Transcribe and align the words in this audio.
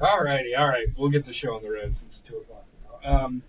All 0.00 0.22
righty, 0.22 0.54
all 0.54 0.68
right. 0.68 0.86
We'll 0.96 1.10
get 1.10 1.24
the 1.24 1.32
show 1.32 1.54
on 1.56 1.62
the 1.62 1.70
road 1.70 1.94
since 1.94 2.18
it's 2.18 2.20
two 2.20 2.36
o'clock 2.38 2.64
now. 3.04 3.24
Um, 3.24 3.42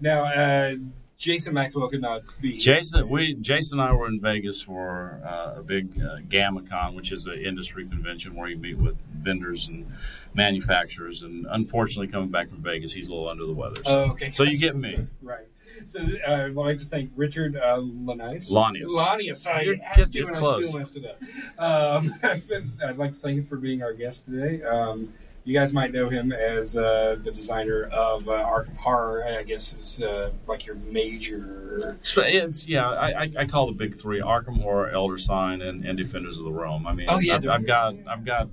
now, 0.00 0.24
uh, 0.24 0.76
Jason 1.18 1.52
Maxwell 1.52 1.88
could 1.90 2.00
not 2.00 2.22
be. 2.40 2.52
here. 2.52 2.74
Jason, 2.76 3.06
we 3.10 3.34
Jason 3.34 3.78
and 3.78 3.86
I 3.90 3.92
were 3.92 4.08
in 4.08 4.18
Vegas 4.20 4.62
for 4.62 5.20
uh, 5.22 5.58
a 5.60 5.62
big 5.62 5.88
uh, 6.00 6.16
GammaCon, 6.28 6.94
which 6.94 7.12
is 7.12 7.26
an 7.26 7.34
industry 7.34 7.86
convention 7.86 8.34
where 8.34 8.48
you 8.48 8.56
meet 8.56 8.78
with 8.78 8.96
vendors 9.22 9.68
and 9.68 9.86
manufacturers. 10.32 11.20
And 11.20 11.46
unfortunately, 11.50 12.08
coming 12.08 12.30
back 12.30 12.48
from 12.48 12.62
Vegas, 12.62 12.92
he's 12.94 13.08
a 13.08 13.10
little 13.12 13.28
under 13.28 13.44
the 13.44 13.52
weather. 13.52 13.76
So, 13.76 13.82
Oh, 13.86 14.10
okay. 14.12 14.30
so 14.32 14.44
you 14.44 14.56
get 14.56 14.74
me. 14.76 15.06
Right. 15.20 15.46
So 15.84 16.00
uh, 16.26 16.32
I'd 16.46 16.54
like 16.54 16.78
to 16.78 16.84
thank 16.86 17.10
Richard 17.16 17.56
uh, 17.56 17.76
Lanius. 17.78 18.50
Lanius. 18.50 18.86
Lanius. 18.88 19.46
I 19.46 19.60
You're- 19.62 19.80
asked 19.82 20.14
you 20.14 20.26
and 20.26 20.36
I 20.36 20.62
still 20.62 20.78
messed 20.78 20.96
it 20.96 21.04
up. 21.04 21.20
Um, 21.58 22.14
I'd 22.22 22.96
like 22.98 23.12
to 23.12 23.18
thank 23.18 23.38
him 23.38 23.46
for 23.46 23.56
being 23.56 23.82
our 23.82 23.92
guest 23.92 24.24
today. 24.24 24.62
Um, 24.62 25.12
you 25.44 25.54
guys 25.58 25.72
might 25.72 25.92
know 25.92 26.08
him 26.08 26.32
as 26.32 26.76
uh, 26.76 27.16
the 27.22 27.30
designer 27.30 27.84
of 27.84 28.28
uh, 28.28 28.32
Arkham 28.32 28.76
Horror. 28.76 29.24
I 29.24 29.42
guess 29.42 29.72
is 29.74 30.00
uh, 30.02 30.30
like 30.46 30.66
your 30.66 30.76
major. 30.76 31.98
It's 32.02 32.66
yeah, 32.66 32.88
I, 32.88 33.22
I, 33.22 33.32
I 33.38 33.44
call 33.46 33.66
the 33.66 33.72
big 33.72 33.96
three: 33.98 34.20
Arkham 34.20 34.60
Horror, 34.62 34.90
Elder 34.90 35.18
Sign, 35.18 35.62
and, 35.62 35.84
and 35.84 35.96
Defenders 35.96 36.38
of 36.38 36.44
the 36.44 36.52
Realm. 36.52 36.86
I 36.86 36.92
mean, 36.92 37.06
Oh, 37.08 37.18
yeah, 37.18 37.36
I've, 37.36 37.48
I've 37.48 37.66
got 37.66 37.94
I've 38.06 38.24
got 38.24 38.48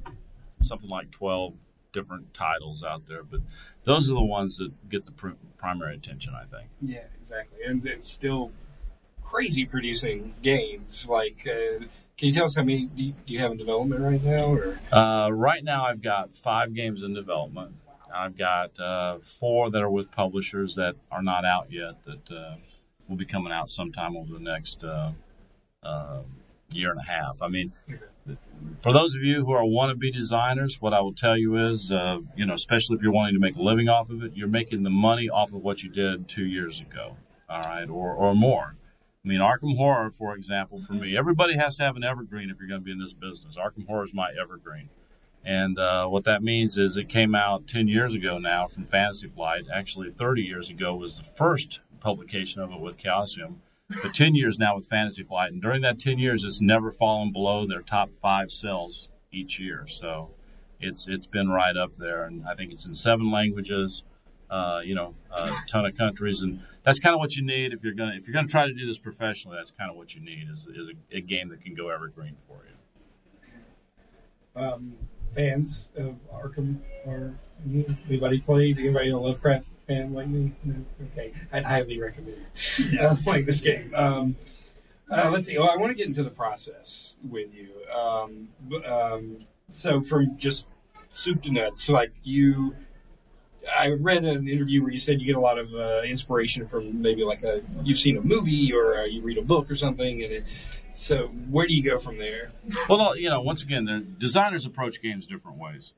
something 0.61 0.89
like 0.89 1.11
twelve 1.11 1.53
different 1.93 2.33
titles 2.33 2.83
out 2.83 3.07
there, 3.07 3.23
but 3.23 3.41
those 3.83 4.09
are 4.11 4.13
the 4.13 4.21
ones 4.21 4.57
that 4.57 4.71
get 4.89 5.05
the 5.05 5.11
pr- 5.11 5.29
primary 5.57 5.95
attention. 5.95 6.33
I 6.35 6.45
think. 6.45 6.69
Yeah, 6.81 7.03
exactly. 7.21 7.63
And 7.65 7.85
it's 7.85 8.09
still 8.09 8.51
crazy 9.23 9.65
producing 9.65 10.33
games. 10.41 11.07
Like, 11.09 11.45
uh, 11.47 11.85
can 12.17 12.27
you 12.27 12.33
tell 12.33 12.45
us 12.45 12.55
how 12.55 12.63
many 12.63 12.85
do 12.85 13.03
you, 13.03 13.13
do 13.25 13.33
you 13.33 13.39
have 13.39 13.51
in 13.51 13.57
development 13.57 14.01
right 14.01 14.23
now? 14.23 14.45
Or 14.53 14.79
Uh, 14.91 15.29
right 15.31 15.63
now, 15.63 15.85
I've 15.85 16.01
got 16.01 16.35
five 16.37 16.73
games 16.73 17.03
in 17.03 17.13
development. 17.13 17.75
I've 18.13 18.37
got 18.37 18.79
uh, 18.79 19.19
four 19.19 19.69
that 19.69 19.81
are 19.81 19.89
with 19.89 20.11
publishers 20.11 20.75
that 20.75 20.95
are 21.11 21.21
not 21.21 21.45
out 21.45 21.67
yet 21.71 22.03
that 22.05 22.35
uh, 22.35 22.55
will 23.07 23.17
be 23.17 23.25
coming 23.25 23.51
out 23.51 23.69
sometime 23.69 24.17
over 24.17 24.33
the 24.33 24.39
next 24.39 24.83
uh, 24.83 25.11
uh, 25.83 26.21
year 26.71 26.89
and 26.89 26.99
a 26.99 27.03
half. 27.03 27.41
I 27.41 27.49
mean, 27.49 27.73
for 28.81 28.91
those 28.93 29.15
of 29.15 29.21
you 29.21 29.45
who 29.45 29.51
are 29.51 29.63
wannabe 29.63 30.11
designers, 30.11 30.81
what 30.81 30.93
I 30.93 31.01
will 31.01 31.13
tell 31.13 31.37
you 31.37 31.71
is, 31.71 31.91
uh, 31.91 32.19
you 32.35 32.45
know, 32.45 32.55
especially 32.55 32.95
if 32.95 33.03
you're 33.03 33.11
wanting 33.11 33.35
to 33.35 33.39
make 33.39 33.57
a 33.57 33.61
living 33.61 33.89
off 33.89 34.09
of 34.09 34.23
it, 34.23 34.31
you're 34.35 34.47
making 34.47 34.81
the 34.83 34.89
money 34.89 35.29
off 35.29 35.53
of 35.53 35.61
what 35.61 35.83
you 35.83 35.89
did 35.89 36.27
two 36.27 36.45
years 36.45 36.79
ago, 36.79 37.17
all 37.47 37.61
right, 37.61 37.89
or, 37.89 38.13
or 38.13 38.33
more. 38.33 38.76
I 39.27 39.29
mean, 39.29 39.41
Arkham 39.41 39.75
Horror, 39.75 40.09
for 40.17 40.35
example, 40.35 40.81
for 40.87 40.93
me, 40.93 41.17
everybody 41.17 41.57
has 41.57 41.75
to 41.75 41.83
have 41.83 41.97
an 41.97 42.03
evergreen 42.05 42.49
if 42.49 42.59
you're 42.59 42.67
going 42.69 42.79
to 42.79 42.85
be 42.85 42.93
in 42.93 42.99
this 42.99 43.11
business. 43.11 43.57
Arkham 43.57 43.85
Horror 43.85 44.05
is 44.05 44.13
my 44.13 44.31
evergreen. 44.41 44.87
And 45.43 45.77
uh, 45.77 46.07
what 46.07 46.23
that 46.23 46.43
means 46.43 46.77
is 46.77 46.95
it 46.95 47.09
came 47.09 47.35
out 47.35 47.67
10 47.67 47.89
years 47.89 48.13
ago 48.13 48.37
now 48.37 48.69
from 48.69 48.85
Fantasy 48.85 49.27
Flight. 49.27 49.65
Actually, 49.73 50.11
30 50.11 50.43
years 50.43 50.69
ago 50.69 50.95
was 50.95 51.17
the 51.17 51.25
first 51.35 51.81
publication 51.99 52.61
of 52.61 52.71
it 52.71 52.79
with 52.79 52.95
Chaosium. 52.95 53.55
But 54.01 54.13
10 54.13 54.33
years 54.35 54.57
now 54.57 54.77
with 54.77 54.87
Fantasy 54.87 55.23
Flight. 55.23 55.51
And 55.51 55.61
during 55.61 55.81
that 55.81 55.99
10 55.99 56.19
years, 56.19 56.45
it's 56.45 56.61
never 56.61 56.89
fallen 56.89 57.33
below 57.33 57.67
their 57.67 57.81
top 57.81 58.09
five 58.21 58.49
sales 58.49 59.09
each 59.33 59.59
year. 59.59 59.87
So 59.89 60.29
it's 60.79 61.05
it's 61.05 61.27
been 61.27 61.49
right 61.49 61.75
up 61.75 61.97
there. 61.97 62.23
And 62.23 62.47
I 62.47 62.55
think 62.55 62.71
it's 62.71 62.85
in 62.85 62.93
seven 62.93 63.29
languages, 63.29 64.03
uh, 64.49 64.79
you 64.85 64.95
know, 64.95 65.15
a 65.35 65.51
ton 65.67 65.85
of 65.85 65.97
countries. 65.97 66.43
And 66.43 66.61
that's 66.87 66.99
kind 66.99 67.13
of 67.13 67.19
what 67.19 67.35
you 67.35 67.45
need 67.45 67.73
if 67.73 67.83
you're 67.83 67.93
going 67.93 68.11
to 68.11 68.17
if 68.17 68.25
you're 68.25 68.33
going 68.33 68.47
to 68.47 68.51
try 68.51 68.65
to 68.65 68.73
do 68.73 68.87
this 68.87 68.97
professionally. 68.97 69.57
That's 69.57 69.71
kind 69.71 69.91
of 69.91 69.97
what 69.97 70.15
you 70.15 70.21
need 70.21 70.47
is, 70.49 70.67
is 70.73 70.89
a, 70.89 71.17
a 71.17 71.21
game 71.21 71.49
that 71.49 71.59
can 71.61 71.75
go 71.75 71.89
evergreen 71.89 72.37
for 72.47 72.61
you. 74.55 74.61
um, 74.63 74.95
fans 75.35 75.87
of 75.97 76.15
Arkham 76.33 76.77
or 77.05 77.35
anybody 78.09 78.39
played? 78.39 78.79
Anybody 78.79 79.09
a 79.09 79.17
Lovecraft 79.17 79.65
fan 79.85 80.13
like 80.13 80.27
me? 80.27 80.53
No? 80.63 80.75
Okay, 81.11 81.33
I'd 81.51 81.65
highly 81.65 81.99
recommend 81.99 82.37
uh, 82.99 83.15
playing 83.23 83.45
this 83.45 83.59
game. 83.59 83.93
Um, 83.93 84.37
uh, 85.11 85.29
let's 85.31 85.47
see. 85.47 85.57
Well, 85.57 85.69
I 85.69 85.75
want 85.75 85.91
to 85.91 85.95
get 85.95 86.07
into 86.07 86.23
the 86.23 86.29
process 86.29 87.15
with 87.27 87.53
you. 87.53 87.69
Um, 87.93 88.47
b- 88.67 88.83
um, 88.85 89.39
so, 89.69 90.01
from 90.01 90.37
just 90.37 90.69
soup 91.11 91.43
to 91.43 91.51
nuts, 91.51 91.89
like 91.89 92.13
you. 92.23 92.75
I 93.75 93.89
read 93.89 94.23
an 94.23 94.47
interview 94.47 94.81
where 94.81 94.91
you 94.91 94.97
said 94.97 95.19
you 95.19 95.25
get 95.25 95.35
a 95.35 95.39
lot 95.39 95.57
of 95.57 95.73
uh, 95.73 96.01
inspiration 96.05 96.67
from 96.67 97.01
maybe 97.01 97.23
like 97.23 97.43
a 97.43 97.61
you've 97.83 97.97
seen 97.97 98.17
a 98.17 98.21
movie 98.21 98.73
or 98.73 98.99
uh, 98.99 99.03
you 99.05 99.21
read 99.21 99.37
a 99.37 99.41
book 99.41 99.69
or 99.69 99.75
something, 99.75 100.23
and 100.23 100.31
it, 100.31 100.43
so 100.93 101.27
where 101.49 101.67
do 101.67 101.75
you 101.75 101.83
go 101.83 101.99
from 101.99 102.17
there? 102.17 102.51
Well, 102.89 103.15
you 103.17 103.29
know, 103.29 103.41
once 103.41 103.61
again, 103.61 103.85
the 103.85 103.99
designers 103.99 104.65
approach 104.65 105.01
games 105.01 105.27
different 105.27 105.57
ways, 105.57 105.93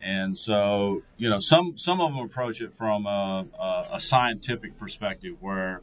and 0.00 0.36
so 0.36 1.02
you 1.16 1.28
know, 1.28 1.38
some 1.38 1.76
some 1.76 2.00
of 2.00 2.12
them 2.12 2.24
approach 2.24 2.60
it 2.60 2.74
from 2.74 3.06
a, 3.06 3.46
a, 3.58 3.88
a 3.94 4.00
scientific 4.00 4.78
perspective, 4.78 5.36
where 5.40 5.82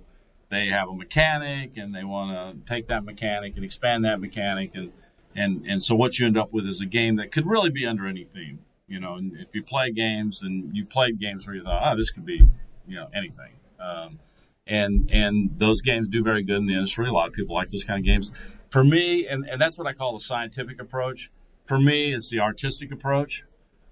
they 0.50 0.68
have 0.68 0.88
a 0.88 0.94
mechanic 0.96 1.78
and 1.78 1.96
they 1.96 2.04
want 2.04 2.32
to 2.32 2.72
take 2.72 2.88
that 2.88 3.04
mechanic 3.04 3.56
and 3.56 3.66
expand 3.66 4.06
that 4.06 4.20
mechanic, 4.20 4.72
and 4.76 4.92
and 5.36 5.66
and 5.66 5.84
so 5.84 5.96
what 5.96 6.20
you 6.20 6.28
end 6.28 6.38
up 6.38 6.54
with 6.54 6.66
is 6.68 6.80
a 6.80 6.86
game 6.86 7.16
that 7.18 7.32
could 7.32 7.46
really 7.46 7.70
be 7.70 7.86
under 7.86 8.08
any 8.08 8.24
theme. 8.24 8.60
You 8.88 9.00
know, 9.00 9.16
and 9.16 9.34
if 9.40 9.48
you 9.54 9.64
play 9.64 9.92
games 9.92 10.42
and 10.42 10.76
you 10.76 10.86
played 10.86 11.20
games 11.20 11.46
where 11.46 11.56
you 11.56 11.64
thought, 11.64 11.82
oh, 11.86 11.98
this 11.98 12.10
could 12.10 12.26
be, 12.26 12.44
you 12.88 12.96
know, 12.96 13.08
anything. 13.16 13.54
Um, 13.80 14.20
and 14.68 15.10
and 15.12 15.50
those 15.58 15.82
games 15.82 16.08
do 16.08 16.24
very 16.24 16.44
good 16.44 16.58
in 16.58 16.68
the 16.68 16.74
industry. 16.74 17.08
A 17.08 17.12
lot 17.12 17.28
of 17.28 17.34
people 17.34 17.56
like 17.56 17.70
those 17.70 17.84
kind 17.84 18.00
of 18.00 18.06
games. 18.06 18.32
For 18.70 18.84
me, 18.84 19.28
and, 19.28 19.48
and 19.48 19.62
that's 19.62 19.78
what 19.78 19.88
I 19.88 19.94
call 19.94 20.14
the 20.14 20.24
scientific 20.24 20.82
approach. 20.82 21.30
For 21.66 21.80
me, 21.80 22.14
it's 22.14 22.30
the 22.30 22.40
artistic 22.40 22.92
approach. 22.92 23.44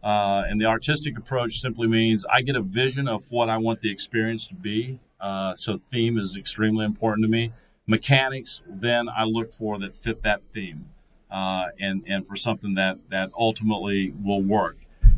Uh, 0.03 0.43
and 0.47 0.59
the 0.59 0.65
artistic 0.65 1.17
approach 1.17 1.59
simply 1.59 1.87
means 1.87 2.25
I 2.25 2.41
get 2.41 2.55
a 2.55 2.61
vision 2.61 3.07
of 3.07 3.23
what 3.29 3.49
I 3.49 3.57
want 3.57 3.81
the 3.81 3.91
experience 3.91 4.47
to 4.47 4.55
be. 4.55 4.99
Uh, 5.19 5.53
so 5.55 5.79
theme 5.91 6.17
is 6.17 6.35
extremely 6.35 6.83
important 6.85 7.23
to 7.25 7.29
me. 7.29 7.53
Mechanics, 7.85 8.61
then 8.67 9.07
I 9.07 9.23
look 9.25 9.53
for 9.53 9.77
that 9.79 9.95
fit 9.95 10.23
that 10.23 10.41
theme, 10.53 10.89
uh, 11.31 11.67
and 11.79 12.03
and 12.07 12.27
for 12.27 12.35
something 12.35 12.75
that 12.75 12.97
that 13.09 13.29
ultimately 13.37 14.13
will 14.23 14.41
work. 14.41 14.77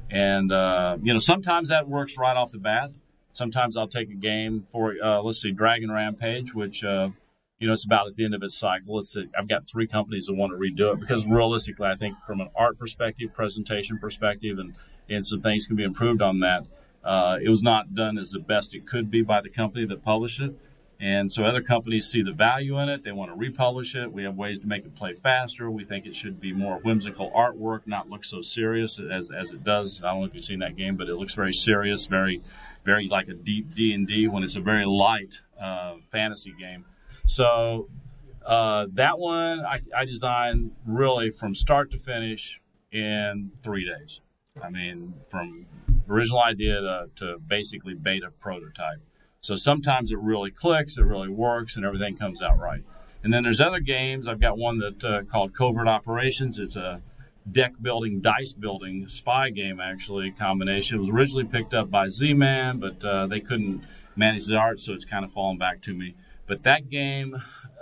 And 0.09 0.51
uh, 0.51 0.97
you 1.01 1.12
know, 1.12 1.19
sometimes 1.19 1.69
that 1.69 1.88
works 1.88 2.18
right 2.18 2.38
off 2.38 2.51
the 2.51 2.59
bat. 2.59 2.91
Sometimes 3.34 3.75
I'll 3.75 3.88
take 3.88 4.12
a 4.12 4.16
game 4.16 4.68
for 4.72 4.94
uh, 5.03 5.22
let's 5.22 5.41
see, 5.41 5.51
Dragon 5.51 5.91
Rampage, 5.91 6.53
which 6.53 6.84
uh, 6.84 7.09
you 7.59 7.68
know 7.68 7.74
it's 7.74 7.85
about 7.85 8.07
at 8.07 8.16
the 8.16 8.25
end 8.25 8.35
of 8.35 8.44
its 8.44 8.56
cycle. 8.56 9.00
It's 9.00 9.18
I've 9.38 9.47
got 9.47 9.68
three 9.68 9.88
companies 9.88 10.28
that 10.28 10.35
want 10.35 10.51
to 10.51 10.57
redo 10.57 10.94
it 10.94 11.00
because 11.00 11.25
realistically, 11.25 11.88
I 11.88 11.96
think 11.96 12.16
from 12.28 12.41
an 12.41 12.50
art 12.56 12.78
perspective, 12.78 13.34
presentation 13.34 13.97
perspective, 13.97 14.59
and 14.59 14.75
and 15.09 15.25
some 15.25 15.41
things 15.41 15.66
can 15.66 15.75
be 15.75 15.84
improved 15.84 16.22
on 16.22 16.40
that. 16.41 16.66
Uh, 17.03 17.38
it 17.44 17.50
was 17.50 17.63
not 17.63 17.94
done 17.94 18.18
as 18.18 18.31
the 18.31 18.40
best 18.40 18.74
it 18.74 18.88
could 18.88 19.12
be 19.12 19.22
by 19.22 19.41
the 19.41 19.50
company 19.50 19.85
that 19.85 20.03
published 20.03 20.40
it. 20.40 20.56
And 21.03 21.30
so 21.30 21.44
other 21.44 21.62
companies 21.62 22.08
see 22.08 22.22
the 22.22 22.31
value 22.31 22.80
in 22.80 22.88
it. 22.88 23.03
They 23.03 23.12
want 23.12 23.30
to 23.30 23.36
republish 23.36 23.94
it. 23.94 24.14
We 24.14 24.24
have 24.24 24.38
ways 24.38 24.59
to 24.59 24.68
make 24.68 24.86
it 24.86 24.96
play 24.96 25.14
faster. 25.14 25.69
We 25.69 25.84
think 25.84 26.06
it 26.06 26.16
should 26.16 26.40
be 26.40 26.53
more 26.53 26.78
whimsical 26.78 27.30
artwork, 27.31 27.81
not 27.86 28.09
look 28.09 28.24
so 28.24 28.41
serious 28.41 29.02
as, 29.12 29.30
as 29.30 29.52
it 29.52 29.66
does. 29.66 30.02
I 30.02 30.12
don't 30.12 30.22
know 30.22 30.28
if 30.28 30.34
you've 30.34 30.46
seen 30.46 30.59
that 30.59 30.78
game, 30.78 30.96
but 30.96 31.09
it 31.09 31.16
looks 31.16 31.36
very 31.36 31.52
serious, 31.52 32.08
very, 32.08 32.42
very 32.86 33.09
like 33.09 33.28
a 33.28 33.34
deep 33.34 33.75
D 33.75 33.94
and 33.94 34.08
D 34.08 34.30
when 34.30 34.44
it's 34.44 34.56
a 34.56 34.62
very 34.62 34.86
light 34.86 35.42
uh, 35.62 35.96
fantasy 36.09 36.53
game. 36.58 36.86
So 37.28 37.90
uh, 38.46 38.88
that 38.94 39.19
one 39.19 39.59
I, 39.66 39.81
I 39.94 40.06
designed 40.06 40.72
really 40.88 41.31
from 41.31 41.53
start 41.53 41.92
to 41.92 42.00
finish 42.00 42.62
in 42.94 43.52
three 43.62 43.86
days. 43.86 44.22
I 44.63 44.69
mean, 44.69 45.16
from 45.28 45.66
original 46.08 46.42
idea 46.42 46.80
to, 46.80 47.09
to 47.18 47.40
basically 47.46 47.94
beta 47.94 48.30
prototype. 48.40 49.02
So 49.44 49.58
sometimes 49.58 50.09
it 50.09 50.20
really 50.20 50.52
clicks, 50.52 50.98
it 50.98 51.02
really 51.02 51.28
works, 51.28 51.76
and 51.76 51.84
everything 51.84 52.16
comes 52.16 52.42
out 52.42 52.58
right. 52.58 52.81
And 53.24 53.34
then 53.34 53.44
there's 53.44 53.59
other 53.59 53.81
games. 53.81 54.26
I've 54.26 54.40
got 54.40 54.58
one 54.58 54.80
that 54.80 55.04
uh, 55.04 55.24
called 55.24 55.54
Covert 55.54 55.86
Operations. 55.86 56.59
It's 56.59 56.78
a 56.78 57.02
deck 57.52 57.74
building, 57.81 58.22
dice 58.22 58.54
building 58.54 59.09
spy 59.09 59.50
game 59.50 59.81
actually 59.81 60.31
combination. 60.31 60.96
It 60.96 61.02
was 61.02 61.09
originally 61.09 61.44
picked 61.44 61.74
up 61.74 61.92
by 61.92 62.07
Z-Man, 62.07 62.80
but 62.80 63.04
uh, 63.04 63.28
they 63.28 63.42
couldn't 63.42 63.84
manage 64.16 64.45
the 64.45 64.56
art, 64.56 64.80
so 64.80 64.94
it's 64.94 65.04
kind 65.04 65.25
of 65.25 65.34
fallen 65.34 65.57
back 65.57 65.81
to 65.84 65.94
me. 65.94 66.16
But 66.48 66.63
that 66.63 66.90
game, 66.90 67.36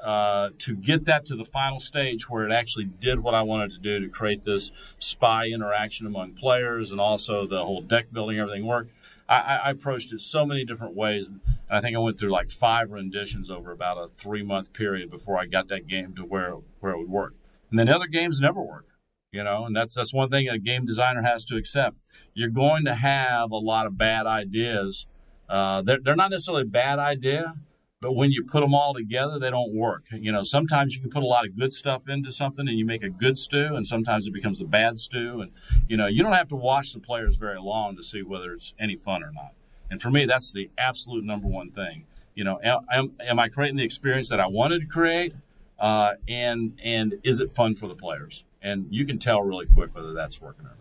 uh, 0.04 0.50
to 0.58 0.76
get 0.76 1.06
that 1.06 1.26
to 1.26 1.36
the 1.36 1.46
final 1.46 1.80
stage 1.80 2.28
where 2.28 2.44
it 2.44 2.52
actually 2.52 2.86
did 2.86 3.20
what 3.20 3.36
I 3.36 3.44
wanted 3.44 3.70
to 3.74 3.78
do 3.78 4.00
to 4.00 4.10
create 4.10 4.44
this 4.44 4.72
spy 4.98 5.46
interaction 5.46 6.08
among 6.08 6.34
players 6.34 6.90
and 6.90 7.00
also 7.00 7.46
the 7.46 7.64
whole 7.64 7.82
deck 7.82 8.12
building, 8.12 8.40
everything 8.40 8.66
worked. 8.66 8.90
I, 9.32 9.56
I 9.66 9.70
approached 9.72 10.12
it 10.12 10.20
so 10.20 10.46
many 10.46 10.66
different 10.66 10.96
ways. 10.96 11.28
And 11.28 11.40
I 11.70 11.80
think 11.80 11.96
I 11.96 12.00
went 12.00 12.20
through 12.20 12.32
like 12.32 12.52
five 12.52 12.92
renditions 12.92 13.50
over 13.50 13.72
about 13.72 13.98
a 13.98 14.10
three 14.18 14.44
month 14.44 14.74
period 14.74 15.10
before 15.10 15.40
I 15.40 15.46
got 15.46 15.70
that 15.70 15.88
game 15.88 16.14
to 16.16 16.24
where 16.24 16.56
where 16.80 16.92
it 16.94 16.98
would 16.98 17.10
work. 17.10 17.36
And 17.70 17.80
then 17.80 17.88
other 17.88 18.08
games 18.08 18.42
never 18.42 18.62
work, 18.62 18.88
you 19.32 19.44
know. 19.44 19.66
And 19.66 19.76
that's 19.76 19.96
that's 19.96 20.14
one 20.14 20.30
thing 20.30 20.50
a 20.50 20.60
game 20.60 20.86
designer 20.86 21.22
has 21.22 21.46
to 21.46 21.56
accept. 21.56 21.98
You're 22.34 22.50
going 22.50 22.84
to 22.86 22.96
have 22.96 23.52
a 23.52 23.58
lot 23.58 23.88
of 23.88 23.98
bad 23.98 24.26
ideas. 24.26 25.08
Uh, 25.50 25.82
they're, 25.82 26.00
they're 26.02 26.16
not 26.16 26.32
necessarily 26.32 26.64
a 26.64 26.66
bad 26.66 26.98
idea, 27.00 27.56
but 28.02 28.14
when 28.14 28.32
you 28.32 28.44
put 28.44 28.62
them 28.62 28.74
all 28.74 28.96
together, 28.96 29.38
they 29.38 29.52
don't 29.52 29.74
work. 29.74 30.06
You 30.12 30.32
know, 30.32 30.44
sometimes 30.44 30.96
you 30.96 31.02
can 31.02 31.12
put 31.12 31.22
a 31.22 31.28
lot 31.28 31.46
of 31.46 31.56
good 31.56 31.72
stuff 31.72 32.10
into 32.10 32.32
something 32.32 32.68
and 32.68 32.78
you 32.78 32.84
make 32.84 33.04
a 33.04 33.10
good 33.10 33.38
stew, 33.38 33.76
and 33.76 33.86
sometimes 33.86 34.26
it 34.26 34.34
becomes 34.34 34.60
a 34.60 34.66
bad 34.66 34.98
stew. 34.98 35.42
And, 35.42 35.52
you 35.88 35.98
know, 35.98 36.08
you 36.08 36.24
don't 36.24 36.34
have 36.34 36.48
to 36.48 36.56
watch 36.56 36.94
the 36.94 37.00
players 37.00 37.36
very 37.36 37.60
long 37.60 37.96
to 37.96 38.04
see 38.04 38.24
whether 38.24 38.54
it's 38.54 38.74
any 38.80 38.96
fun 38.96 39.24
or 39.24 39.32
not. 39.32 39.54
And 39.92 40.02
for 40.02 40.10
me, 40.10 40.26
that's 40.26 40.52
the 40.52 40.72
absolute 40.80 41.24
number 41.24 41.48
one 41.48 41.70
thing. 41.70 42.06
You 42.34 42.44
know, 42.44 42.60
am, 42.64 43.12
am 43.20 43.40
I 43.40 43.50
creating 43.50 43.78
the 43.78 43.84
experience 43.84 44.30
that 44.30 44.40
I 44.40 44.48
wanted 44.48 44.82
to 44.82 44.88
create? 44.88 45.34
Uh, 45.78 46.14
and 46.28 46.80
and 46.84 47.16
is 47.24 47.40
it 47.40 47.54
fun 47.56 47.76
for 47.76 47.88
the 47.88 47.96
players? 47.96 48.44
And 48.62 48.88
you 48.90 49.06
can 49.06 49.20
tell 49.20 49.42
really 49.42 49.66
quick 49.66 49.94
whether 49.96 50.14
that's 50.14 50.40
working 50.40 50.66
or 50.66 50.76
not. 50.80 50.81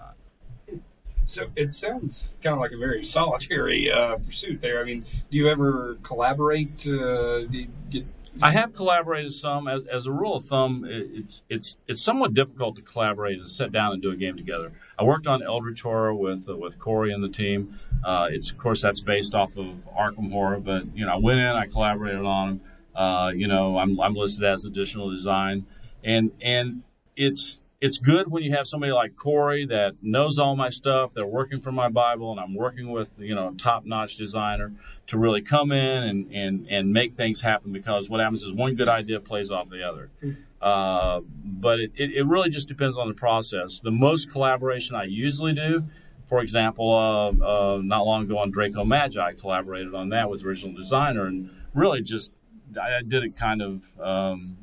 So 1.31 1.47
it 1.55 1.73
sounds 1.75 2.31
kind 2.43 2.55
of 2.55 2.61
like 2.61 2.73
a 2.73 2.77
very 2.77 3.05
solitary 3.05 3.91
uh, 3.91 4.17
pursuit 4.17 4.61
there. 4.61 4.81
I 4.81 4.85
mean, 4.85 5.05
do 5.31 5.37
you 5.37 5.49
ever 5.49 5.97
collaborate? 6.03 6.85
Uh, 6.87 7.47
you 7.51 7.69
get 7.89 8.05
I 8.43 8.51
have 8.53 8.73
collaborated 8.73 9.33
some. 9.33 9.69
As, 9.69 9.85
as 9.87 10.07
a 10.07 10.13
rule 10.13 10.37
of 10.37 10.47
thumb, 10.47 10.85
it's 10.89 11.43
it's 11.49 11.77
it's 11.87 12.03
somewhat 12.03 12.35
difficult 12.35 12.75
to 12.77 12.83
collaborate 12.83 13.39
and 13.39 13.49
sit 13.49 13.71
down 13.71 13.93
and 13.93 14.03
do 14.03 14.11
a 14.11 14.17
game 14.17 14.37
together. 14.37 14.73
I 14.99 15.05
worked 15.05 15.29
on 15.29 15.41
Eldritch 15.43 15.83
Horror 15.83 16.15
with 16.15 16.49
uh, 16.49 16.57
with 16.57 16.81
Corey 16.81 17.13
and 17.13 17.23
the 17.23 17.29
team. 17.29 17.79
Uh, 18.03 18.27
it's 18.31 18.51
of 18.51 18.59
course 18.59 18.83
that's 18.83 19.01
based 19.01 19.33
off 19.33 19.57
of 19.57 19.67
Arkham 19.97 20.33
Horror, 20.33 20.59
but 20.59 20.97
you 20.97 21.07
know 21.07 21.13
I 21.13 21.17
went 21.17 21.39
in, 21.39 21.47
I 21.47 21.67
collaborated 21.67 22.25
on 22.25 22.49
them. 22.49 22.61
Uh, 22.95 23.31
you 23.35 23.47
know 23.47 23.79
I'm 23.79 24.01
I'm 24.01 24.15
listed 24.15 24.45
as 24.45 24.65
additional 24.65 25.11
design, 25.11 25.67
and 26.03 26.33
and 26.41 26.83
it's 27.17 27.59
it's 27.81 27.97
good 27.97 28.31
when 28.31 28.43
you 28.43 28.55
have 28.55 28.67
somebody 28.67 28.93
like 28.93 29.17
Corey 29.17 29.65
that 29.67 29.95
knows 30.03 30.39
all 30.39 30.55
my 30.55 30.69
stuff. 30.69 31.13
They're 31.15 31.27
working 31.27 31.61
for 31.61 31.73
my 31.73 31.89
Bible, 31.89 32.31
and 32.31 32.39
I'm 32.39 32.55
working 32.55 32.91
with 32.91 33.09
you 33.19 33.35
know 33.35 33.55
top 33.57 33.87
notch 33.87 34.17
designer 34.17 34.73
to 35.07 35.19
really 35.19 35.41
come 35.41 35.73
in 35.73 36.03
and, 36.03 36.33
and 36.33 36.67
and 36.69 36.93
make 36.93 37.17
things 37.17 37.41
happen. 37.41 37.73
Because 37.73 38.11
what 38.11 38.21
happens 38.21 38.43
is 38.43 38.53
one 38.53 38.75
good 38.75 38.89
idea 38.89 39.19
plays 39.21 39.51
off 39.51 39.71
the 39.71 39.83
other. 39.83 40.11
Uh, 40.61 41.21
but 41.43 41.81
it, 41.81 41.91
it, 41.97 42.13
it, 42.13 42.27
really 42.27 42.51
just 42.51 42.69
depends 42.69 42.99
on 42.99 43.09
the 43.09 43.15
process. 43.15 43.81
The 43.81 43.91
most 43.91 44.31
collaboration 44.31 44.95
I 44.95 45.05
usually 45.05 45.55
do, 45.55 45.85
for 46.29 46.43
example, 46.43 46.93
uh, 46.93 47.29
uh, 47.31 47.81
not 47.83 48.05
long 48.05 48.25
ago 48.25 48.37
on 48.37 48.51
Draco 48.51 48.85
Magi, 48.85 49.19
I 49.19 49.33
collaborated 49.33 49.95
on 49.95 50.11
that 50.11 50.29
with 50.29 50.45
original 50.45 50.75
designer, 50.75 51.25
and 51.25 51.49
really 51.73 52.03
just 52.03 52.31
I 52.79 53.01
did 53.01 53.25
it 53.25 53.39
kind 53.39 53.63
of. 53.63 53.85
Um, 53.99 54.59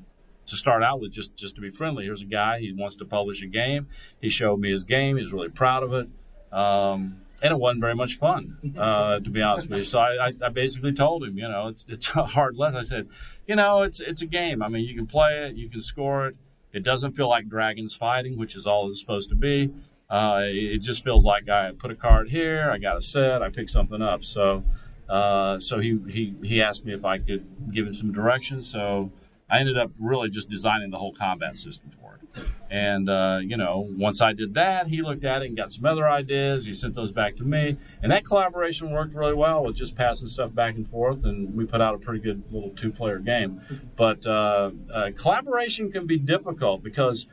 to 0.48 0.58
start 0.58 0.84
out 0.84 1.00
with 1.00 1.12
just 1.12 1.36
just 1.36 1.56
to 1.56 1.62
be 1.62 1.70
friendly. 1.70 2.06
Here's 2.06 2.22
a 2.22 2.26
guy 2.26 2.60
he 2.60 2.74
wants 2.74 2.96
to 2.98 3.06
publish 3.06 3.42
a 3.42 3.48
game. 3.48 3.88
He 4.22 4.30
showed 4.30 4.60
me 4.60 4.72
his 4.72 4.84
game. 4.84 5.18
He 5.18 5.24
was 5.24 5.34
really 5.34 5.50
proud 5.50 5.84
of 5.84 5.94
it, 5.94 6.08
um, 6.52 7.22
and 7.42 7.52
it 7.52 7.60
wasn't 7.60 7.82
very 7.82 7.96
much 7.96 8.16
fun 8.16 8.58
uh, 8.78 9.20
to 9.20 9.30
be 9.30 9.42
honest 9.42 9.70
with 9.70 9.80
you. 9.80 9.86
So 9.86 10.00
I, 10.00 10.28
I, 10.28 10.34
I, 10.46 10.50
basically 10.50 10.94
told 10.94 11.24
him, 11.24 11.38
you 11.38 11.48
know, 11.48 11.68
it's 11.68 11.86
it's 11.88 12.10
a 12.16 12.26
hard 12.26 12.56
lesson. 12.58 12.80
I 12.80 12.84
said, 12.84 13.08
you 13.48 13.56
know, 13.56 13.84
it's 13.84 14.00
it's 14.00 14.22
a 14.22 14.28
game. 14.28 14.62
I 14.64 14.70
mean, 14.70 14.86
you 14.86 14.96
can 14.96 15.08
play 15.08 15.48
it, 15.48 15.56
you 15.56 15.70
can 15.70 15.82
score 15.82 16.28
it. 16.28 16.36
It 16.74 16.84
doesn't 16.84 17.14
feel 17.14 17.30
like 17.30 17.48
dragons 17.48 17.96
fighting, 17.96 18.38
which 18.38 18.56
is 18.56 18.68
all 18.68 18.90
it's 18.90 19.00
supposed 19.00 19.30
to 19.30 19.36
be. 19.36 19.74
Uh, 20.10 20.42
it 20.44 20.80
just 20.80 21.04
feels 21.04 21.26
like 21.26 21.50
I 21.50 21.72
put 21.72 21.92
a 21.92 21.96
card 21.96 22.30
here, 22.30 22.70
I 22.72 22.78
got 22.78 22.98
a 22.98 23.02
set, 23.02 23.42
I 23.42 23.50
pick 23.50 23.70
something 23.70 24.02
up. 24.02 24.24
So, 24.24 24.64
uh, 25.10 25.60
so 25.60 25.80
he, 25.80 26.00
he 26.08 26.34
he 26.44 26.62
asked 26.62 26.86
me 26.86 26.94
if 26.94 27.04
I 27.04 27.18
could 27.18 27.46
give 27.74 27.88
him 27.88 27.94
some 27.94 28.14
directions. 28.14 28.68
So 28.68 29.12
I 29.50 29.60
ended 29.60 29.78
up 29.78 29.92
really 30.00 30.30
just 30.30 30.50
designing 30.50 30.92
the 30.92 30.98
whole 30.98 31.14
combat 31.14 31.58
system 31.58 31.92
for 32.02 32.16
it. 32.16 32.44
And, 32.70 33.10
uh, 33.10 33.40
you 33.42 33.56
know, 33.56 33.88
once 33.98 34.22
I 34.22 34.34
did 34.34 34.54
that, 34.56 34.88
he 34.88 35.02
looked 35.02 35.24
at 35.24 35.42
it 35.42 35.48
and 35.48 35.56
got 35.56 35.72
some 35.72 35.86
other 35.86 36.08
ideas. 36.08 36.66
He 36.66 36.74
sent 36.74 36.96
those 36.96 37.14
back 37.14 37.38
to 37.38 37.44
me. 37.44 37.78
And 38.04 38.12
that 38.12 38.26
collaboration 38.26 38.92
worked 38.92 39.16
really 39.16 39.34
well 39.34 39.64
with 39.64 39.78
just 39.78 39.96
passing 39.96 40.28
stuff 40.28 40.54
back 40.54 40.76
and 40.76 40.88
forth. 40.90 41.24
And 41.24 41.56
we 41.56 41.66
put 41.66 41.82
out 41.82 41.96
a 41.96 41.98
pretty 41.98 42.20
good 42.20 42.44
little 42.52 42.72
two 42.72 42.92
player 42.92 43.20
game. 43.20 43.62
But 43.96 44.26
uh, 44.26 44.72
uh, 44.94 45.12
collaboration 45.16 45.92
can 45.92 46.06
be 46.06 46.18
difficult 46.18 46.84
because 46.84 47.28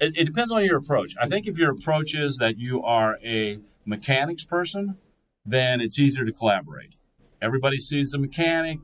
it, 0.00 0.16
it 0.16 0.24
depends 0.24 0.50
on 0.50 0.64
your 0.64 0.78
approach. 0.78 1.14
I 1.20 1.28
think 1.28 1.46
if 1.46 1.58
your 1.58 1.70
approach 1.70 2.14
is 2.14 2.38
that 2.38 2.58
you 2.58 2.82
are 2.82 3.18
a 3.22 3.58
mechanics 3.84 4.44
person, 4.44 4.96
then 5.44 5.80
it's 5.82 5.98
easier 5.98 6.24
to 6.24 6.32
collaborate. 6.32 6.94
Everybody 7.42 7.78
sees 7.78 8.12
the 8.12 8.18
mechanic 8.18 8.78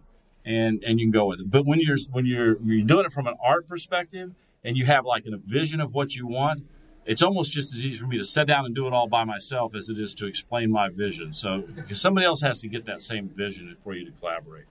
and 0.49 0.83
and 0.83 0.99
you 0.99 1.07
can 1.07 1.13
go 1.13 1.27
with 1.27 1.41
it. 1.41 1.51
But 1.51 1.67
when 1.67 1.79
you're 1.81 1.99
when 2.11 2.25
you're 2.25 2.61
you're 2.63 2.87
doing 2.87 3.05
it 3.05 3.13
from 3.13 3.27
an 3.27 3.37
art 3.45 3.69
perspective 3.69 4.33
and 4.65 4.77
you 4.77 4.87
have 4.87 5.05
like 5.05 5.25
a 5.27 5.37
vision 5.37 5.81
of 5.81 5.95
what 5.95 6.15
you 6.15 6.27
want, 6.27 6.65
it's 7.05 7.23
almost 7.23 7.53
just 7.53 7.73
as 7.75 7.85
easy 7.85 7.99
for 7.99 8.07
me 8.07 8.17
to 8.17 8.25
sit 8.25 8.47
down 8.47 8.65
and 8.65 8.75
do 8.75 8.87
it 8.87 8.93
all 8.95 9.07
by 9.07 9.25
myself 9.25 9.75
as 9.75 9.91
it 9.91 9.99
is 9.99 10.15
to 10.15 10.27
explain 10.27 10.71
my 10.71 10.89
vision. 10.89 11.35
So 11.35 11.65
because 11.77 12.01
somebody 12.01 12.27
else 12.27 12.41
has 12.41 12.61
to 12.63 12.69
get 12.69 12.87
that 12.87 13.03
same 13.03 13.29
vision 13.29 13.77
for 13.85 13.95
you 13.95 14.07
to 14.07 14.13
collaborate. 14.13 14.65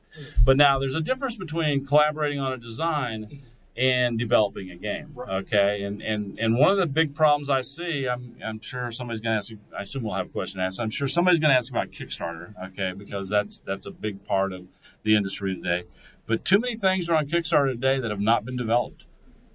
But 0.43 0.57
now 0.57 0.79
there's 0.79 0.95
a 0.95 1.01
difference 1.01 1.35
between 1.35 1.85
collaborating 1.85 2.39
on 2.39 2.51
a 2.53 2.57
design 2.57 3.43
and 3.77 4.17
developing 4.17 4.71
a 4.71 4.75
game. 4.75 5.15
Okay, 5.15 5.83
and 5.83 6.01
and 6.01 6.39
and 6.39 6.57
one 6.57 6.71
of 6.71 6.77
the 6.77 6.87
big 6.87 7.13
problems 7.13 7.49
I 7.49 7.61
see, 7.61 8.07
I'm 8.07 8.35
I'm 8.43 8.59
sure 8.59 8.91
somebody's 8.91 9.21
going 9.21 9.33
to 9.33 9.37
ask. 9.37 9.51
I 9.77 9.83
assume 9.83 10.03
we'll 10.03 10.15
have 10.15 10.25
a 10.25 10.29
question 10.29 10.59
asked. 10.59 10.79
I'm 10.79 10.89
sure 10.89 11.07
somebody's 11.07 11.39
going 11.39 11.51
to 11.51 11.57
ask 11.57 11.69
about 11.69 11.91
Kickstarter. 11.91 12.53
Okay, 12.69 12.93
because 12.97 13.29
that's 13.29 13.59
that's 13.59 13.85
a 13.85 13.91
big 13.91 14.25
part 14.25 14.51
of 14.51 14.65
the 15.07 15.15
industry 15.15 15.55
today. 15.55 15.85
But 16.27 16.45
too 16.45 16.59
many 16.59 16.75
things 16.75 17.09
are 17.09 17.15
on 17.15 17.27
Kickstarter 17.27 17.71
today 17.71 17.99
that 17.99 18.11
have 18.11 18.19
not 18.19 18.45
been 18.45 18.57
developed. 18.57 19.05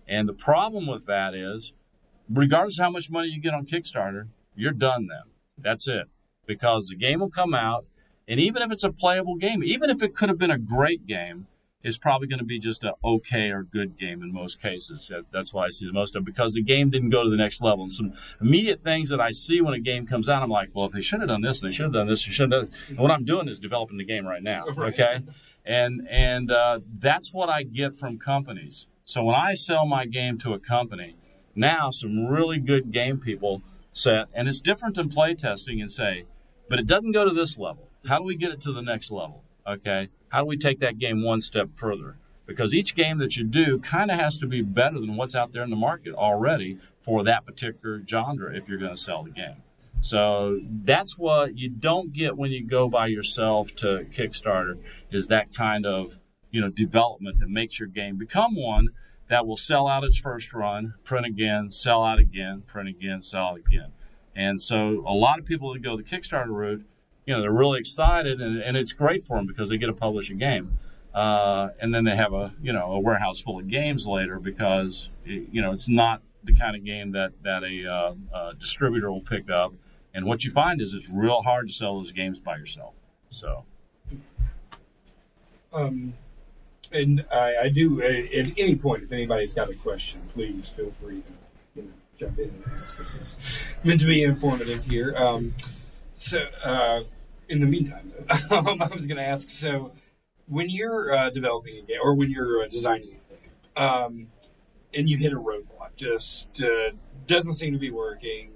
And 0.09 0.29
the 0.29 0.33
problem 0.33 0.87
with 0.87 1.07
that 1.07 1.35
is, 1.35 1.73
regardless 2.29 2.79
how 2.79 2.91
much 2.91 3.11
money 3.11 3.29
you 3.29 3.41
get 3.41 3.55
on 3.55 3.67
Kickstarter, 3.67 4.29
you're 4.57 4.73
done 4.73 5.07
then. 5.07 5.33
That's 5.59 5.87
it. 5.87 6.09
Because 6.47 6.89
the 6.89 6.97
game 6.97 7.21
will 7.21 7.31
come 7.31 7.55
out, 7.55 7.85
and 8.27 8.41
even 8.41 8.63
if 8.63 8.73
it's 8.73 8.83
a 8.83 8.91
playable 8.91 9.37
game, 9.37 9.63
even 9.63 9.91
if 9.91 10.03
it 10.03 10.17
could 10.17 10.29
have 10.29 10.39
been 10.39 10.51
a 10.51 10.59
great 10.59 11.07
game, 11.07 11.47
it's 11.83 11.99
probably 11.99 12.29
going 12.29 12.39
to 12.39 12.45
be 12.45 12.59
just 12.59 12.85
an 12.85 12.93
okay 13.05 13.51
or 13.51 13.63
good 13.63 13.99
game 13.99 14.23
in 14.23 14.33
most 14.33 14.61
cases. 14.61 15.11
That's 15.33 15.53
why 15.53 15.67
I 15.67 15.71
see 15.71 15.87
the 15.87 15.93
most 15.93 16.15
of 16.15 16.23
it, 16.23 16.27
because 16.27 16.55
the 16.55 16.63
game 16.63 16.91
didn't 16.91 17.11
go 17.11 17.25
to 17.25 17.31
the 17.31 17.37
next 17.37 17.61
level. 17.61 17.83
And 17.85 17.93
some 17.93 18.13
immediate 18.41 18.85
things 18.85 19.09
that 19.09 19.21
I 19.21 19.31
see 19.31 19.61
when 19.61 19.75
a 19.75 19.81
game 19.81 20.07
comes 20.07 20.29
out, 20.29 20.43
I'm 20.43 20.51
like, 20.51 20.71
well, 20.75 20.87
if 20.87 20.93
they 20.93 21.03
should 21.03 21.21
have 21.21 21.29
done 21.29 21.43
this, 21.43 21.61
and 21.61 21.71
they 21.71 21.75
should 21.75 21.85
have 21.85 21.93
done 21.93 22.09
this, 22.09 22.25
they 22.25 22.33
should 22.33 22.51
have 22.51 22.51
done 22.51 22.71
this. 22.71 22.75
And 22.89 22.99
what 22.99 23.11
I'm 23.11 23.25
doing 23.25 23.49
is 23.49 23.59
developing 23.59 23.99
the 23.99 24.05
game 24.05 24.27
right 24.27 24.43
now. 24.43 24.65
Okay. 24.79 25.21
And, 25.65 26.07
and, 26.11 26.51
uh, 26.51 26.81
that's 26.99 27.33
what 27.33 27.49
I 27.49 27.63
get 27.63 27.97
from 27.97 28.19
companies. 28.19 28.87
So 29.05 29.25
when 29.25 29.35
I 29.35 29.55
sell 29.55 29.87
my 29.87 30.07
game 30.07 30.39
to 30.39 30.55
a 30.55 30.59
company, 30.59 31.17
now 31.55 31.91
some 31.91 32.27
really 32.27 32.59
good 32.59 32.93
game 32.93 33.19
people 33.19 33.63
set, 33.93 34.27
and 34.33 34.49
it's 34.49 34.61
different 34.61 34.95
than 34.95 35.09
playtesting 35.09 35.81
and 35.81 35.91
say, 35.91 36.25
but 36.69 36.79
it 36.79 36.87
doesn't 36.87 37.13
go 37.13 37.29
to 37.29 37.35
this 37.35 37.59
level. 37.59 37.89
How 38.09 38.19
do 38.19 38.25
we 38.25 38.37
get 38.37 38.51
it 38.51 38.61
to 38.63 38.73
the 38.73 38.81
next 38.81 39.11
level? 39.11 39.45
Okay. 39.67 40.09
How 40.33 40.41
do 40.41 40.47
we 40.47 40.57
take 40.57 40.81
that 40.81 40.99
game 40.99 41.23
one 41.23 41.43
step 41.43 41.69
further? 41.75 42.17
Because 42.47 42.73
each 42.73 42.95
game 42.95 43.19
that 43.19 43.37
you 43.37 43.45
do 43.45 43.79
kind 43.79 44.11
of 44.11 44.19
has 44.19 44.39
to 44.39 44.47
be 44.47 44.63
better 44.63 44.99
than 44.99 45.17
what's 45.17 45.35
out 45.35 45.53
there 45.53 45.63
in 45.63 45.69
the 45.69 45.77
market 45.77 46.15
already 46.15 46.79
for 47.03 47.23
that 47.25 47.45
particular 47.45 48.01
genre 48.09 48.57
if 48.57 48.67
you're 48.67 48.79
going 48.79 48.97
to 48.97 48.97
sell 48.97 49.23
the 49.23 49.31
game. 49.31 49.57
So 50.01 50.59
that's 50.65 51.19
what 51.19 51.59
you 51.59 51.69
don't 51.69 52.15
get 52.15 52.39
when 52.39 52.51
you 52.51 52.67
go 52.67 52.89
by 52.89 53.09
yourself 53.09 53.75
to 53.77 54.07
Kickstarter 54.11 54.79
is 55.11 55.29
that 55.29 55.55
kind 55.55 55.85
of, 55.85 56.15
you 56.51 56.63
know, 56.63 56.71
development 56.71 57.39
that 57.41 57.51
makes 57.51 57.79
your 57.79 57.89
game 57.89 58.17
become 58.17 58.57
one 58.57 58.89
that 59.29 59.47
will 59.47 59.59
sell 59.59 59.87
out 59.87 60.03
its 60.03 60.17
first 60.17 60.55
run, 60.55 60.95
print 61.05 61.27
again, 61.27 61.71
sell 61.71 62.03
out 62.03 62.19
again, 62.19 62.63
print 62.67 62.89
again, 62.89 63.21
sell 63.21 63.49
out 63.49 63.59
again. 63.59 63.93
And 64.35 64.63
so 64.63 65.05
a 65.07 65.13
lot 65.13 65.39
of 65.39 65.45
people 65.45 65.75
that 65.75 65.83
go 65.83 65.95
the 65.95 66.03
Kickstarter 66.03 66.49
route 66.49 66.87
you 67.27 67.35
know 67.35 67.41
they're 67.41 67.53
really 67.53 67.79
excited 67.79 68.41
and, 68.41 68.61
and 68.61 68.77
it's 68.77 68.93
great 68.93 69.25
for 69.27 69.37
them 69.37 69.47
because 69.47 69.69
they 69.69 69.77
get 69.77 69.87
to 69.87 69.93
publish 69.93 70.31
a 70.31 70.35
game. 70.35 70.79
Uh, 71.15 71.69
and 71.81 71.95
then 71.95 72.05
they 72.05 72.17
have 72.17 72.33
a 72.33 72.55
you 72.63 72.73
know 72.73 72.93
a 72.93 72.99
warehouse 72.99 73.41
full 73.41 73.59
of 73.59 73.69
games 73.69 74.07
later 74.07 74.41
because 74.41 75.09
it, 75.27 75.47
you 75.53 75.61
know 75.61 75.73
it's 75.73 75.89
not 75.89 76.23
the 76.45 76.55
kind 76.55 76.75
of 76.75 76.85
game 76.85 77.13
that 77.13 77.33
that 77.43 77.63
a, 77.63 77.87
uh, 77.87 78.15
a, 78.35 78.55
distributor 78.55 79.13
will 79.13 79.21
pick 79.21 79.51
up. 79.51 79.75
And 80.15 80.27
what 80.27 80.45
you 80.45 80.51
find 80.51 80.81
is 80.81 80.95
it's 80.95 81.09
real 81.09 81.43
hard 81.43 81.69
to 81.69 81.73
sell 81.73 81.99
those 81.99 82.13
games 82.13 82.39
by 82.39 82.57
yourself. 82.57 82.95
So. 83.31 83.65
Um, 85.73 86.13
and 86.93 87.25
I, 87.33 87.57
I 87.63 87.69
do 87.71 88.03
uh, 88.03 88.07
at 88.07 88.53
any 88.59 88.77
point 88.77 89.03
if 89.03 89.13
anybody's 89.13 89.55
got 89.55 89.71
a 89.71 89.75
question 89.75 90.21
please 90.35 90.69
feel 90.69 90.93
free 91.03 91.23
to 91.23 91.33
you 91.81 91.83
know, 91.83 91.93
jump 92.19 92.39
in 92.39 92.49
and 92.49 92.65
ask 92.81 93.01
us. 93.01 93.15
It's 93.15 93.37
meant 93.85 94.01
to 94.01 94.07
be 94.07 94.23
informative 94.23 94.85
here. 94.85 95.15
Um, 95.17 95.55
so, 96.17 96.47
uh, 96.63 97.03
in 97.53 97.61
the 97.61 97.67
meantime, 97.67 98.13
um, 98.51 98.83
I 98.83 98.89
was 98.89 99.07
going 99.07 99.19
to 99.19 99.27
ask. 99.27 99.51
So, 99.51 99.93
when 100.49 100.71
you're 100.71 101.15
uh, 101.15 101.31
developing 101.31 101.77
a 101.77 101.83
game 101.83 101.99
or 102.03 102.15
when 102.15 102.31
you're 102.31 102.65
uh, 102.65 102.69
designing 102.69 103.09
a 103.09 103.35
game, 103.35 103.87
um, 103.89 104.27
and 104.95 105.09
you 105.09 105.17
hit 105.19 105.33
a 105.33 105.39
roadblock, 105.39 105.95
just 105.97 106.63
uh, 106.63 106.91
doesn't 107.27 107.53
seem 107.55 107.73
to 107.73 107.79
be 107.79 107.91
working, 107.91 108.53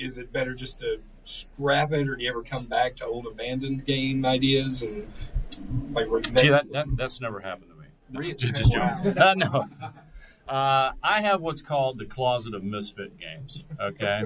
is 0.00 0.18
it 0.18 0.32
better 0.32 0.54
just 0.54 0.80
to 0.80 1.00
scrap 1.24 1.92
it, 1.92 2.08
or 2.08 2.16
do 2.16 2.24
you 2.24 2.30
ever 2.30 2.42
come 2.42 2.66
back 2.66 2.96
to 2.96 3.06
old 3.06 3.26
abandoned 3.26 3.84
game 3.84 4.24
ideas 4.24 4.82
and 4.82 5.06
like? 5.92 6.06
See, 6.38 6.48
that, 6.48 6.72
that 6.72 6.86
that's 6.96 7.20
never 7.20 7.40
happened 7.40 7.70
to 7.70 7.76
me. 7.76 7.86
Really? 8.18 8.34
Just, 8.34 8.54
just 8.54 8.74
wow. 8.74 9.02
uh, 9.16 9.34
no. 9.36 9.66
Uh, 10.48 10.92
I 11.02 11.20
have 11.20 11.42
what's 11.42 11.60
called 11.60 11.98
the 11.98 12.06
closet 12.06 12.54
of 12.54 12.64
misfit 12.64 13.18
games. 13.18 13.64
Okay, 13.80 14.24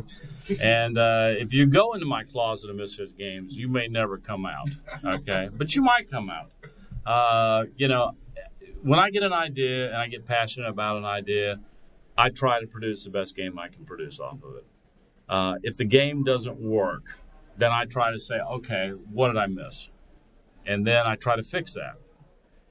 and 0.60 0.96
uh, 0.96 1.32
if 1.32 1.52
you 1.52 1.66
go 1.66 1.94
into 1.94 2.06
my 2.06 2.22
closet 2.22 2.70
of 2.70 2.76
misfit 2.76 3.18
games, 3.18 3.52
you 3.54 3.68
may 3.68 3.88
never 3.88 4.18
come 4.18 4.46
out. 4.46 4.70
Okay, 5.04 5.48
but 5.52 5.74
you 5.74 5.82
might 5.82 6.08
come 6.10 6.30
out. 6.30 6.50
Uh, 7.04 7.64
you 7.76 7.88
know, 7.88 8.12
when 8.82 8.98
I 8.98 9.10
get 9.10 9.22
an 9.22 9.32
idea 9.32 9.88
and 9.88 9.96
I 9.96 10.06
get 10.06 10.24
passionate 10.26 10.68
about 10.68 10.96
an 10.96 11.04
idea, 11.04 11.58
I 12.16 12.30
try 12.30 12.60
to 12.60 12.66
produce 12.66 13.04
the 13.04 13.10
best 13.10 13.34
game 13.34 13.58
I 13.58 13.68
can 13.68 13.84
produce 13.84 14.20
off 14.20 14.38
of 14.44 14.56
it. 14.56 14.66
Uh, 15.28 15.54
if 15.62 15.76
the 15.76 15.84
game 15.84 16.24
doesn't 16.24 16.60
work, 16.60 17.02
then 17.56 17.72
I 17.72 17.84
try 17.84 18.12
to 18.12 18.20
say, 18.20 18.38
okay, 18.38 18.90
what 19.12 19.28
did 19.28 19.36
I 19.36 19.46
miss? 19.46 19.88
And 20.66 20.86
then 20.86 21.06
I 21.06 21.16
try 21.16 21.36
to 21.36 21.42
fix 21.42 21.74
that. 21.74 21.96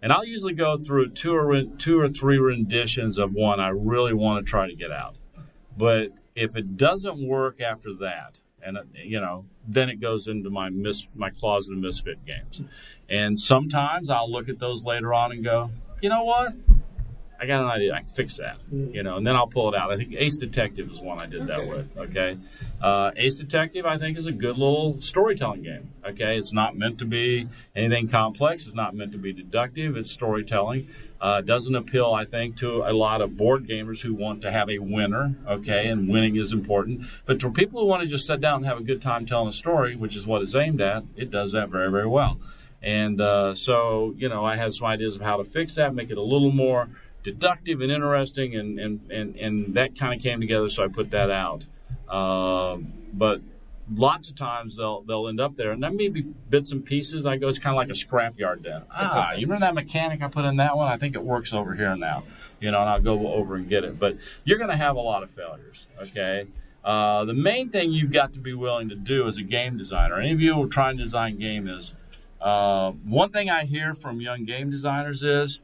And 0.01 0.11
I'll 0.11 0.25
usually 0.25 0.53
go 0.53 0.77
through 0.77 1.11
two 1.11 1.35
or 1.35 1.63
two 1.77 1.99
or 1.99 2.09
three 2.09 2.37
renditions 2.39 3.17
of 3.17 3.33
one 3.33 3.59
I 3.59 3.69
really 3.69 4.13
want 4.13 4.43
to 4.43 4.49
try 4.49 4.67
to 4.67 4.75
get 4.75 4.91
out. 4.91 5.15
But 5.77 6.09
if 6.35 6.55
it 6.55 6.77
doesn't 6.77 7.25
work 7.27 7.61
after 7.61 7.93
that, 7.99 8.39
and 8.63 8.77
uh, 8.77 8.83
you 8.93 9.19
know, 9.19 9.45
then 9.67 9.89
it 9.89 9.99
goes 9.99 10.27
into 10.27 10.49
my 10.49 10.69
mis- 10.69 11.07
my 11.15 11.29
closet 11.29 11.73
of 11.73 11.79
misfit 11.79 12.25
games. 12.25 12.61
And 13.09 13.37
sometimes 13.37 14.09
I'll 14.09 14.31
look 14.31 14.49
at 14.49 14.59
those 14.59 14.83
later 14.85 15.13
on 15.13 15.31
and 15.31 15.43
go, 15.43 15.71
you 16.01 16.09
know 16.09 16.23
what? 16.23 16.53
I 17.41 17.47
got 17.47 17.63
an 17.63 17.69
idea. 17.69 17.93
I 17.93 18.01
can 18.01 18.09
fix 18.09 18.37
that, 18.37 18.57
mm. 18.71 18.93
you 18.93 19.01
know, 19.01 19.17
and 19.17 19.25
then 19.25 19.35
I'll 19.35 19.47
pull 19.47 19.73
it 19.73 19.75
out. 19.75 19.91
I 19.91 19.97
think 19.97 20.13
Ace 20.15 20.37
Detective 20.37 20.91
is 20.91 21.01
one 21.01 21.19
I 21.19 21.25
did 21.25 21.47
that 21.47 21.67
with. 21.67 21.87
Okay, 21.97 22.37
uh, 22.83 23.09
Ace 23.17 23.33
Detective 23.33 23.83
I 23.83 23.97
think 23.97 24.17
is 24.19 24.27
a 24.27 24.31
good 24.31 24.59
little 24.59 25.01
storytelling 25.01 25.63
game. 25.63 25.89
Okay, 26.05 26.37
it's 26.37 26.53
not 26.53 26.77
meant 26.77 26.99
to 26.99 27.05
be 27.05 27.47
anything 27.75 28.07
complex. 28.07 28.67
It's 28.67 28.75
not 28.75 28.93
meant 28.93 29.11
to 29.13 29.17
be 29.17 29.33
deductive. 29.33 29.97
It's 29.97 30.11
storytelling. 30.11 30.89
Uh, 31.19 31.41
doesn't 31.41 31.73
appeal, 31.75 32.13
I 32.13 32.25
think, 32.25 32.57
to 32.57 32.83
a 32.83 32.93
lot 32.93 33.21
of 33.21 33.37
board 33.37 33.67
gamers 33.67 34.01
who 34.01 34.13
want 34.13 34.41
to 34.41 34.51
have 34.51 34.69
a 34.69 34.77
winner. 34.77 35.33
Okay, 35.47 35.87
and 35.87 36.07
winning 36.09 36.35
is 36.35 36.53
important. 36.53 37.07
But 37.25 37.41
for 37.41 37.49
people 37.49 37.81
who 37.81 37.87
want 37.87 38.03
to 38.03 38.07
just 38.07 38.27
sit 38.27 38.39
down 38.39 38.57
and 38.57 38.65
have 38.67 38.77
a 38.77 38.83
good 38.83 39.01
time 39.01 39.25
telling 39.25 39.47
a 39.47 39.51
story, 39.51 39.95
which 39.95 40.15
is 40.15 40.27
what 40.27 40.43
it's 40.43 40.55
aimed 40.55 40.81
at, 40.81 41.03
it 41.15 41.31
does 41.31 41.53
that 41.53 41.69
very, 41.69 41.89
very 41.89 42.07
well. 42.07 42.39
And 42.83 43.21
uh, 43.21 43.53
so, 43.53 44.13
you 44.17 44.29
know, 44.29 44.43
I 44.43 44.55
had 44.55 44.73
some 44.73 44.87
ideas 44.87 45.15
of 45.15 45.21
how 45.21 45.37
to 45.37 45.43
fix 45.43 45.75
that, 45.75 45.93
make 45.93 46.09
it 46.09 46.17
a 46.17 46.23
little 46.23 46.51
more 46.51 46.89
deductive 47.23 47.81
and 47.81 47.91
interesting, 47.91 48.55
and 48.55 48.79
and 48.79 49.11
and, 49.11 49.35
and 49.35 49.73
that 49.75 49.97
kind 49.97 50.13
of 50.13 50.21
came 50.21 50.39
together. 50.39 50.69
So 50.69 50.83
I 50.83 50.87
put 50.87 51.11
that 51.11 51.29
out. 51.29 51.65
Uh, 52.09 52.77
but 53.13 53.41
lots 53.93 54.29
of 54.29 54.35
times 54.35 54.77
they'll 54.77 55.01
they'll 55.01 55.27
end 55.27 55.39
up 55.39 55.55
there, 55.55 55.71
and 55.71 55.81
then 55.83 55.95
maybe 55.95 56.21
bits 56.21 56.71
and 56.71 56.85
pieces. 56.85 57.25
I 57.25 57.37
go, 57.37 57.47
it's 57.47 57.59
kind 57.59 57.73
of 57.73 57.77
like 57.77 57.89
a 57.89 57.93
scrapyard. 57.93 58.63
Then 58.63 58.83
ah, 58.91 59.33
you 59.33 59.45
remember 59.45 59.65
that 59.65 59.75
mechanic 59.75 60.21
I 60.21 60.27
put 60.27 60.45
in 60.45 60.57
that 60.57 60.75
one? 60.75 60.91
I 60.91 60.97
think 60.97 61.15
it 61.15 61.23
works 61.23 61.53
over 61.53 61.75
here 61.75 61.95
now. 61.95 62.23
You 62.59 62.71
know, 62.71 62.81
and 62.81 62.89
I'll 62.89 63.01
go 63.01 63.33
over 63.33 63.55
and 63.55 63.67
get 63.69 63.83
it. 63.83 63.99
But 63.99 64.17
you're 64.43 64.57
going 64.57 64.69
to 64.69 64.77
have 64.77 64.95
a 64.95 65.01
lot 65.01 65.23
of 65.23 65.31
failures. 65.31 65.87
Okay. 66.01 66.47
Uh, 66.83 67.25
the 67.25 67.33
main 67.33 67.69
thing 67.69 67.91
you've 67.91 68.11
got 68.11 68.33
to 68.33 68.39
be 68.39 68.53
willing 68.53 68.89
to 68.89 68.95
do 68.95 69.27
as 69.27 69.37
a 69.37 69.43
game 69.43 69.77
designer, 69.77 70.19
any 70.19 70.31
of 70.31 70.41
you 70.41 70.55
who 70.55 70.63
are 70.63 70.67
trying 70.67 70.97
to 70.97 71.03
design 71.03 71.37
game, 71.37 71.67
is 71.67 71.93
uh, 72.41 72.91
one 73.05 73.31
thing 73.31 73.51
I 73.51 73.65
hear 73.65 73.93
from 73.93 74.19
young 74.19 74.45
game 74.45 74.71
designers 74.71 75.21
is 75.21 75.59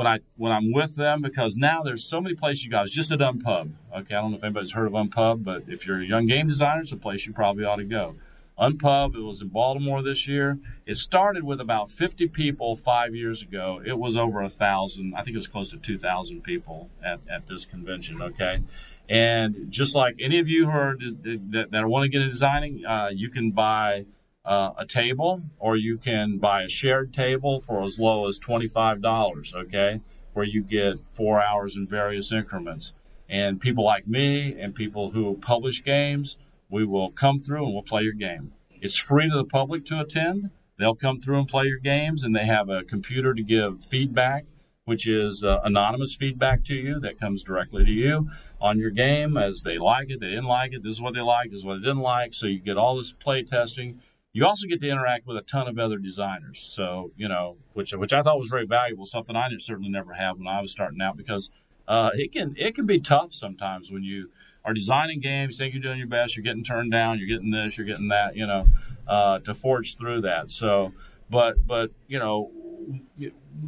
when 0.00 0.06
I 0.06 0.20
when 0.38 0.50
I'm 0.50 0.72
with 0.72 0.96
them 0.96 1.20
because 1.20 1.58
now 1.58 1.82
there's 1.82 2.08
so 2.08 2.22
many 2.22 2.34
places 2.34 2.64
you 2.64 2.70
guys 2.70 2.90
just 2.90 3.12
at 3.12 3.18
Unpub. 3.18 3.72
Okay, 3.94 4.14
I 4.14 4.22
don't 4.22 4.30
know 4.30 4.38
if 4.38 4.42
anybody's 4.42 4.72
heard 4.72 4.86
of 4.86 4.94
Unpub, 4.94 5.44
but 5.44 5.64
if 5.68 5.86
you're 5.86 6.00
a 6.00 6.06
young 6.06 6.26
game 6.26 6.48
designer, 6.48 6.80
it's 6.80 6.92
a 6.92 6.96
place 6.96 7.26
you 7.26 7.34
probably 7.34 7.66
ought 7.66 7.76
to 7.76 7.84
go. 7.84 8.14
Unpub, 8.58 9.14
it 9.14 9.20
was 9.20 9.42
in 9.42 9.48
Baltimore 9.48 10.02
this 10.02 10.26
year. 10.26 10.58
It 10.86 10.96
started 10.96 11.44
with 11.44 11.60
about 11.60 11.90
50 11.90 12.28
people 12.28 12.76
five 12.76 13.14
years 13.14 13.42
ago. 13.42 13.82
It 13.84 13.98
was 13.98 14.16
over 14.16 14.40
a 14.40 14.48
thousand. 14.48 15.12
I 15.14 15.22
think 15.22 15.34
it 15.34 15.38
was 15.38 15.46
close 15.46 15.68
to 15.68 15.76
2,000 15.76 16.44
people 16.44 16.88
at, 17.04 17.20
at 17.30 17.46
this 17.46 17.66
convention. 17.66 18.22
Okay. 18.22 18.62
And 19.06 19.66
just 19.68 19.94
like 19.94 20.16
any 20.18 20.38
of 20.38 20.48
you 20.48 20.64
who 20.64 20.70
are 20.70 20.96
that, 20.96 21.68
that 21.72 21.86
want 21.86 22.04
to 22.04 22.08
get 22.08 22.22
into 22.22 22.32
designing, 22.32 22.86
uh, 22.86 23.10
you 23.12 23.28
can 23.28 23.50
buy 23.50 24.06
uh, 24.44 24.72
a 24.78 24.86
table, 24.86 25.42
or 25.58 25.76
you 25.76 25.98
can 25.98 26.38
buy 26.38 26.62
a 26.62 26.68
shared 26.68 27.12
table 27.12 27.60
for 27.60 27.82
as 27.82 27.98
low 27.98 28.26
as 28.28 28.38
$25, 28.38 29.54
okay, 29.54 30.00
where 30.32 30.44
you 30.44 30.62
get 30.62 30.96
four 31.14 31.42
hours 31.42 31.76
in 31.76 31.86
various 31.86 32.32
increments. 32.32 32.92
And 33.28 33.60
people 33.60 33.84
like 33.84 34.08
me 34.08 34.58
and 34.58 34.74
people 34.74 35.10
who 35.10 35.36
publish 35.36 35.84
games, 35.84 36.36
we 36.68 36.84
will 36.84 37.10
come 37.10 37.38
through 37.38 37.64
and 37.64 37.74
we'll 37.74 37.82
play 37.82 38.02
your 38.02 38.12
game. 38.12 38.52
It's 38.80 38.96
free 38.96 39.28
to 39.28 39.36
the 39.36 39.44
public 39.44 39.84
to 39.86 40.00
attend. 40.00 40.50
They'll 40.78 40.94
come 40.94 41.20
through 41.20 41.38
and 41.38 41.48
play 41.48 41.66
your 41.66 41.78
games, 41.78 42.22
and 42.22 42.34
they 42.34 42.46
have 42.46 42.70
a 42.70 42.82
computer 42.82 43.34
to 43.34 43.42
give 43.42 43.84
feedback, 43.84 44.46
which 44.86 45.06
is 45.06 45.44
uh, 45.44 45.60
anonymous 45.62 46.16
feedback 46.16 46.64
to 46.64 46.74
you 46.74 46.98
that 47.00 47.20
comes 47.20 47.42
directly 47.42 47.84
to 47.84 47.90
you 47.90 48.30
on 48.60 48.78
your 48.78 48.90
game 48.90 49.36
as 49.36 49.62
they 49.62 49.78
like 49.78 50.10
it, 50.10 50.20
they 50.20 50.28
didn't 50.28 50.44
like 50.44 50.72
it, 50.72 50.82
this 50.82 50.92
is 50.92 51.00
what 51.00 51.14
they 51.14 51.20
liked, 51.20 51.50
this 51.50 51.60
is 51.60 51.64
what 51.64 51.74
they 51.74 51.86
didn't 51.86 52.02
like. 52.02 52.34
So 52.34 52.46
you 52.46 52.58
get 52.58 52.76
all 52.76 52.96
this 52.96 53.12
play 53.12 53.42
testing 53.42 54.00
you 54.32 54.46
also 54.46 54.66
get 54.66 54.80
to 54.80 54.88
interact 54.88 55.26
with 55.26 55.36
a 55.36 55.42
ton 55.42 55.66
of 55.66 55.78
other 55.78 55.98
designers. 55.98 56.64
So, 56.74 57.10
you 57.16 57.28
know, 57.28 57.56
which 57.72 57.92
which 57.92 58.12
I 58.12 58.22
thought 58.22 58.38
was 58.38 58.48
very 58.48 58.66
valuable, 58.66 59.06
something 59.06 59.34
I 59.34 59.48
certainly 59.58 59.90
never 59.90 60.14
had 60.14 60.38
when 60.38 60.46
I 60.46 60.60
was 60.60 60.70
starting 60.70 61.00
out 61.00 61.16
because 61.16 61.50
uh, 61.88 62.10
it 62.14 62.32
can 62.32 62.54
it 62.56 62.74
can 62.74 62.86
be 62.86 63.00
tough 63.00 63.32
sometimes 63.32 63.90
when 63.90 64.04
you 64.04 64.30
are 64.64 64.74
designing 64.74 65.20
games, 65.20 65.58
you 65.58 65.64
think 65.64 65.74
you're 65.74 65.82
doing 65.82 65.98
your 65.98 66.06
best, 66.06 66.36
you're 66.36 66.44
getting 66.44 66.62
turned 66.62 66.92
down, 66.92 67.18
you're 67.18 67.28
getting 67.28 67.50
this, 67.50 67.76
you're 67.76 67.86
getting 67.86 68.08
that, 68.08 68.36
you 68.36 68.46
know, 68.46 68.66
uh, 69.08 69.38
to 69.40 69.54
forge 69.54 69.96
through 69.96 70.20
that. 70.20 70.50
So, 70.50 70.92
but 71.28 71.66
but 71.66 71.90
you 72.06 72.18
know, 72.18 72.50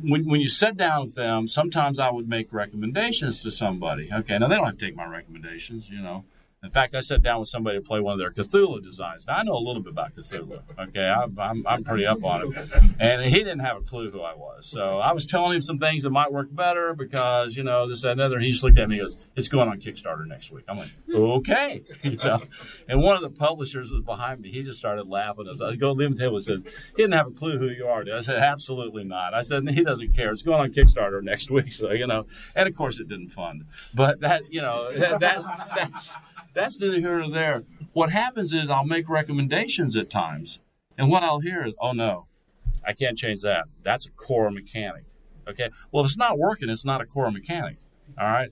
when 0.02 0.28
when 0.28 0.40
you 0.40 0.48
sit 0.48 0.76
down 0.76 1.04
with 1.04 1.14
them, 1.14 1.48
sometimes 1.48 1.98
I 1.98 2.10
would 2.10 2.28
make 2.28 2.52
recommendations 2.52 3.40
to 3.40 3.50
somebody. 3.50 4.10
Okay, 4.12 4.38
now 4.38 4.48
they 4.48 4.56
don't 4.56 4.66
have 4.66 4.78
to 4.78 4.84
take 4.84 4.96
my 4.96 5.06
recommendations, 5.06 5.88
you 5.88 6.00
know. 6.00 6.24
In 6.64 6.70
fact, 6.70 6.94
I 6.94 7.00
sat 7.00 7.22
down 7.22 7.40
with 7.40 7.48
somebody 7.48 7.78
to 7.78 7.82
play 7.84 7.98
one 7.98 8.12
of 8.12 8.20
their 8.20 8.30
Cthulhu 8.30 8.80
designs. 8.80 9.26
Now, 9.26 9.38
I 9.38 9.42
know 9.42 9.54
a 9.54 9.58
little 9.58 9.82
bit 9.82 9.90
about 9.90 10.14
Cthulhu. 10.14 10.60
Okay, 10.78 11.04
I'm, 11.08 11.36
I'm, 11.36 11.66
I'm 11.66 11.82
pretty 11.82 12.06
up 12.06 12.22
on 12.22 12.52
it. 12.54 12.94
And 13.00 13.24
he 13.24 13.38
didn't 13.38 13.60
have 13.60 13.78
a 13.78 13.80
clue 13.80 14.12
who 14.12 14.20
I 14.20 14.34
was. 14.34 14.68
So 14.68 14.98
I 14.98 15.12
was 15.12 15.26
telling 15.26 15.56
him 15.56 15.62
some 15.62 15.80
things 15.80 16.04
that 16.04 16.10
might 16.10 16.32
work 16.32 16.54
better 16.54 16.94
because, 16.94 17.56
you 17.56 17.64
know, 17.64 17.88
this, 17.88 18.02
that, 18.02 18.12
and 18.12 18.20
other. 18.20 18.36
And 18.36 18.44
he 18.44 18.52
just 18.52 18.62
looked 18.62 18.78
at 18.78 18.88
me 18.88 19.00
and 19.00 19.08
goes, 19.08 19.16
It's 19.34 19.48
going 19.48 19.68
on 19.68 19.80
Kickstarter 19.80 20.24
next 20.24 20.52
week. 20.52 20.64
I'm 20.68 20.76
like, 20.76 20.92
Okay. 21.12 21.82
You 22.04 22.16
know? 22.16 22.42
And 22.88 23.02
one 23.02 23.16
of 23.16 23.22
the 23.22 23.30
publishers 23.30 23.90
was 23.90 24.02
behind 24.04 24.40
me. 24.40 24.50
He 24.52 24.62
just 24.62 24.78
started 24.78 25.08
laughing 25.08 25.46
as 25.50 25.60
I 25.62 25.74
go 25.74 25.94
to 25.96 26.08
the 26.08 26.16
table 26.16 26.36
and 26.36 26.44
said, 26.44 26.62
He 26.96 27.02
didn't 27.02 27.14
have 27.14 27.26
a 27.26 27.32
clue 27.32 27.58
who 27.58 27.68
you 27.70 27.86
are. 27.86 28.04
I 28.14 28.20
said, 28.20 28.36
Absolutely 28.36 29.02
not. 29.02 29.34
I 29.34 29.42
said, 29.42 29.68
He 29.68 29.82
doesn't 29.82 30.14
care. 30.14 30.30
It's 30.30 30.42
going 30.42 30.60
on 30.60 30.72
Kickstarter 30.72 31.22
next 31.24 31.50
week. 31.50 31.72
So, 31.72 31.90
you 31.90 32.06
know, 32.06 32.26
and 32.54 32.68
of 32.68 32.76
course 32.76 33.00
it 33.00 33.08
didn't 33.08 33.30
fund. 33.30 33.64
But 33.94 34.20
that, 34.20 34.52
you 34.52 34.62
know, 34.62 34.96
that 34.96 35.18
that's 35.18 36.14
that's 36.54 36.78
neither 36.80 37.00
here 37.00 37.18
nor 37.18 37.30
there. 37.30 37.64
What 37.92 38.10
happens 38.10 38.52
is 38.52 38.68
I'll 38.68 38.84
make 38.84 39.08
recommendations 39.08 39.96
at 39.96 40.10
times, 40.10 40.58
and 40.96 41.10
what 41.10 41.22
I'll 41.22 41.40
hear 41.40 41.64
is, 41.64 41.74
"Oh 41.80 41.92
no, 41.92 42.26
I 42.86 42.92
can't 42.92 43.18
change 43.18 43.42
that. 43.42 43.64
That's 43.82 44.06
a 44.06 44.10
core 44.10 44.50
mechanic." 44.50 45.04
Okay. 45.48 45.70
Well, 45.90 46.04
if 46.04 46.10
it's 46.10 46.16
not 46.16 46.38
working, 46.38 46.68
it's 46.68 46.84
not 46.84 47.00
a 47.00 47.06
core 47.06 47.30
mechanic. 47.30 47.76
All 48.18 48.26
right. 48.26 48.50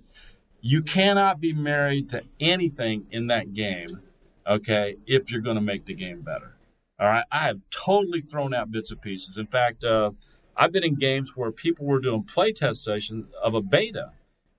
You 0.61 0.83
cannot 0.83 1.41
be 1.41 1.53
married 1.53 2.11
to 2.11 2.23
anything 2.39 3.07
in 3.11 3.29
that 3.29 3.55
game, 3.55 4.01
okay, 4.47 4.97
if 5.07 5.31
you're 5.31 5.41
going 5.41 5.55
to 5.55 5.63
make 5.63 5.87
the 5.87 5.95
game 5.95 6.21
better. 6.21 6.57
All 6.99 7.09
right. 7.09 7.25
I 7.33 7.45
have 7.45 7.61
totally 7.71 8.21
thrown 8.21 8.53
out 8.53 8.71
bits 8.71 8.91
and 8.91 9.01
pieces. 9.01 9.39
In 9.39 9.47
fact, 9.47 9.85
uh, 9.85 10.11
I've 10.57 10.73
been 10.73 10.85
in 10.85 10.97
games 10.97 11.33
where 11.35 11.51
people 11.51 11.87
were 11.87 12.01
doing 12.01 12.25
playtest 12.25 12.77
sessions 12.77 13.27
of 13.43 13.55
a 13.55 13.63
beta 13.63 14.11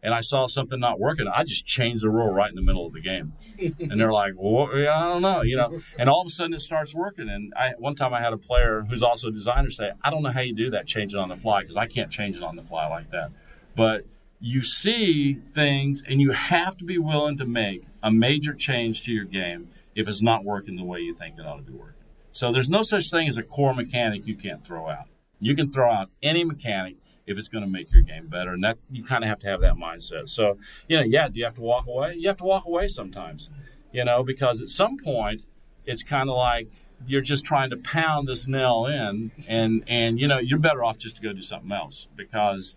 and 0.04 0.14
I 0.14 0.22
saw 0.22 0.48
something 0.48 0.80
not 0.80 1.00
working, 1.00 1.28
I 1.28 1.44
just 1.44 1.66
changed 1.66 2.04
the 2.04 2.10
rule 2.10 2.32
right 2.32 2.50
in 2.50 2.56
the 2.56 2.62
middle 2.62 2.86
of 2.88 2.94
the 2.94 3.02
game. 3.02 3.34
and 3.80 4.00
they're 4.00 4.12
like, 4.12 4.34
well, 4.36 4.70
yeah, 4.76 4.98
I 4.98 5.08
don't 5.08 5.22
know, 5.22 5.44
you 5.44 5.56
know. 5.56 5.80
And 6.00 6.10
all 6.10 6.22
of 6.22 6.28
a 6.28 6.30
sudden 6.30 6.54
it 6.54 6.62
starts 6.62 6.96
working. 6.96 7.30
And 7.30 7.54
I, 7.56 7.74
one 7.78 7.96
time 7.96 8.14
I 8.14 8.22
had 8.22 8.34
a 8.34 8.38
player 8.38 8.86
who's 8.90 9.04
also 9.04 9.28
a 9.28 9.32
designer 9.32 9.70
say, 9.70 9.92
I 10.04 10.10
don't 10.10 10.24
know 10.24 10.32
how 10.32 10.42
you 10.42 10.56
do 10.56 10.72
that, 10.72 10.88
change 10.88 11.14
it 11.14 11.18
on 11.18 11.30
the 11.30 11.38
fly, 11.38 11.62
because 11.62 11.78
I 11.78 11.86
can't 11.86 12.12
change 12.12 12.36
it 12.36 12.44
on 12.44 12.56
the 12.56 12.64
fly 12.64 12.88
like 12.88 13.12
that. 13.12 13.30
But 13.76 14.06
you 14.40 14.64
see 14.64 15.38
things, 15.54 16.02
and 16.08 16.20
you 16.20 16.32
have 16.32 16.76
to 16.78 16.84
be 16.84 16.98
willing 16.98 17.38
to 17.38 17.46
make 17.46 17.86
a 18.02 18.12
major 18.12 18.54
change 18.54 19.04
to 19.04 19.12
your 19.12 19.26
game 19.26 19.70
if 19.96 20.08
it's 20.08 20.24
not 20.24 20.44
working 20.44 20.78
the 20.78 20.84
way 20.84 21.00
you 21.00 21.14
think 21.14 21.38
it 21.38 21.46
ought 21.46 21.58
to 21.58 21.62
be 21.62 21.74
working. 21.74 21.96
So 22.32 22.52
there's 22.52 22.70
no 22.70 22.82
such 22.82 23.12
thing 23.12 23.28
as 23.28 23.38
a 23.38 23.44
core 23.44 23.76
mechanic 23.76 24.26
you 24.26 24.36
can't 24.36 24.66
throw 24.66 24.90
out. 24.90 25.06
You 25.40 25.56
can 25.56 25.72
throw 25.72 25.92
out 25.92 26.10
any 26.24 26.44
mechanic 26.44 26.96
if 27.28 27.38
it's 27.38 27.48
going 27.48 27.64
to 27.64 27.70
make 27.70 27.92
your 27.92 28.02
game 28.02 28.28
better. 28.28 28.52
And 28.54 28.64
that 28.64 28.78
you 28.90 29.04
kind 29.04 29.24
of 29.24 29.30
have 29.30 29.40
to 29.40 29.48
have 29.48 29.62
that 29.62 29.76
mindset. 29.76 30.30
So, 30.30 30.58
you 30.88 30.98
know, 30.98 31.04
yeah, 31.04 31.28
do 31.28 31.40
you 31.40 31.46
have 31.46 31.56
to 31.56 31.62
walk 31.62 31.88
away? 31.88 32.16
You 32.18 32.28
have 32.28 32.38
to 32.38 32.44
walk 32.44 32.66
away 32.66 32.88
sometimes, 32.88 33.50
you 33.92 34.04
know, 34.06 34.24
because 34.24 34.62
at 34.62 34.70
some 34.70 34.98
point 34.98 35.46
it's 35.86 36.04
kind 36.04 36.30
of 36.30 36.36
like 36.36 36.70
you're 37.08 37.22
just 37.22 37.46
trying 37.46 37.70
to 37.72 37.78
pound 37.78 38.28
this 38.28 38.48
nail 38.48 38.86
in 38.86 39.32
and 39.48 39.84
and 39.88 40.20
you 40.20 40.28
know, 40.28 40.38
you're 40.38 40.60
better 40.60 40.84
off 40.84 40.98
just 40.98 41.16
to 41.18 41.22
go 41.22 41.34
do 41.34 41.42
something 41.42 41.72
else 41.72 42.08
because 42.16 42.76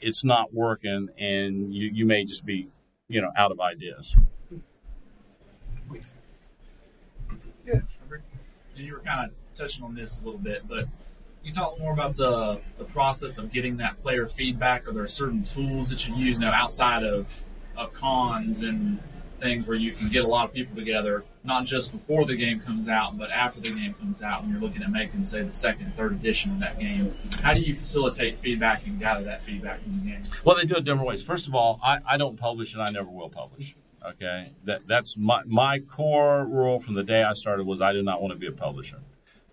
it's 0.00 0.24
not 0.24 0.54
working 0.54 1.08
and 1.18 1.74
you 1.74 1.90
you 1.92 2.06
may 2.06 2.24
just 2.24 2.44
be, 2.44 2.68
you 3.08 3.20
know, 3.20 3.30
out 3.36 3.50
of 3.50 3.60
ideas. 3.60 4.14
Yeah. 7.66 7.74
and 8.76 8.86
You 8.86 8.94
were 8.94 9.00
kind 9.00 9.30
of 9.30 9.36
touching 9.54 9.84
on 9.84 9.94
this 9.94 10.20
a 10.20 10.24
little 10.24 10.40
bit, 10.40 10.66
but 10.68 10.86
you 11.44 11.52
talk 11.52 11.78
more 11.78 11.92
about 11.92 12.16
the 12.16 12.60
the 12.78 12.84
process 12.84 13.38
of 13.38 13.52
getting 13.52 13.76
that 13.78 14.00
player 14.00 14.26
feedback? 14.26 14.86
Are 14.88 14.92
there 14.92 15.06
certain 15.06 15.44
tools 15.44 15.88
that 15.90 16.06
you 16.06 16.14
use 16.14 16.38
now 16.38 16.52
outside 16.52 17.04
of 17.04 17.28
of 17.76 17.92
cons 17.94 18.62
and 18.62 18.98
things 19.42 19.66
where 19.66 19.76
you 19.76 19.92
can 19.92 20.08
get 20.08 20.24
a 20.24 20.28
lot 20.28 20.48
of 20.48 20.54
people 20.54 20.74
together, 20.76 21.24
not 21.44 21.66
just 21.66 21.92
before 21.92 22.24
the 22.24 22.36
game 22.36 22.60
comes 22.60 22.88
out, 22.88 23.18
but 23.18 23.30
after 23.30 23.60
the 23.60 23.70
game 23.70 23.92
comes 23.94 24.22
out, 24.22 24.42
when 24.42 24.52
you're 24.52 24.60
looking 24.60 24.82
at 24.82 24.90
making, 24.90 25.24
say, 25.24 25.42
the 25.42 25.52
second, 25.52 25.92
third 25.96 26.12
edition 26.12 26.52
of 26.52 26.60
that 26.60 26.78
game. 26.78 27.14
How 27.42 27.52
do 27.52 27.60
you 27.60 27.74
facilitate 27.74 28.38
feedback 28.40 28.86
and 28.86 28.98
gather 29.00 29.24
that 29.24 29.42
feedback 29.42 29.82
from 29.82 29.98
the 29.98 30.12
game? 30.12 30.22
Well, 30.44 30.56
they 30.56 30.64
do 30.64 30.76
it 30.76 30.84
different 30.84 31.06
ways. 31.06 31.22
First 31.22 31.48
of 31.48 31.54
all, 31.54 31.80
I, 31.82 31.98
I 32.06 32.16
don't 32.16 32.38
publish 32.38 32.72
and 32.74 32.82
I 32.82 32.90
never 32.90 33.10
will 33.10 33.28
publish. 33.28 33.74
Okay, 34.04 34.46
that 34.64 34.80
that's 34.88 35.16
my 35.16 35.42
my 35.44 35.78
core 35.78 36.44
rule 36.44 36.80
from 36.80 36.94
the 36.94 37.04
day 37.04 37.22
I 37.22 37.34
started 37.34 37.66
was 37.66 37.80
I 37.80 37.92
did 37.92 38.04
not 38.04 38.20
want 38.20 38.32
to 38.32 38.38
be 38.38 38.48
a 38.48 38.52
publisher. 38.52 38.98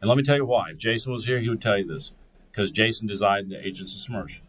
And 0.01 0.08
let 0.08 0.18
me 0.18 0.24
tell 0.24 0.38
you 0.38 0.46
why. 0.46 0.72
If 0.72 0.77
Jason 0.77 1.12
was 1.12 1.25
here, 1.25 1.39
he 1.39 1.50
would 1.50 1.62
tell 1.62 1.77
you 1.77 1.86
this 1.86 2.12
because 2.51 2.72
Jason 2.72 3.08
designed 3.08 3.51
the 3.51 3.65
Agents 3.65 3.96
of 3.96 4.01
SMERSH. 4.01 4.41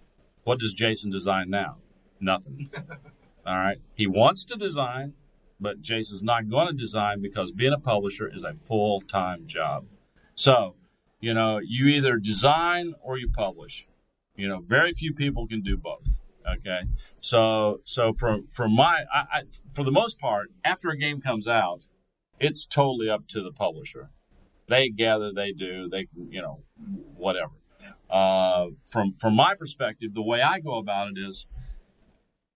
What 0.44 0.58
does 0.58 0.74
Jason 0.74 1.10
design 1.10 1.50
now? 1.50 1.76
Nothing. 2.20 2.70
All 3.46 3.56
right. 3.56 3.78
He 3.94 4.06
wants 4.06 4.44
to 4.44 4.56
design, 4.56 5.14
but 5.58 5.80
Jason's 5.80 6.22
not 6.22 6.48
going 6.48 6.68
to 6.68 6.72
design 6.72 7.20
because 7.20 7.52
being 7.52 7.72
a 7.72 7.78
publisher 7.78 8.28
is 8.32 8.44
a 8.44 8.54
full 8.66 9.00
time 9.00 9.46
job. 9.46 9.86
So, 10.34 10.76
you 11.20 11.34
know, 11.34 11.58
you 11.58 11.86
either 11.86 12.16
design 12.16 12.94
or 13.02 13.18
you 13.18 13.28
publish. 13.28 13.86
You 14.36 14.48
know, 14.48 14.60
very 14.60 14.92
few 14.92 15.12
people 15.12 15.46
can 15.46 15.62
do 15.62 15.76
both. 15.76 16.20
Okay. 16.48 16.80
So, 17.20 17.80
so 17.84 18.12
for, 18.14 18.38
for 18.52 18.68
my, 18.68 19.04
I, 19.12 19.18
I, 19.18 19.42
for 19.74 19.84
the 19.84 19.90
most 19.90 20.18
part, 20.18 20.50
after 20.64 20.88
a 20.88 20.96
game 20.96 21.20
comes 21.20 21.46
out, 21.46 21.82
it's 22.38 22.64
totally 22.64 23.10
up 23.10 23.28
to 23.28 23.42
the 23.42 23.52
publisher. 23.52 24.10
They 24.70 24.88
gather, 24.88 25.32
they 25.34 25.50
do, 25.50 25.88
they, 25.90 26.06
you 26.30 26.40
know, 26.40 26.62
whatever. 27.16 27.50
Uh, 28.08 28.68
from 28.86 29.14
from 29.20 29.34
my 29.34 29.54
perspective, 29.54 30.14
the 30.14 30.22
way 30.22 30.40
I 30.42 30.60
go 30.60 30.78
about 30.78 31.08
it 31.08 31.18
is, 31.18 31.46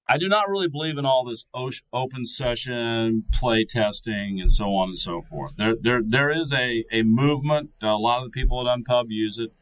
I 0.08 0.16
do 0.16 0.28
not 0.28 0.48
really 0.48 0.68
believe 0.68 0.96
in 0.96 1.04
all 1.04 1.24
this 1.24 1.44
open 1.92 2.24
session 2.26 3.24
play 3.32 3.64
testing 3.64 4.40
and 4.40 4.50
so 4.52 4.74
on 4.74 4.90
and 4.90 4.98
so 4.98 5.22
forth. 5.22 5.54
There 5.56 5.74
there 5.80 6.02
there 6.04 6.30
is 6.30 6.52
a 6.52 6.84
a 6.92 7.02
movement. 7.02 7.70
A 7.82 7.96
lot 7.96 8.18
of 8.18 8.24
the 8.24 8.30
people 8.30 8.66
at 8.66 8.78
Unpub 8.78 9.06
use 9.08 9.38
it. 9.38 9.52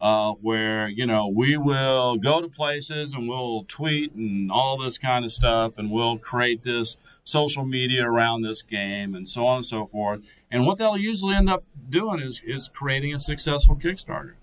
Uh, 0.00 0.32
where 0.32 0.88
you 0.88 1.06
know 1.06 1.28
we 1.28 1.56
will 1.56 2.16
go 2.16 2.40
to 2.40 2.48
places 2.48 3.12
and 3.12 3.28
we'll 3.28 3.62
tweet 3.68 4.12
and 4.14 4.50
all 4.50 4.76
this 4.76 4.98
kind 4.98 5.24
of 5.24 5.30
stuff, 5.30 5.74
and 5.78 5.92
we'll 5.92 6.18
create 6.18 6.64
this 6.64 6.96
social 7.24 7.64
media 7.64 8.04
around 8.04 8.42
this 8.42 8.62
game 8.62 9.14
and 9.14 9.28
so 9.28 9.46
on 9.46 9.58
and 9.58 9.66
so 9.66 9.86
forth. 9.86 10.20
And 10.52 10.66
what 10.66 10.76
they'll 10.78 10.98
usually 10.98 11.34
end 11.34 11.48
up 11.48 11.64
doing 11.88 12.20
is 12.20 12.42
is 12.44 12.68
creating 12.72 13.14
a 13.14 13.18
successful 13.18 13.74
Kickstarter. 13.74 14.34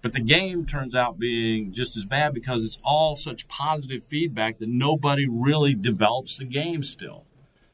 But 0.00 0.12
the 0.12 0.20
game 0.20 0.64
turns 0.64 0.94
out 0.94 1.18
being 1.18 1.72
just 1.72 1.96
as 1.96 2.04
bad 2.04 2.32
because 2.32 2.62
it's 2.62 2.78
all 2.84 3.16
such 3.16 3.48
positive 3.48 4.04
feedback 4.04 4.58
that 4.58 4.68
nobody 4.68 5.26
really 5.28 5.74
develops 5.74 6.38
the 6.38 6.44
game 6.44 6.82
still. 6.82 7.24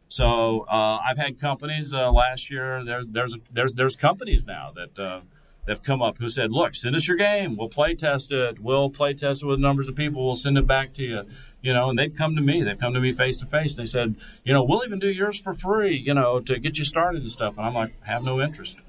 So 0.09 0.65
uh, 0.71 1.01
I've 1.05 1.19
had 1.19 1.39
companies 1.39 1.93
uh, 1.93 2.11
last 2.11 2.51
year. 2.51 2.83
There, 2.85 3.03
there's 3.05 3.37
there's 3.53 3.75
there's 3.75 3.97
companies 3.97 4.45
now 4.47 4.73
that 4.75 4.99
uh, 4.99 5.21
have 5.69 5.83
come 5.83 6.01
up 6.01 6.19
who 6.19 6.29
said, 6.29 6.51
"Look, 6.51 6.75
send 6.75 6.97
us 6.97 7.07
your 7.07 7.17
game. 7.17 7.57
We'll 7.57 7.69
play 7.69 7.95
test 7.95 8.33
it. 8.33 8.59
We'll 8.59 8.91
play 8.91 9.13
test 9.13 9.43
it 9.43 9.47
with 9.47 9.61
numbers 9.61 9.87
of 9.89 9.97
people. 9.97 10.25
We'll 10.25 10.35
send 10.37 10.57
it 10.57 10.67
back 10.67 10.95
to 10.95 11.03
you." 11.03 11.23
You 11.63 11.75
know, 11.75 11.91
and 11.91 11.99
they've 11.99 12.15
come 12.15 12.37
to 12.37 12.43
me. 12.43 12.63
They've 12.63 12.79
come 12.79 12.95
to 12.95 13.01
me 13.01 13.13
face 13.13 13.39
to 13.39 13.47
face. 13.47 13.75
They 13.75 13.87
said, 13.87 14.17
"You 14.45 14.53
know, 14.53 14.63
we'll 14.63 14.85
even 14.85 14.99
do 14.99 15.09
yours 15.09 15.41
for 15.41 15.55
free. 15.55 15.97
You 15.97 16.15
know, 16.15 16.41
to 16.41 16.59
get 16.59 16.79
you 16.79 16.85
started 16.85 17.23
and 17.23 17.31
stuff." 17.31 17.59
And 17.59 17.67
I'm 17.67 17.75
like, 17.75 17.93
"Have 18.05 18.23
no 18.23 18.41
interest." 18.41 18.77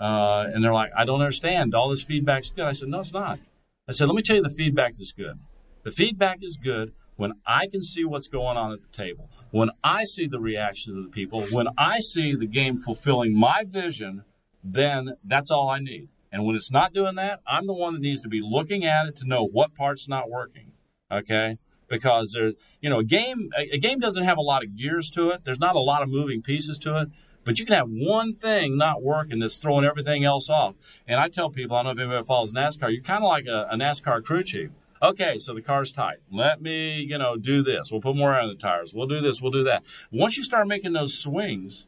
Uh, 0.00 0.46
and 0.54 0.62
they're 0.62 0.72
like, 0.72 0.92
I 0.96 1.04
don't 1.04 1.20
understand. 1.20 1.74
All 1.74 1.88
this 1.88 2.04
feedback's 2.04 2.50
good. 2.50 2.64
I 2.64 2.72
said, 2.72 2.88
No, 2.88 3.00
it's 3.00 3.12
not. 3.12 3.40
I 3.88 3.92
said, 3.92 4.06
Let 4.06 4.14
me 4.14 4.22
tell 4.22 4.36
you 4.36 4.42
the 4.42 4.50
feedback 4.50 4.94
that's 4.96 5.12
good. 5.12 5.40
The 5.82 5.90
feedback 5.90 6.38
is 6.42 6.56
good 6.56 6.92
when 7.16 7.32
I 7.44 7.66
can 7.66 7.82
see 7.82 8.04
what's 8.04 8.28
going 8.28 8.56
on 8.56 8.72
at 8.72 8.80
the 8.80 8.96
table, 8.96 9.28
when 9.50 9.70
I 9.82 10.04
see 10.04 10.28
the 10.28 10.38
reactions 10.38 10.96
of 10.96 11.02
the 11.02 11.10
people, 11.10 11.46
when 11.48 11.66
I 11.76 11.98
see 11.98 12.36
the 12.36 12.46
game 12.46 12.76
fulfilling 12.76 13.34
my 13.34 13.64
vision, 13.66 14.22
then 14.62 15.14
that's 15.24 15.50
all 15.50 15.68
I 15.68 15.80
need. 15.80 16.08
And 16.30 16.44
when 16.44 16.54
it's 16.54 16.70
not 16.70 16.92
doing 16.92 17.16
that, 17.16 17.40
I'm 17.44 17.66
the 17.66 17.74
one 17.74 17.94
that 17.94 18.02
needs 18.02 18.22
to 18.22 18.28
be 18.28 18.40
looking 18.40 18.84
at 18.84 19.06
it 19.06 19.16
to 19.16 19.26
know 19.26 19.44
what 19.44 19.74
part's 19.74 20.08
not 20.08 20.30
working. 20.30 20.72
Okay? 21.10 21.58
Because 21.88 22.32
there's, 22.32 22.54
you 22.80 22.90
know, 22.90 22.98
a 22.98 23.04
game, 23.04 23.50
a 23.56 23.78
game 23.78 23.98
doesn't 23.98 24.24
have 24.24 24.36
a 24.36 24.42
lot 24.42 24.62
of 24.62 24.76
gears 24.76 25.08
to 25.10 25.30
it. 25.30 25.44
There's 25.44 25.60
not 25.60 25.74
a 25.74 25.80
lot 25.80 26.02
of 26.02 26.08
moving 26.08 26.42
pieces 26.42 26.78
to 26.78 26.98
it. 26.98 27.08
But 27.44 27.58
you 27.58 27.64
can 27.64 27.76
have 27.76 27.88
one 27.88 28.34
thing 28.34 28.76
not 28.76 29.02
working 29.02 29.38
that's 29.38 29.56
throwing 29.56 29.86
everything 29.86 30.22
else 30.22 30.50
off. 30.50 30.74
And 31.06 31.18
I 31.18 31.28
tell 31.28 31.48
people, 31.48 31.76
I 31.76 31.82
don't 31.82 31.96
know 31.96 32.02
if 32.02 32.06
anybody 32.06 32.26
follows 32.26 32.52
NASCAR, 32.52 32.92
you're 32.92 33.02
kind 33.02 33.24
of 33.24 33.28
like 33.28 33.46
a, 33.46 33.68
a 33.70 33.76
NASCAR 33.76 34.22
crew 34.22 34.44
chief. 34.44 34.68
Okay, 35.02 35.38
so 35.38 35.54
the 35.54 35.62
car's 35.62 35.92
tight. 35.92 36.18
Let 36.30 36.60
me, 36.60 37.00
you 37.00 37.16
know, 37.16 37.36
do 37.36 37.62
this. 37.62 37.90
We'll 37.90 38.00
put 38.00 38.16
more 38.16 38.34
air 38.34 38.40
on 38.40 38.48
the 38.48 38.54
tires. 38.54 38.92
We'll 38.92 39.06
do 39.06 39.20
this. 39.20 39.40
We'll 39.40 39.52
do 39.52 39.64
that. 39.64 39.82
Once 40.10 40.36
you 40.36 40.42
start 40.42 40.66
making 40.66 40.92
those 40.92 41.16
swings, 41.16 41.86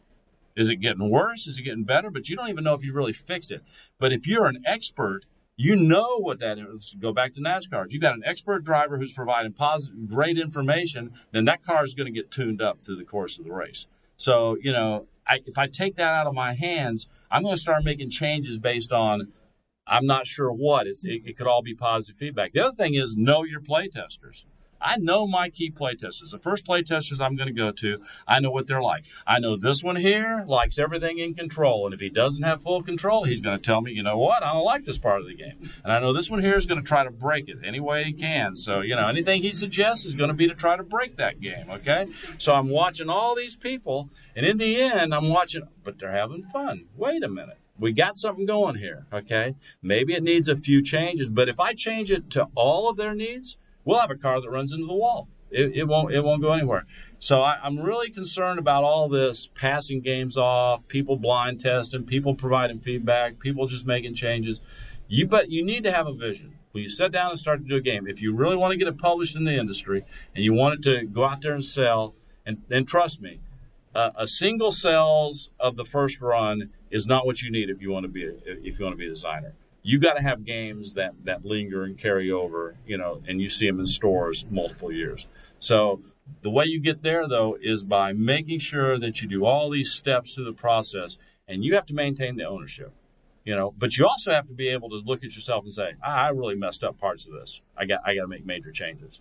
is 0.56 0.70
it 0.70 0.76
getting 0.76 1.10
worse? 1.10 1.46
Is 1.46 1.58
it 1.58 1.62
getting 1.62 1.84
better? 1.84 2.10
But 2.10 2.28
you 2.28 2.36
don't 2.36 2.48
even 2.48 2.64
know 2.64 2.74
if 2.74 2.84
you 2.84 2.92
really 2.92 3.12
fixed 3.12 3.50
it. 3.50 3.62
But 3.98 4.12
if 4.12 4.26
you're 4.26 4.46
an 4.46 4.62
expert, 4.64 5.24
you 5.60 5.76
know 5.76 6.16
what 6.16 6.40
that 6.40 6.58
is. 6.58 6.96
Go 6.98 7.12
back 7.12 7.34
to 7.34 7.40
NASCAR. 7.40 7.84
If 7.84 7.92
you've 7.92 8.00
got 8.00 8.14
an 8.14 8.22
expert 8.24 8.64
driver 8.64 8.96
who's 8.96 9.12
providing 9.12 9.52
positive, 9.52 10.08
great 10.08 10.38
information, 10.38 11.12
then 11.32 11.44
that 11.44 11.62
car 11.62 11.84
is 11.84 11.92
going 11.92 12.06
to 12.06 12.18
get 12.18 12.30
tuned 12.30 12.62
up 12.62 12.82
through 12.82 12.96
the 12.96 13.04
course 13.04 13.38
of 13.38 13.44
the 13.44 13.52
race. 13.52 13.86
So, 14.16 14.56
you 14.62 14.72
know, 14.72 15.06
I, 15.26 15.40
if 15.44 15.58
I 15.58 15.66
take 15.66 15.96
that 15.96 16.08
out 16.08 16.26
of 16.26 16.32
my 16.32 16.54
hands, 16.54 17.08
I'm 17.30 17.42
going 17.42 17.54
to 17.54 17.60
start 17.60 17.84
making 17.84 18.08
changes 18.08 18.58
based 18.58 18.90
on 18.90 19.32
I'm 19.86 20.06
not 20.06 20.26
sure 20.26 20.50
what. 20.50 20.86
It, 20.86 20.96
it, 21.02 21.36
could 21.36 21.46
all 21.46 21.60
be 21.60 21.74
positive 21.74 22.16
feedback. 22.16 22.54
The 22.54 22.60
other 22.60 22.76
thing 22.76 22.94
is 22.94 23.14
know 23.14 23.44
your 23.44 23.60
playtesters. 23.60 24.44
I 24.80 24.96
know 24.96 25.26
my 25.26 25.50
key 25.50 25.70
playtesters. 25.70 26.30
The 26.30 26.38
first 26.38 26.66
playtesters 26.66 27.20
I'm 27.20 27.36
going 27.36 27.48
to 27.48 27.52
go 27.52 27.70
to, 27.72 27.98
I 28.26 28.40
know 28.40 28.50
what 28.50 28.66
they're 28.66 28.82
like. 28.82 29.04
I 29.26 29.38
know 29.38 29.56
this 29.56 29.82
one 29.82 29.96
here 29.96 30.44
likes 30.46 30.78
everything 30.78 31.18
in 31.18 31.34
control, 31.34 31.86
and 31.86 31.94
if 31.94 32.00
he 32.00 32.08
doesn't 32.08 32.42
have 32.42 32.62
full 32.62 32.82
control, 32.82 33.24
he's 33.24 33.40
going 33.40 33.58
to 33.58 33.62
tell 33.62 33.80
me, 33.80 33.92
you 33.92 34.02
know 34.02 34.18
what, 34.18 34.42
I 34.42 34.52
don't 34.52 34.64
like 34.64 34.84
this 34.84 34.98
part 34.98 35.20
of 35.20 35.26
the 35.26 35.34
game. 35.34 35.70
And 35.84 35.92
I 35.92 35.98
know 36.00 36.12
this 36.12 36.30
one 36.30 36.42
here 36.42 36.56
is 36.56 36.66
going 36.66 36.80
to 36.80 36.86
try 36.86 37.04
to 37.04 37.10
break 37.10 37.48
it 37.48 37.58
any 37.64 37.80
way 37.80 38.04
he 38.04 38.12
can. 38.12 38.56
So, 38.56 38.80
you 38.80 38.96
know, 38.96 39.08
anything 39.08 39.42
he 39.42 39.52
suggests 39.52 40.06
is 40.06 40.14
going 40.14 40.28
to 40.28 40.34
be 40.34 40.48
to 40.48 40.54
try 40.54 40.76
to 40.76 40.82
break 40.82 41.16
that 41.16 41.40
game, 41.40 41.70
okay? 41.70 42.08
So 42.38 42.54
I'm 42.54 42.68
watching 42.68 43.08
all 43.08 43.34
these 43.34 43.56
people, 43.56 44.10
and 44.34 44.46
in 44.46 44.58
the 44.58 44.80
end, 44.80 45.14
I'm 45.14 45.28
watching, 45.28 45.62
but 45.84 45.98
they're 45.98 46.12
having 46.12 46.44
fun. 46.44 46.86
Wait 46.96 47.22
a 47.22 47.28
minute 47.28 47.58
we 47.80 47.92
got 47.92 48.18
something 48.18 48.44
going 48.44 48.76
here, 48.76 49.06
okay? 49.12 49.54
Maybe 49.82 50.12
it 50.12 50.22
needs 50.22 50.48
a 50.48 50.56
few 50.56 50.82
changes, 50.82 51.30
but 51.30 51.48
if 51.48 51.58
I 51.58 51.72
change 51.72 52.10
it 52.10 52.28
to 52.30 52.46
all 52.54 52.90
of 52.90 52.98
their 52.98 53.14
needs, 53.14 53.56
we'll 53.84 53.98
have 53.98 54.10
a 54.10 54.16
car 54.16 54.40
that 54.40 54.50
runs 54.50 54.72
into 54.72 54.86
the 54.86 54.94
wall. 54.94 55.28
It, 55.50 55.72
it 55.74 55.88
won't 55.88 56.14
it 56.14 56.22
won't 56.22 56.42
go 56.42 56.52
anywhere. 56.52 56.86
So 57.18 57.42
I, 57.42 57.66
am 57.66 57.78
really 57.78 58.10
concerned 58.10 58.58
about 58.58 58.84
all 58.84 59.08
this 59.08 59.48
passing 59.54 60.00
games 60.00 60.36
off, 60.36 60.86
people 60.88 61.16
blind 61.16 61.60
testing, 61.60 62.04
people 62.04 62.34
providing 62.34 62.80
feedback, 62.80 63.38
people 63.40 63.66
just 63.66 63.86
making 63.86 64.14
changes. 64.14 64.60
You 65.08 65.26
but 65.26 65.50
you 65.50 65.64
need 65.64 65.84
to 65.84 65.92
have 65.92 66.06
a 66.06 66.14
vision. 66.14 66.54
When 66.72 66.84
you 66.84 66.88
sit 66.88 67.10
down 67.10 67.30
and 67.30 67.38
start 67.38 67.62
to 67.62 67.68
do 67.68 67.76
a 67.76 67.80
game, 67.80 68.06
if 68.06 68.22
you 68.22 68.32
really 68.32 68.56
want 68.56 68.70
to 68.70 68.76
get 68.78 68.86
it 68.86 68.96
published 68.96 69.34
in 69.34 69.44
the 69.44 69.56
industry 69.56 70.04
and 70.36 70.44
you 70.44 70.54
want 70.54 70.74
it 70.74 70.82
to 70.84 71.04
go 71.04 71.24
out 71.24 71.42
there 71.42 71.52
and 71.52 71.64
sell, 71.64 72.14
and, 72.46 72.62
and 72.70 72.86
trust 72.86 73.20
me, 73.20 73.40
uh, 73.92 74.10
a 74.14 74.28
single 74.28 74.70
sales 74.70 75.50
of 75.58 75.74
the 75.74 75.84
first 75.84 76.20
run 76.20 76.70
is 76.92 77.08
not 77.08 77.26
what 77.26 77.42
you 77.42 77.50
need 77.50 77.70
if 77.70 77.82
you 77.82 77.90
want 77.90 78.04
to 78.04 78.08
be 78.08 78.24
a, 78.24 78.34
if 78.46 78.78
you 78.78 78.84
want 78.84 78.92
to 78.92 78.96
be 78.96 79.06
a 79.06 79.10
designer 79.10 79.52
you 79.82 79.98
got 79.98 80.14
to 80.14 80.22
have 80.22 80.44
games 80.44 80.94
that 80.94 81.12
that 81.24 81.44
linger 81.44 81.84
and 81.84 81.98
carry 81.98 82.30
over, 82.30 82.76
you 82.86 82.98
know, 82.98 83.22
and 83.26 83.40
you 83.40 83.48
see 83.48 83.66
them 83.66 83.80
in 83.80 83.86
stores 83.86 84.44
multiple 84.50 84.92
years. 84.92 85.26
So 85.58 86.02
the 86.42 86.50
way 86.50 86.66
you 86.66 86.80
get 86.80 87.02
there 87.02 87.26
though 87.26 87.56
is 87.60 87.84
by 87.84 88.12
making 88.12 88.60
sure 88.60 88.98
that 88.98 89.22
you 89.22 89.28
do 89.28 89.44
all 89.44 89.70
these 89.70 89.92
steps 89.92 90.34
through 90.34 90.44
the 90.44 90.52
process, 90.52 91.16
and 91.48 91.64
you 91.64 91.74
have 91.74 91.86
to 91.86 91.94
maintain 91.94 92.36
the 92.36 92.44
ownership, 92.44 92.92
you 93.44 93.56
know. 93.56 93.74
But 93.76 93.96
you 93.96 94.06
also 94.06 94.32
have 94.32 94.46
to 94.48 94.54
be 94.54 94.68
able 94.68 94.90
to 94.90 94.96
look 94.96 95.24
at 95.24 95.34
yourself 95.34 95.64
and 95.64 95.72
say, 95.72 95.92
ah, 96.04 96.26
I 96.26 96.28
really 96.28 96.56
messed 96.56 96.84
up 96.84 96.98
parts 96.98 97.26
of 97.26 97.32
this. 97.32 97.60
I 97.76 97.86
got 97.86 98.00
I 98.04 98.14
got 98.14 98.22
to 98.22 98.28
make 98.28 98.44
major 98.44 98.72
changes. 98.72 99.20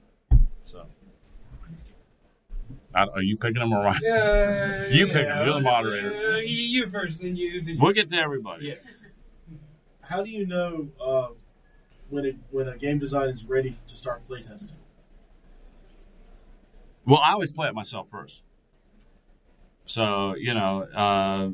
So. 0.63 0.85
are 2.93 3.21
you 3.21 3.37
picking 3.37 3.59
them 3.59 3.71
or 3.71 3.93
Yeah, 4.01 4.87
you 4.87 5.05
pick 5.05 5.27
them. 5.27 5.45
You're 5.45 5.55
the 5.55 5.61
moderator. 5.61 6.13
Uh, 6.13 6.37
you 6.37 6.87
first, 6.87 7.21
then 7.21 7.37
you. 7.37 7.61
Then 7.61 7.77
we'll 7.79 7.93
get 7.93 8.09
to 8.09 8.17
everybody. 8.17 8.67
Yes 8.67 8.97
how 10.09 10.23
do 10.23 10.29
you 10.29 10.45
know 10.45 10.89
uh, 10.99 11.27
when 12.09 12.25
it, 12.25 12.35
when 12.49 12.67
a 12.67 12.77
game 12.77 12.97
design 12.97 13.29
is 13.29 13.45
ready 13.45 13.77
to 13.87 13.95
start 13.95 14.27
playtesting? 14.27 14.71
Well, 17.05 17.21
I 17.23 17.31
always 17.31 17.51
play 17.51 17.67
it 17.67 17.75
myself 17.75 18.07
first. 18.11 18.41
So 19.85 20.35
you 20.35 20.53
know, 20.53 20.83
uh, 20.95 21.49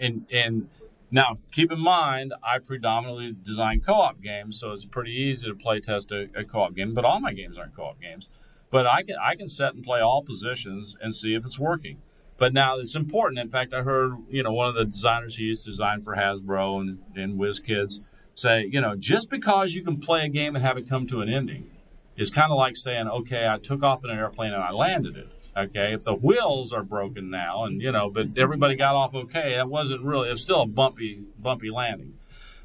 and 0.00 0.26
and 0.30 0.68
now 1.10 1.38
keep 1.52 1.72
in 1.72 1.80
mind, 1.80 2.34
I 2.42 2.58
predominantly 2.58 3.34
design 3.42 3.80
co-op 3.80 4.22
games, 4.22 4.58
so 4.60 4.72
it's 4.72 4.84
pretty 4.84 5.12
easy 5.12 5.46
to 5.48 5.54
play 5.54 5.80
test 5.80 6.10
a, 6.12 6.28
a 6.34 6.44
co-op 6.44 6.74
game. 6.74 6.94
But 6.94 7.04
all 7.04 7.20
my 7.20 7.32
games 7.32 7.58
aren't 7.58 7.76
co-op 7.76 8.00
games. 8.00 8.28
But 8.70 8.86
I 8.86 9.02
can 9.02 9.16
I 9.22 9.34
can 9.36 9.48
set 9.48 9.74
and 9.74 9.84
play 9.84 10.00
all 10.00 10.22
positions 10.22 10.96
and 11.00 11.14
see 11.14 11.34
if 11.34 11.44
it's 11.44 11.58
working. 11.58 11.98
But 12.38 12.52
now 12.52 12.78
it's 12.78 12.94
important. 12.94 13.38
In 13.38 13.48
fact, 13.48 13.72
I 13.72 13.82
heard 13.82 14.12
you 14.28 14.42
know 14.42 14.52
one 14.52 14.68
of 14.68 14.74
the 14.74 14.84
designers 14.84 15.36
who 15.36 15.44
used 15.44 15.64
to 15.64 15.70
design 15.70 16.02
for 16.02 16.14
Hasbro 16.14 16.80
and 16.80 16.98
and 17.14 17.38
WizKids 17.38 18.00
say, 18.34 18.68
you 18.70 18.80
know, 18.80 18.94
just 18.94 19.30
because 19.30 19.72
you 19.72 19.82
can 19.82 19.98
play 19.98 20.24
a 20.24 20.28
game 20.28 20.54
and 20.54 20.64
have 20.64 20.76
it 20.76 20.88
come 20.88 21.06
to 21.06 21.22
an 21.22 21.28
ending 21.28 21.70
is 22.16 22.30
kind 22.30 22.52
of 22.52 22.58
like 22.58 22.76
saying, 22.76 23.08
okay, 23.08 23.48
I 23.48 23.58
took 23.58 23.82
off 23.82 24.04
in 24.04 24.10
an 24.10 24.18
airplane 24.18 24.52
and 24.52 24.62
I 24.62 24.70
landed 24.72 25.16
it. 25.16 25.28
Okay, 25.56 25.94
if 25.94 26.04
the 26.04 26.14
wheels 26.14 26.70
are 26.74 26.82
broken 26.82 27.30
now, 27.30 27.64
and 27.64 27.80
you 27.80 27.90
know, 27.90 28.10
but 28.10 28.26
everybody 28.36 28.76
got 28.76 28.94
off 28.94 29.14
okay, 29.14 29.54
that 29.56 29.70
wasn't 29.70 30.02
really. 30.02 30.28
It 30.28 30.32
was 30.32 30.42
still 30.42 30.60
a 30.60 30.66
bumpy, 30.66 31.22
bumpy 31.38 31.70
landing. 31.70 32.18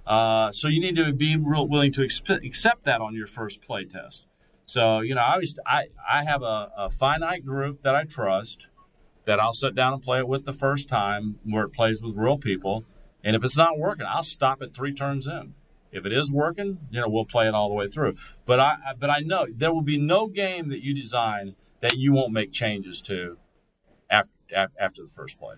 Uh, 0.05 0.51
so 0.51 0.67
you 0.67 0.81
need 0.81 0.97
to 0.97 1.13
be 1.13 1.37
real 1.37 1.65
willing 1.65 1.93
to 1.93 2.01
exp- 2.01 2.45
accept 2.45 2.83
that 2.83 2.99
on 2.99 3.15
your 3.15 3.27
first 3.27 3.61
play 3.61 3.85
test. 3.85 4.23
So 4.65 4.99
you 4.99 5.15
know, 5.15 5.21
I 5.21 5.33
always 5.33 5.57
I 5.65 5.85
I 6.09 6.25
have 6.25 6.41
a, 6.41 6.69
a 6.75 6.89
finite 6.89 7.45
group 7.45 7.81
that 7.83 7.95
I 7.95 8.03
trust 8.03 8.57
that 9.25 9.39
I'll 9.39 9.53
sit 9.53 9.75
down 9.75 9.93
and 9.93 10.01
play 10.01 10.19
it 10.19 10.27
with 10.27 10.45
the 10.45 10.53
first 10.53 10.89
time 10.89 11.39
where 11.43 11.63
it 11.63 11.73
plays 11.73 12.01
with 12.01 12.15
real 12.15 12.37
people. 12.37 12.83
And 13.23 13.35
if 13.35 13.43
it's 13.43 13.57
not 13.57 13.77
working, 13.77 14.05
I'll 14.09 14.23
stop 14.23 14.61
it 14.61 14.73
three 14.73 14.93
turns 14.93 15.27
in. 15.27 15.53
If 15.91 16.05
it 16.05 16.13
is 16.13 16.31
working, 16.31 16.79
you 16.89 17.01
know, 17.01 17.09
we'll 17.09 17.25
play 17.25 17.47
it 17.47 17.53
all 17.53 17.67
the 17.69 17.75
way 17.75 17.87
through. 17.87 18.15
But 18.45 18.59
I, 18.59 18.75
but 18.97 19.09
I 19.09 19.19
know 19.19 19.45
there 19.53 19.73
will 19.73 19.81
be 19.81 19.97
no 19.97 20.27
game 20.27 20.69
that 20.69 20.83
you 20.83 20.95
design 20.95 21.55
that 21.81 21.97
you 21.97 22.13
won't 22.13 22.31
make 22.31 22.51
changes 22.51 23.01
to 23.01 23.37
after 24.09 24.31
after 24.53 25.01
the 25.01 25.09
first 25.15 25.37
play. 25.39 25.55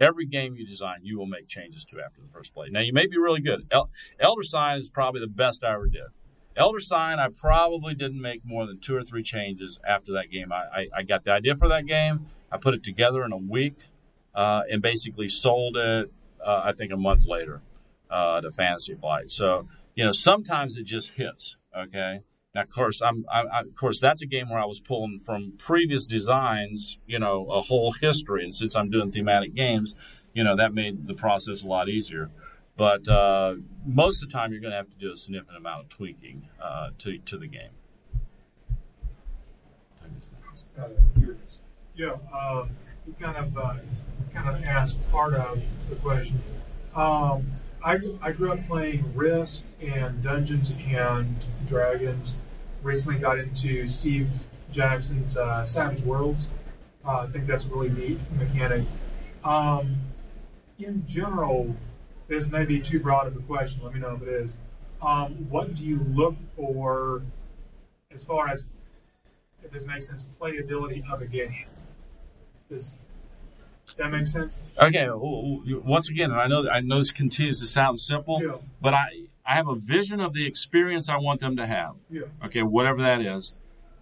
Every 0.00 0.26
game 0.26 0.56
you 0.56 0.66
design, 0.66 1.00
you 1.02 1.18
will 1.18 1.26
make 1.26 1.48
changes 1.48 1.84
to 1.86 2.00
after 2.00 2.20
the 2.20 2.32
first 2.32 2.52
play. 2.52 2.68
Now 2.70 2.80
you 2.80 2.92
may 2.92 3.06
be 3.06 3.16
really 3.16 3.40
good. 3.40 3.66
El- 3.70 3.90
Elder 4.18 4.42
Sign 4.42 4.78
is 4.78 4.90
probably 4.90 5.20
the 5.20 5.28
best 5.28 5.62
I 5.62 5.74
ever 5.74 5.86
did. 5.86 6.08
Elder 6.56 6.80
Sign, 6.80 7.18
I 7.18 7.28
probably 7.28 7.94
didn't 7.94 8.20
make 8.20 8.44
more 8.44 8.66
than 8.66 8.80
two 8.80 8.96
or 8.96 9.02
three 9.02 9.22
changes 9.22 9.78
after 9.86 10.12
that 10.12 10.30
game. 10.30 10.52
I, 10.52 10.56
I, 10.56 10.86
I 10.98 11.02
got 11.02 11.24
the 11.24 11.32
idea 11.32 11.56
for 11.56 11.68
that 11.68 11.86
game. 11.86 12.26
I 12.54 12.56
put 12.56 12.72
it 12.72 12.84
together 12.84 13.24
in 13.24 13.32
a 13.32 13.36
week 13.36 13.78
uh, 14.32 14.62
and 14.70 14.80
basically 14.80 15.28
sold 15.28 15.76
it, 15.76 16.12
uh, 16.44 16.62
I 16.64 16.72
think, 16.72 16.92
a 16.92 16.96
month 16.96 17.26
later 17.26 17.62
uh, 18.08 18.40
to 18.42 18.52
Fantasy 18.52 18.94
Flight. 18.94 19.32
So, 19.32 19.66
you 19.96 20.04
know, 20.04 20.12
sometimes 20.12 20.76
it 20.76 20.84
just 20.84 21.14
hits, 21.14 21.56
okay? 21.76 22.22
Now, 22.54 22.62
of 22.62 22.68
course, 22.68 23.02
I'm, 23.02 23.26
I, 23.28 23.40
I, 23.40 23.60
of 23.62 23.74
course, 23.74 24.00
that's 24.00 24.22
a 24.22 24.26
game 24.26 24.48
where 24.48 24.60
I 24.60 24.66
was 24.66 24.78
pulling 24.78 25.20
from 25.26 25.54
previous 25.58 26.06
designs, 26.06 26.98
you 27.08 27.18
know, 27.18 27.50
a 27.50 27.60
whole 27.60 27.90
history. 27.90 28.44
And 28.44 28.54
since 28.54 28.76
I'm 28.76 28.88
doing 28.88 29.10
thematic 29.10 29.52
games, 29.56 29.96
you 30.32 30.44
know, 30.44 30.54
that 30.54 30.72
made 30.72 31.08
the 31.08 31.14
process 31.14 31.64
a 31.64 31.66
lot 31.66 31.88
easier. 31.88 32.30
But 32.76 33.08
uh, 33.08 33.56
most 33.84 34.22
of 34.22 34.28
the 34.28 34.32
time, 34.32 34.52
you're 34.52 34.60
going 34.60 34.70
to 34.70 34.76
have 34.76 34.90
to 34.90 34.96
do 34.96 35.12
a 35.12 35.16
significant 35.16 35.56
amount 35.56 35.84
of 35.84 35.88
tweaking 35.88 36.48
uh, 36.62 36.90
to 36.98 37.18
to 37.18 37.38
the 37.38 37.48
game. 37.48 37.70
Uh, 40.76 40.88
Yeah, 41.96 42.16
um, 42.36 42.70
you 43.06 43.14
kind 43.20 43.36
of 43.36 43.56
uh, 43.56 43.76
kind 44.32 44.48
of 44.48 44.64
asked 44.64 44.98
part 45.12 45.34
of 45.34 45.62
the 45.88 45.94
question. 45.96 46.42
Um, 46.94 47.52
I, 47.84 47.98
I 48.20 48.32
grew 48.32 48.52
up 48.52 48.66
playing 48.66 49.14
Risk 49.14 49.62
and 49.80 50.22
Dungeons 50.22 50.72
and 50.88 51.36
Dragons. 51.68 52.32
Recently 52.82 53.18
got 53.18 53.38
into 53.38 53.88
Steve 53.88 54.28
Jackson's 54.72 55.36
uh, 55.36 55.64
Savage 55.64 56.00
Worlds. 56.00 56.48
Uh, 57.06 57.18
I 57.18 57.26
think 57.28 57.46
that's 57.46 57.64
a 57.64 57.68
really 57.68 57.90
neat 57.90 58.18
mechanic. 58.38 58.86
Um, 59.44 59.96
in 60.78 61.06
general, 61.06 61.76
this 62.26 62.46
may 62.46 62.64
be 62.64 62.80
too 62.80 62.98
broad 62.98 63.28
of 63.28 63.36
a 63.36 63.40
question. 63.40 63.84
Let 63.84 63.94
me 63.94 64.00
know 64.00 64.14
if 64.14 64.22
it 64.22 64.28
is. 64.28 64.54
Um, 65.00 65.46
what 65.48 65.74
do 65.76 65.84
you 65.84 66.00
look 66.12 66.34
for 66.56 67.22
as 68.10 68.24
far 68.24 68.48
as, 68.48 68.64
if 69.62 69.70
this 69.70 69.84
makes 69.84 70.08
sense, 70.08 70.24
playability 70.40 71.08
of 71.12 71.22
a 71.22 71.26
game? 71.26 71.66
Does 72.74 73.96
that 73.98 74.10
make 74.10 74.26
sense? 74.26 74.58
Okay. 74.80 75.06
Once 75.10 76.08
again, 76.10 76.30
and 76.30 76.40
I 76.40 76.46
know 76.46 76.68
I 76.68 76.80
know 76.80 76.98
this 76.98 77.10
continues 77.10 77.60
to 77.60 77.66
sound 77.66 78.00
simple, 78.00 78.40
Yeah. 78.42 78.56
but 78.80 78.94
I 78.94 79.06
I 79.46 79.54
have 79.54 79.68
a 79.68 79.74
vision 79.74 80.20
of 80.20 80.32
the 80.32 80.46
experience 80.46 81.08
I 81.08 81.18
want 81.18 81.40
them 81.40 81.56
to 81.56 81.66
have. 81.66 81.96
Yeah. 82.10 82.22
Okay, 82.44 82.62
whatever 82.62 83.02
that 83.02 83.20
is, 83.20 83.52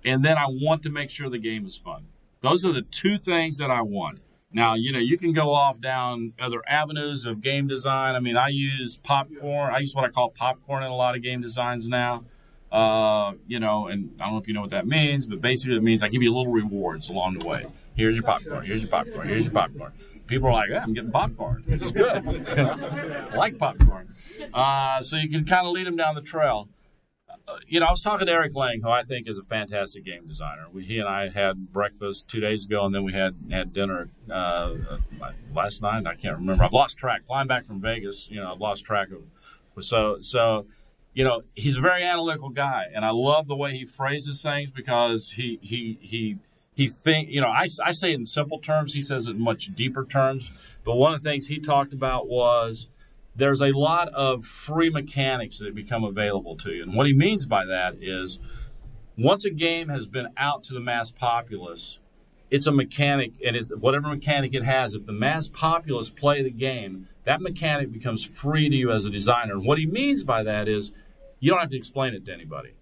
and 0.05 0.25
then 0.25 0.39
I 0.39 0.47
want 0.49 0.83
to 0.85 0.91
make 0.91 1.11
sure 1.11 1.29
the 1.29 1.39
game 1.39 1.67
is 1.67 1.77
fun. 1.77 2.07
Those 2.43 2.65
are 2.65 2.73
the 2.73 2.83
two 2.83 3.19
things 3.19 3.59
that 3.59 3.71
I 3.71 3.83
want. 3.83 4.21
Now, 4.55 4.75
you 4.75 4.93
know, 4.93 4.99
you 4.99 5.17
can 5.17 5.33
go 5.33 5.53
off 5.55 5.81
down 5.81 6.35
other 6.41 6.63
avenues 6.69 7.25
of 7.25 7.41
game 7.41 7.67
design. 7.69 8.15
I 8.15 8.21
mean, 8.21 8.37
I 8.37 8.49
use 8.49 8.99
popcorn. 8.99 9.75
I 9.75 9.79
use 9.79 9.95
what 9.95 10.05
I 10.05 10.09
call 10.11 10.31
popcorn 10.31 10.83
in 10.83 10.91
a 10.91 10.95
lot 10.97 11.17
of 11.17 11.23
game 11.23 11.41
designs 11.41 11.89
now. 11.89 12.25
Uh, 12.71 13.33
you 13.47 13.59
know, 13.61 13.87
and 13.89 14.11
I 14.21 14.25
don't 14.25 14.33
know 14.35 14.39
if 14.39 14.49
you 14.49 14.55
know 14.55 14.61
what 14.61 14.71
that 14.71 14.87
means, 14.87 15.27
but 15.27 15.41
basically 15.41 15.77
it 15.77 15.83
means 15.83 16.03
I 16.03 16.09
give 16.09 16.23
you 16.23 16.35
little 16.35 16.53
rewards 16.53 17.09
along 17.09 17.39
the 17.39 17.47
way. 17.47 17.67
Here's 17.95 18.17
your 18.17 18.25
popcorn. 18.25 18.65
Here's 18.65 18.83
your 18.83 18.91
popcorn. 18.91 19.29
Here's 19.29 19.45
your 19.45 19.53
popcorn. 19.53 19.93
People 20.27 20.49
are 20.49 20.53
like, 20.53 20.71
yeah, 20.71 20.83
I'm 20.83 20.95
getting 20.95 21.11
popcorn. 21.11 21.63
This 21.67 21.83
is 21.83 21.93
good. 21.93 22.49
I 22.49 23.35
like 23.37 23.59
popcorn. 23.59 24.15
Uh, 24.55 25.03
so 25.03 25.17
you 25.17 25.29
can 25.29 25.45
kind 25.45 25.67
of 25.67 25.73
lead 25.73 25.87
them 25.87 25.97
down 25.97 26.15
the 26.15 26.23
trail. 26.23 26.69
Uh, 27.49 27.57
you 27.67 27.81
know, 27.81 27.87
I 27.87 27.91
was 27.91 28.03
talking 28.03 28.27
to 28.27 28.33
Eric 28.33 28.55
Lang, 28.55 28.81
who 28.83 28.89
I 28.89 29.03
think 29.03 29.29
is 29.29 29.37
a 29.37 29.43
fantastic 29.43 30.05
game 30.05 30.27
designer. 30.29 30.67
We, 30.73 30.85
he 30.85 30.99
and 30.99 31.09
I 31.09 31.29
had 31.29 31.73
breakfast 31.73 32.29
two 32.29 32.41
days 32.41 32.65
ago, 32.65 32.85
and 32.87 32.95
then 32.95 33.03
we 33.03 33.13
had 33.13 33.35
had 33.51 33.73
dinner 33.73 34.11
uh, 34.31 34.75
last 35.55 35.83
night. 35.83 36.07
I 36.07 36.15
can't 36.15 36.37
remember. 36.37 36.65
I've 36.65 36.73
lost 36.73 36.97
track. 36.97 37.27
Flying 37.27 37.49
back 37.49 37.67
from 37.67 37.81
Vegas, 37.81 38.29
you 38.31 38.41
know, 38.41 38.53
I've 38.53 38.61
lost 38.61 38.85
track 38.85 39.09
of. 39.11 39.85
So, 39.85 40.19
so, 40.21 40.67
you 41.15 41.25
know, 41.25 41.43
he's 41.55 41.79
a 41.79 41.81
very 41.81 42.05
analytical 42.05 42.51
guy, 42.51 42.85
and 42.95 43.05
I 43.05 43.11
love 43.11 43.49
the 43.49 43.57
way 43.57 43.77
he 43.77 43.85
phrases 43.85 44.41
things 44.43 44.71
because 44.71 45.33
he 45.33 45.59
he 45.63 45.99
he 46.01 46.37
he 46.75 46.89
think 46.89 47.29
you 47.29 47.41
know 47.41 47.49
I, 47.49 47.69
I 47.85 47.93
say 47.93 48.13
it 48.13 48.17
in 48.17 48.25
simple 48.25 48.59
terms 48.59 48.95
he 48.95 49.03
says 49.03 49.27
it 49.27 49.33
in 49.33 49.41
much 49.41 49.75
deeper 49.75 50.05
terms 50.05 50.51
but 50.85 50.97
one 50.97 51.15
of 51.15 51.23
the 51.23 51.29
things 51.29 51.47
he 51.47 51.59
talked 51.59 51.93
about 51.93 52.29
was 52.29 52.89
there's 53.35 53.63
a 53.63 53.73
lot 53.73 54.09
of 54.09 54.45
free 54.45 54.91
mechanics 54.91 55.59
that 55.59 55.75
become 55.75 56.05
available 56.05 56.57
to 56.59 56.73
you 56.73 56.83
and 56.83 56.95
what 56.95 57.07
he 57.07 57.13
means 57.13 57.47
by 57.47 57.65
that 57.65 57.97
is 58.01 58.39
once 59.17 59.45
a 59.45 59.51
game 59.51 59.89
has 59.89 60.07
been 60.07 60.29
out 60.37 60.65
to 60.65 60.75
the 60.75 60.81
mass 60.81 61.11
populace 61.11 61.99
it's 62.51 62.67
a 62.67 62.73
mechanic 62.73 63.33
and 63.47 63.57
it's 63.57 63.71
whatever 63.71 64.09
mechanic 64.09 64.55
it 64.55 64.65
has 64.65 64.95
if 64.95 65.07
the 65.07 65.13
mass 65.13 65.49
populace 65.49 66.11
play 66.11 66.43
the 66.43 66.51
game 66.51 67.09
that 67.25 67.41
mechanic 67.41 67.93
becomes 67.93 68.25
free 68.25 68.69
to 68.69 68.75
you 68.75 68.91
as 68.91 69.05
a 69.05 69.11
designer 69.11 69.53
and 69.55 69.65
what 69.65 69.79
he 69.79 69.87
means 69.87 70.25
by 70.25 70.43
that 70.43 70.69
is 70.69 70.93
you 71.41 71.51
don't 71.51 71.61
have 71.61 71.71
to 71.71 71.77
explain 71.77 72.15
it 72.15 72.25
to 72.25 72.33
anybody 72.33 72.75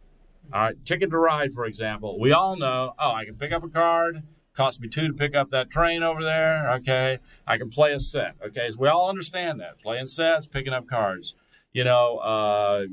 all 0.52 0.62
right, 0.62 0.84
Ticket 0.84 1.10
to 1.10 1.18
Ride, 1.18 1.52
for 1.54 1.64
example. 1.64 2.18
We 2.18 2.32
all 2.32 2.56
know, 2.56 2.94
oh, 2.98 3.12
I 3.12 3.24
can 3.24 3.34
pick 3.34 3.52
up 3.52 3.62
a 3.62 3.68
card. 3.68 4.22
Cost 4.54 4.80
me 4.80 4.88
two 4.88 5.06
to 5.06 5.14
pick 5.14 5.34
up 5.34 5.50
that 5.50 5.70
train 5.70 6.02
over 6.02 6.24
there. 6.24 6.70
Okay. 6.72 7.18
I 7.46 7.56
can 7.56 7.70
play 7.70 7.92
a 7.92 8.00
set. 8.00 8.34
Okay. 8.44 8.68
So 8.70 8.78
we 8.80 8.88
all 8.88 9.08
understand 9.08 9.60
that. 9.60 9.80
Playing 9.80 10.08
sets, 10.08 10.46
picking 10.46 10.72
up 10.72 10.88
cards. 10.88 11.34
You 11.72 11.84
know, 11.84 12.16
uh, 12.18 12.86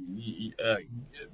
uh, 0.63 0.75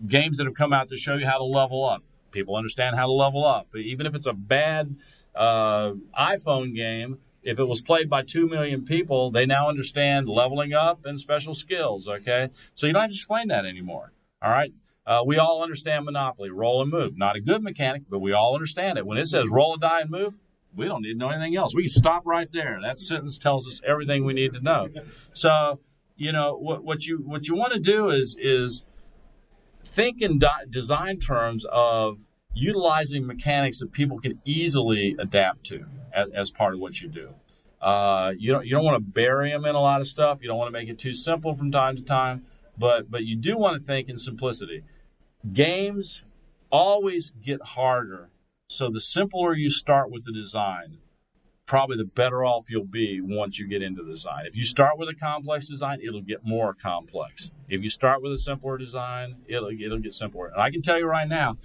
games 0.07 0.37
that 0.37 0.45
have 0.45 0.55
come 0.55 0.71
out 0.71 0.87
to 0.89 0.97
show 0.97 1.15
you 1.15 1.25
how 1.25 1.37
to 1.37 1.43
level 1.43 1.83
up. 1.83 2.03
People 2.31 2.55
understand 2.55 2.95
how 2.95 3.05
to 3.05 3.11
level 3.11 3.45
up. 3.45 3.67
Even 3.75 4.05
if 4.05 4.15
it's 4.15 4.25
a 4.25 4.33
bad 4.33 4.95
uh, 5.35 5.91
iPhone 6.17 6.73
game, 6.73 7.17
if 7.43 7.59
it 7.59 7.65
was 7.65 7.81
played 7.81 8.09
by 8.09 8.23
2 8.23 8.47
million 8.47 8.85
people, 8.85 9.29
they 9.29 9.45
now 9.45 9.67
understand 9.67 10.29
leveling 10.29 10.73
up 10.73 11.05
and 11.05 11.19
special 11.19 11.53
skills. 11.53 12.07
Okay. 12.07 12.49
So 12.75 12.87
you 12.87 12.93
don't 12.93 13.01
have 13.01 13.11
to 13.11 13.15
explain 13.15 13.49
that 13.49 13.65
anymore. 13.65 14.13
All 14.41 14.51
right. 14.51 14.73
Uh, 15.05 15.21
we 15.25 15.37
all 15.37 15.61
understand 15.61 16.05
Monopoly, 16.05 16.49
roll 16.49 16.81
and 16.81 16.89
move. 16.89 17.17
Not 17.17 17.35
a 17.35 17.41
good 17.41 17.61
mechanic, 17.61 18.03
but 18.09 18.19
we 18.19 18.31
all 18.31 18.53
understand 18.53 18.97
it. 18.97 19.05
When 19.05 19.17
it 19.17 19.27
says 19.27 19.49
roll 19.49 19.73
a 19.73 19.77
die 19.77 20.01
and 20.01 20.09
move, 20.09 20.33
we 20.75 20.85
don't 20.85 21.01
need 21.01 21.13
to 21.13 21.17
know 21.17 21.29
anything 21.29 21.55
else. 21.55 21.75
We 21.75 21.83
can 21.83 21.89
stop 21.89 22.23
right 22.25 22.47
there. 22.51 22.79
That 22.81 22.97
sentence 22.97 23.37
tells 23.37 23.67
us 23.67 23.81
everything 23.85 24.25
we 24.25 24.33
need 24.33 24.53
to 24.53 24.61
know. 24.61 24.89
So, 25.33 25.79
you 26.15 26.31
know, 26.31 26.55
what, 26.55 26.83
what 26.83 27.05
you 27.05 27.17
what 27.17 27.47
you 27.47 27.55
want 27.55 27.73
to 27.73 27.79
do 27.79 28.09
is 28.09 28.35
is 28.39 28.83
think 29.83 30.21
in 30.21 30.39
di- 30.39 30.65
design 30.69 31.19
terms 31.19 31.65
of 31.71 32.17
utilizing 32.55 33.27
mechanics 33.27 33.79
that 33.79 33.91
people 33.91 34.19
can 34.19 34.39
easily 34.45 35.15
adapt 35.19 35.65
to 35.65 35.85
as, 36.13 36.29
as 36.33 36.51
part 36.51 36.73
of 36.73 36.79
what 36.79 37.01
you 37.01 37.09
do. 37.09 37.29
Uh, 37.81 38.31
you 38.37 38.51
don't 38.53 38.65
you 38.65 38.71
don't 38.71 38.85
want 38.85 38.95
to 38.95 39.11
bury 39.11 39.51
them 39.51 39.65
in 39.65 39.75
a 39.75 39.81
lot 39.81 39.99
of 39.99 40.07
stuff. 40.07 40.39
You 40.41 40.47
don't 40.47 40.57
want 40.57 40.73
to 40.73 40.79
make 40.79 40.87
it 40.87 40.97
too 40.97 41.13
simple 41.13 41.55
from 41.55 41.71
time 41.71 41.97
to 41.97 42.01
time, 42.01 42.45
but 42.77 43.11
but 43.11 43.25
you 43.25 43.35
do 43.35 43.57
want 43.57 43.79
to 43.79 43.85
think 43.85 44.07
in 44.07 44.17
simplicity 44.17 44.83
games 45.51 46.21
always 46.71 47.31
get 47.43 47.61
harder. 47.61 48.29
So 48.67 48.89
the 48.89 49.01
simpler 49.01 49.53
you 49.53 49.69
start 49.69 50.09
with 50.09 50.23
the 50.25 50.31
design, 50.31 50.97
probably 51.65 51.97
the 51.97 52.05
better 52.05 52.43
off 52.43 52.65
you'll 52.69 52.85
be 52.85 53.21
once 53.21 53.59
you 53.59 53.67
get 53.67 53.81
into 53.81 54.03
the 54.03 54.11
design. 54.11 54.45
If 54.45 54.55
you 54.55 54.63
start 54.63 54.97
with 54.97 55.09
a 55.09 55.15
complex 55.15 55.67
design, 55.67 55.99
it'll 56.05 56.21
get 56.21 56.45
more 56.45 56.73
complex. 56.73 57.51
If 57.69 57.83
you 57.83 57.89
start 57.89 58.21
with 58.21 58.31
a 58.31 58.37
simpler 58.37 58.77
design, 58.77 59.37
it'll 59.47 59.69
it'll 59.69 59.99
get 59.99 60.13
simpler. 60.13 60.47
And 60.47 60.61
I 60.61 60.71
can 60.71 60.81
tell 60.81 60.97
you 60.97 61.05
right 61.05 61.27
now, 61.27 61.57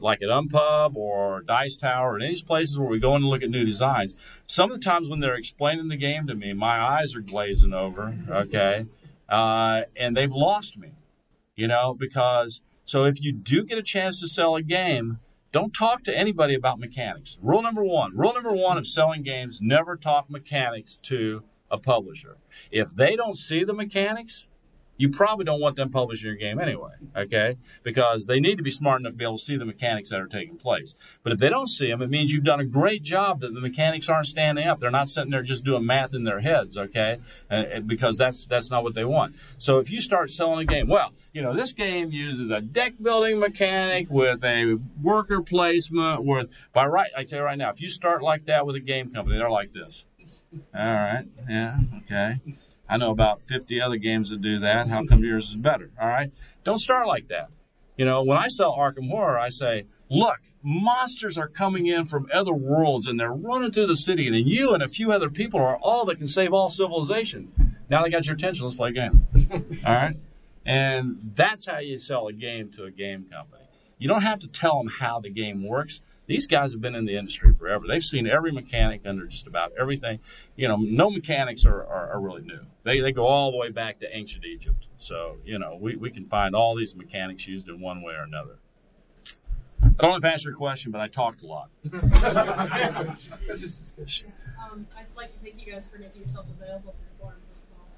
like, 0.00 0.22
at 0.22 0.28
Unpub 0.28 0.96
or 0.96 1.42
Dice 1.42 1.76
Tower 1.76 2.14
and 2.14 2.24
any 2.24 2.40
places 2.40 2.78
where 2.78 2.88
we 2.88 2.98
go 2.98 3.16
in 3.16 3.22
and 3.22 3.30
look 3.30 3.42
at 3.42 3.50
new 3.50 3.64
designs, 3.64 4.14
some 4.46 4.70
of 4.70 4.76
the 4.78 4.82
times 4.82 5.10
when 5.10 5.20
they're 5.20 5.34
explaining 5.34 5.88
the 5.88 5.96
game 5.96 6.26
to 6.26 6.34
me, 6.34 6.52
my 6.52 6.80
eyes 6.80 7.14
are 7.14 7.20
glazing 7.20 7.74
over. 7.74 8.16
Okay, 8.30 8.86
uh, 9.28 9.82
and 9.96 10.16
they've 10.16 10.32
lost 10.32 10.76
me, 10.76 10.92
you 11.56 11.68
know, 11.68 11.94
because 11.98 12.60
so 12.84 13.04
if 13.04 13.20
you 13.20 13.32
do 13.32 13.64
get 13.64 13.78
a 13.78 13.82
chance 13.82 14.20
to 14.20 14.28
sell 14.28 14.56
a 14.56 14.62
game, 14.62 15.18
don't 15.52 15.72
talk 15.72 16.02
to 16.04 16.16
anybody 16.16 16.54
about 16.54 16.78
mechanics. 16.78 17.38
Rule 17.40 17.62
number 17.62 17.84
one 17.84 18.16
rule 18.16 18.34
number 18.34 18.52
one 18.52 18.76
of 18.76 18.86
selling 18.86 19.22
games 19.22 19.60
never 19.62 19.96
talk 19.96 20.28
mechanics 20.28 20.98
to 21.04 21.44
a 21.70 21.78
publisher. 21.78 22.38
If 22.70 22.88
they 22.94 23.16
don't 23.16 23.36
see 23.36 23.64
the 23.64 23.72
mechanics, 23.72 24.44
you 24.96 25.08
probably 25.08 25.44
don't 25.44 25.60
want 25.60 25.76
them 25.76 25.90
publishing 25.90 26.26
your 26.26 26.36
game 26.36 26.60
anyway, 26.60 26.92
okay? 27.16 27.56
Because 27.82 28.26
they 28.26 28.38
need 28.38 28.56
to 28.56 28.62
be 28.62 28.70
smart 28.70 29.00
enough 29.00 29.12
to 29.12 29.16
be 29.16 29.24
able 29.24 29.38
to 29.38 29.44
see 29.44 29.56
the 29.56 29.64
mechanics 29.64 30.10
that 30.10 30.20
are 30.20 30.26
taking 30.26 30.56
place. 30.56 30.94
But 31.22 31.32
if 31.32 31.38
they 31.38 31.48
don't 31.48 31.68
see 31.68 31.88
them, 31.88 32.00
it 32.02 32.10
means 32.10 32.32
you've 32.32 32.44
done 32.44 32.60
a 32.60 32.64
great 32.64 33.02
job 33.02 33.40
that 33.40 33.54
the 33.54 33.60
mechanics 33.60 34.08
aren't 34.08 34.26
standing 34.26 34.66
up. 34.66 34.80
They're 34.80 34.90
not 34.90 35.08
sitting 35.08 35.30
there 35.30 35.42
just 35.42 35.64
doing 35.64 35.84
math 35.84 36.14
in 36.14 36.24
their 36.24 36.40
heads, 36.40 36.76
okay? 36.76 37.18
Uh, 37.50 37.80
because 37.84 38.16
that's 38.16 38.44
that's 38.44 38.70
not 38.70 38.84
what 38.84 38.94
they 38.94 39.04
want. 39.04 39.34
So 39.58 39.78
if 39.78 39.90
you 39.90 40.00
start 40.00 40.30
selling 40.30 40.60
a 40.60 40.64
game, 40.64 40.86
well, 40.86 41.12
you 41.32 41.42
know, 41.42 41.54
this 41.54 41.72
game 41.72 42.12
uses 42.12 42.50
a 42.50 42.60
deck 42.60 42.94
building 43.02 43.40
mechanic 43.40 44.08
with 44.08 44.44
a 44.44 44.78
worker 45.02 45.42
placement 45.42 46.24
with 46.24 46.48
by 46.72 46.86
right 46.86 47.10
I 47.16 47.24
tell 47.24 47.40
you 47.40 47.44
right 47.44 47.58
now, 47.58 47.70
if 47.70 47.80
you 47.80 47.90
start 47.90 48.22
like 48.22 48.46
that 48.46 48.64
with 48.64 48.76
a 48.76 48.80
game 48.80 49.12
company, 49.12 49.38
they're 49.38 49.50
like 49.50 49.72
this. 49.72 50.04
All 50.72 50.84
right, 50.84 51.24
yeah, 51.48 51.78
okay. 52.04 52.40
I 52.88 52.96
know 52.96 53.10
about 53.10 53.40
50 53.48 53.80
other 53.80 53.96
games 53.96 54.30
that 54.30 54.42
do 54.42 54.60
that. 54.60 54.88
How 54.88 55.04
come 55.04 55.24
yours 55.24 55.50
is 55.50 55.56
better? 55.56 55.90
All 56.00 56.08
right. 56.08 56.30
Don't 56.64 56.78
start 56.78 57.06
like 57.06 57.28
that. 57.28 57.48
You 57.96 58.04
know, 58.04 58.22
when 58.22 58.36
I 58.36 58.48
sell 58.48 58.76
Arkham 58.76 59.08
Horror, 59.08 59.38
I 59.38 59.48
say, 59.48 59.84
look, 60.10 60.38
monsters 60.62 61.38
are 61.38 61.48
coming 61.48 61.86
in 61.86 62.04
from 62.04 62.28
other 62.32 62.52
worlds 62.52 63.06
and 63.06 63.18
they're 63.20 63.32
running 63.32 63.70
through 63.70 63.86
the 63.86 63.96
city, 63.96 64.26
and 64.26 64.36
you 64.36 64.74
and 64.74 64.82
a 64.82 64.88
few 64.88 65.12
other 65.12 65.30
people 65.30 65.60
are 65.60 65.76
all 65.76 66.04
that 66.06 66.16
can 66.16 66.26
save 66.26 66.52
all 66.52 66.68
civilization. 66.68 67.76
Now 67.88 68.02
they 68.02 68.10
got 68.10 68.26
your 68.26 68.34
attention. 68.34 68.64
Let's 68.64 68.76
play 68.76 68.90
a 68.90 68.92
game. 68.92 69.26
all 69.86 69.92
right. 69.92 70.16
And 70.66 71.32
that's 71.36 71.66
how 71.66 71.78
you 71.78 71.98
sell 71.98 72.26
a 72.26 72.32
game 72.32 72.70
to 72.72 72.84
a 72.84 72.90
game 72.90 73.26
company. 73.30 73.64
You 73.98 74.08
don't 74.08 74.22
have 74.22 74.40
to 74.40 74.48
tell 74.48 74.78
them 74.78 74.88
how 74.88 75.20
the 75.20 75.30
game 75.30 75.66
works. 75.66 76.00
These 76.26 76.46
guys 76.46 76.72
have 76.72 76.80
been 76.80 76.94
in 76.94 77.04
the 77.04 77.16
industry 77.16 77.54
forever. 77.54 77.84
They've 77.86 78.02
seen 78.02 78.26
every 78.26 78.50
mechanic 78.50 79.02
under 79.04 79.26
just 79.26 79.46
about 79.46 79.72
everything. 79.78 80.20
You 80.56 80.68
know, 80.68 80.76
no 80.76 81.10
mechanics 81.10 81.66
are, 81.66 81.84
are, 81.84 82.12
are 82.12 82.20
really 82.20 82.42
new. 82.42 82.60
They, 82.82 83.00
they 83.00 83.12
go 83.12 83.26
all 83.26 83.50
the 83.50 83.58
way 83.58 83.70
back 83.70 83.98
to 84.00 84.16
ancient 84.16 84.44
Egypt. 84.44 84.86
So, 84.96 85.36
you 85.44 85.58
know, 85.58 85.76
we, 85.78 85.96
we 85.96 86.10
can 86.10 86.26
find 86.26 86.54
all 86.54 86.74
these 86.74 86.94
mechanics 86.96 87.46
used 87.46 87.68
in 87.68 87.80
one 87.80 88.02
way 88.02 88.14
or 88.14 88.22
another. 88.22 88.58
I 89.82 90.02
don't 90.02 90.10
know 90.10 90.16
if 90.16 90.24
I 90.24 90.30
answered 90.30 90.50
your 90.50 90.56
question, 90.56 90.90
but 90.90 91.00
I 91.00 91.08
talked 91.08 91.42
a 91.42 91.46
lot. 91.46 91.68
Um, 94.64 94.86
I'd 94.96 95.06
like 95.14 95.32
to 95.32 95.38
thank 95.40 95.64
you 95.64 95.70
guys 95.70 95.86
for 95.86 95.98
making 95.98 96.22
yourself 96.22 96.46
available 96.58 96.94
for 96.94 97.04
the 97.04 97.18
forum, 97.20 97.36
first 97.52 97.64
of 97.70 97.78
all. 97.78 97.88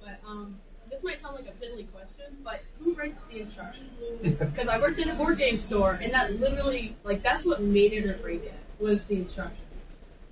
But 0.00 0.28
um, 0.28 0.58
this 0.96 1.04
might 1.04 1.20
sound 1.20 1.34
like 1.34 1.46
a 1.46 1.64
piddly 1.64 1.86
question, 1.92 2.24
but 2.42 2.62
who 2.82 2.94
writes 2.94 3.24
the 3.24 3.40
instructions? 3.40 3.90
Because 4.38 4.68
I 4.68 4.78
worked 4.78 4.98
in 4.98 5.10
a 5.10 5.14
board 5.14 5.38
game 5.38 5.56
store, 5.56 5.98
and 6.02 6.12
that 6.12 6.40
literally, 6.40 6.96
like, 7.04 7.22
that's 7.22 7.44
what 7.44 7.60
made 7.60 7.92
it 7.92 8.06
or 8.06 8.14
break 8.14 8.44
it 8.44 8.54
was 8.78 9.02
the 9.04 9.16
instructions. 9.16 9.60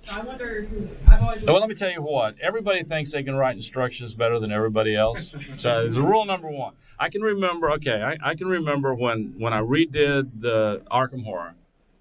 So 0.01 0.15
I 0.15 0.21
wonder 0.21 0.63
who. 0.63 0.87
I've 1.07 1.21
always. 1.21 1.43
Well, 1.43 1.59
let 1.59 1.69
me 1.69 1.75
tell 1.75 1.91
you 1.91 2.01
what. 2.01 2.35
Everybody 2.41 2.83
thinks 2.83 3.11
they 3.11 3.23
can 3.23 3.35
write 3.35 3.55
instructions 3.55 4.15
better 4.15 4.39
than 4.39 4.51
everybody 4.51 4.95
else. 4.95 5.33
So 5.57 5.81
there's 5.81 5.97
a 5.97 6.03
rule 6.03 6.25
number 6.25 6.49
one. 6.49 6.73
I 6.99 7.09
can 7.09 7.21
remember. 7.21 7.71
Okay, 7.71 8.01
I, 8.01 8.17
I 8.31 8.35
can 8.35 8.47
remember 8.47 8.93
when 8.93 9.33
when 9.37 9.53
I 9.53 9.61
redid 9.61 10.29
the 10.39 10.83
Arkham 10.91 11.23
Horror. 11.23 11.55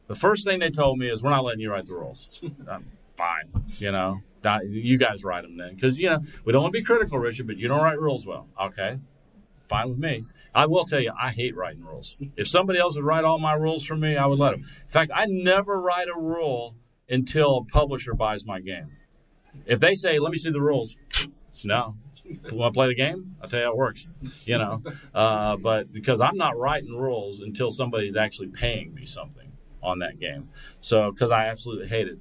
The 0.07 0.15
first 0.15 0.45
thing 0.45 0.59
they 0.59 0.71
told 0.71 0.99
me 0.99 1.09
is, 1.09 1.23
"We're 1.23 1.31
not 1.31 1.45
letting 1.45 1.61
you 1.61 1.71
write 1.71 1.87
the 1.87 1.95
rules." 1.95 2.43
I'm 2.71 2.85
fine, 3.17 3.65
you 3.79 3.93
know. 3.93 4.21
You 4.69 4.99
guys 4.99 5.25
write 5.25 5.43
them 5.43 5.57
then, 5.57 5.75
because 5.75 5.99
you 5.99 6.11
know 6.11 6.21
we 6.45 6.53
don't 6.53 6.63
want 6.63 6.75
to 6.75 6.79
be 6.81 6.85
critical, 6.85 7.19
Richard, 7.19 7.47
but 7.47 7.57
you 7.57 7.69
don't 7.69 7.83
write 7.83 8.01
rules 8.01 8.27
well. 8.27 8.49
Okay, 8.61 8.99
fine 9.69 9.89
with 9.91 9.99
me. 9.99 10.25
I 10.55 10.67
will 10.67 10.85
tell 10.85 11.01
you, 11.01 11.13
I 11.21 11.31
hate 11.31 11.57
writing 11.57 11.85
rules. 11.85 12.17
If 12.37 12.47
somebody 12.47 12.79
else 12.79 12.95
would 12.95 13.05
write 13.05 13.25
all 13.25 13.39
my 13.39 13.55
rules 13.55 13.85
for 13.85 13.97
me, 13.97 14.17
I 14.17 14.27
would 14.27 14.39
let 14.39 14.53
them. 14.53 14.61
In 14.61 14.91
fact, 14.91 15.11
I 15.15 15.27
never 15.27 15.81
write 15.81 16.07
a 16.09 16.19
rule 16.19 16.77
until 17.09 17.59
a 17.59 17.65
publisher 17.65 18.15
buys 18.15 18.47
my 18.47 18.61
game. 18.61 18.93
If 19.67 19.81
they 19.81 19.95
say, 19.95 20.19
"Let 20.19 20.31
me 20.31 20.39
see 20.39 20.51
the 20.51 20.61
rules," 20.61 20.97
no. 21.65 21.97
Want 22.51 22.73
to 22.73 22.79
play 22.79 22.87
the 22.87 22.95
game? 22.95 23.37
I'll 23.43 23.51
tell 23.51 23.61
you 23.61 23.67
how 23.67 23.73
it 23.73 23.77
works. 23.77 24.07
You 24.47 24.57
know, 24.57 24.83
uh, 25.15 25.57
but 25.57 25.93
because 25.93 26.23
I'm 26.23 26.39
not 26.39 26.59
writing 26.59 26.97
rules 26.97 27.41
until 27.41 27.71
somebody's 27.71 28.17
actually 28.17 28.49
paying 28.49 28.95
me 28.95 29.05
something 29.05 29.53
on 29.83 29.99
that 29.99 30.19
game. 30.19 30.49
So, 30.81 31.11
because 31.13 31.31
I 31.31 31.47
absolutely 31.47 31.89
hate 31.89 32.09
it. 32.09 32.19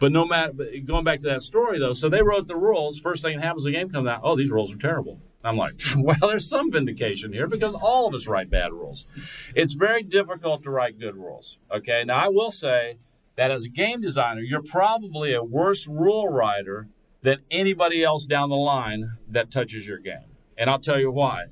But 0.00 0.12
no 0.12 0.24
matter, 0.24 0.54
going 0.84 1.04
back 1.04 1.20
to 1.20 1.26
that 1.26 1.42
story 1.42 1.78
though, 1.78 1.92
so 1.92 2.08
they 2.08 2.22
wrote 2.22 2.46
the 2.46 2.56
rules. 2.56 2.98
First 2.98 3.22
thing 3.22 3.36
that 3.36 3.44
happens, 3.44 3.64
the 3.64 3.72
game 3.72 3.90
comes 3.90 4.08
out. 4.08 4.22
Oh, 4.24 4.34
these 4.34 4.50
rules 4.50 4.72
are 4.72 4.78
terrible. 4.78 5.20
I'm 5.44 5.56
like, 5.56 5.74
well, 5.96 6.16
there's 6.22 6.48
some 6.48 6.72
vindication 6.72 7.32
here 7.32 7.46
because 7.46 7.74
all 7.74 8.08
of 8.08 8.14
us 8.14 8.26
write 8.26 8.50
bad 8.50 8.72
rules. 8.72 9.06
It's 9.54 9.74
very 9.74 10.02
difficult 10.02 10.62
to 10.64 10.70
write 10.70 10.98
good 10.98 11.16
rules. 11.16 11.58
Okay, 11.70 12.02
now 12.04 12.16
I 12.16 12.28
will 12.28 12.50
say 12.50 12.96
that 13.36 13.50
as 13.50 13.66
a 13.66 13.68
game 13.68 14.00
designer, 14.00 14.40
you're 14.40 14.62
probably 14.62 15.34
a 15.34 15.44
worse 15.44 15.86
rule 15.86 16.28
writer 16.28 16.88
than 17.22 17.38
anybody 17.50 18.02
else 18.02 18.24
down 18.24 18.48
the 18.48 18.56
line 18.56 19.18
that 19.28 19.50
touches 19.50 19.86
your 19.86 19.98
game. 19.98 20.36
And 20.56 20.70
I'll 20.70 20.78
tell 20.78 20.98
you 20.98 21.10
why. 21.10 21.44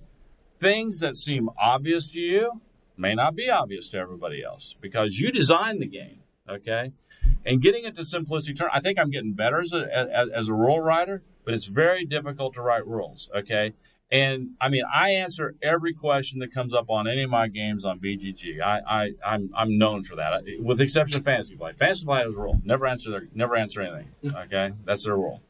Things 0.61 1.01
that 1.01 1.17
seem 1.17 1.51
obvious 1.61 2.11
to 2.13 2.19
you 2.19 2.63
may 2.97 3.15
not 3.15 3.37
be 3.37 3.49
obvious 3.49 3.89
to 3.91 3.99
everybody 3.99 4.43
else 4.43 4.75
because 4.81 5.19
you 5.19 5.31
designed 5.31 5.81
the 5.81 5.87
game. 5.87 6.21
Okay, 6.49 6.93
and 7.45 7.61
getting 7.61 7.85
into 7.85 8.03
simplistic 8.03 8.57
terms, 8.57 8.71
I 8.73 8.81
think 8.81 8.99
I'm 8.99 9.11
getting 9.11 9.33
better 9.33 9.61
as 9.61 9.73
a 9.73 9.87
as, 9.95 10.29
as 10.35 10.49
a 10.49 10.55
rule 10.55 10.81
writer 10.81 11.23
but 11.49 11.55
it's 11.55 11.65
very 11.65 12.05
difficult 12.05 12.53
to 12.53 12.61
write 12.61 12.87
rules. 12.87 13.31
Okay. 13.35 13.73
And 14.13 14.51
I 14.61 14.69
mean, 14.69 14.83
I 14.93 15.13
answer 15.13 15.55
every 15.63 15.95
question 15.95 16.41
that 16.41 16.53
comes 16.53 16.75
up 16.75 16.91
on 16.91 17.09
any 17.09 17.23
of 17.23 17.31
my 17.31 17.49
games 17.49 17.87
on 17.87 18.01
BGG. 18.01 18.61
I, 18.61 18.81
I, 18.87 19.11
I'm, 19.25 19.51
I'm 19.57 19.79
known 19.79 20.03
for 20.03 20.15
that, 20.17 20.43
with 20.61 20.77
the 20.77 20.85
exception 20.85 21.21
of 21.21 21.25
Fantasy 21.25 21.57
Flight. 21.57 21.79
Fantasy 21.79 22.05
Flight 22.05 22.27
has 22.27 22.35
a 22.35 22.39
rule: 22.39 22.61
never 22.65 22.87
answer, 22.87 23.11
their, 23.11 23.29
never 23.35 23.57
answer 23.57 23.81
anything. 23.81 24.11
Okay, 24.45 24.73
that's 24.85 25.05
their 25.05 25.17
rule. 25.17 25.41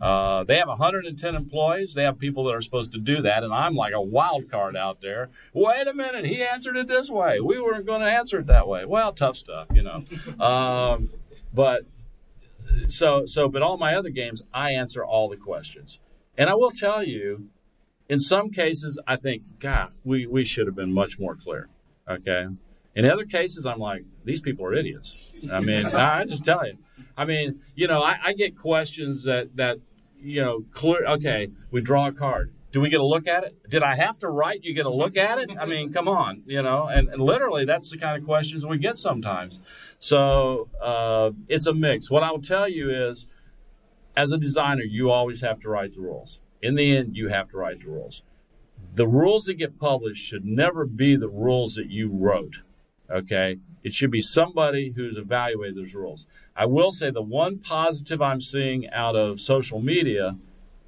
Uh, 0.00 0.44
they 0.44 0.56
have 0.56 0.68
110 0.68 1.34
employees. 1.34 1.94
They 1.94 2.04
have 2.04 2.16
people 2.16 2.44
that 2.44 2.54
are 2.54 2.62
supposed 2.62 2.92
to 2.92 2.98
do 2.98 3.20
that, 3.22 3.42
and 3.42 3.52
I'm 3.52 3.74
like 3.74 3.92
a 3.92 4.00
wild 4.00 4.48
card 4.52 4.76
out 4.76 5.00
there. 5.00 5.30
Wait 5.52 5.88
a 5.88 5.92
minute, 5.92 6.26
he 6.26 6.44
answered 6.44 6.76
it 6.76 6.86
this 6.86 7.10
way. 7.10 7.40
We 7.40 7.60
weren't 7.60 7.86
going 7.86 8.02
to 8.02 8.10
answer 8.10 8.38
it 8.38 8.46
that 8.46 8.68
way. 8.68 8.84
Well, 8.84 9.12
tough 9.12 9.36
stuff, 9.36 9.66
you 9.74 9.82
know. 9.82 10.04
Um, 10.40 11.10
but 11.52 11.82
so 12.86 13.24
so 13.26 13.48
but 13.48 13.62
all 13.62 13.76
my 13.76 13.94
other 13.94 14.10
games 14.10 14.42
i 14.52 14.72
answer 14.72 15.04
all 15.04 15.28
the 15.28 15.36
questions. 15.36 15.98
And 16.38 16.48
i 16.48 16.54
will 16.54 16.70
tell 16.70 17.02
you 17.02 17.48
in 18.08 18.20
some 18.20 18.50
cases 18.50 18.98
i 19.06 19.16
think 19.16 19.42
god 19.58 19.90
we, 20.04 20.26
we 20.26 20.44
should 20.44 20.66
have 20.66 20.76
been 20.76 20.92
much 20.92 21.18
more 21.18 21.34
clear 21.34 21.68
okay? 22.08 22.46
In 22.94 23.04
other 23.04 23.24
cases 23.24 23.66
i'm 23.66 23.78
like 23.78 24.04
these 24.24 24.40
people 24.40 24.64
are 24.66 24.74
idiots. 24.74 25.16
I 25.52 25.60
mean 25.60 25.86
i 25.94 26.24
just 26.24 26.44
tell 26.44 26.66
you. 26.66 26.78
I 27.16 27.24
mean 27.24 27.60
you 27.74 27.86
know 27.86 28.02
I, 28.02 28.18
I 28.24 28.32
get 28.32 28.56
questions 28.56 29.24
that 29.24 29.56
that 29.56 29.78
you 30.20 30.42
know 30.42 30.64
clear 30.70 31.04
okay 31.06 31.48
we 31.70 31.80
draw 31.80 32.06
a 32.08 32.12
card 32.12 32.52
do 32.72 32.80
we 32.80 32.88
get 32.88 33.00
a 33.00 33.04
look 33.04 33.26
at 33.26 33.44
it? 33.44 33.56
Did 33.68 33.82
I 33.82 33.96
have 33.96 34.18
to 34.18 34.28
write 34.28 34.62
you 34.62 34.74
get 34.74 34.86
a 34.86 34.90
look 34.90 35.16
at 35.16 35.38
it? 35.38 35.50
I 35.58 35.66
mean, 35.66 35.92
come 35.92 36.06
on, 36.06 36.42
you 36.46 36.62
know, 36.62 36.86
and, 36.86 37.08
and 37.08 37.20
literally 37.20 37.64
that's 37.64 37.90
the 37.90 37.98
kind 37.98 38.20
of 38.20 38.26
questions 38.26 38.64
we 38.64 38.78
get 38.78 38.96
sometimes. 38.96 39.60
So 39.98 40.68
uh, 40.80 41.30
it's 41.48 41.66
a 41.66 41.74
mix. 41.74 42.10
What 42.10 42.22
I 42.22 42.30
will 42.30 42.40
tell 42.40 42.68
you 42.68 42.90
is, 42.90 43.26
as 44.16 44.32
a 44.32 44.38
designer, 44.38 44.82
you 44.82 45.10
always 45.10 45.40
have 45.40 45.60
to 45.60 45.68
write 45.68 45.94
the 45.94 46.00
rules. 46.00 46.40
In 46.62 46.74
the 46.74 46.96
end, 46.96 47.16
you 47.16 47.28
have 47.28 47.48
to 47.50 47.56
write 47.56 47.80
the 47.80 47.90
rules. 47.90 48.22
The 48.94 49.08
rules 49.08 49.44
that 49.44 49.54
get 49.54 49.78
published 49.78 50.22
should 50.22 50.44
never 50.44 50.84
be 50.86 51.16
the 51.16 51.28
rules 51.28 51.74
that 51.74 51.90
you 51.90 52.08
wrote. 52.12 52.62
Okay? 53.10 53.58
It 53.82 53.94
should 53.94 54.10
be 54.10 54.20
somebody 54.20 54.92
who's 54.94 55.16
evaluated 55.16 55.76
those 55.76 55.94
rules. 55.94 56.26
I 56.54 56.66
will 56.66 56.92
say 56.92 57.10
the 57.10 57.22
one 57.22 57.58
positive 57.58 58.20
I'm 58.20 58.40
seeing 58.40 58.88
out 58.90 59.16
of 59.16 59.40
social 59.40 59.80
media 59.80 60.36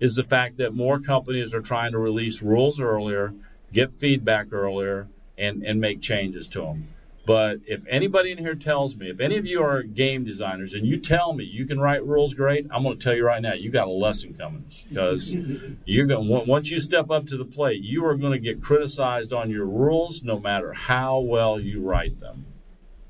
is 0.02 0.16
the 0.16 0.24
fact 0.24 0.56
that 0.56 0.74
more 0.74 0.98
companies 0.98 1.54
are 1.54 1.60
trying 1.60 1.92
to 1.92 1.98
release 1.98 2.42
rules 2.42 2.80
earlier, 2.80 3.32
get 3.72 4.00
feedback 4.00 4.52
earlier, 4.52 5.06
and, 5.38 5.62
and 5.62 5.80
make 5.80 6.00
changes 6.00 6.48
to 6.48 6.60
them. 6.60 6.88
But 7.24 7.60
if 7.68 7.84
anybody 7.88 8.32
in 8.32 8.38
here 8.38 8.56
tells 8.56 8.96
me, 8.96 9.10
if 9.10 9.20
any 9.20 9.36
of 9.36 9.46
you 9.46 9.62
are 9.62 9.84
game 9.84 10.24
designers 10.24 10.74
and 10.74 10.84
you 10.84 10.98
tell 10.98 11.34
me 11.34 11.44
you 11.44 11.66
can 11.66 11.78
write 11.78 12.04
rules 12.04 12.34
great, 12.34 12.66
I'm 12.72 12.82
going 12.82 12.98
to 12.98 13.04
tell 13.04 13.14
you 13.14 13.24
right 13.24 13.40
now, 13.40 13.52
you 13.52 13.70
got 13.70 13.86
a 13.86 13.92
lesson 13.92 14.34
coming 14.34 14.64
because 14.88 15.32
you're 15.84 16.06
going 16.06 16.48
once 16.48 16.72
you 16.72 16.80
step 16.80 17.12
up 17.12 17.28
to 17.28 17.36
the 17.36 17.44
plate, 17.44 17.80
you 17.80 18.04
are 18.04 18.16
going 18.16 18.32
to 18.32 18.40
get 18.40 18.60
criticized 18.60 19.32
on 19.32 19.50
your 19.50 19.66
rules 19.66 20.24
no 20.24 20.40
matter 20.40 20.72
how 20.72 21.20
well 21.20 21.60
you 21.60 21.80
write 21.80 22.18
them. 22.18 22.46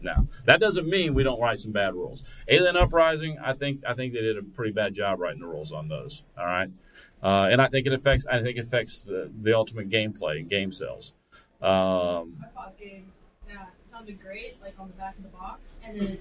Now, 0.03 0.27
that 0.47 0.61
doesn't 0.61 0.89
mean 0.89 1.15
we 1.15 1.23
don't 1.23 1.41
write 1.41 1.61
some 1.61 1.73
bad 1.73 1.95
rules. 1.95 2.23
Alien 2.49 2.77
Uprising, 2.77 3.39
I 3.43 3.53
think 3.53 3.83
I 3.87 3.95
think 3.95 4.13
they 4.13 4.21
did 4.21 4.37
a 4.37 4.43
pretty 4.43 4.73
bad 4.73 4.95
job 4.95 5.21
writing 5.21 5.41
the 5.41 5.47
rules 5.47 5.73
on 5.73 5.89
those. 5.89 6.23
All 6.39 6.47
right, 6.47 6.71
uh, 7.23 7.49
and 7.51 7.61
I 7.61 7.69
think 7.69 7.87
it 7.87 7.93
affects 7.93 8.27
I 8.31 8.43
think 8.43 8.59
it 8.59 8.67
affects 8.67 9.03
the, 9.03 9.31
the 9.43 9.57
ultimate 9.57 9.89
gameplay 9.89 10.41
and 10.41 10.49
game 10.51 10.73
sales. 10.73 11.13
Um, 11.61 12.37
I 12.43 12.49
bought 12.55 12.79
games 12.79 13.15
that 13.49 13.73
sounded 13.89 14.21
great, 14.21 14.61
like 14.61 14.75
on 14.79 14.89
the 14.89 14.95
back 14.95 15.17
of 15.17 15.23
the 15.23 15.29
box, 15.31 15.77
and 15.85 16.01
then 16.01 16.19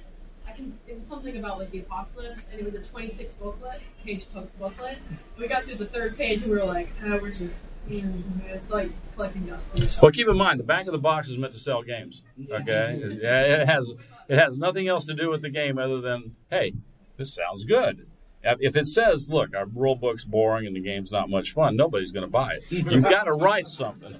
I 0.51 0.55
can. 0.55 0.77
It 0.87 0.95
was 0.95 1.05
something 1.05 1.37
about 1.37 1.59
like 1.59 1.71
the 1.71 1.79
apocalypse, 1.79 2.47
and 2.51 2.59
it 2.59 2.65
was 2.65 2.75
a 2.75 2.83
26 2.83 3.33
booklet, 3.33 3.81
page 4.03 4.25
booklet. 4.59 4.97
We 5.37 5.47
got 5.47 5.65
to 5.65 5.75
the 5.75 5.85
third 5.85 6.17
page, 6.17 6.41
and 6.41 6.51
we 6.51 6.57
were 6.57 6.65
like, 6.65 6.89
oh, 7.05 7.19
we're 7.21 7.31
just 7.31 7.57
it's 7.89 8.69
like 8.69 8.91
collecting 9.15 9.45
dust. 9.45 9.99
Well, 10.01 10.11
keep 10.11 10.27
in 10.27 10.37
mind 10.37 10.59
the 10.59 10.63
back 10.63 10.85
of 10.85 10.91
the 10.91 10.99
box 10.99 11.29
is 11.29 11.37
meant 11.37 11.53
to 11.53 11.59
sell 11.59 11.81
games. 11.81 12.23
Okay, 12.51 12.99
it 13.01 13.67
has 13.67 13.91
it 14.29 14.37
has 14.37 14.57
nothing 14.57 14.87
else 14.87 15.05
to 15.07 15.13
do 15.13 15.29
with 15.29 15.41
the 15.41 15.49
game 15.49 15.77
other 15.77 16.01
than 16.01 16.35
hey, 16.49 16.73
this 17.17 17.33
sounds 17.33 17.63
good. 17.63 18.07
If 18.43 18.75
it 18.75 18.87
says, 18.87 19.29
"Look, 19.29 19.55
our 19.55 19.65
rule 19.65 19.95
book's 19.95 20.25
boring 20.25 20.65
and 20.65 20.75
the 20.75 20.79
game's 20.79 21.11
not 21.11 21.29
much 21.29 21.53
fun," 21.53 21.75
nobody's 21.75 22.11
going 22.11 22.25
to 22.25 22.31
buy 22.31 22.53
it. 22.53 22.63
You've 22.69 23.03
got 23.03 23.25
to 23.25 23.33
write 23.33 23.67
something. 23.67 24.17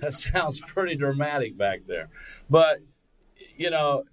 That 0.00 0.14
sounds 0.14 0.60
pretty 0.60 0.96
dramatic 0.96 1.56
back 1.56 1.80
there, 1.86 2.08
but 2.50 2.78
you 3.56 3.70
know, 3.70 4.04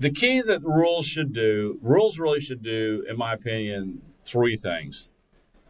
the 0.00 0.10
key 0.10 0.40
that 0.40 0.64
rules 0.64 1.06
should 1.06 1.32
do, 1.32 1.78
rules 1.82 2.18
really 2.18 2.40
should 2.40 2.62
do, 2.62 3.04
in 3.08 3.16
my 3.18 3.34
opinion, 3.34 4.00
three 4.24 4.56
things. 4.56 5.08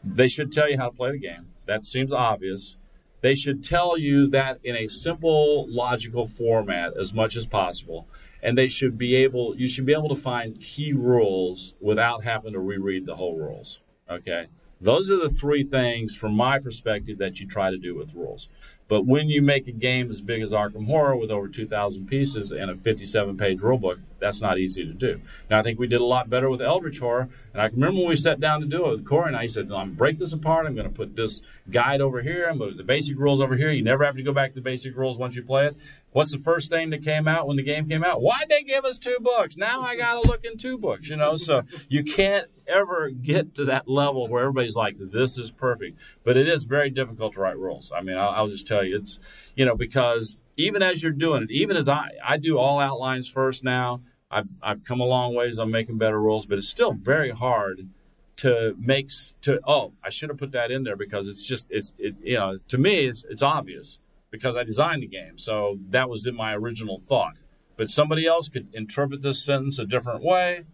They 0.05 0.29
should 0.29 0.53
tell 0.53 0.71
you 0.71 0.79
how 0.79 0.91
to 0.91 0.97
play 0.97 1.13
the 1.13 1.19
game. 1.19 1.49
That 1.67 1.85
seems 1.85 2.13
obvious. 2.13 2.77
They 3.23 3.35
should 3.35 3.63
tell 3.63 3.99
you 3.99 4.31
that 4.31 4.61
in 4.65 4.77
a 4.77 4.87
simple, 4.87 5.67
logical 5.69 6.27
format 6.27 6.97
as 6.97 7.13
much 7.13 7.37
as 7.37 7.47
possible. 7.47 8.07
And 8.43 8.57
they 8.57 8.69
should 8.69 8.97
be 8.97 9.17
able, 9.17 9.55
you 9.57 9.69
should 9.69 9.85
be 9.85 9.93
able 9.93 10.09
to 10.09 10.21
find 10.21 10.59
key 10.61 10.93
rules 10.93 11.75
without 11.81 12.25
having 12.25 12.53
to 12.55 12.61
reread 12.61 13.07
the 13.07 13.17
whole 13.17 13.37
rules. 13.37 13.81
Okay? 14.09 14.47
Those 14.81 15.11
are 15.11 15.19
the 15.19 15.29
three 15.29 15.65
things, 15.65 16.17
from 16.17 16.35
my 16.35 16.59
perspective, 16.59 17.19
that 17.19 17.39
you 17.39 17.47
try 17.47 17.71
to 17.71 17.77
do 17.77 17.95
with 17.95 18.15
rules. 18.15 18.49
But 18.91 19.07
when 19.07 19.29
you 19.29 19.41
make 19.41 19.69
a 19.69 19.73
game 19.73 20.11
as 20.11 20.21
big 20.21 20.43
as 20.43 20.51
Arkham 20.51 20.87
Horror 20.87 21.15
with 21.15 21.31
over 21.31 21.47
2,000 21.47 22.09
pieces 22.09 22.51
and 22.51 22.73
a 22.73 22.75
57 22.75 23.37
page 23.37 23.61
rulebook, 23.61 24.01
that's 24.19 24.41
not 24.41 24.59
easy 24.59 24.85
to 24.85 24.93
do. 24.93 25.21
Now, 25.49 25.61
I 25.61 25.63
think 25.63 25.79
we 25.79 25.87
did 25.87 26.01
a 26.01 26.05
lot 26.05 26.29
better 26.29 26.51
with 26.51 26.61
Eldritch 26.61 26.99
Horror. 26.99 27.29
And 27.53 27.63
I 27.63 27.67
remember 27.67 28.01
when 28.01 28.09
we 28.09 28.17
sat 28.17 28.41
down 28.41 28.61
to 28.63 28.67
do 28.67 28.87
it 28.87 28.91
with 28.91 29.07
Corey 29.07 29.29
and 29.29 29.37
I, 29.37 29.43
he 29.43 29.49
said, 29.49 29.67
I'm 29.67 29.69
going 29.69 29.91
to 29.91 29.95
break 29.95 30.19
this 30.19 30.33
apart. 30.33 30.67
I'm 30.67 30.75
going 30.75 30.89
to 30.89 30.93
put 30.93 31.15
this 31.15 31.41
guide 31.71 32.01
over 32.01 32.21
here. 32.21 32.49
I'm 32.51 32.59
going 32.59 32.71
to 32.71 32.77
put 32.77 32.79
the 32.79 32.85
basic 32.85 33.17
rules 33.17 33.41
over 33.41 33.57
here. 33.57 33.71
You 33.71 33.85
never 33.85 34.05
have 34.05 34.17
to 34.17 34.25
go 34.25 34.33
back 34.33 34.51
to 34.51 34.55
the 34.57 34.61
basic 34.61 34.97
rules 34.97 35.17
once 35.17 35.37
you 35.37 35.45
play 35.45 35.69
it. 35.69 35.77
What's 36.13 36.33
the 36.33 36.39
first 36.39 36.71
thing 36.71 36.91
that 36.91 37.05
came 37.05 37.29
out 37.29 37.47
when 37.47 37.57
the 37.57 37.63
game 37.63 37.89
came 37.89 38.03
out? 38.03 38.21
Why'd 38.21 38.49
they 38.49 38.63
give 38.63 38.85
us 38.85 38.99
two 38.99 39.19
books? 39.21 39.57
Now 39.57 39.83
I 39.83 39.97
got 39.97 40.21
to 40.21 40.29
look 40.29 40.45
in 40.45 40.57
two 40.57 40.77
books, 40.77 41.09
you 41.09 41.17
know? 41.17 41.37
So 41.37 41.63
you 41.89 42.03
can't 42.03 42.49
ever 42.67 43.11
get 43.11 43.55
to 43.57 43.65
that 43.67 43.89
level 43.89 44.27
where 44.27 44.43
everybody's 44.43 44.75
like, 44.75 44.97
this 44.99 45.39
is 45.39 45.51
perfect. 45.51 45.99
But 46.25 46.37
it 46.37 46.49
is 46.49 46.65
very 46.65 46.91
difficult 46.91 47.35
to 47.35 47.41
write 47.41 47.59
rules. 47.59 47.93
I 47.95 48.03
mean, 48.03 48.17
I'll, 48.17 48.31
I'll 48.31 48.49
just 48.49 48.67
tell 48.67 48.85
you, 48.85 48.97
it's, 48.97 49.21
you 49.55 49.65
know, 49.65 49.77
because 49.77 50.37
even 50.57 50.83
as 50.83 51.03
you're 51.03 51.13
doing 51.13 51.45
it, 51.45 51.51
even 51.51 51.77
as 51.77 51.89
I, 51.89 52.09
I 52.25 52.39
do 52.39 52.59
all 52.59 52.81
outlines 52.81 53.29
first 53.29 53.63
now, 53.63 54.01
I've, 54.33 54.49
I've 54.63 54.85
come 54.85 55.01
a 55.01 55.05
long 55.05 55.35
ways 55.35 55.59
on 55.59 55.71
making 55.71 55.99
better 55.99 56.21
rules, 56.21 56.47
but 56.47 56.59
it's 56.59 56.69
still 56.69 56.93
very 56.93 57.31
hard 57.31 57.89
to 58.37 58.75
make 58.79 59.11
to 59.43 59.61
oh 59.67 59.93
I 60.03 60.09
should 60.09 60.31
have 60.31 60.39
put 60.39 60.53
that 60.53 60.71
in 60.71 60.83
there 60.83 60.97
because 60.97 61.27
it's 61.27 61.47
just 61.47 61.67
it's 61.69 61.93
it 61.99 62.15
you 62.23 62.39
know 62.39 62.57
to 62.69 62.79
me 62.79 63.05
it's 63.05 63.23
it's 63.29 63.43
obvious 63.43 63.99
because 64.31 64.57
I 64.57 64.63
designed 64.65 65.03
the 65.03 65.07
game. 65.09 65.39
So 65.39 65.79
that 65.89 66.09
was 66.09 66.27
in 66.27 66.35
my 66.35 66.55
original 66.55 67.03
thought. 67.09 67.35
But 67.77 67.89
somebody 67.89 68.27
else 68.27 68.49
could 68.49 68.69
interpret 68.75 69.23
this 69.23 69.43
sentence 69.43 69.79
a 69.79 69.87
different 69.87 70.23
way. 70.23 70.65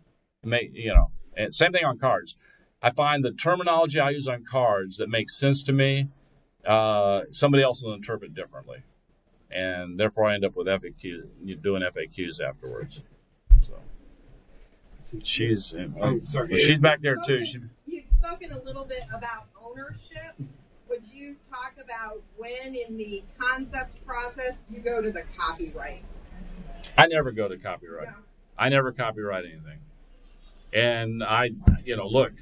Make 0.45 0.71
you 0.75 0.93
know, 0.95 1.11
and 1.37 1.55
same 1.55 1.73
thing 1.73 1.85
on 1.85 1.99
cards. 1.99 2.37
I 2.83 2.91
find 2.91 3.25
the 3.25 3.33
terminology 3.33 3.99
I 4.01 4.11
use 4.11 4.29
on 4.29 4.45
cards 4.45 4.99
that 4.99 5.09
makes 5.09 5.37
sense 5.37 5.63
to 5.65 5.73
me, 5.73 6.09
uh, 6.65 7.23
somebody 7.31 7.63
else 7.63 7.83
will 7.83 7.95
interpret 7.95 8.35
differently, 8.35 8.79
and 9.51 9.99
therefore 9.99 10.27
I 10.27 10.35
end 10.35 10.45
up 10.45 10.55
with 10.57 10.67
FAQ, 10.67 11.63
doing 11.63 11.83
FAQs 11.83 12.41
afterwards. 12.41 13.01
So 13.63 13.73
she's 15.23 15.75
Oh, 16.01 16.21
sorry. 16.25 16.59
she's 16.59 16.81
back 16.81 17.01
there 17.03 17.17
too. 17.27 17.45
She, 17.45 17.61
You've 17.87 18.05
spoken 18.19 18.53
a 18.53 18.63
little 18.63 18.85
bit 18.85 19.05
about 19.13 19.47
ownership. 19.61 20.35
Would 20.97 21.13
you 21.13 21.37
talk 21.51 21.75
about 21.83 22.23
when 22.39 22.75
in 22.75 22.97
the 22.97 23.23
concept 23.39 24.05
process 24.07 24.55
you 24.71 24.81
go 24.81 25.03
to 25.03 25.11
the 25.11 25.25
copyright? 25.37 26.03
I 26.97 27.07
never 27.07 27.33
go 27.33 27.49
to 27.49 27.59
copyright. 27.59 28.07
Yeah. 28.07 28.15
I 28.57 28.71
never 28.71 28.93
copyright 28.93 29.45
anything. 29.45 29.81
And 30.73 31.23
I, 31.23 31.51
you 31.85 31.99
know, 31.99 32.07
look, 32.07 32.33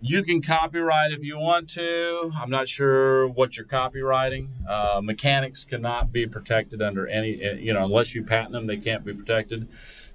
you 0.00 0.24
can 0.24 0.42
copyright 0.42 1.12
if 1.12 1.22
you 1.22 1.38
want 1.38 1.70
to. 1.70 2.32
I'm 2.34 2.50
not 2.50 2.68
sure 2.68 3.28
what 3.28 3.56
you're 3.56 3.64
copyrighting. 3.64 4.48
Uh, 4.68 5.00
mechanics 5.00 5.62
cannot 5.62 6.10
be 6.10 6.26
protected 6.26 6.82
under 6.82 7.06
any, 7.06 7.36
you 7.60 7.72
know, 7.72 7.84
unless 7.84 8.12
you 8.12 8.24
patent 8.24 8.52
them, 8.52 8.66
they 8.66 8.78
can't 8.78 9.04
be 9.04 9.14
protected. 9.14 9.68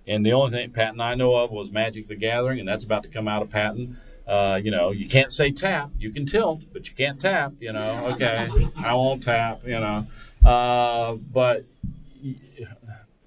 And 0.06 0.26
the 0.26 0.34
only 0.34 0.52
thing 0.52 0.72
patent 0.72 1.00
I 1.00 1.16
know 1.16 1.34
of 1.34 1.50
was 1.50 1.72
Magic 1.72 2.10
the 2.10 2.16
Gathering, 2.18 2.60
and 2.60 2.68
that's 2.68 2.84
about 2.84 3.04
to 3.04 3.10
come 3.10 3.30
out 3.30 3.42
of 3.42 3.50
patent. 3.50 3.96
Uh, 4.30 4.60
you 4.64 4.70
know, 4.70 4.92
you 4.92 5.08
can't 5.08 5.32
say 5.32 5.52
tap. 5.52 5.90
You 5.98 6.12
can 6.12 6.28
tilt, 6.28 6.66
but 6.72 6.88
you 6.88 6.96
can't 6.96 7.20
tap. 7.20 7.54
You 7.60 7.74
know, 7.74 8.12
okay, 8.14 8.48
I 8.78 8.94
won't 8.94 9.24
tap. 9.24 9.62
You 9.66 9.80
know, 9.80 10.06
uh, 10.46 11.14
but 11.16 11.66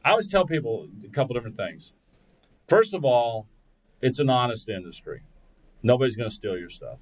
I 0.04 0.10
always 0.10 0.28
tell 0.28 0.46
people 0.46 0.88
a 1.04 1.08
couple 1.08 1.34
different 1.34 1.56
things. 1.56 1.92
First 2.68 2.94
of 2.94 3.04
all, 3.04 3.48
it's 4.00 4.18
an 4.18 4.30
honest 4.30 4.68
industry. 4.68 5.22
Nobody's 5.82 6.16
going 6.16 6.30
to 6.30 6.34
steal 6.34 6.56
your 6.56 6.70
stuff. 6.70 6.98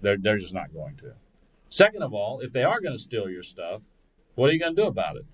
They're, 0.00 0.16
they're 0.18 0.38
just 0.38 0.54
not 0.54 0.72
going 0.72 0.96
to. 0.98 1.14
Second 1.68 2.02
of 2.02 2.14
all, 2.14 2.40
if 2.40 2.52
they 2.52 2.62
are 2.62 2.80
going 2.80 2.94
to 2.94 2.98
steal 2.98 3.28
your 3.28 3.42
stuff, 3.42 3.82
what 4.34 4.48
are 4.48 4.52
you 4.52 4.60
going 4.60 4.74
to 4.76 4.82
do 4.82 4.88
about 4.88 5.16
it? 5.16 5.26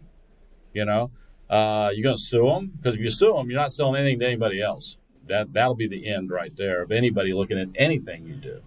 You 0.72 0.84
know, 0.84 1.10
uh, 1.50 1.90
you're 1.92 2.02
going 2.02 2.16
to 2.16 2.22
sue 2.22 2.46
them 2.46 2.72
because 2.76 2.96
if 2.96 3.00
you 3.00 3.10
sue 3.10 3.32
them, 3.34 3.50
you're 3.50 3.60
not 3.60 3.72
selling 3.72 4.00
anything 4.00 4.20
to 4.20 4.26
anybody 4.26 4.62
else. 4.62 4.96
That 5.28 5.52
that'll 5.52 5.74
be 5.74 5.88
the 5.88 6.06
end 6.08 6.30
right 6.30 6.54
there 6.56 6.82
of 6.82 6.92
anybody 6.92 7.32
looking 7.32 7.58
at 7.58 7.68
anything 7.74 8.26
you 8.26 8.34
do. 8.34 8.60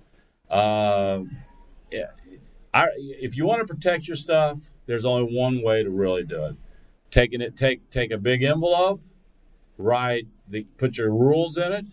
Uh, 0.49 1.23
yeah, 1.91 2.11
I, 2.73 2.87
if 2.97 3.35
you 3.35 3.45
want 3.45 3.65
to 3.65 3.73
protect 3.73 4.07
your 4.07 4.17
stuff, 4.17 4.59
there's 4.85 5.05
only 5.05 5.35
one 5.35 5.61
way 5.61 5.83
to 5.83 5.89
really 5.89 6.23
do 6.23 6.45
it. 6.45 6.55
Taking 7.11 7.41
it, 7.41 7.55
take 7.55 7.89
take 7.89 8.11
a 8.11 8.17
big 8.17 8.43
envelope, 8.43 9.01
write 9.77 10.27
the, 10.47 10.63
put 10.77 10.97
your 10.97 11.11
rules 11.11 11.57
in 11.57 11.71
it, 11.71 11.85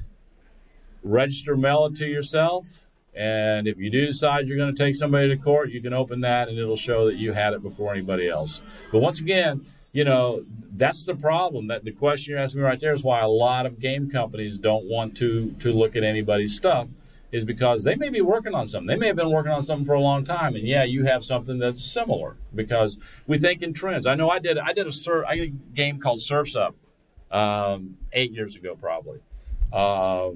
register, 1.03 1.57
mail 1.57 1.87
it 1.87 1.96
to 1.96 2.07
yourself, 2.07 2.66
and 3.14 3.68
if 3.68 3.79
you 3.79 3.90
do 3.90 4.07
decide 4.07 4.48
you're 4.48 4.57
going 4.57 4.74
to 4.74 4.85
take 4.85 4.96
somebody 4.96 5.29
to 5.29 5.37
court, 5.37 5.70
you 5.70 5.81
can 5.81 5.92
open 5.92 6.20
that 6.22 6.48
and 6.48 6.59
it'll 6.59 6.77
show 6.77 7.07
that 7.07 7.14
you 7.16 7.33
had 7.33 7.53
it 7.53 7.62
before 7.62 7.92
anybody 7.92 8.29
else. 8.29 8.61
But 8.90 8.98
once 9.00 9.20
again, 9.20 9.66
you 9.94 10.04
know, 10.04 10.44
that's 10.76 11.07
the 11.07 11.14
problem. 11.14 11.68
That 11.68 11.85
the 11.85 11.92
question 11.92 12.33
you're 12.33 12.40
asking 12.40 12.61
me 12.61 12.66
right 12.66 12.80
there 12.80 12.92
is 12.92 13.04
why 13.04 13.20
a 13.20 13.28
lot 13.28 13.64
of 13.64 13.78
game 13.78 14.11
companies 14.11 14.59
don't 14.59 14.85
want 14.85 15.16
to 15.18 15.52
to 15.61 15.72
look 15.72 15.96
at 15.96 16.02
anybody's 16.02 16.54
stuff 16.54 16.88
is 17.30 17.44
because 17.44 17.85
they 17.85 17.94
may 17.94 18.09
be 18.11 18.20
working 18.20 18.54
on 18.54 18.66
something. 18.66 18.88
They 18.88 18.96
may 18.96 19.07
have 19.07 19.16
been 19.16 19.30
working 19.30 19.52
on 19.52 19.62
something 19.62 19.87
for 19.87 19.94
a 19.94 20.00
long 20.00 20.24
time, 20.24 20.57
and 20.57 20.66
yeah, 20.66 20.83
you 20.83 21.04
have 21.04 21.24
something 21.24 21.59
that's 21.59 21.83
similar 21.83 22.37
because 22.54 22.98
we 23.28 23.38
think 23.38 23.62
in 23.62 23.72
trends. 23.72 24.04
I 24.04 24.16
know 24.16 24.28
I 24.28 24.40
did. 24.40 24.59
I 24.59 24.72
did 24.72 24.88
a 24.88 24.92
sur- 24.92 25.24
I 25.26 25.37
did 25.37 25.48
a 25.48 25.76
game 25.76 26.00
called 26.00 26.20
Surfs 26.20 26.57
Up 26.57 26.74
um, 27.30 27.96
eight 28.12 28.33
years 28.33 28.57
ago, 28.57 28.74
probably. 28.74 29.20
Uh, 29.72 30.30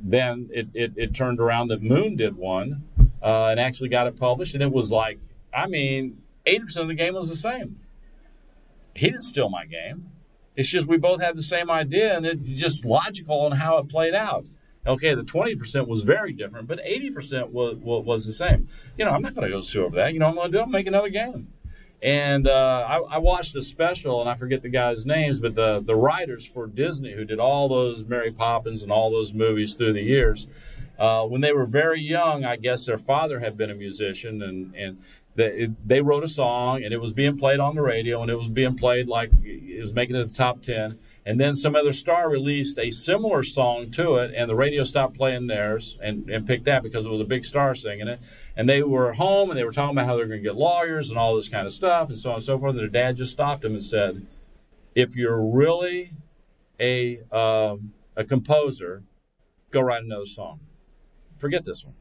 then 0.00 0.48
it, 0.52 0.68
it, 0.74 0.92
it, 0.96 1.14
turned 1.14 1.38
around 1.38 1.68
that 1.68 1.82
Moon 1.82 2.16
did 2.16 2.36
one 2.36 2.82
uh, 3.22 3.46
and 3.46 3.60
actually 3.60 3.88
got 3.88 4.08
it 4.08 4.16
published, 4.16 4.54
and 4.54 4.62
it 4.62 4.72
was 4.72 4.90
like, 4.90 5.20
I 5.54 5.68
mean, 5.68 6.20
eighty 6.46 6.64
percent 6.64 6.82
of 6.82 6.88
the 6.88 6.94
game 6.94 7.14
was 7.14 7.28
the 7.28 7.36
same. 7.36 7.78
He 8.94 9.06
didn't 9.06 9.22
steal 9.22 9.48
my 9.48 9.64
game. 9.66 10.10
It's 10.54 10.68
just 10.68 10.86
we 10.86 10.98
both 10.98 11.22
had 11.22 11.36
the 11.36 11.42
same 11.42 11.70
idea, 11.70 12.14
and 12.16 12.26
it's 12.26 12.60
just 12.60 12.84
logical 12.84 13.40
on 13.40 13.52
how 13.52 13.78
it 13.78 13.88
played 13.88 14.14
out. 14.14 14.46
Okay, 14.86 15.14
the 15.14 15.22
20% 15.22 15.86
was 15.86 16.02
very 16.02 16.32
different, 16.32 16.66
but 16.66 16.78
80% 16.84 17.50
was, 17.50 17.76
was, 17.76 18.26
the 18.26 18.32
same. 18.32 18.68
You 18.98 19.04
know, 19.04 19.12
I'm 19.12 19.22
not 19.22 19.34
going 19.34 19.46
to 19.46 19.52
go 19.52 19.60
sue 19.60 19.84
over 19.84 19.96
that. 19.96 20.12
You 20.12 20.18
know, 20.18 20.26
I'm 20.26 20.34
going 20.34 20.50
to 20.50 20.58
do? 20.58 20.66
Make 20.66 20.88
another 20.88 21.08
game. 21.08 21.52
And 22.02 22.48
uh, 22.48 22.84
I, 22.88 22.96
I, 23.14 23.18
watched 23.18 23.54
a 23.54 23.62
special, 23.62 24.20
and 24.20 24.28
I 24.28 24.34
forget 24.34 24.60
the 24.60 24.68
guys' 24.68 25.06
names, 25.06 25.38
but 25.38 25.54
the, 25.54 25.84
the 25.86 25.94
writers 25.94 26.44
for 26.44 26.66
Disney 26.66 27.12
who 27.12 27.24
did 27.24 27.38
all 27.38 27.68
those 27.68 28.04
Mary 28.06 28.32
Poppins 28.32 28.82
and 28.82 28.90
all 28.90 29.12
those 29.12 29.32
movies 29.32 29.74
through 29.74 29.92
the 29.92 30.02
years, 30.02 30.48
uh, 30.98 31.24
when 31.24 31.40
they 31.42 31.52
were 31.52 31.64
very 31.64 32.00
young, 32.00 32.44
I 32.44 32.56
guess 32.56 32.86
their 32.86 32.98
father 32.98 33.38
had 33.38 33.56
been 33.56 33.70
a 33.70 33.74
musician, 33.76 34.42
and, 34.42 34.74
and 34.74 34.98
they, 35.34 35.68
they 35.84 36.00
wrote 36.00 36.24
a 36.24 36.28
song, 36.28 36.84
and 36.84 36.92
it 36.92 37.00
was 37.00 37.12
being 37.12 37.38
played 37.38 37.60
on 37.60 37.74
the 37.74 37.82
radio, 37.82 38.22
and 38.22 38.30
it 38.30 38.36
was 38.36 38.48
being 38.48 38.76
played 38.76 39.08
like 39.08 39.30
it 39.42 39.80
was 39.80 39.94
making 39.94 40.16
it 40.16 40.28
the 40.28 40.34
top 40.34 40.62
10 40.62 40.98
and 41.24 41.38
then 41.38 41.54
some 41.54 41.76
other 41.76 41.92
star 41.92 42.28
released 42.28 42.78
a 42.78 42.90
similar 42.90 43.44
song 43.44 43.90
to 43.92 44.16
it, 44.16 44.34
and 44.34 44.50
the 44.50 44.56
radio 44.56 44.82
stopped 44.82 45.16
playing 45.16 45.46
theirs 45.46 45.96
and, 46.02 46.28
and 46.28 46.46
picked 46.46 46.64
that 46.64 46.82
because 46.82 47.04
it 47.04 47.10
was 47.10 47.20
a 47.20 47.24
big 47.24 47.44
star 47.44 47.76
singing 47.76 48.08
it. 48.08 48.20
And 48.56 48.68
they 48.68 48.82
were 48.82 49.12
home 49.12 49.50
and 49.50 49.58
they 49.58 49.64
were 49.64 49.72
talking 49.72 49.96
about 49.96 50.06
how 50.06 50.16
they're 50.16 50.26
going 50.26 50.42
to 50.42 50.48
get 50.48 50.56
lawyers 50.56 51.10
and 51.10 51.18
all 51.18 51.36
this 51.36 51.48
kind 51.48 51.66
of 51.66 51.72
stuff 51.72 52.08
and 52.08 52.18
so 52.18 52.30
on 52.30 52.36
and 52.36 52.44
so 52.44 52.58
forth. 52.58 52.70
And 52.70 52.80
their 52.80 52.88
dad 52.88 53.16
just 53.16 53.32
stopped 53.32 53.62
them 53.62 53.74
and 53.74 53.84
said, 53.84 54.26
"If 54.96 55.14
you're 55.14 55.40
really 55.40 56.12
a 56.80 57.20
um, 57.30 57.92
a 58.16 58.24
composer, 58.24 59.04
go 59.70 59.80
write 59.80 60.02
another 60.02 60.26
song. 60.26 60.58
Forget 61.38 61.64
this 61.64 61.84
one." 61.84 61.94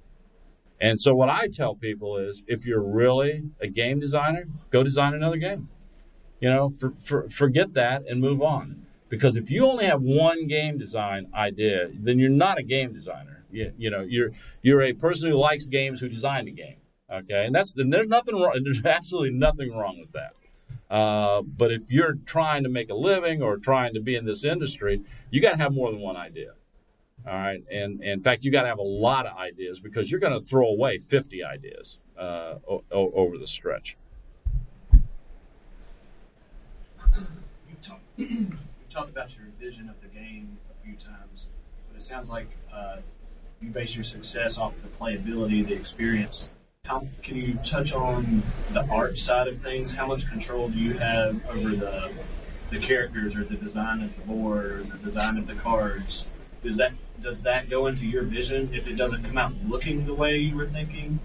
And 0.82 1.00
so 1.00 1.14
what 1.14 1.30
I 1.30 1.48
tell 1.48 1.76
people 1.76 2.18
is, 2.18 2.42
if 2.48 2.66
you're 2.66 2.82
really 2.82 3.44
a 3.62 3.68
game 3.68 4.00
designer, 4.00 4.48
go 4.72 4.82
design 4.84 5.14
another 5.14 5.38
game. 5.38 5.70
You 6.40 6.50
know, 6.50 6.74
for, 6.80 6.94
for, 7.06 7.30
forget 7.30 7.76
that 7.76 8.02
and 8.10 8.20
move 8.20 8.42
on. 8.42 8.88
Because 9.08 9.38
if 9.38 9.52
you 9.52 9.66
only 9.66 9.86
have 9.86 10.02
one 10.02 10.48
game 10.48 10.80
design 10.80 11.28
idea, 11.36 11.90
then 11.94 12.18
you're 12.18 12.30
not 12.30 12.58
a 12.58 12.64
game 12.64 12.94
designer. 12.94 13.44
You, 13.52 13.72
you 13.78 13.92
know, 13.92 14.02
you're 14.02 14.32
you're 14.64 14.82
a 14.82 14.94
person 14.94 15.30
who 15.30 15.36
likes 15.36 15.66
games 15.66 16.00
who 16.00 16.10
designed 16.10 16.48
a 16.48 16.52
game. 16.52 16.78
Okay, 17.12 17.46
and 17.46 17.54
that's 17.54 17.76
and 17.76 17.94
there's 17.94 18.08
nothing 18.08 18.36
wrong. 18.36 18.60
There's 18.64 18.84
absolutely 18.86 19.38
nothing 19.38 19.76
wrong 19.76 20.00
with 20.00 20.14
that. 20.14 20.34
Uh, 20.90 21.42
but 21.42 21.72
if 21.72 21.92
you're 21.92 22.16
trying 22.26 22.64
to 22.64 22.70
make 22.70 22.90
a 22.90 22.96
living 22.96 23.44
or 23.44 23.58
trying 23.58 23.94
to 23.94 24.02
be 24.02 24.16
in 24.16 24.26
this 24.26 24.44
industry, 24.44 25.02
you 25.30 25.42
got 25.42 25.52
to 25.52 25.58
have 25.58 25.74
more 25.74 25.92
than 25.92 26.00
one 26.00 26.16
idea. 26.16 26.54
All 27.28 27.34
right, 27.34 27.64
and, 27.72 28.00
and 28.02 28.04
in 28.04 28.22
fact, 28.22 28.44
you 28.44 28.52
got 28.52 28.64
to 28.64 28.68
have 28.68 28.80
a 28.80 28.84
lot 28.84 29.28
of 29.28 29.38
ideas 29.38 29.80
because 29.80 30.10
you're 30.10 30.20
going 30.20 30.34
to 30.40 30.44
throw 30.46 30.68
away 30.68 30.98
50 30.98 31.44
ideas 31.44 31.98
uh, 32.18 32.56
o- 32.68 32.84
o- 32.92 33.12
over 33.12 33.38
the 33.38 33.46
stretch. 33.46 33.96
You've 37.70 37.82
talked, 37.84 38.02
you've 38.18 38.58
talked 38.90 39.10
about 39.10 39.36
your 39.36 39.46
vision 39.60 39.88
of 39.90 40.02
the 40.02 40.08
game 40.08 40.58
a 40.72 40.86
few 40.86 40.96
times, 40.96 41.46
but 41.88 41.98
it 41.98 42.04
sounds 42.04 42.28
like 42.30 42.50
uh, 42.74 42.98
you 43.62 43.70
base 43.70 43.96
your 43.96 44.04
success 44.04 44.58
off 44.58 44.74
the 44.82 44.88
playability, 44.88 45.66
the 45.66 45.74
experience. 45.74 46.46
How 46.86 47.08
can 47.22 47.36
you 47.36 47.54
touch 47.64 47.94
on 47.94 48.42
the 48.72 48.84
art 48.90 49.20
side 49.20 49.48
of 49.48 49.60
things? 49.62 49.92
How 49.94 50.08
much 50.08 50.28
control 50.28 50.70
do 50.70 50.80
you 50.80 50.94
have 50.94 51.40
over 51.50 51.70
the 51.70 52.12
the 52.72 52.80
characters, 52.80 53.36
or 53.36 53.44
the 53.44 53.56
design 53.56 54.02
of 54.02 54.16
the 54.16 54.22
board, 54.22 54.66
or 54.72 54.84
the 54.84 54.98
design 54.98 55.38
of 55.38 55.46
the 55.46 55.54
cards? 55.56 56.26
Does 56.64 56.78
that 56.78 56.94
does 57.22 57.42
that 57.42 57.70
go 57.70 57.88
into 57.88 58.06
your 58.06 58.24
vision 58.24 58.70
if 58.74 58.88
it 58.88 58.96
doesn't 58.96 59.24
come 59.24 59.38
out 59.38 59.54
looking 59.68 60.06
the 60.06 60.14
way 60.14 60.38
you 60.38 60.56
were 60.56 60.68
thinking? 60.68 61.20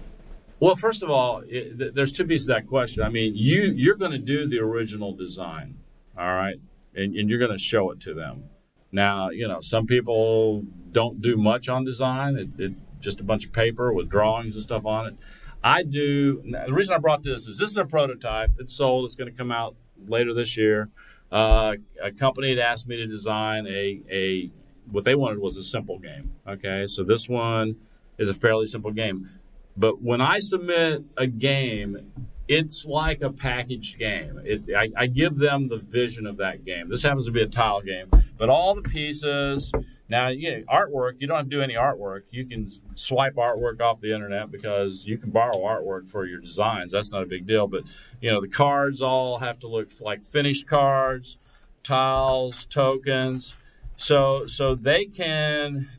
Well, 0.59 0.75
first 0.75 1.03
of 1.03 1.09
all, 1.09 1.43
it, 1.47 1.77
th- 1.77 1.93
there's 1.93 2.11
two 2.11 2.25
pieces 2.25 2.49
of 2.49 2.55
that 2.55 2.67
question. 2.67 3.03
I 3.03 3.09
mean, 3.09 3.33
you 3.35 3.73
you're 3.75 3.95
going 3.95 4.11
to 4.11 4.17
do 4.17 4.47
the 4.47 4.59
original 4.59 5.13
design, 5.13 5.77
all 6.17 6.33
right, 6.33 6.55
and, 6.95 7.15
and 7.15 7.29
you're 7.29 7.39
going 7.39 7.51
to 7.51 7.57
show 7.57 7.91
it 7.91 7.99
to 8.01 8.13
them. 8.13 8.45
Now, 8.91 9.29
you 9.29 9.47
know, 9.47 9.61
some 9.61 9.85
people 9.85 10.63
don't 10.91 11.21
do 11.21 11.37
much 11.37 11.69
on 11.69 11.83
design. 11.83 12.37
It, 12.37 12.59
it 12.59 12.73
just 12.99 13.19
a 13.19 13.23
bunch 13.23 13.45
of 13.45 13.51
paper 13.53 13.93
with 13.93 14.09
drawings 14.09 14.55
and 14.55 14.63
stuff 14.63 14.85
on 14.85 15.07
it. 15.07 15.15
I 15.63 15.83
do. 15.83 16.41
The 16.43 16.73
reason 16.73 16.95
I 16.95 16.97
brought 16.97 17.23
this 17.23 17.47
is 17.47 17.57
this 17.57 17.69
is 17.69 17.77
a 17.77 17.85
prototype. 17.85 18.51
It's 18.59 18.73
sold. 18.73 19.05
It's 19.05 19.15
going 19.15 19.31
to 19.31 19.37
come 19.37 19.51
out 19.51 19.75
later 20.07 20.33
this 20.33 20.57
year. 20.57 20.89
Uh, 21.31 21.75
a 22.01 22.11
company 22.11 22.49
had 22.49 22.59
asked 22.59 22.87
me 22.87 22.95
to 22.97 23.05
design 23.05 23.67
a 23.67 24.01
a 24.09 24.51
what 24.91 25.05
they 25.05 25.15
wanted 25.15 25.39
was 25.39 25.57
a 25.57 25.63
simple 25.63 25.99
game. 25.99 26.33
Okay, 26.47 26.87
so 26.87 27.03
this 27.03 27.27
one 27.27 27.75
is 28.17 28.29
a 28.29 28.33
fairly 28.33 28.65
simple 28.65 28.91
game. 28.91 29.29
But 29.75 30.01
when 30.01 30.21
I 30.21 30.39
submit 30.39 31.03
a 31.17 31.27
game, 31.27 32.11
it's 32.47 32.85
like 32.85 33.21
a 33.21 33.31
packaged 33.31 33.99
game. 33.99 34.41
It, 34.43 34.63
I, 34.75 34.89
I 34.95 35.07
give 35.07 35.37
them 35.37 35.67
the 35.67 35.77
vision 35.77 36.25
of 36.25 36.37
that 36.37 36.65
game. 36.65 36.89
This 36.89 37.03
happens 37.03 37.25
to 37.25 37.31
be 37.31 37.41
a 37.41 37.47
tile 37.47 37.81
game, 37.81 38.09
but 38.37 38.49
all 38.49 38.73
the 38.73 38.81
pieces. 38.81 39.71
Now, 40.09 40.29
yeah, 40.29 40.59
artwork. 40.61 41.15
You 41.19 41.27
don't 41.27 41.35
have 41.35 41.49
to 41.49 41.55
do 41.55 41.61
any 41.61 41.73
artwork. 41.73 42.21
You 42.31 42.45
can 42.45 42.69
swipe 42.95 43.35
artwork 43.35 43.81
off 43.81 43.99
the 43.99 44.13
internet 44.13 44.49
because 44.49 45.05
you 45.05 45.17
can 45.17 45.31
borrow 45.31 45.57
artwork 45.57 46.09
for 46.09 46.25
your 46.25 46.39
designs. 46.39 46.93
That's 46.93 47.11
not 47.11 47.23
a 47.23 47.25
big 47.25 47.45
deal. 47.45 47.67
But 47.67 47.83
you 48.21 48.31
know, 48.31 48.39
the 48.39 48.47
cards 48.47 49.01
all 49.01 49.37
have 49.39 49.59
to 49.59 49.67
look 49.67 49.89
like 49.99 50.23
finished 50.23 50.65
cards, 50.65 51.37
tiles, 51.83 52.65
tokens. 52.65 53.55
So, 53.97 54.47
so 54.47 54.75
they 54.75 55.05
can 55.05 55.89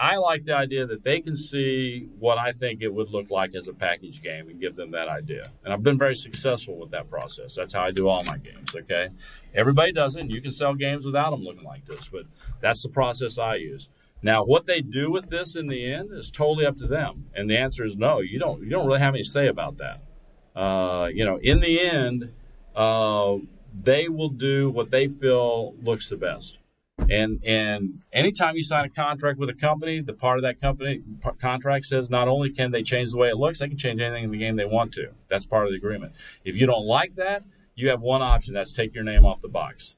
I 0.00 0.16
like 0.16 0.44
the 0.44 0.54
idea 0.54 0.86
that 0.86 1.02
they 1.02 1.20
can 1.20 1.34
see 1.34 2.08
what 2.20 2.38
I 2.38 2.52
think 2.52 2.82
it 2.82 2.94
would 2.94 3.10
look 3.10 3.30
like 3.30 3.56
as 3.56 3.66
a 3.66 3.74
package 3.74 4.22
game 4.22 4.48
and 4.48 4.60
give 4.60 4.76
them 4.76 4.92
that 4.92 5.08
idea. 5.08 5.44
And 5.64 5.72
I've 5.72 5.82
been 5.82 5.98
very 5.98 6.14
successful 6.14 6.76
with 6.76 6.92
that 6.92 7.10
process. 7.10 7.56
That's 7.56 7.72
how 7.72 7.82
I 7.82 7.90
do 7.90 8.08
all 8.08 8.22
my 8.24 8.38
games, 8.38 8.76
okay? 8.76 9.08
Everybody 9.54 9.92
does 9.92 10.14
it, 10.14 10.20
and 10.20 10.30
you 10.30 10.40
can 10.40 10.52
sell 10.52 10.74
games 10.74 11.04
without 11.04 11.30
them 11.30 11.42
looking 11.42 11.64
like 11.64 11.84
this, 11.84 12.08
but 12.12 12.26
that's 12.60 12.82
the 12.82 12.88
process 12.88 13.38
I 13.38 13.56
use. 13.56 13.88
Now, 14.22 14.44
what 14.44 14.66
they 14.66 14.82
do 14.82 15.10
with 15.10 15.30
this 15.30 15.56
in 15.56 15.66
the 15.66 15.92
end 15.92 16.12
is 16.12 16.30
totally 16.30 16.64
up 16.64 16.76
to 16.78 16.86
them. 16.86 17.26
And 17.34 17.50
the 17.50 17.56
answer 17.56 17.84
is 17.84 17.96
no. 17.96 18.20
You 18.20 18.38
don't. 18.38 18.62
You 18.62 18.70
don't 18.70 18.86
really 18.86 19.00
have 19.00 19.14
any 19.14 19.22
say 19.22 19.48
about 19.48 19.78
that. 19.78 20.00
Uh, 20.54 21.08
you 21.12 21.24
know, 21.24 21.38
in 21.40 21.60
the 21.60 21.80
end, 21.80 22.32
uh, 22.74 23.36
they 23.74 24.08
will 24.08 24.28
do 24.28 24.70
what 24.70 24.90
they 24.90 25.08
feel 25.08 25.74
looks 25.82 26.08
the 26.08 26.16
best. 26.16 26.57
And 27.10 27.42
and 27.44 28.02
anytime 28.12 28.56
you 28.56 28.62
sign 28.62 28.84
a 28.84 28.88
contract 28.88 29.38
with 29.38 29.48
a 29.48 29.54
company, 29.54 30.00
the 30.00 30.12
part 30.12 30.38
of 30.38 30.42
that 30.42 30.60
company 30.60 31.02
contract 31.40 31.86
says 31.86 32.10
not 32.10 32.28
only 32.28 32.50
can 32.50 32.72
they 32.72 32.82
change 32.82 33.12
the 33.12 33.18
way 33.18 33.28
it 33.28 33.36
looks, 33.36 33.60
they 33.60 33.68
can 33.68 33.78
change 33.78 34.00
anything 34.00 34.24
in 34.24 34.30
the 34.30 34.38
game 34.38 34.56
they 34.56 34.64
want 34.64 34.92
to. 34.94 35.10
That's 35.30 35.46
part 35.46 35.66
of 35.66 35.70
the 35.70 35.76
agreement. 35.76 36.12
If 36.44 36.56
you 36.56 36.66
don't 36.66 36.86
like 36.86 37.14
that, 37.14 37.44
you 37.76 37.88
have 37.90 38.00
one 38.00 38.20
option. 38.20 38.52
That's 38.52 38.72
take 38.72 38.94
your 38.94 39.04
name 39.04 39.24
off 39.24 39.40
the 39.40 39.48
box. 39.48 39.94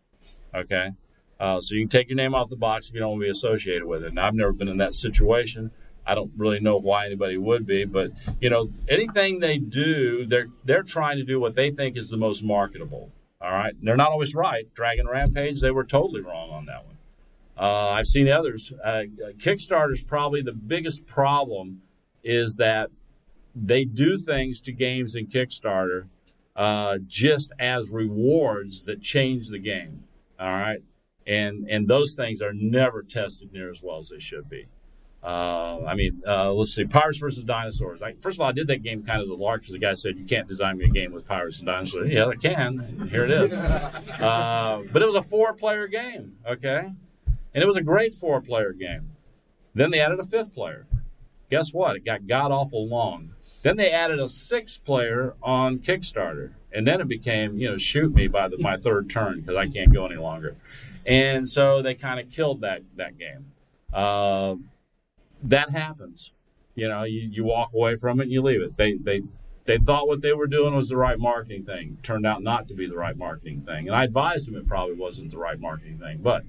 Okay, 0.54 0.90
uh, 1.38 1.60
so 1.60 1.74
you 1.74 1.82
can 1.82 1.88
take 1.88 2.08
your 2.08 2.16
name 2.16 2.34
off 2.34 2.50
the 2.50 2.56
box 2.56 2.88
if 2.88 2.94
you 2.94 3.00
don't 3.00 3.12
want 3.12 3.22
to 3.22 3.26
be 3.26 3.30
associated 3.30 3.84
with 3.84 4.04
it. 4.04 4.08
And 4.08 4.20
I've 4.20 4.34
never 4.34 4.52
been 4.52 4.68
in 4.68 4.76
that 4.76 4.94
situation. 4.94 5.70
I 6.06 6.14
don't 6.14 6.32
really 6.36 6.60
know 6.60 6.76
why 6.76 7.06
anybody 7.06 7.38
would 7.38 7.66
be, 7.66 7.84
but 7.84 8.10
you 8.40 8.50
know, 8.50 8.70
anything 8.88 9.40
they 9.40 9.58
do, 9.58 10.26
they're 10.26 10.48
they're 10.64 10.82
trying 10.82 11.16
to 11.18 11.24
do 11.24 11.40
what 11.40 11.54
they 11.54 11.70
think 11.70 11.96
is 11.96 12.10
the 12.10 12.16
most 12.16 12.42
marketable. 12.42 13.10
All 13.40 13.50
right, 13.50 13.74
they're 13.82 13.96
not 13.96 14.10
always 14.10 14.34
right. 14.34 14.72
Dragon 14.74 15.08
Rampage, 15.08 15.60
they 15.60 15.70
were 15.70 15.84
totally 15.84 16.20
wrong 16.20 16.50
on 16.50 16.66
that 16.66 16.84
one. 16.84 16.89
Uh, 17.60 17.90
I've 17.90 18.06
seen 18.06 18.26
others. 18.28 18.72
Uh, 18.82 19.02
Kickstarter's 19.36 20.02
probably 20.02 20.40
the 20.40 20.52
biggest 20.52 21.06
problem 21.06 21.82
is 22.24 22.56
that 22.56 22.88
they 23.54 23.84
do 23.84 24.16
things 24.16 24.62
to 24.62 24.72
games 24.72 25.14
in 25.14 25.26
Kickstarter 25.26 26.06
uh, 26.56 26.98
just 27.06 27.52
as 27.58 27.90
rewards 27.90 28.84
that 28.84 29.02
change 29.02 29.48
the 29.48 29.58
game. 29.58 30.04
All 30.38 30.48
right, 30.50 30.82
and 31.26 31.68
and 31.68 31.86
those 31.86 32.14
things 32.14 32.40
are 32.40 32.54
never 32.54 33.02
tested 33.02 33.52
near 33.52 33.70
as 33.70 33.82
well 33.82 33.98
as 33.98 34.08
they 34.08 34.20
should 34.20 34.48
be. 34.48 34.66
Uh, 35.22 35.84
I 35.86 35.94
mean, 35.94 36.22
uh, 36.26 36.50
let's 36.54 36.74
see, 36.74 36.84
Pirates 36.86 37.18
versus 37.18 37.44
Dinosaurs. 37.44 38.00
I, 38.00 38.14
first 38.22 38.38
of 38.38 38.40
all, 38.40 38.48
I 38.48 38.52
did 38.52 38.68
that 38.68 38.82
game 38.82 39.02
kind 39.02 39.20
of 39.20 39.28
the 39.28 39.34
lark 39.34 39.60
because 39.60 39.74
the 39.74 39.78
guy 39.78 39.92
said 39.92 40.16
you 40.16 40.24
can't 40.24 40.48
design 40.48 40.78
me 40.78 40.86
a 40.86 40.88
game 40.88 41.12
with 41.12 41.26
Pirates 41.26 41.58
and 41.58 41.66
Dinosaurs. 41.66 42.10
Yeah, 42.10 42.24
I 42.24 42.36
can. 42.36 43.08
Here 43.10 43.24
it 43.24 43.30
is. 43.30 43.54
Uh, 44.20 44.82
but 44.92 45.00
it 45.00 45.06
was 45.06 45.14
a 45.14 45.22
four-player 45.22 45.86
game. 45.86 46.36
Okay. 46.46 46.90
And 47.54 47.62
it 47.62 47.66
was 47.66 47.76
a 47.76 47.82
great 47.82 48.14
four 48.14 48.40
player 48.40 48.72
game. 48.72 49.12
Then 49.74 49.90
they 49.90 50.00
added 50.00 50.20
a 50.20 50.24
fifth 50.24 50.54
player. 50.54 50.86
Guess 51.50 51.72
what? 51.72 51.96
It 51.96 52.04
got 52.04 52.26
god 52.26 52.52
awful 52.52 52.88
long. 52.88 53.34
Then 53.62 53.76
they 53.76 53.90
added 53.90 54.18
a 54.18 54.28
sixth 54.28 54.84
player 54.84 55.34
on 55.42 55.78
Kickstarter. 55.78 56.52
And 56.72 56.86
then 56.86 57.00
it 57.00 57.08
became, 57.08 57.58
you 57.58 57.68
know, 57.68 57.78
shoot 57.78 58.14
me 58.14 58.28
by 58.28 58.48
the, 58.48 58.58
my 58.58 58.76
third 58.82 59.10
turn 59.10 59.40
because 59.40 59.56
I 59.56 59.66
can't 59.66 59.92
go 59.92 60.06
any 60.06 60.16
longer. 60.16 60.56
And 61.04 61.48
so 61.48 61.82
they 61.82 61.94
kind 61.94 62.20
of 62.20 62.30
killed 62.30 62.60
that, 62.60 62.82
that 62.96 63.18
game. 63.18 63.52
Uh, 63.92 64.54
that 65.42 65.70
happens. 65.70 66.30
You 66.76 66.88
know, 66.88 67.02
you, 67.02 67.28
you 67.30 67.44
walk 67.44 67.72
away 67.74 67.96
from 67.96 68.20
it 68.20 68.24
and 68.24 68.32
you 68.32 68.42
leave 68.42 68.62
it. 68.62 68.76
They, 68.76 68.94
they, 68.94 69.22
they 69.64 69.78
thought 69.78 70.06
what 70.06 70.22
they 70.22 70.32
were 70.32 70.46
doing 70.46 70.74
was 70.74 70.88
the 70.88 70.96
right 70.96 71.18
marketing 71.18 71.64
thing. 71.64 71.98
Turned 72.02 72.26
out 72.26 72.42
not 72.42 72.68
to 72.68 72.74
be 72.74 72.86
the 72.86 72.96
right 72.96 73.16
marketing 73.16 73.62
thing. 73.62 73.88
And 73.88 73.96
I 73.96 74.04
advised 74.04 74.46
them 74.46 74.56
it 74.56 74.68
probably 74.68 74.94
wasn't 74.94 75.32
the 75.32 75.38
right 75.38 75.58
marketing 75.58 75.98
thing. 75.98 76.18
But 76.22 76.44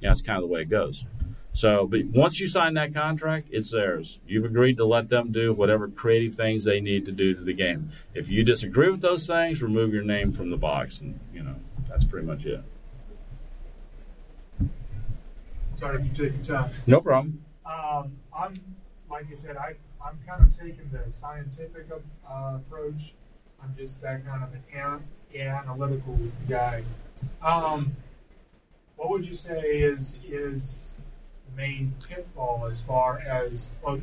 yeah, 0.00 0.10
that's 0.10 0.22
kind 0.22 0.42
of 0.42 0.48
the 0.48 0.52
way 0.52 0.62
it 0.62 0.70
goes. 0.70 1.04
So, 1.52 1.86
but 1.86 2.04
once 2.06 2.38
you 2.38 2.46
sign 2.46 2.74
that 2.74 2.94
contract, 2.94 3.48
it's 3.50 3.72
theirs. 3.72 4.18
You've 4.26 4.44
agreed 4.44 4.76
to 4.76 4.84
let 4.84 5.08
them 5.08 5.32
do 5.32 5.52
whatever 5.52 5.88
creative 5.88 6.36
things 6.36 6.64
they 6.64 6.80
need 6.80 7.06
to 7.06 7.12
do 7.12 7.34
to 7.34 7.40
the 7.40 7.52
game. 7.52 7.90
If 8.14 8.28
you 8.28 8.44
disagree 8.44 8.88
with 8.90 9.00
those 9.00 9.26
things, 9.26 9.62
remove 9.62 9.92
your 9.92 10.04
name 10.04 10.32
from 10.32 10.50
the 10.50 10.56
box, 10.56 11.00
and 11.00 11.18
you 11.34 11.42
know 11.42 11.56
that's 11.88 12.04
pretty 12.04 12.26
much 12.26 12.44
it. 12.46 12.62
Sorry 15.78 16.00
if 16.00 16.04
you 16.04 16.28
take 16.28 16.36
your 16.36 16.58
time. 16.58 16.70
No 16.86 17.00
problem. 17.00 17.42
Um, 17.64 18.12
I'm, 18.36 18.54
like 19.10 19.26
I 19.32 19.34
said, 19.34 19.56
I, 19.56 19.74
I'm 20.04 20.18
kind 20.26 20.42
of 20.42 20.56
taking 20.56 20.90
the 20.92 21.10
scientific 21.10 21.86
uh, 21.90 22.56
approach. 22.56 23.14
I'm 23.62 23.74
just 23.76 24.00
that 24.02 24.24
kind 24.26 24.44
of 24.44 24.50
an 24.52 24.62
an- 25.34 25.40
analytical 25.40 26.18
guy. 26.48 26.84
Um, 27.42 27.96
what 29.00 29.08
would 29.08 29.26
you 29.26 29.34
say 29.34 29.80
is 29.80 30.14
is 30.28 30.94
the 31.46 31.56
main 31.56 31.94
pitfall 32.06 32.66
as 32.70 32.82
far 32.82 33.18
as 33.20 33.70
well, 33.82 33.98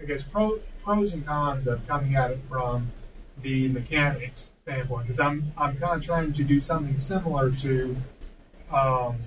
I 0.00 0.06
guess 0.06 0.22
pro, 0.22 0.58
pros 0.82 1.12
and 1.12 1.24
cons 1.26 1.66
of 1.66 1.86
coming 1.86 2.16
at 2.16 2.30
it 2.30 2.40
from 2.48 2.92
the 3.42 3.68
mechanics 3.68 4.52
standpoint? 4.62 5.06
Because 5.06 5.20
I'm 5.20 5.52
I'm 5.58 5.76
kind 5.76 6.00
of 6.00 6.02
trying 6.02 6.32
to 6.32 6.44
do 6.44 6.62
something 6.62 6.96
similar 6.96 7.50
to, 7.50 7.94
um, 8.72 9.18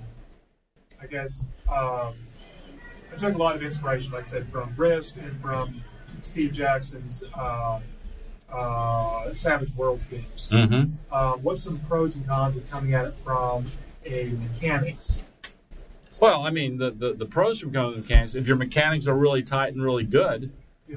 I 1.00 1.06
guess. 1.08 1.40
Um, 1.72 2.16
I 3.14 3.18
took 3.20 3.36
a 3.36 3.38
lot 3.38 3.56
of 3.56 3.62
inspiration, 3.62 4.12
like 4.12 4.24
I 4.24 4.28
said, 4.28 4.52
from 4.52 4.74
Risk 4.76 5.18
and 5.18 5.40
from 5.40 5.84
Steve 6.20 6.52
Jackson's 6.52 7.24
uh, 7.36 7.80
uh, 8.52 9.34
Savage 9.36 9.76
Worlds 9.76 10.06
games. 10.06 10.48
Mm-hmm. 10.50 10.94
Uh, 11.12 11.34
what's 11.34 11.62
some 11.62 11.78
pros 11.82 12.16
and 12.16 12.28
cons 12.28 12.56
of 12.56 12.68
coming 12.72 12.96
at 12.96 13.06
it 13.06 13.14
from 13.24 13.72
a 14.10 14.26
mechanics? 14.26 15.20
Well, 16.22 16.42
I 16.44 16.50
mean, 16.50 16.78
the, 16.78 16.92
the, 16.92 17.14
the 17.14 17.26
pros 17.26 17.60
from 17.60 17.72
coming 17.72 18.02
mechanics. 18.02 18.36
If 18.36 18.48
your 18.48 18.58
mechanics 18.58 19.08
are 19.08 19.16
really 19.16 19.44
tight 19.44 19.74
and 19.74 19.82
really 19.82 20.04
good, 20.04 20.52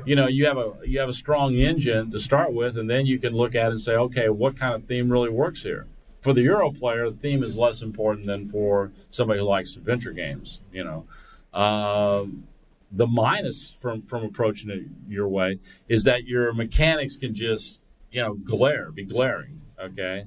you 0.06 0.16
know, 0.16 0.26
you 0.26 0.46
have 0.46 0.56
a 0.56 0.72
you 0.86 0.98
have 1.00 1.08
a 1.08 1.12
strong 1.12 1.54
engine 1.54 2.10
to 2.10 2.18
start 2.18 2.52
with, 2.52 2.78
and 2.78 2.88
then 2.88 3.04
you 3.04 3.18
can 3.18 3.34
look 3.34 3.54
at 3.54 3.66
it 3.66 3.70
and 3.72 3.80
say, 3.80 3.92
okay, 3.92 4.28
what 4.30 4.56
kind 4.56 4.74
of 4.74 4.84
theme 4.84 5.12
really 5.12 5.28
works 5.28 5.62
here? 5.62 5.86
For 6.22 6.32
the 6.32 6.42
Euro 6.42 6.72
player, 6.72 7.10
the 7.10 7.16
theme 7.16 7.42
is 7.42 7.58
less 7.58 7.82
important 7.82 8.26
than 8.26 8.48
for 8.48 8.92
somebody 9.10 9.40
who 9.40 9.46
likes 9.46 9.76
adventure 9.76 10.12
games. 10.12 10.60
You 10.72 10.84
know, 10.84 11.58
um, 11.58 12.44
the 12.90 13.06
minus 13.06 13.76
from 13.80 14.02
from 14.02 14.24
approaching 14.24 14.70
it 14.70 14.84
your 15.08 15.28
way 15.28 15.58
is 15.88 16.04
that 16.04 16.24
your 16.24 16.52
mechanics 16.54 17.16
can 17.16 17.34
just 17.34 17.78
you 18.10 18.22
know 18.22 18.34
glare, 18.34 18.90
be 18.90 19.04
glaring. 19.04 19.60
Okay, 19.78 20.24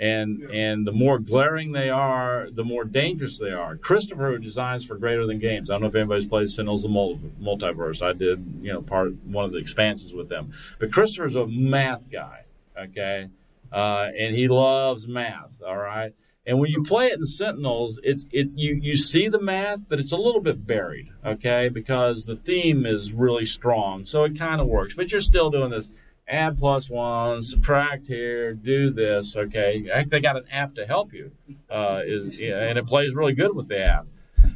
And 0.00 0.38
Yeah. 0.40 0.48
and 0.56 0.86
the 0.86 0.92
more 0.92 1.18
glaring 1.18 1.72
they 1.72 1.90
are, 1.90 2.48
the 2.52 2.62
more 2.64 2.84
dangerous 2.84 3.36
they 3.38 3.50
are. 3.50 3.76
Christopher 3.76 4.30
who 4.30 4.38
designs 4.38 4.84
for 4.84 4.96
Greater 4.96 5.26
Than 5.26 5.40
Games. 5.40 5.70
I 5.70 5.74
don't 5.74 5.82
know 5.82 5.88
if 5.88 5.94
anybody's 5.96 6.26
played 6.26 6.48
Sentinels 6.50 6.84
of 6.84 6.92
Mul- 6.92 7.18
Multiverse. 7.42 8.00
I 8.00 8.12
did, 8.12 8.44
you 8.62 8.72
know, 8.72 8.80
part 8.80 9.12
one 9.24 9.44
of 9.44 9.50
the 9.52 9.58
expansions 9.58 10.14
with 10.14 10.28
them. 10.28 10.52
But 10.78 10.92
Christopher's 10.92 11.34
a 11.34 11.46
math 11.48 12.08
guy, 12.10 12.44
okay, 12.78 13.26
uh, 13.72 14.06
and 14.16 14.36
he 14.36 14.46
loves 14.46 15.08
math. 15.08 15.50
All 15.66 15.76
right. 15.76 16.12
And 16.46 16.58
when 16.60 16.70
you 16.70 16.82
play 16.82 17.08
it 17.08 17.18
in 17.18 17.24
Sentinels, 17.26 17.98
it's 18.04 18.26
it 18.32 18.48
you 18.54 18.74
you 18.80 18.94
see 18.96 19.28
the 19.28 19.40
math, 19.40 19.80
but 19.88 19.98
it's 19.98 20.12
a 20.12 20.16
little 20.16 20.40
bit 20.40 20.64
buried, 20.66 21.08
okay, 21.26 21.68
because 21.68 22.24
the 22.24 22.36
theme 22.36 22.86
is 22.86 23.12
really 23.12 23.44
strong, 23.44 24.06
so 24.06 24.22
it 24.24 24.38
kind 24.38 24.60
of 24.60 24.66
works. 24.68 24.94
But 24.94 25.10
you're 25.12 25.20
still 25.20 25.50
doing 25.50 25.70
this 25.70 25.90
add 26.28 26.58
plus 26.58 26.90
one, 26.90 27.42
subtract 27.42 28.06
here, 28.06 28.54
do 28.54 28.90
this, 28.90 29.36
okay. 29.36 30.04
They 30.06 30.20
got 30.20 30.36
an 30.36 30.44
app 30.50 30.74
to 30.74 30.86
help 30.86 31.12
you, 31.12 31.32
uh, 31.70 32.02
is, 32.04 32.28
and 32.30 32.78
it 32.78 32.86
plays 32.86 33.14
really 33.16 33.34
good 33.34 33.54
with 33.54 33.68
the 33.68 33.78
app. 33.78 34.06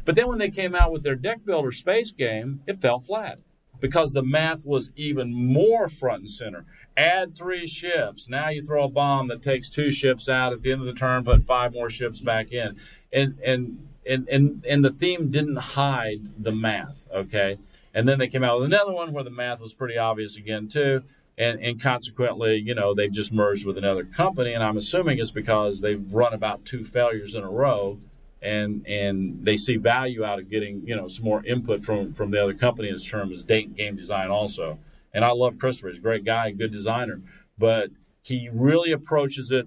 But 0.04 0.14
then 0.16 0.28
when 0.28 0.38
they 0.38 0.50
came 0.50 0.74
out 0.74 0.92
with 0.92 1.02
their 1.02 1.14
deck 1.14 1.44
builder 1.44 1.72
space 1.72 2.10
game, 2.12 2.60
it 2.66 2.80
fell 2.80 3.00
flat 3.00 3.38
because 3.80 4.12
the 4.12 4.22
math 4.22 4.64
was 4.64 4.90
even 4.96 5.34
more 5.34 5.88
front 5.88 6.20
and 6.20 6.30
center. 6.30 6.64
Add 6.96 7.36
three 7.36 7.66
ships. 7.66 8.28
Now 8.28 8.48
you 8.48 8.62
throw 8.62 8.84
a 8.84 8.88
bomb 8.88 9.28
that 9.28 9.42
takes 9.42 9.68
two 9.68 9.90
ships 9.90 10.28
out 10.28 10.52
at 10.52 10.62
the 10.62 10.72
end 10.72 10.80
of 10.80 10.86
the 10.86 10.92
turn, 10.92 11.24
put 11.24 11.44
five 11.44 11.72
more 11.72 11.90
ships 11.90 12.20
back 12.20 12.52
in. 12.52 12.76
And 13.12 13.38
and 13.44 13.88
and 14.06 14.28
and, 14.28 14.64
and 14.68 14.84
the 14.84 14.90
theme 14.90 15.30
didn't 15.30 15.56
hide 15.56 16.22
the 16.38 16.52
math, 16.52 16.96
okay? 17.12 17.58
And 17.94 18.08
then 18.08 18.18
they 18.18 18.28
came 18.28 18.44
out 18.44 18.60
with 18.60 18.66
another 18.66 18.92
one 18.92 19.12
where 19.12 19.24
the 19.24 19.30
math 19.30 19.60
was 19.60 19.74
pretty 19.74 19.98
obvious 19.98 20.36
again 20.36 20.68
too. 20.68 21.02
And, 21.38 21.60
and 21.60 21.80
consequently, 21.80 22.56
you 22.56 22.74
know, 22.74 22.94
they've 22.94 23.12
just 23.12 23.32
merged 23.32 23.64
with 23.64 23.78
another 23.78 24.04
company, 24.04 24.52
and 24.52 24.62
I'm 24.62 24.76
assuming 24.76 25.18
it's 25.18 25.30
because 25.30 25.80
they've 25.80 26.12
run 26.12 26.34
about 26.34 26.64
two 26.66 26.84
failures 26.84 27.34
in 27.34 27.42
a 27.42 27.50
row, 27.50 27.98
and 28.42 28.86
and 28.86 29.44
they 29.44 29.56
see 29.56 29.76
value 29.76 30.24
out 30.24 30.40
of 30.40 30.50
getting 30.50 30.82
you 30.84 30.94
know 30.94 31.08
some 31.08 31.24
more 31.24 31.44
input 31.46 31.84
from 31.84 32.12
from 32.12 32.32
the 32.32 32.42
other 32.42 32.54
company 32.54 32.88
in 32.88 32.98
terms 32.98 33.40
of 33.40 33.46
date 33.46 33.74
game 33.76 33.96
design 33.96 34.28
also. 34.28 34.78
And 35.14 35.24
I 35.24 35.30
love 35.30 35.58
Christopher; 35.58 35.88
he's 35.88 35.98
a 35.98 36.02
great 36.02 36.24
guy, 36.24 36.50
good 36.50 36.72
designer, 36.72 37.22
but 37.56 37.90
he 38.22 38.50
really 38.52 38.92
approaches 38.92 39.50
it. 39.50 39.66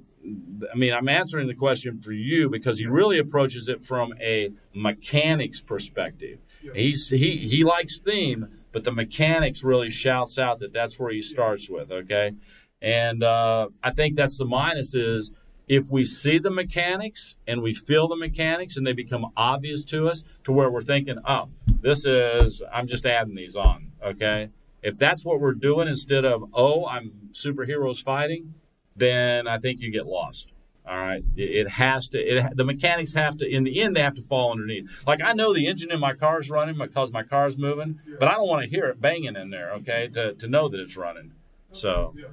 I 0.71 0.75
mean, 0.75 0.93
I'm 0.93 1.07
answering 1.07 1.47
the 1.47 1.55
question 1.55 2.01
for 2.01 2.11
you 2.11 2.49
because 2.49 2.79
he 2.79 2.85
really 2.85 3.19
approaches 3.19 3.67
it 3.67 3.83
from 3.83 4.13
a 4.19 4.51
mechanics 4.73 5.61
perspective. 5.61 6.39
He's 6.73 7.09
he 7.09 7.47
he 7.47 7.63
likes 7.63 7.99
theme, 7.99 8.54
but 8.75 8.83
the 8.83 8.91
mechanics 8.91 9.63
really 9.63 9.89
shouts 9.89 10.37
out 10.37 10.59
that 10.59 10.73
that's 10.73 10.99
where 10.99 11.09
he 11.09 11.21
starts 11.21 11.69
with. 11.69 11.93
Okay, 11.93 12.33
and 12.81 13.23
uh, 13.23 13.69
I 13.81 13.91
think 13.91 14.17
that's 14.17 14.37
the 14.37 14.43
minus 14.43 14.93
is 14.93 15.31
if 15.69 15.89
we 15.89 16.03
see 16.03 16.39
the 16.39 16.51
mechanics 16.51 17.35
and 17.47 17.61
we 17.61 17.73
feel 17.73 18.09
the 18.09 18.17
mechanics 18.17 18.75
and 18.75 18.85
they 18.85 18.91
become 18.91 19.27
obvious 19.37 19.85
to 19.85 20.09
us 20.09 20.25
to 20.43 20.51
where 20.51 20.69
we're 20.69 20.81
thinking, 20.81 21.15
oh, 21.25 21.47
this 21.79 22.03
is 22.03 22.61
I'm 22.69 22.85
just 22.85 23.05
adding 23.05 23.35
these 23.35 23.55
on. 23.55 23.93
Okay, 24.05 24.49
if 24.83 24.97
that's 24.97 25.23
what 25.23 25.39
we're 25.39 25.53
doing 25.53 25.87
instead 25.87 26.25
of 26.25 26.43
oh, 26.53 26.85
I'm 26.85 27.29
superheroes 27.31 28.03
fighting, 28.03 28.55
then 28.93 29.47
I 29.47 29.57
think 29.57 29.79
you 29.79 29.89
get 29.89 30.05
lost. 30.05 30.51
All 30.87 30.97
right, 30.97 31.23
it, 31.35 31.41
it 31.65 31.69
has 31.69 32.07
to. 32.09 32.19
It, 32.19 32.55
the 32.55 32.63
mechanics 32.63 33.13
have 33.13 33.37
to. 33.37 33.47
In 33.49 33.63
the 33.63 33.81
end, 33.81 33.95
they 33.95 34.01
have 34.01 34.13
to 34.15 34.21
fall 34.21 34.51
underneath. 34.51 34.87
Like 35.07 35.19
I 35.23 35.33
know 35.33 35.53
the 35.53 35.65
engine 35.67 35.91
in 35.91 35.99
my 35.99 36.13
car 36.13 36.39
is 36.39 36.49
running 36.49 36.77
because 36.77 37.11
my 37.11 37.23
car's 37.23 37.57
moving, 37.57 37.99
but 38.19 38.27
I 38.27 38.33
don't 38.33 38.47
want 38.47 38.63
to 38.63 38.69
hear 38.69 38.85
it 38.85 39.01
banging 39.01 39.35
in 39.35 39.49
there. 39.49 39.71
Okay, 39.73 40.09
to 40.13 40.33
to 40.35 40.47
know 40.47 40.69
that 40.69 40.79
it's 40.79 40.95
running. 40.95 41.31
So, 41.71 42.13
Yeah. 42.15 42.27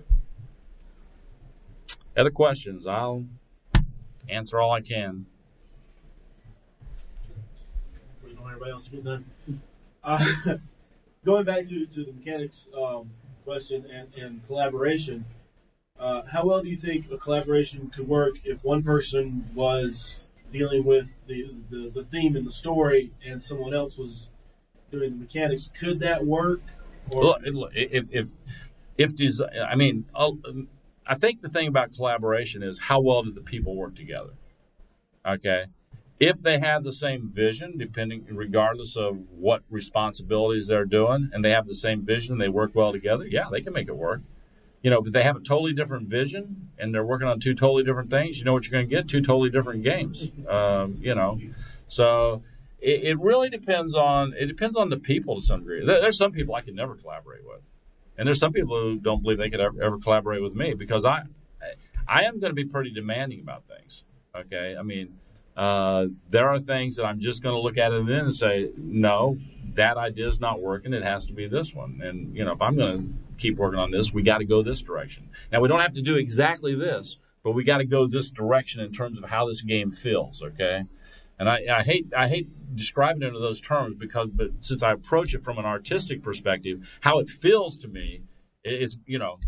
other 2.17 2.31
questions? 2.31 2.87
I'll 2.87 3.25
answer 4.29 4.61
all 4.61 4.71
I 4.71 4.81
can. 4.83 5.27
waiting 8.23 8.39
on 8.39 8.47
everybody 8.47 8.71
else 8.71 8.85
to 8.85 8.91
get 8.91 9.05
done. 9.05 9.25
Uh, 10.05 10.25
going 11.25 11.45
back 11.45 11.65
to, 11.67 11.87
to 11.87 12.05
the 12.05 12.13
mechanics 12.13 12.69
um, 12.77 13.11
question 13.45 13.85
and, 13.93 14.15
and 14.15 14.47
collaboration, 14.47 15.25
uh, 16.03 16.23
how 16.27 16.45
well 16.45 16.61
do 16.63 16.69
you 16.69 16.77
think 16.77 17.11
a 17.13 17.17
collaboration 17.17 17.91
could 17.95 18.09
work 18.09 18.35
if 18.45 18.63
one 18.65 18.83
person 18.83 19.49
was 19.55 20.17
dealing 20.53 20.85
with 20.85 21.17
the, 21.27 21.55
the, 21.71 21.91
the 21.95 22.05
theme 22.05 22.35
and 22.37 22.47
the 22.47 22.51
story 22.51 23.13
and 23.25 23.43
someone 23.43 23.73
else 23.73 23.97
was 23.97 24.29
doing 24.91 25.11
the 25.13 25.17
mechanics? 25.17 25.71
Could 25.79 26.01
that 26.01 26.27
work? 26.27 26.61
Or 27.15 27.39
it- 27.45 27.91
if 27.93 28.09
if 28.11 28.29
if 28.99 29.41
I 29.71 29.75
mean, 29.77 30.07
I'll- 30.15 30.39
I 31.07 31.17
think 31.17 31.43
the 31.43 31.49
thing 31.49 31.67
about 31.69 31.93
collaboration 31.93 32.63
is 32.63 32.79
how 32.79 33.01
well 33.01 33.23
do 33.23 33.33
the 33.33 33.41
people 33.41 33.75
work 33.75 33.95
together. 33.97 34.35
Okay, 35.27 35.67
if 36.21 36.43
they 36.43 36.59
have 36.59 36.83
the 36.85 36.93
same 36.93 37.31
vision, 37.33 37.77
depending 37.79 38.25
regardless 38.29 38.97
of 38.97 39.19
what 39.31 39.63
responsibilities 39.71 40.67
they're 40.69 40.85
doing, 40.85 41.31
and 41.33 41.45
they 41.45 41.51
have 41.51 41.67
the 41.67 41.75
same 41.75 42.05
vision, 42.05 42.39
they 42.39 42.49
work 42.49 42.73
well 42.75 42.93
together. 42.93 43.27
Yeah, 43.27 43.47
they 43.51 43.61
can 43.61 43.73
make 43.73 43.89
it 43.89 43.97
work. 43.97 44.21
You 44.83 44.91
know, 44.91 45.01
but 45.01 45.13
they 45.13 45.23
have 45.23 45.37
a 45.37 45.41
totally 45.41 45.73
different 45.73 46.09
vision, 46.09 46.71
and 46.79 46.93
they're 46.93 47.05
working 47.05 47.29
on 47.29 47.39
two 47.39 47.55
totally 47.55 47.85
different 47.85 48.11
things. 48.11 48.39
You 48.39 48.45
know 48.45 48.53
what 48.53 48.67
you're 48.67 48.73
going 48.73 48.89
to 48.89 48.95
get? 48.95 49.09
Two 49.09 49.21
totally 49.21 49.49
different 49.49 49.85
games. 49.85 50.29
Um, 50.49 50.99
you 51.01 51.15
know, 51.15 51.39
so 51.87 52.43
it, 52.81 53.05
it 53.05 53.21
really 53.21 53.49
depends 53.49 53.95
on 53.95 54.35
it 54.37 54.47
depends 54.47 54.77
on 54.77 54.91
the 54.91 54.99
people 54.99 55.37
to 55.37 55.43
some 55.43 55.61
degree. 55.61 55.87
There, 55.87 56.01
there's 56.01 56.19
some 56.19 56.33
people 56.33 56.55
I 56.55 56.63
can 56.63 56.75
never 56.75 56.97
collaborate 56.97 57.47
with, 57.47 57.61
and 58.19 58.27
there's 58.27 58.41
some 58.41 58.53
people 58.53 58.81
who 58.81 58.99
don't 58.99 59.23
believe 59.23 59.39
they 59.39 59.51
could 59.51 59.61
ever, 59.61 59.81
ever 59.83 59.99
collaborate 59.99 60.43
with 60.43 60.55
me 60.55 60.75
because 60.75 61.05
I 61.05 61.23
I 62.07 62.25
am 62.25 62.41
going 62.41 62.51
to 62.51 62.55
be 62.55 62.65
pretty 62.65 62.91
demanding 62.91 63.41
about 63.41 63.65
things. 63.69 64.05
Okay, 64.35 64.77
I 64.79 64.83
mean, 64.83 65.19
uh, 65.57 66.07
there 66.31 66.49
are 66.49 66.59
things 66.59 66.97
that 66.97 67.05
I'm 67.05 67.21
just 67.21 67.43
going 67.43 67.55
to 67.55 67.61
look 67.61 67.79
at 67.79 67.93
it 67.93 68.07
then 68.07 68.21
and 68.21 68.35
say, 68.35 68.71
no, 68.77 69.39
that 69.75 69.97
idea 69.97 70.27
is 70.27 70.41
not 70.41 70.61
working. 70.61 70.93
It 70.93 71.03
has 71.03 71.27
to 71.27 71.33
be 71.33 71.47
this 71.47 71.75
one. 71.75 72.01
And 72.03 72.35
you 72.35 72.45
know, 72.45 72.53
if 72.53 72.63
I'm 72.63 72.77
going 72.77 72.99
to 72.99 73.32
keep 73.43 73.57
working 73.57 73.79
on 73.79 73.91
this, 73.91 74.13
we 74.13 74.23
got 74.23 74.39
to 74.39 74.45
go 74.45 74.63
this 74.63 74.81
direction. 74.81 75.29
Now 75.51 75.61
we 75.61 75.69
don't 75.69 75.81
have 75.81 75.95
to 75.95 76.03
do 76.03 76.17
exactly 76.17 76.75
this, 76.75 77.19
but 77.43 77.53
we 77.53 77.65
got 77.65 77.79
to 77.79 77.85
go 77.85 78.07
this 78.07 78.31
direction 78.31 78.81
in 78.81 78.93
terms 78.93 79.19
of 79.19 79.25
how 79.25 79.47
this 79.47 79.63
game 79.63 79.91
feels. 79.91 80.43
Okay. 80.43 80.85
And 81.39 81.49
I, 81.49 81.61
I 81.71 81.83
hate 81.83 82.07
I 82.17 82.29
hate 82.29 82.49
describing 82.77 83.23
it 83.23 83.35
in 83.35 83.35
those 83.35 83.61
terms 83.61 83.97
because, 83.99 84.29
but 84.33 84.51
since 84.61 84.83
I 84.83 84.93
approach 84.93 85.35
it 85.35 85.43
from 85.43 85.59
an 85.59 85.65
artistic 85.65 86.23
perspective, 86.23 86.89
how 87.01 87.19
it 87.19 87.29
feels 87.29 87.77
to 87.79 87.89
me 87.89 88.23
is 88.65 88.99
you 89.07 89.19
know 89.19 89.39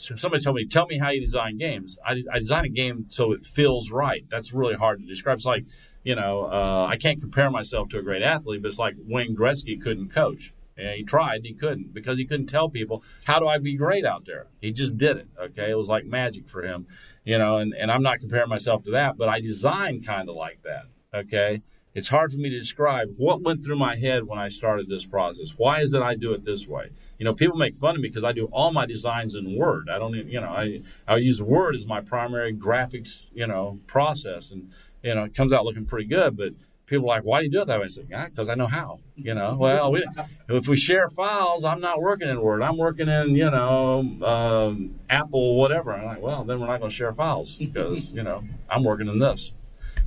somebody 0.00 0.42
told 0.42 0.56
me, 0.56 0.66
tell 0.66 0.86
me 0.86 0.98
how 0.98 1.10
you 1.10 1.20
design 1.20 1.58
games. 1.58 1.98
I, 2.06 2.22
I 2.32 2.38
design 2.38 2.64
a 2.64 2.68
game 2.68 3.06
so 3.08 3.32
it 3.32 3.44
feels 3.44 3.90
right. 3.90 4.24
That's 4.30 4.52
really 4.52 4.74
hard 4.74 5.00
to 5.00 5.06
describe. 5.06 5.36
It's 5.36 5.44
like, 5.44 5.64
you 6.04 6.14
know, 6.14 6.44
uh, 6.44 6.86
I 6.88 6.96
can't 6.96 7.20
compare 7.20 7.50
myself 7.50 7.88
to 7.90 7.98
a 7.98 8.02
great 8.02 8.22
athlete, 8.22 8.62
but 8.62 8.68
it's 8.68 8.78
like 8.78 8.94
Wayne 8.98 9.36
Gretzky 9.36 9.80
couldn't 9.80 10.10
coach. 10.10 10.52
And 10.80 10.96
he 10.96 11.04
tried, 11.04 11.36
and 11.36 11.46
he 11.46 11.52
couldn't 11.52 11.92
because 11.92 12.18
he 12.18 12.24
couldn't 12.24 12.46
tell 12.46 12.68
people 12.68 13.02
how 13.24 13.38
do 13.38 13.46
I 13.46 13.58
be 13.58 13.76
great 13.76 14.04
out 14.04 14.24
there. 14.24 14.46
He 14.60 14.72
just 14.72 14.96
did 14.96 15.16
it. 15.18 15.28
Okay, 15.38 15.70
it 15.70 15.76
was 15.76 15.88
like 15.88 16.06
magic 16.06 16.48
for 16.48 16.62
him, 16.62 16.86
you 17.24 17.38
know. 17.38 17.58
And, 17.58 17.74
and 17.74 17.90
I'm 17.90 18.02
not 18.02 18.20
comparing 18.20 18.48
myself 18.48 18.84
to 18.84 18.90
that, 18.92 19.18
but 19.18 19.28
I 19.28 19.40
design 19.40 20.02
kind 20.02 20.28
of 20.28 20.36
like 20.36 20.60
that. 20.64 20.84
Okay, 21.14 21.62
it's 21.94 22.08
hard 22.08 22.32
for 22.32 22.38
me 22.38 22.48
to 22.50 22.58
describe 22.58 23.08
what 23.16 23.42
went 23.42 23.64
through 23.64 23.78
my 23.78 23.96
head 23.96 24.24
when 24.24 24.38
I 24.38 24.48
started 24.48 24.88
this 24.88 25.04
process. 25.04 25.54
Why 25.56 25.80
is 25.80 25.92
it 25.92 26.02
I 26.02 26.14
do 26.14 26.32
it 26.32 26.44
this 26.44 26.66
way? 26.66 26.90
You 27.18 27.24
know, 27.24 27.34
people 27.34 27.58
make 27.58 27.76
fun 27.76 27.96
of 27.96 28.00
me 28.00 28.08
because 28.08 28.24
I 28.24 28.32
do 28.32 28.46
all 28.46 28.72
my 28.72 28.86
designs 28.86 29.34
in 29.34 29.56
Word. 29.56 29.88
I 29.90 29.98
don't, 29.98 30.14
you 30.14 30.40
know, 30.40 30.50
I 30.50 30.82
I 31.06 31.16
use 31.16 31.42
Word 31.42 31.74
as 31.74 31.86
my 31.86 32.00
primary 32.00 32.54
graphics, 32.54 33.22
you 33.32 33.46
know, 33.46 33.80
process, 33.86 34.50
and 34.50 34.70
you 35.02 35.14
know, 35.14 35.24
it 35.24 35.34
comes 35.34 35.52
out 35.52 35.64
looking 35.64 35.84
pretty 35.84 36.06
good. 36.06 36.36
But 36.36 36.52
people 36.90 37.06
are 37.06 37.16
like, 37.16 37.24
"Why 37.24 37.40
do 37.40 37.46
you 37.46 37.50
do 37.50 37.62
it 37.62 37.66
that 37.68 37.80
way?" 37.80 37.86
I 37.86 38.04
"Yeah, 38.10 38.28
because 38.28 38.48
I 38.48 38.54
know 38.56 38.66
how." 38.66 38.98
You 39.16 39.34
know, 39.34 39.56
well, 39.58 39.92
we, 39.92 40.04
if 40.48 40.68
we 40.68 40.76
share 40.76 41.08
files, 41.08 41.64
I'm 41.64 41.80
not 41.80 42.02
working 42.02 42.28
in 42.28 42.40
Word. 42.42 42.62
I'm 42.62 42.76
working 42.76 43.08
in, 43.08 43.36
you 43.36 43.50
know, 43.50 44.00
um, 44.22 44.98
Apple, 45.08 45.56
whatever. 45.56 45.92
I'm 45.94 46.04
like, 46.04 46.20
well, 46.20 46.44
then 46.44 46.60
we're 46.60 46.66
not 46.66 46.78
going 46.78 46.90
to 46.90 46.96
share 46.96 47.14
files 47.14 47.54
because 47.56 48.12
you 48.12 48.22
know 48.22 48.42
I'm 48.68 48.84
working 48.84 49.08
in 49.08 49.18
this. 49.18 49.52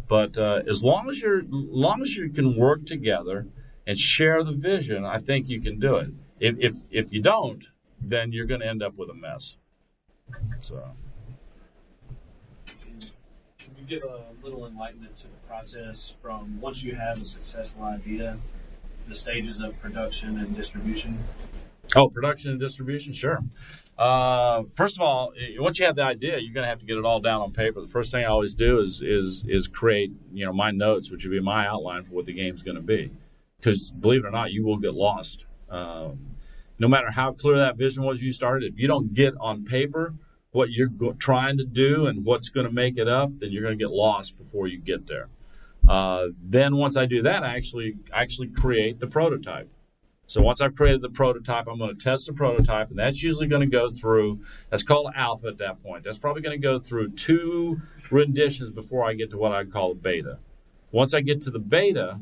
But 0.08 0.38
uh, 0.38 0.62
as 0.68 0.84
long 0.84 1.10
as 1.10 1.22
you're, 1.22 1.44
long 1.50 2.02
as 2.02 2.16
you 2.16 2.30
can 2.30 2.58
work 2.58 2.86
together 2.86 3.48
and 3.88 3.98
share 3.98 4.44
the 4.44 4.52
vision, 4.52 5.06
I 5.06 5.20
think 5.20 5.48
you 5.48 5.62
can 5.62 5.80
do 5.80 5.96
it. 5.96 6.12
If 6.40 6.56
if 6.60 6.76
if 6.92 7.14
you 7.14 7.22
don't, 7.22 7.64
then 8.02 8.34
you're 8.34 8.46
going 8.46 8.60
to 8.60 8.68
end 8.68 8.84
up 8.84 8.96
with 8.98 9.10
a 9.10 9.14
mess. 9.14 9.56
So 10.62 10.84
you 13.90 14.00
give 14.00 14.10
a 14.10 14.22
little 14.44 14.66
enlightenment 14.66 15.16
to 15.18 15.24
the 15.24 15.48
process 15.48 16.14
from 16.22 16.60
once 16.62 16.84
you 16.84 16.96
have 16.96 17.22
a 17.22 17.26
successful 17.26 17.84
idea, 17.84 18.38
the 19.08 19.16
stages 19.16 19.60
of 19.60 19.80
production 19.82 20.38
and 20.40 20.56
distribution? 20.56 21.18
Oh, 21.96 22.10
production 22.10 22.52
and 22.52 22.60
distribution, 22.60 23.14
sure. 23.14 23.40
Uh, 23.98 24.64
first 24.76 24.96
of 24.96 25.02
all, 25.02 25.34
i- 25.40 25.60
once 25.60 25.80
you 25.80 25.86
have 25.86 25.96
the 25.96 26.04
idea, 26.04 26.40
you're 26.40 26.54
going 26.54 26.64
to 26.64 26.70
have 26.70 26.80
to 26.80 26.86
get 26.86 26.98
it 26.98 27.06
all 27.06 27.20
down 27.20 27.42
on 27.42 27.52
paper. 27.52 27.82
The 27.82 27.88
first 27.88 28.12
thing 28.12 28.24
I 28.24 28.28
always 28.28 28.54
do 28.54 28.80
is 28.80 29.02
is 29.02 29.44
is 29.48 29.68
create, 29.68 30.12
you 30.32 30.46
know, 30.46 30.54
my 30.54 30.72
notes, 30.72 31.12
which 31.12 31.24
would 31.26 31.32
be 31.32 31.40
my 31.42 31.68
outline 31.68 32.04
for 32.04 32.12
what 32.14 32.26
the 32.26 32.34
game's 32.34 32.64
going 32.64 32.78
to 32.78 32.82
be. 32.82 33.12
Because 33.60 33.92
believe 33.92 34.24
it 34.24 34.28
or 34.28 34.32
not, 34.32 34.52
you 34.52 34.66
will 34.66 34.78
get 34.78 34.94
lost. 34.94 35.46
Um, 35.70 36.20
no 36.80 36.88
matter 36.88 37.12
how 37.12 37.34
clear 37.34 37.58
that 37.58 37.78
vision 37.78 38.04
was 38.04 38.22
you 38.22 38.34
started, 38.34 38.74
if 38.74 38.80
you 38.80 38.88
don't 38.88 39.14
get 39.14 39.34
on 39.40 39.64
paper 39.64 40.14
what 40.54 40.72
you're 40.72 40.88
go- 40.88 41.14
trying 41.14 41.58
to 41.58 41.66
do 41.66 42.08
and 42.08 42.24
what's 42.24 42.50
going 42.50 42.66
to 42.66 42.72
make 42.72 42.98
it 42.98 43.08
up, 43.08 43.32
then 43.40 43.52
you're 43.52 43.64
going 43.64 43.78
to 43.78 43.84
get 43.84 43.92
lost 43.92 44.38
before 44.38 44.68
you 44.68 44.80
get 44.80 45.08
there. 45.08 45.28
Uh, 45.88 46.28
then 46.42 46.78
once 46.78 46.96
I 46.96 47.06
do 47.06 47.22
that, 47.24 47.44
I 47.44 47.56
actually 47.58 47.96
actually 48.14 48.48
create 48.48 49.00
the 49.00 49.08
prototype. 49.08 49.70
So 50.28 50.42
once 50.42 50.62
I've 50.62 50.76
created 50.76 51.02
the 51.02 51.10
prototype, 51.10 51.68
I'm 51.68 51.78
going 51.78 51.98
to 51.98 52.02
test 52.02 52.28
the 52.28 52.34
prototype, 52.34 52.90
and 52.90 52.98
that's 52.98 53.22
usually 53.22 53.48
going 53.48 53.62
to 53.62 53.68
go 53.68 53.90
through. 53.90 54.40
That's 54.70 54.84
called 54.84 55.12
alpha 55.16 55.48
at 55.48 55.58
that 55.58 55.84
point. 55.84 56.04
That's 56.04 56.18
probably 56.18 56.42
going 56.42 56.60
to 56.60 56.66
go 56.66 56.80
through 56.80 57.12
two 57.12 57.82
renditions 58.10 58.72
before 58.72 59.04
I 59.04 59.14
get 59.16 59.32
to 59.32 59.38
what 59.38 59.52
I 59.52 59.66
call 59.66 59.96
beta. 59.96 60.40
Once 60.92 61.14
I 61.14 61.22
get 61.22 61.42
to 61.42 61.52
the 61.52 61.60
beta, 61.60 62.22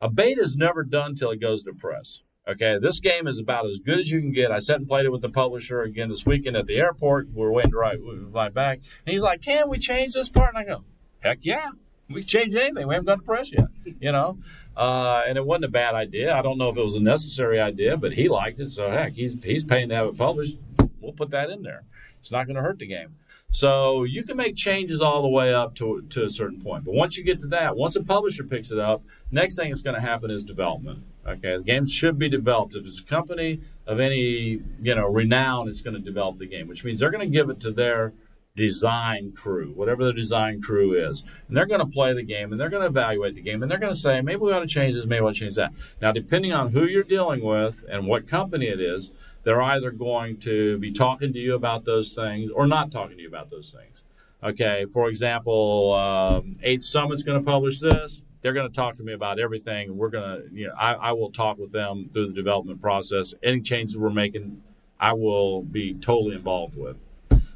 a 0.00 0.08
beta 0.08 0.40
is 0.40 0.56
never 0.56 0.84
done 0.84 1.16
till 1.16 1.30
it 1.30 1.40
goes 1.40 1.64
to 1.64 1.72
press. 1.72 2.20
Okay, 2.48 2.76
this 2.80 2.98
game 2.98 3.28
is 3.28 3.38
about 3.38 3.66
as 3.66 3.78
good 3.78 4.00
as 4.00 4.10
you 4.10 4.20
can 4.20 4.32
get. 4.32 4.50
I 4.50 4.58
sat 4.58 4.78
and 4.78 4.88
played 4.88 5.06
it 5.06 5.12
with 5.12 5.22
the 5.22 5.28
publisher 5.28 5.82
again 5.82 6.08
this 6.08 6.26
weekend 6.26 6.56
at 6.56 6.66
the 6.66 6.76
airport. 6.76 7.28
We're 7.32 7.52
waiting 7.52 7.70
to 7.70 7.76
ride, 7.76 7.98
ride 8.02 8.52
back, 8.52 8.80
and 9.06 9.12
he's 9.12 9.22
like, 9.22 9.42
"Can 9.42 9.68
we 9.68 9.78
change 9.78 10.14
this 10.14 10.28
part?" 10.28 10.52
And 10.52 10.58
I 10.58 10.64
go, 10.64 10.82
"Heck 11.20 11.38
yeah, 11.42 11.70
we 12.08 12.22
can 12.22 12.28
change 12.28 12.54
anything. 12.56 12.88
We 12.88 12.94
haven't 12.94 13.06
gone 13.06 13.18
the 13.18 13.24
press 13.24 13.52
yet." 13.52 13.68
You 14.00 14.10
know, 14.10 14.38
uh, 14.76 15.22
and 15.24 15.38
it 15.38 15.46
wasn't 15.46 15.66
a 15.66 15.68
bad 15.68 15.94
idea. 15.94 16.34
I 16.34 16.42
don't 16.42 16.58
know 16.58 16.68
if 16.68 16.76
it 16.76 16.84
was 16.84 16.96
a 16.96 17.00
necessary 17.00 17.60
idea, 17.60 17.96
but 17.96 18.14
he 18.14 18.28
liked 18.28 18.58
it, 18.58 18.72
so 18.72 18.90
heck, 18.90 19.12
he's 19.12 19.40
he's 19.44 19.62
paying 19.62 19.88
to 19.90 19.94
have 19.94 20.08
it 20.08 20.18
published. 20.18 20.56
We'll 21.00 21.12
put 21.12 21.30
that 21.30 21.48
in 21.48 21.62
there. 21.62 21.84
It's 22.18 22.32
not 22.32 22.46
going 22.46 22.56
to 22.56 22.62
hurt 22.62 22.80
the 22.80 22.86
game. 22.86 23.14
So 23.52 24.02
you 24.02 24.24
can 24.24 24.36
make 24.36 24.56
changes 24.56 25.00
all 25.00 25.22
the 25.22 25.28
way 25.28 25.52
up 25.52 25.74
to, 25.76 26.02
to 26.10 26.24
a 26.24 26.30
certain 26.30 26.60
point. 26.60 26.84
But 26.84 26.94
once 26.94 27.18
you 27.18 27.24
get 27.24 27.38
to 27.40 27.48
that, 27.48 27.76
once 27.76 27.96
a 27.96 28.02
publisher 28.02 28.44
picks 28.44 28.70
it 28.70 28.78
up, 28.78 29.02
next 29.30 29.56
thing 29.56 29.68
that's 29.68 29.82
going 29.82 29.94
to 29.94 30.00
happen 30.00 30.30
is 30.30 30.42
development. 30.42 31.04
Okay, 31.26 31.56
the 31.56 31.62
game 31.62 31.86
should 31.86 32.18
be 32.18 32.28
developed. 32.28 32.74
If 32.74 32.84
it's 32.84 33.00
a 33.00 33.04
company 33.04 33.60
of 33.86 34.00
any 34.00 34.60
you 34.82 34.94
know 34.94 35.06
renown, 35.06 35.68
it's 35.68 35.80
going 35.80 35.94
to 35.94 36.00
develop 36.00 36.38
the 36.38 36.46
game, 36.46 36.68
which 36.68 36.84
means 36.84 36.98
they're 36.98 37.10
going 37.10 37.28
to 37.28 37.32
give 37.32 37.48
it 37.50 37.60
to 37.60 37.70
their 37.70 38.12
design 38.54 39.32
crew, 39.32 39.72
whatever 39.74 40.04
the 40.04 40.12
design 40.12 40.60
crew 40.60 40.92
is, 40.92 41.24
and 41.48 41.56
they're 41.56 41.66
going 41.66 41.80
to 41.80 41.86
play 41.86 42.12
the 42.12 42.22
game 42.22 42.52
and 42.52 42.60
they're 42.60 42.68
going 42.68 42.82
to 42.82 42.88
evaluate 42.88 43.34
the 43.34 43.40
game 43.40 43.62
and 43.62 43.70
they're 43.70 43.78
going 43.78 43.92
to 43.92 43.98
say 43.98 44.20
maybe 44.20 44.40
we 44.40 44.52
ought 44.52 44.60
to 44.60 44.66
change 44.66 44.94
this, 44.94 45.06
maybe 45.06 45.22
we 45.22 45.28
ought 45.28 45.34
to 45.34 45.40
change 45.40 45.54
that. 45.54 45.72
Now, 46.02 46.12
depending 46.12 46.52
on 46.52 46.70
who 46.70 46.84
you're 46.84 47.02
dealing 47.02 47.42
with 47.42 47.84
and 47.88 48.06
what 48.06 48.28
company 48.28 48.66
it 48.66 48.80
is, 48.80 49.10
they're 49.44 49.62
either 49.62 49.90
going 49.90 50.36
to 50.40 50.78
be 50.78 50.92
talking 50.92 51.32
to 51.32 51.38
you 51.38 51.54
about 51.54 51.84
those 51.84 52.14
things 52.14 52.50
or 52.50 52.66
not 52.66 52.92
talking 52.92 53.16
to 53.16 53.22
you 53.22 53.28
about 53.28 53.50
those 53.50 53.74
things. 53.76 54.04
Okay, 54.42 54.86
for 54.92 55.08
example, 55.08 55.94
um, 55.94 56.56
Eighth 56.62 56.82
Summit's 56.82 57.22
going 57.22 57.38
to 57.38 57.44
publish 57.44 57.80
this. 57.80 58.22
They're 58.42 58.52
going 58.52 58.68
to 58.68 58.74
talk 58.74 58.96
to 58.96 59.02
me 59.02 59.12
about 59.12 59.38
everything. 59.38 59.96
We're 59.96 60.10
going 60.10 60.42
to, 60.42 60.48
you 60.52 60.66
know, 60.66 60.74
I, 60.78 60.94
I 60.94 61.12
will 61.12 61.30
talk 61.30 61.58
with 61.58 61.72
them 61.72 62.10
through 62.12 62.26
the 62.28 62.34
development 62.34 62.80
process. 62.80 63.34
Any 63.42 63.60
changes 63.60 63.96
we're 63.96 64.10
making, 64.10 64.62
I 65.00 65.12
will 65.12 65.62
be 65.62 65.94
totally 65.94 66.34
involved 66.34 66.76
with. 66.76 66.96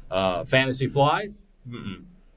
Uh, 0.09 0.45
Fantasy 0.45 0.87
Flight, 0.87 1.33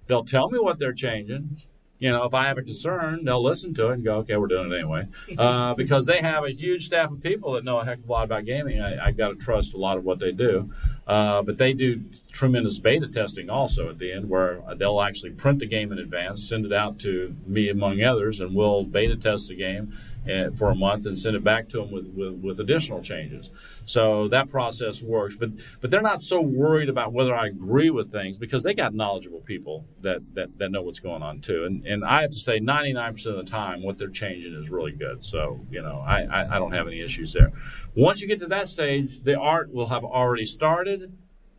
they'll 0.09 0.25
tell 0.25 0.51
me 0.51 0.59
what 0.59 0.79
they're 0.81 0.93
changing. 0.93 1.63
You 2.01 2.11
know, 2.11 2.25
if 2.25 2.35
I 2.35 2.47
have 2.47 2.59
a 2.59 2.63
concern, 2.63 3.25
they'll 3.25 3.43
listen 3.43 3.75
to 3.75 3.91
it 3.91 3.95
and 3.95 4.05
go, 4.05 4.17
okay, 4.19 4.37
we're 4.37 4.47
doing 4.47 4.73
it 4.73 4.75
anyway. 4.75 5.07
Uh, 5.39 5.75
because 5.75 6.07
they 6.07 6.21
have 6.21 6.45
a 6.45 6.51
huge 6.51 6.87
staff 6.87 7.11
of 7.11 7.23
people 7.23 7.53
that 7.53 7.65
know 7.65 7.79
a 7.79 7.85
heck 7.85 7.99
of 7.99 8.09
a 8.09 8.13
lot 8.13 8.25
about 8.25 8.45
gaming. 8.45 8.81
I, 8.81 9.07
I 9.07 9.11
got 9.11 9.29
to 9.29 9.35
trust 9.37 9.73
a 9.75 9.77
lot 9.77 9.97
of 9.97 10.05
what 10.05 10.19
they 10.19 10.33
do. 10.33 10.71
Uh, 11.07 11.41
but 11.43 11.57
they 11.57 11.73
do 11.73 12.03
tremendous 12.31 12.79
beta 12.79 13.09
testing 13.09 13.49
also 13.49 13.89
at 13.89 13.99
the 13.99 14.13
end, 14.13 14.29
where 14.29 14.63
they'll 14.77 15.01
actually 15.01 15.31
print 15.31 15.61
the 15.61 15.67
game 15.67 15.93
in 15.93 15.99
advance, 15.99 16.47
send 16.47 16.67
it 16.67 16.73
out 16.73 16.99
to 17.01 17.35
me 17.47 17.69
among 17.69 18.03
others, 18.03 18.41
and 18.41 18.55
we'll 18.55 18.85
beta 18.85 19.17
test 19.17 19.49
the 19.49 19.57
game 19.57 19.97
uh, 20.29 20.51
for 20.57 20.71
a 20.71 20.75
month 20.75 21.07
and 21.07 21.19
send 21.19 21.35
it 21.35 21.43
back 21.43 21.69
to 21.69 21.79
them 21.79 21.91
with, 21.91 22.07
with, 22.09 22.35
with, 22.35 22.61
additional 22.61 23.01
changes. 23.01 23.51
So 23.87 24.29
that 24.29 24.51
process 24.51 25.01
works. 25.01 25.35
But 25.35 25.51
but 25.81 25.91
they're 25.91 26.03
not 26.03 26.21
so 26.21 26.41
worried 26.41 26.89
about 26.89 27.13
whether 27.13 27.35
I 27.35 27.47
agree 27.47 27.91
with 27.91 28.13
things 28.13 28.37
because 28.37 28.63
they 28.63 28.75
got 28.75 28.95
knowledgeable 28.95 29.41
people 29.41 29.87
that, 30.03 30.21
that, 30.35 30.59
that 30.59 30.71
know 30.71 30.83
what's 30.83 31.01
going 31.01 31.23
on 31.23 31.41
too. 31.41 31.65
And 31.65 31.87
and 31.87 32.05
I 32.05 32.21
have 32.23 32.31
to 32.31 32.37
say, 32.37 32.61
99% 32.61 33.27
of 33.27 33.37
the 33.37 33.51
time, 33.51 33.83
what 33.83 33.97
they're 33.97 34.09
changing 34.09 34.55
is 34.55 34.69
really 34.69 34.93
good. 34.93 35.25
So 35.25 35.61
you 35.71 35.83
know, 35.83 36.05
I, 36.07 36.23
I, 36.23 36.57
I 36.57 36.59
don't 36.59 36.73
have 36.73 36.87
any 36.87 37.01
issues 37.01 37.33
there. 37.33 37.53
Once 37.95 38.21
you 38.21 38.29
get 38.29 38.41
to 38.41 38.47
that 38.49 38.69
stage, 38.69 39.23
the 39.23 39.39
art 39.39 39.73
will 39.73 39.89
have 39.89 40.05
already 40.05 40.45
started 40.45 41.13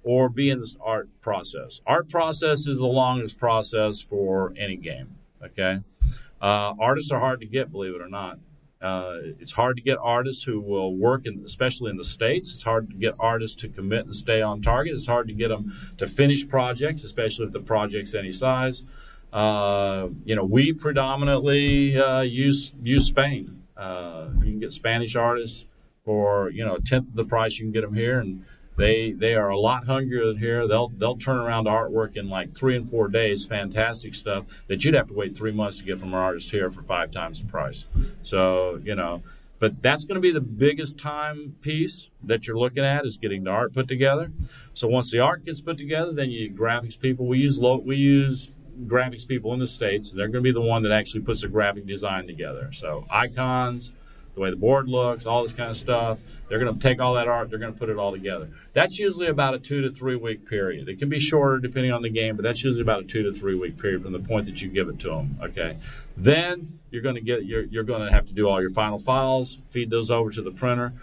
or 0.03 0.29
be 0.29 0.49
in 0.49 0.59
this 0.59 0.77
art 0.81 1.09
process. 1.21 1.81
Art 1.85 2.09
process 2.09 2.67
is 2.67 2.77
the 2.77 2.85
longest 2.85 3.37
process 3.37 4.01
for 4.01 4.53
any 4.57 4.75
game. 4.75 5.15
Okay, 5.43 5.79
uh, 6.41 6.73
artists 6.79 7.11
are 7.11 7.19
hard 7.19 7.39
to 7.39 7.47
get, 7.47 7.71
believe 7.71 7.95
it 7.95 8.01
or 8.01 8.09
not. 8.09 8.37
Uh, 8.81 9.17
it's 9.39 9.51
hard 9.51 9.75
to 9.75 9.81
get 9.81 9.97
artists 10.01 10.43
who 10.43 10.59
will 10.59 10.95
work, 10.95 11.25
in, 11.25 11.43
especially 11.45 11.91
in 11.91 11.97
the 11.97 12.05
states. 12.05 12.51
It's 12.53 12.63
hard 12.63 12.89
to 12.89 12.95
get 12.95 13.13
artists 13.19 13.61
to 13.61 13.69
commit 13.69 14.05
and 14.05 14.15
stay 14.15 14.41
on 14.41 14.61
target. 14.61 14.95
It's 14.95 15.05
hard 15.05 15.27
to 15.27 15.33
get 15.33 15.49
them 15.49 15.73
to 15.97 16.07
finish 16.07 16.47
projects, 16.47 17.03
especially 17.03 17.45
if 17.45 17.51
the 17.51 17.59
project's 17.59 18.15
any 18.15 18.31
size. 18.31 18.83
Uh, 19.31 20.09
you 20.25 20.35
know, 20.35 20.43
we 20.43 20.73
predominantly 20.73 21.97
uh, 21.97 22.21
use 22.21 22.73
use 22.81 23.07
Spain. 23.07 23.61
Uh, 23.77 24.29
you 24.39 24.51
can 24.51 24.59
get 24.59 24.73
Spanish 24.73 25.15
artists 25.15 25.65
for 26.03 26.49
you 26.49 26.65
know 26.65 26.75
a 26.75 26.81
tenth 26.81 27.07
of 27.07 27.15
the 27.15 27.25
price 27.25 27.57
you 27.57 27.65
can 27.65 27.71
get 27.71 27.81
them 27.81 27.93
here, 27.93 28.19
and 28.19 28.43
they 28.77 29.11
they 29.11 29.35
are 29.35 29.49
a 29.49 29.59
lot 29.59 29.85
hungrier 29.85 30.25
than 30.27 30.37
here. 30.37 30.67
They'll 30.67 30.89
they'll 30.89 31.17
turn 31.17 31.37
around 31.37 31.65
artwork 31.65 32.15
in 32.15 32.29
like 32.29 32.55
three 32.55 32.75
and 32.75 32.89
four 32.89 33.07
days. 33.07 33.45
Fantastic 33.45 34.15
stuff 34.15 34.45
that 34.67 34.83
you'd 34.83 34.93
have 34.93 35.07
to 35.07 35.13
wait 35.13 35.35
three 35.35 35.51
months 35.51 35.77
to 35.77 35.83
get 35.83 35.99
from 35.99 36.09
an 36.09 36.15
artist 36.15 36.51
here 36.51 36.71
for 36.71 36.81
five 36.83 37.11
times 37.11 37.41
the 37.41 37.47
price. 37.47 37.85
So 38.23 38.79
you 38.83 38.95
know, 38.95 39.23
but 39.59 39.81
that's 39.81 40.05
going 40.05 40.15
to 40.15 40.21
be 40.21 40.31
the 40.31 40.41
biggest 40.41 40.97
time 40.97 41.55
piece 41.61 42.07
that 42.23 42.47
you're 42.47 42.57
looking 42.57 42.83
at 42.83 43.05
is 43.05 43.17
getting 43.17 43.43
the 43.43 43.51
art 43.51 43.73
put 43.73 43.87
together. 43.87 44.31
So 44.73 44.87
once 44.87 45.11
the 45.11 45.19
art 45.19 45.45
gets 45.45 45.61
put 45.61 45.77
together, 45.77 46.13
then 46.13 46.31
you 46.31 46.49
graphics 46.49 46.99
people. 46.99 47.27
We 47.27 47.39
use 47.39 47.59
low, 47.59 47.77
we 47.77 47.97
use 47.97 48.49
graphics 48.87 49.27
people 49.27 49.53
in 49.53 49.59
the 49.59 49.67
states, 49.67 50.11
and 50.11 50.19
they're 50.19 50.27
going 50.27 50.43
to 50.43 50.47
be 50.47 50.53
the 50.53 50.61
one 50.61 50.83
that 50.83 50.91
actually 50.91 51.21
puts 51.21 51.41
the 51.41 51.47
graphic 51.47 51.85
design 51.85 52.25
together. 52.25 52.71
So 52.71 53.05
icons 53.11 53.91
the 54.41 54.45
way 54.45 54.49
the 54.49 54.57
board 54.57 54.87
looks, 54.87 55.27
all 55.27 55.43
this 55.43 55.53
kind 55.53 55.69
of 55.69 55.77
stuff. 55.77 56.17
They're 56.49 56.59
going 56.59 56.73
to 56.73 56.79
take 56.79 56.99
all 56.99 57.13
that 57.13 57.27
art, 57.27 57.49
they're 57.49 57.59
going 57.59 57.73
to 57.73 57.77
put 57.77 57.89
it 57.89 57.97
all 57.97 58.11
together. 58.11 58.49
That's 58.73 58.97
usually 58.97 59.27
about 59.27 59.53
a 59.53 59.59
two 59.59 59.81
to 59.81 59.91
three 59.91 60.15
week 60.15 60.47
period. 60.49 60.89
It 60.89 60.97
can 60.97 61.09
be 61.09 61.19
shorter 61.19 61.59
depending 61.59 61.91
on 61.91 62.01
the 62.01 62.09
game, 62.09 62.35
but 62.35 62.43
that's 62.43 62.63
usually 62.63 62.81
about 62.81 63.03
a 63.03 63.05
two 63.05 63.23
to 63.23 63.33
three 63.33 63.55
week 63.55 63.77
period 63.77 64.01
from 64.01 64.13
the 64.13 64.19
point 64.19 64.45
that 64.45 64.61
you 64.61 64.69
give 64.69 64.89
it 64.89 64.99
to 65.01 65.09
them. 65.09 65.37
Okay, 65.43 65.77
then 66.17 66.79
you're 66.89 67.03
going 67.03 67.15
to 67.15 67.21
get 67.21 67.45
you're, 67.45 67.65
you're 67.65 67.83
going 67.83 68.03
to 68.05 68.11
have 68.11 68.25
to 68.27 68.33
do 68.33 68.49
all 68.49 68.59
your 68.59 68.71
final 68.71 68.97
files, 68.97 69.59
feed 69.69 69.89
those 69.91 70.09
over 70.09 70.31
to 70.31 70.41
the 70.41 70.51
printer. 70.51 70.93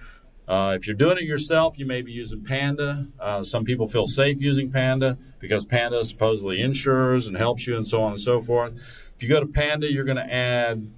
Uh, 0.48 0.74
if 0.74 0.86
you're 0.86 0.96
doing 0.96 1.18
it 1.18 1.24
yourself, 1.24 1.78
you 1.78 1.86
may 1.86 2.00
be 2.00 2.10
using 2.10 2.42
Panda. 2.42 3.06
Uh, 3.20 3.44
some 3.44 3.64
people 3.64 3.86
feel 3.86 4.06
safe 4.06 4.40
using 4.40 4.72
Panda 4.72 5.18
because 5.38 5.66
Panda 5.66 6.02
supposedly 6.04 6.62
insures 6.62 7.26
and 7.26 7.36
helps 7.36 7.66
you 7.66 7.76
and 7.76 7.86
so 7.86 8.02
on 8.02 8.12
and 8.12 8.20
so 8.20 8.42
forth. 8.42 8.72
If 9.14 9.22
you 9.22 9.28
go 9.28 9.40
to 9.40 9.46
Panda, 9.46 9.92
you're 9.92 10.04
going 10.04 10.16
to 10.16 10.34
add 10.34 10.90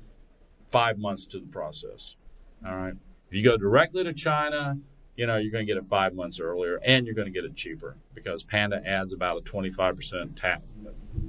five 0.70 0.99
months 0.99 1.26
to 1.26 1.41
the 1.41 1.47
process. 1.47 2.14
All 2.67 2.77
right. 2.77 2.95
If 3.29 3.35
you 3.35 3.45
go 3.45 3.57
directly 3.57 4.05
to 4.05 4.13
China, 4.13 4.79
you 5.17 5.27
know, 5.27 5.37
you're 5.37 5.53
going 5.53 5.67
to 5.67 5.73
get 5.73 5.81
it 5.81 5.89
five 5.89 6.15
months 6.15 6.41
earlier 6.41 6.81
and 6.85 7.07
you're 7.07 7.15
going 7.15 7.27
to 7.27 7.33
get 7.33 7.45
it 7.45 7.55
cheaper 7.55 7.97
because 8.15 8.43
Panda 8.43 8.83
adds 8.87 9.13
about 9.13 9.39
a 9.39 9.41
25% 9.43 10.41
tax. 10.41 10.63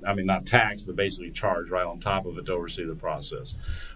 I 0.08 0.14
mean, 0.14 0.26
not 0.26 0.46
tax, 0.46 0.82
but 0.82 0.96
basically 0.96 1.32
charge 1.32 1.70
right 1.70 1.86
on 1.86 2.00
top 2.00 2.26
of 2.26 2.38
it 2.38 2.46
to 2.46 2.54
oversee 2.54 2.86
the 2.86 2.96
process. 2.96 3.54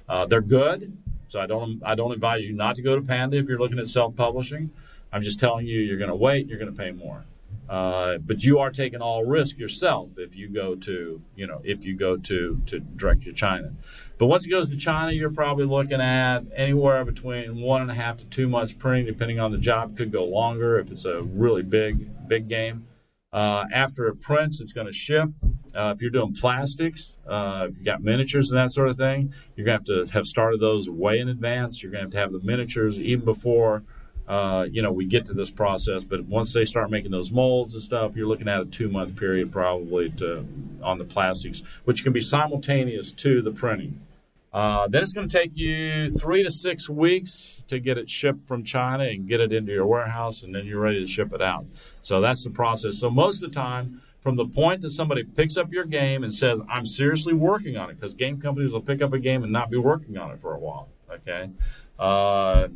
Uh, 0.08 0.26
they're 0.26 0.42
good. 0.42 0.96
So 1.28 1.40
I 1.40 1.48
don't, 1.48 1.82
I 1.84 1.96
don't 1.96 2.12
advise 2.12 2.44
you 2.44 2.54
not 2.54 2.76
to 2.76 2.82
go 2.82 2.96
to 2.96 3.02
Panda 3.02 3.38
if 3.38 3.48
you're 3.48 3.60
looking 3.60 3.80
at 3.80 3.88
self 3.88 4.16
publishing. 4.16 4.70
I'm 5.12 5.24
just 5.24 5.40
telling 5.40 5.66
you, 5.66 5.80
you're 5.80 5.98
going 5.98 6.10
to 6.10 6.16
wait, 6.16 6.48
you're 6.48 6.60
going 6.60 6.72
to 6.72 6.78
pay 6.78 6.92
more. 6.92 7.24
Uh, 7.70 8.18
but 8.20 8.44
you 8.44 8.60
are 8.60 8.70
taking 8.70 9.02
all 9.02 9.24
risk 9.24 9.58
yourself 9.58 10.10
if 10.18 10.36
you 10.36 10.50
go 10.50 10.76
to, 10.76 11.22
you 11.36 11.48
know, 11.48 11.62
if 11.64 11.84
you 11.86 11.96
go 11.96 12.16
to, 12.18 12.62
to 12.68 12.80
direct 12.80 13.24
to 13.24 13.34
China. 13.34 13.74
But 14.18 14.28
once 14.28 14.46
it 14.46 14.50
goes 14.50 14.70
to 14.70 14.78
China, 14.78 15.12
you're 15.12 15.30
probably 15.30 15.66
looking 15.66 16.00
at 16.00 16.40
anywhere 16.56 17.04
between 17.04 17.60
one 17.60 17.82
and 17.82 17.92
a 17.92 17.94
half 17.94 18.18
to 18.18 18.26
two 18.26 18.48
months 18.48 18.72
printing, 18.72 19.06
depending 19.06 19.40
on 19.40 19.52
the 19.52 19.58
job. 19.58 19.98
Could 19.98 20.12
go 20.12 20.24
longer 20.24 20.80
if 20.80 20.90
it's 20.90 21.06
a 21.06 21.22
really 21.22 21.64
big, 21.64 22.28
big 22.28 22.48
game. 22.48 22.88
Uh, 23.34 23.66
after 23.74 24.08
it 24.08 24.22
prints, 24.22 24.62
it's 24.62 24.72
going 24.72 24.88
to 24.88 24.94
ship. 24.94 25.28
Uh, 25.76 25.92
if 25.94 26.02
you're 26.02 26.12
doing 26.12 26.34
plastics, 26.34 27.18
uh, 27.28 27.68
if 27.70 27.76
you've 27.76 27.86
got 27.86 28.02
miniatures 28.02 28.50
and 28.52 28.60
that 28.62 28.72
sort 28.72 28.88
of 28.88 28.98
thing, 28.98 29.34
you're 29.58 29.66
going 29.66 29.84
to 29.84 29.94
have 29.94 30.08
to 30.08 30.14
have 30.14 30.26
started 30.26 30.62
those 30.62 30.90
way 30.90 31.20
in 31.20 31.28
advance. 31.28 31.84
You're 31.84 31.92
going 31.92 32.10
to 32.10 32.18
have 32.18 32.32
to 32.32 32.38
have 32.38 32.42
the 32.42 32.48
miniatures 32.48 32.98
even 32.98 33.26
before 33.26 33.84
uh, 34.28 34.66
you 34.72 34.82
know, 34.82 34.92
we 34.92 35.06
get 35.06 35.26
to 35.28 35.34
this 35.34 35.52
process. 35.52 36.04
But 36.04 36.26
once 36.26 36.54
they 36.54 36.66
start 36.66 36.90
making 36.90 37.12
those 37.12 37.32
molds 37.32 37.74
and 37.74 37.84
stuff, 37.84 38.16
you're 38.16 38.28
looking 38.28 38.48
at 38.48 38.62
a 38.62 38.66
two 38.66 38.90
month 38.90 39.16
period 39.16 39.52
probably 39.52 40.10
to 40.12 40.46
on 40.82 40.98
the 40.98 41.06
plastics, 41.06 41.62
which 41.86 42.04
can 42.04 42.14
be 42.14 42.22
simultaneous 42.22 43.12
to 43.14 43.42
the 43.42 43.52
printing. 43.52 44.02
Uh, 44.56 44.88
then 44.88 45.04
it's 45.04 45.12
going 45.12 45.28
to 45.28 45.38
take 45.38 45.56
you 45.58 46.10
three 46.12 46.42
to 46.42 46.50
six 46.50 46.90
weeks 46.90 47.62
to 47.68 47.78
get 47.78 47.98
it 47.98 48.10
shipped 48.10 48.48
from 48.48 48.64
China 48.64 49.04
and 49.04 49.28
get 49.28 49.42
it 49.42 49.52
into 49.52 49.74
your 49.74 49.86
warehouse, 49.86 50.44
and 50.44 50.56
then 50.56 50.66
you're 50.66 50.80
ready 50.80 51.06
to 51.06 51.12
ship 51.12 51.34
it 51.34 51.42
out. 51.42 51.66
So 52.02 52.22
that's 52.22 52.46
the 52.46 52.52
process. 52.52 52.98
So 52.98 53.10
most 53.10 53.44
of 53.44 53.52
the 53.52 53.56
time, 53.56 54.02
from 54.22 54.38
the 54.38 54.46
point 54.46 54.80
that 54.82 54.92
somebody 54.92 55.26
picks 55.26 55.58
up 55.58 55.74
your 55.74 55.84
game 55.84 56.24
and 56.24 56.34
says, 56.34 56.62
"I'm 56.70 56.86
seriously 56.86 57.34
working 57.34 57.76
on 57.76 57.90
it," 57.90 58.00
because 58.00 58.14
game 58.14 58.40
companies 58.40 58.72
will 58.72 58.82
pick 58.82 59.02
up 59.02 59.12
a 59.12 59.20
game 59.20 59.44
and 59.44 59.52
not 59.52 59.70
be 59.70 59.78
working 59.78 60.18
on 60.18 60.32
it 60.32 60.40
for 60.40 60.56
a 60.56 60.60
while. 60.60 60.88
Okay. 61.12 61.50
Uh, 62.00 62.70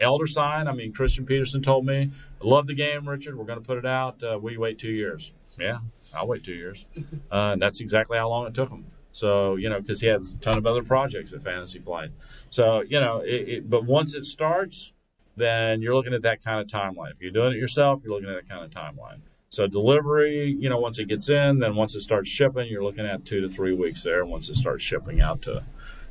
Elder 0.00 0.26
Sign, 0.26 0.68
I 0.68 0.72
mean, 0.72 0.92
Christian 0.92 1.26
Petersen 1.26 1.62
told 1.62 1.84
me, 1.86 2.10
I 2.42 2.46
love 2.46 2.66
the 2.66 2.74
game, 2.74 3.08
Richard. 3.08 3.36
We're 3.36 3.44
going 3.44 3.60
to 3.60 3.64
put 3.64 3.78
it 3.78 3.86
out. 3.86 4.22
Uh, 4.22 4.38
we 4.38 4.56
wait 4.56 4.78
two 4.78 4.90
years. 4.90 5.32
Yeah, 5.58 5.78
I'll 6.14 6.26
wait 6.26 6.44
two 6.44 6.54
years. 6.54 6.84
Uh, 7.32 7.52
and 7.52 7.62
that's 7.62 7.80
exactly 7.80 8.18
how 8.18 8.28
long 8.28 8.44
it 8.44 8.54
took 8.54 8.68
him. 8.68 8.84
So 9.12 9.54
you 9.54 9.68
know, 9.68 9.80
because 9.80 10.00
he 10.00 10.08
has 10.08 10.32
a 10.32 10.36
ton 10.36 10.58
of 10.58 10.66
other 10.66 10.82
projects 10.82 11.32
at 11.32 11.42
Fantasy 11.42 11.78
Flight. 11.78 12.10
So 12.50 12.80
you 12.80 12.98
know, 13.00 13.20
it, 13.20 13.48
it, 13.48 13.70
but 13.70 13.84
once 13.84 14.16
it 14.16 14.26
starts, 14.26 14.92
then 15.36 15.80
you're 15.80 15.94
looking 15.94 16.14
at 16.14 16.22
that 16.22 16.42
kind 16.44 16.60
of 16.60 16.66
timeline. 16.66 17.12
If 17.12 17.20
you're 17.20 17.30
doing 17.30 17.52
it 17.52 17.56
yourself, 17.56 18.00
you're 18.02 18.12
looking 18.12 18.28
at 18.28 18.34
that 18.34 18.48
kind 18.48 18.64
of 18.64 18.70
timeline. 18.70 19.20
So 19.48 19.66
delivery, 19.66 20.56
you 20.58 20.68
know, 20.68 20.78
once 20.78 20.98
it 20.98 21.08
gets 21.08 21.28
in, 21.28 21.58
then 21.58 21.74
once 21.74 21.96
it 21.96 22.02
starts 22.02 22.28
shipping, 22.28 22.68
you're 22.68 22.84
looking 22.84 23.06
at 23.06 23.24
two 23.24 23.40
to 23.40 23.48
three 23.48 23.74
weeks 23.74 24.02
there. 24.02 24.24
Once 24.24 24.48
it 24.48 24.56
starts 24.56 24.84
shipping 24.84 25.20
out 25.20 25.42
to 25.42 25.64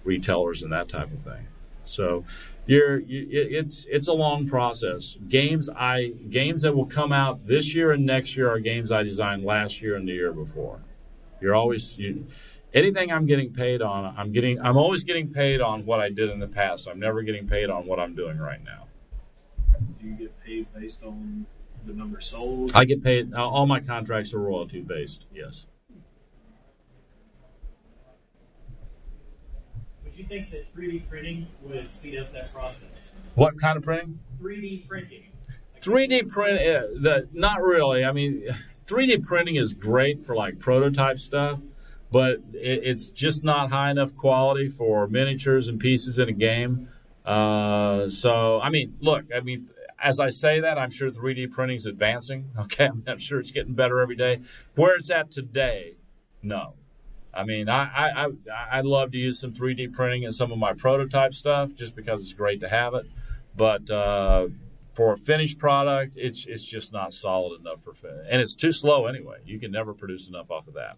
retailers 0.03 0.61
and 0.61 0.71
that 0.73 0.89
type 0.89 1.11
of 1.11 1.23
thing. 1.23 1.47
So 1.83 2.25
you're 2.69 2.99
you, 2.99 3.27
it's 3.31 3.87
it's 3.89 4.07
a 4.07 4.13
long 4.13 4.47
process. 4.47 5.15
Games 5.27 5.69
I 5.75 6.13
games 6.29 6.61
that 6.61 6.75
will 6.75 6.85
come 6.85 7.11
out 7.11 7.47
this 7.47 7.73
year 7.73 7.93
and 7.93 8.05
next 8.05 8.37
year 8.37 8.47
are 8.47 8.59
games 8.59 8.91
I 8.91 9.01
designed 9.01 9.43
last 9.43 9.81
year 9.81 9.95
and 9.95 10.07
the 10.07 10.13
year 10.13 10.31
before. 10.31 10.79
You're 11.41 11.55
always 11.55 11.97
you, 11.97 12.27
anything 12.71 13.11
I'm 13.11 13.25
getting 13.25 13.51
paid 13.51 13.81
on. 13.81 14.13
I'm 14.15 14.31
getting 14.31 14.61
I'm 14.61 14.77
always 14.77 15.03
getting 15.03 15.33
paid 15.33 15.61
on 15.61 15.83
what 15.87 15.99
I 15.99 16.09
did 16.09 16.29
in 16.29 16.37
the 16.37 16.47
past. 16.47 16.87
I'm 16.87 16.99
never 16.99 17.23
getting 17.23 17.47
paid 17.47 17.71
on 17.71 17.87
what 17.87 17.99
I'm 17.99 18.13
doing 18.13 18.37
right 18.37 18.63
now. 18.63 18.85
Do 19.99 20.07
you 20.07 20.13
get 20.13 20.43
paid 20.43 20.67
based 20.75 21.01
on 21.03 21.47
the 21.87 21.93
number 21.93 22.21
sold? 22.21 22.73
I 22.75 22.85
get 22.85 23.03
paid. 23.03 23.33
All 23.33 23.65
my 23.65 23.79
contracts 23.79 24.31
are 24.35 24.39
royalty 24.39 24.81
based. 24.81 25.25
Yes. 25.33 25.65
You 30.19 30.27
think 30.27 30.51
that 30.51 30.73
3D 30.75 31.07
printing 31.09 31.47
would 31.63 31.91
speed 31.91 32.19
up 32.19 32.33
that 32.33 32.53
process? 32.53 32.83
What 33.35 33.59
kind 33.59 33.77
of 33.77 33.83
printing? 33.83 34.19
3D 34.41 34.87
printing. 34.87 35.23
3D 35.81 36.29
print, 36.29 36.59
uh, 36.59 36.87
the 37.01 37.29
not 37.31 37.61
really. 37.61 38.03
I 38.03 38.11
mean, 38.11 38.43
3D 38.85 39.23
printing 39.25 39.55
is 39.55 39.73
great 39.73 40.25
for 40.25 40.35
like 40.35 40.59
prototype 40.59 41.19
stuff, 41.19 41.59
but 42.11 42.39
it, 42.53 42.83
it's 42.83 43.09
just 43.09 43.43
not 43.43 43.71
high 43.71 43.91
enough 43.91 44.15
quality 44.15 44.67
for 44.67 45.07
miniatures 45.07 45.67
and 45.67 45.79
pieces 45.79 46.19
in 46.19 46.27
a 46.27 46.33
game. 46.33 46.89
Uh, 47.25 48.09
so, 48.09 48.59
I 48.59 48.69
mean, 48.69 48.97
look, 48.99 49.25
I 49.35 49.39
mean, 49.39 49.69
as 50.01 50.19
I 50.19 50.29
say 50.29 50.59
that, 50.59 50.77
I'm 50.77 50.91
sure 50.91 51.09
3D 51.11 51.51
printing 51.51 51.77
is 51.77 51.85
advancing. 51.85 52.49
Okay, 52.59 52.85
I'm, 52.87 53.03
I'm 53.07 53.17
sure 53.17 53.39
it's 53.39 53.51
getting 53.51 53.73
better 53.73 53.99
every 54.01 54.15
day. 54.15 54.41
Where 54.75 54.95
it's 54.95 55.09
at 55.09 55.31
today, 55.31 55.95
no. 56.41 56.73
I 57.39 57.45
mean, 57.45 57.69
I, 57.69 57.83
I, 57.83 58.25
I, 58.25 58.79
I'd 58.79 58.85
love 58.85 59.11
to 59.13 59.17
use 59.17 59.39
some 59.39 59.53
3D 59.53 59.93
printing 59.93 60.23
in 60.23 60.33
some 60.33 60.51
of 60.51 60.57
my 60.57 60.73
prototype 60.73 61.33
stuff 61.33 61.73
just 61.73 61.95
because 61.95 62.21
it's 62.21 62.33
great 62.33 62.59
to 62.59 62.67
have 62.67 62.93
it. 62.93 63.05
But 63.55 63.89
uh, 63.89 64.47
for 64.93 65.13
a 65.13 65.17
finished 65.17 65.57
product, 65.57 66.13
it's 66.17 66.45
it's 66.45 66.65
just 66.65 66.91
not 66.91 67.13
solid 67.13 67.61
enough 67.61 67.81
for 67.81 67.93
and 68.29 68.41
it's 68.41 68.55
too 68.55 68.73
slow 68.73 69.05
anyway. 69.05 69.37
You 69.45 69.57
can 69.57 69.71
never 69.71 69.93
produce 69.93 70.27
enough 70.27 70.51
off 70.51 70.67
of 70.67 70.73
that. 70.73 70.97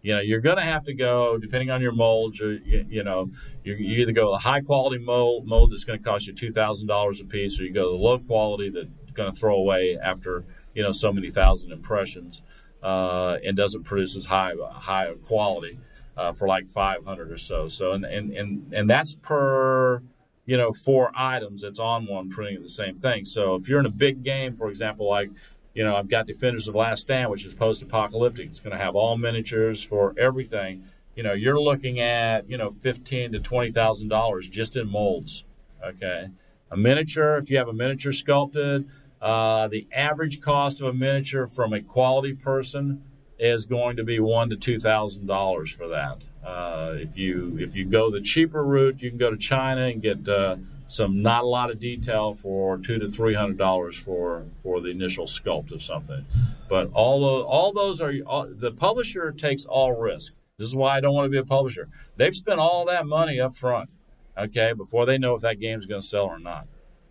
You 0.00 0.14
know, 0.14 0.20
you're 0.20 0.40
going 0.40 0.56
to 0.58 0.62
have 0.62 0.84
to 0.84 0.94
go 0.94 1.36
depending 1.38 1.70
on 1.70 1.82
your 1.82 1.92
molds. 1.92 2.40
Or, 2.40 2.52
you, 2.52 2.86
you 2.88 3.02
know, 3.02 3.28
you, 3.64 3.74
you 3.74 3.98
either 3.98 4.12
go 4.12 4.32
a 4.32 4.38
high 4.38 4.60
quality 4.60 4.98
mold 4.98 5.46
mold 5.46 5.72
that's 5.72 5.84
going 5.84 5.98
to 5.98 6.04
cost 6.04 6.28
you 6.28 6.34
two 6.34 6.52
thousand 6.52 6.86
dollars 6.86 7.20
a 7.20 7.24
piece, 7.24 7.58
or 7.58 7.64
you 7.64 7.72
go 7.72 7.90
the 7.90 7.98
low 7.98 8.20
quality 8.20 8.70
that's 8.70 9.12
going 9.12 9.32
to 9.32 9.38
throw 9.38 9.56
away 9.56 9.98
after 10.00 10.44
you 10.72 10.84
know 10.84 10.92
so 10.92 11.12
many 11.12 11.32
thousand 11.32 11.72
impressions 11.72 12.42
uh, 12.82 13.36
and 13.44 13.56
doesn't 13.56 13.84
produce 13.84 14.16
as 14.16 14.24
high 14.24 14.54
high 14.72 15.12
quality 15.26 15.78
uh, 16.16 16.32
for 16.32 16.46
like 16.46 16.70
500 16.70 17.30
or 17.30 17.38
so. 17.38 17.68
So 17.68 17.92
and, 17.92 18.04
and 18.04 18.32
and 18.32 18.72
and 18.72 18.90
that's 18.90 19.14
per 19.16 20.02
you 20.46 20.56
know 20.56 20.72
four 20.72 21.10
items 21.14 21.62
that's 21.62 21.78
on 21.78 22.06
one 22.06 22.28
printing 22.28 22.62
the 22.62 22.68
same 22.68 22.98
thing. 22.98 23.24
So 23.24 23.54
if 23.54 23.68
you're 23.68 23.80
in 23.80 23.86
a 23.86 23.90
big 23.90 24.22
game, 24.22 24.56
for 24.56 24.68
example, 24.68 25.08
like 25.08 25.30
you 25.74 25.84
know 25.84 25.96
I've 25.96 26.08
got 26.08 26.26
Defenders 26.26 26.68
of 26.68 26.74
Last 26.74 27.02
Stand, 27.02 27.30
which 27.30 27.44
is 27.44 27.54
post-apocalyptic. 27.54 28.46
It's 28.46 28.60
going 28.60 28.76
to 28.76 28.82
have 28.82 28.96
all 28.96 29.16
miniatures 29.16 29.82
for 29.82 30.14
everything. 30.18 30.84
You 31.16 31.22
know 31.22 31.32
you're 31.32 31.60
looking 31.60 32.00
at 32.00 32.48
you 32.50 32.58
know 32.58 32.74
fifteen 32.80 33.32
to 33.32 33.40
twenty 33.40 33.72
thousand 33.72 34.08
dollars 34.08 34.48
just 34.48 34.76
in 34.76 34.90
molds. 34.90 35.44
Okay, 35.84 36.28
a 36.70 36.76
miniature 36.76 37.38
if 37.38 37.50
you 37.50 37.56
have 37.56 37.68
a 37.68 37.72
miniature 37.72 38.12
sculpted 38.12 38.88
uh, 39.20 39.68
the 39.68 39.86
average 39.94 40.40
cost 40.40 40.80
of 40.80 40.88
a 40.88 40.92
miniature 40.92 41.46
from 41.46 41.72
a 41.72 41.80
quality 41.80 42.34
person 42.34 43.02
is 43.38 43.64
going 43.64 43.96
to 43.96 44.04
be 44.04 44.20
one 44.20 44.50
to 44.50 44.56
two 44.56 44.78
thousand 44.78 45.26
dollars 45.26 45.70
for 45.70 45.88
that. 45.88 46.22
Uh, 46.46 46.94
if 46.96 47.16
you 47.16 47.56
if 47.60 47.74
you 47.74 47.84
go 47.84 48.10
the 48.10 48.20
cheaper 48.20 48.64
route, 48.64 49.00
you 49.00 49.10
can 49.10 49.18
go 49.18 49.30
to 49.30 49.36
China 49.36 49.82
and 49.82 50.02
get 50.02 50.28
uh, 50.28 50.56
some 50.86 51.22
not 51.22 51.44
a 51.44 51.46
lot 51.46 51.70
of 51.70 51.78
detail 51.78 52.34
for 52.34 52.78
two 52.78 52.98
to 52.98 53.08
three 53.08 53.34
hundred 53.34 53.58
dollars 53.58 53.96
for 53.96 54.44
for 54.62 54.80
the 54.80 54.88
initial 54.88 55.26
sculpt 55.26 55.72
of 55.72 55.82
something. 55.82 56.24
But 56.68 56.90
all 56.92 57.24
all 57.42 57.72
those 57.72 58.00
are 58.00 58.12
all, 58.26 58.46
the 58.46 58.72
publisher 58.72 59.32
takes 59.32 59.64
all 59.64 59.92
risk. 59.98 60.32
This 60.58 60.68
is 60.68 60.76
why 60.76 60.96
I 60.96 61.00
don't 61.00 61.14
want 61.14 61.24
to 61.24 61.30
be 61.30 61.38
a 61.38 61.44
publisher. 61.44 61.88
They've 62.16 62.34
spent 62.34 62.60
all 62.60 62.84
that 62.86 63.06
money 63.06 63.40
up 63.40 63.54
front, 63.54 63.88
okay, 64.36 64.74
before 64.74 65.06
they 65.06 65.16
know 65.16 65.34
if 65.34 65.40
that 65.40 65.58
game's 65.58 65.86
going 65.86 66.02
to 66.02 66.06
sell 66.06 66.26
or 66.26 66.38
not. 66.38 66.66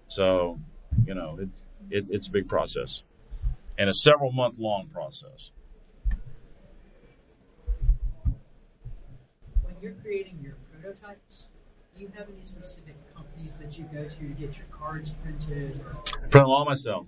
So, 0.07 0.59
you 1.03 1.15
know, 1.15 1.37
it's 1.41 1.59
it, 1.91 2.05
it's 2.09 2.27
a 2.27 2.31
big 2.31 2.47
process 2.47 3.03
and 3.79 3.89
a 3.89 3.93
several 3.93 4.31
month 4.31 4.59
long 4.59 4.87
process. 4.87 5.51
When 9.63 9.75
you're 9.81 9.93
creating 10.03 10.39
your 10.43 10.55
prototypes, 10.71 11.45
do 11.95 12.01
you 12.01 12.11
have 12.15 12.27
any 12.29 12.43
specific 12.43 12.95
companies 13.15 13.57
that 13.57 13.77
you 13.77 13.85
go 13.93 14.03
to 14.03 14.09
to 14.09 14.25
get 14.25 14.57
your 14.57 14.67
cards 14.69 15.11
printed? 15.23 15.79
I 15.85 16.17
print 16.17 16.31
them 16.31 16.49
all 16.49 16.65
myself. 16.65 17.07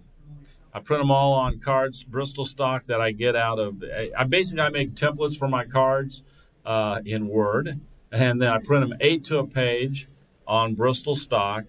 I 0.74 0.80
print 0.80 1.02
them 1.02 1.12
all 1.12 1.34
on 1.34 1.60
cards, 1.60 2.04
Bristol 2.04 2.46
stock 2.46 2.86
that 2.88 3.02
I 3.02 3.12
get 3.12 3.36
out 3.36 3.60
of. 3.60 3.84
I 4.18 4.24
basically 4.24 4.62
I 4.62 4.70
make 4.70 4.94
templates 4.94 5.38
for 5.38 5.50
my 5.50 5.66
cards 5.66 6.24
uh, 6.66 7.02
in 7.06 7.28
Word, 7.28 7.82
and 8.14 8.42
then 8.42 8.48
I 8.48 8.60
print 8.60 8.88
them 8.88 8.98
eight 9.02 9.26
to 9.26 9.40
a 9.40 9.46
page 9.46 10.08
on 10.48 10.76
Bristol 10.76 11.16
stock 11.16 11.66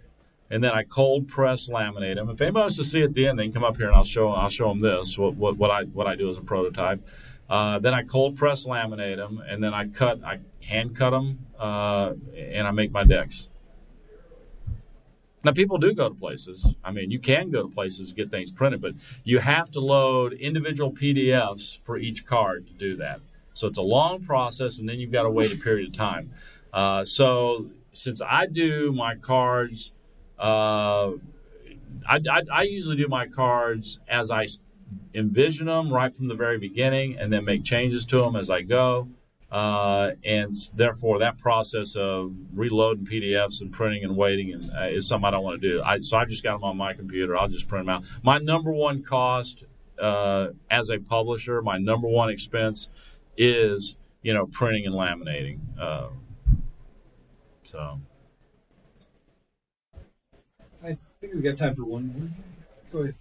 and 0.53 0.62
then 0.62 0.72
I 0.72 0.82
cold 0.82 1.28
press 1.28 1.66
laminate 1.66 2.16
them. 2.16 2.28
If 2.28 2.40
anybody 2.42 2.61
wants 2.61 2.76
to 2.76 2.84
see 2.84 3.00
it, 3.00 3.14
then 3.14 3.36
they 3.36 3.44
can 3.44 3.55
come 3.55 3.64
up 3.64 3.78
here 3.78 3.86
and 3.86 3.96
I'll 3.96 4.05
show 4.05 4.28
I'll 4.28 4.50
show 4.50 4.68
them 4.68 4.80
this 4.80 5.16
what 5.16 5.34
what, 5.34 5.57
what 5.57 5.70
I 5.70 5.84
what 5.84 6.07
I 6.07 6.14
do 6.14 6.28
as 6.28 6.36
a 6.36 6.42
prototype. 6.42 7.03
Uh, 7.48 7.78
then 7.78 7.94
I 7.94 8.03
cold 8.03 8.36
press 8.36 8.66
laminate 8.66 9.16
them, 9.16 9.42
and 9.48 9.64
then 9.64 9.72
I 9.72 9.88
cut 9.88 10.22
I 10.22 10.40
hand 10.61 10.94
cut 10.94 11.11
them, 11.11 11.46
uh, 11.59 12.12
and 12.36 12.68
I 12.68 12.70
make 12.70 12.92
my 12.92 13.03
decks. 13.03 13.48
Now 15.42 15.53
people 15.53 15.78
do 15.78 15.94
go 15.94 16.11
to 16.11 16.14
places. 16.14 16.68
I 16.84 16.92
mean, 16.92 17.11
you 17.11 17.18
can 17.18 17.50
go 17.50 17.62
to 17.62 17.74
places 17.74 18.11
to 18.11 18.14
get 18.14 18.30
things 18.30 18.53
printed, 18.53 18.82
but 18.82 18.92
you 19.24 19.38
have 19.38 19.70
to 19.72 19.80
load 19.80 20.34
individual 20.34 20.92
PDFs 20.92 21.78
for 21.84 21.96
each 21.96 22.26
card 22.26 22.66
to 22.66 22.74
do 22.74 22.96
that. 22.96 23.20
So 23.55 23.66
it's 23.68 23.78
a 23.78 23.82
long 23.82 24.22
process, 24.22 24.78
and 24.78 24.88
then 24.88 25.00
you've 25.00 25.12
got 25.12 25.22
to 25.22 25.30
wait 25.30 25.53
a 25.53 25.57
period 25.57 25.88
of 25.88 25.94
time. 25.94 26.30
Uh, 26.72 27.05
so 27.05 27.70
since 27.92 28.22
I 28.22 28.46
do 28.46 28.92
my 28.92 29.16
cards 29.16 29.92
uh, 30.43 31.12
I, 32.09 32.16
I, 32.30 32.43
I, 32.53 32.62
usually 32.62 32.97
do 32.97 33.07
my 33.07 33.28
cards 33.28 34.01
as 34.09 34.32
I 34.32 34.49
envision 35.14 35.66
them 35.66 35.93
right 35.93 36.14
from 36.14 36.26
the 36.26 36.34
very 36.34 36.59
beginning 36.59 37.16
and 37.16 37.32
then 37.32 37.45
make 37.45 37.62
changes 37.62 38.05
to 38.07 38.18
them 38.18 38.34
as 38.34 38.51
I 38.51 38.62
go. 38.62 39.09
Uh, 39.53 40.12
and 40.24 40.53
therefore, 40.74 41.20
that 41.20 41.38
process 41.38 41.95
of 41.95 42.32
reloading 42.55 43.07
PDFs 43.07 43.61
and 43.61 43.70
printing 43.70 44.03
and 44.03 44.16
waiting 44.16 44.53
and, 44.53 44.70
uh, 44.76 44.88
is 44.88 45.07
something 45.07 45.26
I 45.26 45.30
don't 45.30 45.45
want 45.45 45.62
to 45.62 45.68
do. 45.68 45.80
I, 45.82 46.01
so 46.01 46.16
I 46.16 46.24
just 46.24 46.43
got 46.43 46.55
them 46.55 46.64
on 46.64 46.76
my 46.76 46.93
computer. 46.93 47.36
I'll 47.36 47.49
just 47.49 47.68
print 47.68 47.86
them 47.86 47.95
out. 47.95 48.05
My 48.24 48.38
number 48.38 48.72
one 48.72 49.05
cost 49.05 49.62
uh, 50.01 50.49
as 50.70 50.88
a 50.88 50.99
publisher, 50.99 51.62
my 51.62 51.78
number 51.78 52.09
one 52.09 52.30
expense 52.30 52.88
is 53.36 53.97
you 54.22 54.34
know 54.34 54.47
printing 54.47 54.86
and 54.86 54.95
laminating. 54.95 55.59
Uh, 55.78 56.09
so. 57.62 58.01
Think 61.23 61.35
we 61.35 61.41
got 61.41 61.57
time 61.57 61.75
for 61.77 61.85
one 61.85 62.09
more. 62.09 62.29
Go 62.93 62.99
ahead. 63.05 63.14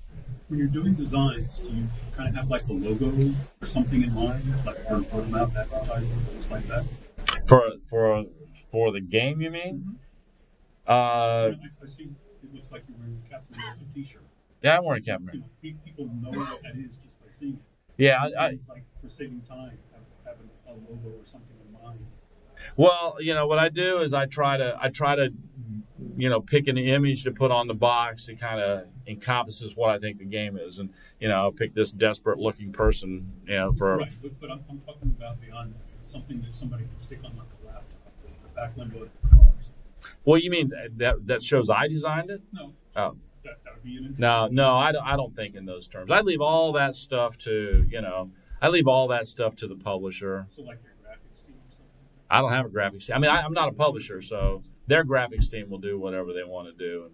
When 0.47 0.57
you're 0.59 0.67
doing 0.67 0.95
designs, 0.95 1.59
do 1.59 1.67
you 1.67 1.87
kind 2.17 2.27
of 2.29 2.35
have 2.35 2.49
like 2.49 2.65
the 2.65 2.73
logo 2.73 3.13
or 3.61 3.67
something 3.67 4.03
in 4.03 4.13
mind, 4.13 4.43
like 4.65 4.85
for 4.87 4.95
a 4.95 5.01
roadmap, 5.01 5.55
advertising, 5.55 6.09
things 6.09 6.51
like 6.51 6.67
that? 6.67 6.83
For 7.47 7.61
for 7.89 8.25
for 8.71 8.91
the 8.91 8.99
game, 8.99 9.39
you 9.39 9.51
mean? 9.51 9.99
Uh, 10.87 10.91
I, 10.91 11.57
I 11.83 11.87
see. 11.87 12.09
It 12.43 12.53
looks 12.53 12.71
like 12.71 12.83
you're 12.89 12.97
wearing 12.97 13.21
a 13.23 13.29
Captain 13.29 13.55
America 13.55 13.81
T-shirt. 13.93 14.23
Yeah, 14.63 14.79
I'm 14.79 14.83
wearing 14.83 15.03
a 15.03 15.05
Captain 15.05 15.29
America. 15.29 15.49
You 15.61 15.73
know, 15.73 15.79
people 15.85 16.09
know 16.21 16.37
what 16.37 16.61
that 16.63 16.75
is 16.75 16.97
just 16.97 17.21
by 17.21 17.27
seeing 17.29 17.53
it. 17.53 17.59
Yeah, 17.97 18.17
I, 18.19 18.45
I 18.45 18.47
like 18.67 18.83
for 19.01 19.09
saving 19.09 19.41
time, 19.47 19.77
have, 19.93 20.01
have 20.25 20.35
a 20.67 20.71
logo 20.71 21.17
or 21.17 21.25
something 21.25 21.55
in 21.65 21.81
mind. 21.81 21.99
Well, 22.75 23.17
you 23.19 23.33
know 23.35 23.47
what 23.47 23.59
I 23.59 23.69
do 23.69 23.99
is 23.99 24.13
I 24.13 24.25
try 24.25 24.57
to 24.57 24.77
I 24.81 24.89
try 24.89 25.15
to 25.15 25.31
you 26.17 26.29
know, 26.29 26.41
picking 26.41 26.75
the 26.75 26.91
image 26.91 27.23
to 27.23 27.31
put 27.31 27.51
on 27.51 27.67
the 27.67 27.73
box 27.73 28.27
that 28.27 28.39
kind 28.39 28.59
of 28.59 28.85
encompasses 29.07 29.75
what 29.75 29.89
I 29.89 29.99
think 29.99 30.19
the 30.19 30.25
game 30.25 30.57
is. 30.57 30.79
And, 30.79 30.89
you 31.19 31.27
know, 31.27 31.35
I'll 31.35 31.51
pick 31.51 31.73
this 31.73 31.91
desperate 31.91 32.39
looking 32.39 32.71
person, 32.71 33.31
you 33.45 33.55
know, 33.55 33.73
for. 33.73 33.97
Right, 33.97 34.11
but, 34.21 34.39
but 34.39 34.51
I'm, 34.51 34.63
I'm, 34.69 34.79
talking 34.81 35.15
about 35.17 35.39
beyond 35.41 35.73
that. 35.73 36.07
Something 36.07 36.41
that 36.41 36.55
somebody 36.55 36.83
can 36.85 36.99
stick 36.99 37.19
on 37.23 37.35
like 37.37 37.47
a 37.61 37.67
laptop, 37.67 37.85
the 38.23 38.49
back 38.59 38.75
window 38.75 39.03
of 39.03 39.09
the 39.21 39.27
car. 39.29 39.41
Well, 40.25 40.39
you 40.39 40.49
mean 40.49 40.71
that 40.97 41.27
that 41.27 41.43
shows 41.43 41.69
I 41.69 41.87
designed 41.87 42.29
it? 42.29 42.41
No. 42.51 42.73
Oh. 42.95 43.15
That, 43.43 43.57
that 43.63 43.73
would 43.73 43.83
be 43.83 43.97
an 43.97 44.15
no, 44.17 44.47
no, 44.51 44.75
I 44.75 44.91
don't, 44.91 45.05
I 45.05 45.15
don't 45.15 45.35
think 45.35 45.55
in 45.55 45.65
those 45.65 45.87
terms. 45.87 46.11
I 46.11 46.21
leave 46.21 46.41
all 46.41 46.73
that 46.73 46.95
stuff 46.95 47.37
to, 47.39 47.85
you 47.89 48.01
know, 48.01 48.29
I 48.61 48.67
leave 48.67 48.87
all 48.87 49.07
that 49.07 49.25
stuff 49.25 49.55
to 49.57 49.67
the 49.67 49.75
publisher. 49.75 50.45
So 50.51 50.61
like 50.61 50.79
your 50.83 50.93
graphics 50.93 51.43
team 51.43 51.55
or 51.55 51.69
something. 51.71 51.87
I 52.29 52.41
don't 52.41 52.51
have 52.51 52.67
a 52.67 52.69
graphics 52.69 53.07
team. 53.07 53.15
I 53.15 53.19
mean, 53.19 53.31
I, 53.31 53.41
I'm 53.41 53.53
not 53.53 53.69
a 53.69 53.73
publisher, 53.73 54.21
so 54.21 54.61
their 54.87 55.03
graphics 55.03 55.49
team 55.49 55.69
will 55.69 55.79
do 55.79 55.99
whatever 55.99 56.33
they 56.33 56.43
want 56.43 56.67
to 56.67 56.73
do, 56.73 57.05
and 57.05 57.13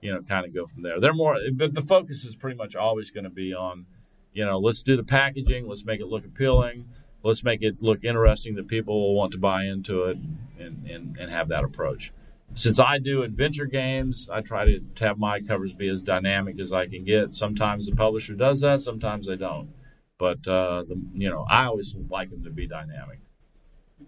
you 0.00 0.12
know, 0.12 0.22
kind 0.22 0.46
of 0.46 0.54
go 0.54 0.66
from 0.66 0.82
there. 0.82 1.00
They're 1.00 1.14
more, 1.14 1.36
but 1.52 1.74
the 1.74 1.82
focus 1.82 2.24
is 2.24 2.36
pretty 2.36 2.56
much 2.56 2.76
always 2.76 3.10
going 3.10 3.24
to 3.24 3.30
be 3.30 3.52
on, 3.52 3.86
you 4.32 4.44
know, 4.44 4.58
let's 4.58 4.82
do 4.82 4.96
the 4.96 5.02
packaging, 5.02 5.66
let's 5.66 5.84
make 5.84 6.00
it 6.00 6.06
look 6.06 6.24
appealing, 6.24 6.88
let's 7.22 7.42
make 7.42 7.62
it 7.62 7.82
look 7.82 8.04
interesting 8.04 8.54
that 8.54 8.68
people 8.68 9.00
will 9.00 9.14
want 9.14 9.32
to 9.32 9.38
buy 9.38 9.64
into 9.64 10.04
it, 10.04 10.18
and 10.58 10.88
and, 10.88 11.16
and 11.18 11.30
have 11.30 11.48
that 11.48 11.64
approach. 11.64 12.12
Since 12.54 12.80
I 12.80 12.98
do 12.98 13.22
adventure 13.22 13.66
games, 13.66 14.28
I 14.32 14.40
try 14.40 14.64
to 14.64 14.80
have 15.00 15.18
my 15.18 15.40
covers 15.40 15.74
be 15.74 15.88
as 15.88 16.00
dynamic 16.00 16.58
as 16.58 16.72
I 16.72 16.86
can 16.86 17.04
get. 17.04 17.34
Sometimes 17.34 17.86
the 17.86 17.94
publisher 17.94 18.34
does 18.34 18.60
that, 18.62 18.80
sometimes 18.80 19.26
they 19.26 19.36
don't. 19.36 19.70
But 20.18 20.46
uh, 20.48 20.82
the, 20.82 21.00
you 21.14 21.30
know, 21.30 21.46
I 21.48 21.64
always 21.64 21.94
like 22.08 22.30
them 22.30 22.42
to 22.44 22.50
be 22.50 22.66
dynamic. 22.66 23.20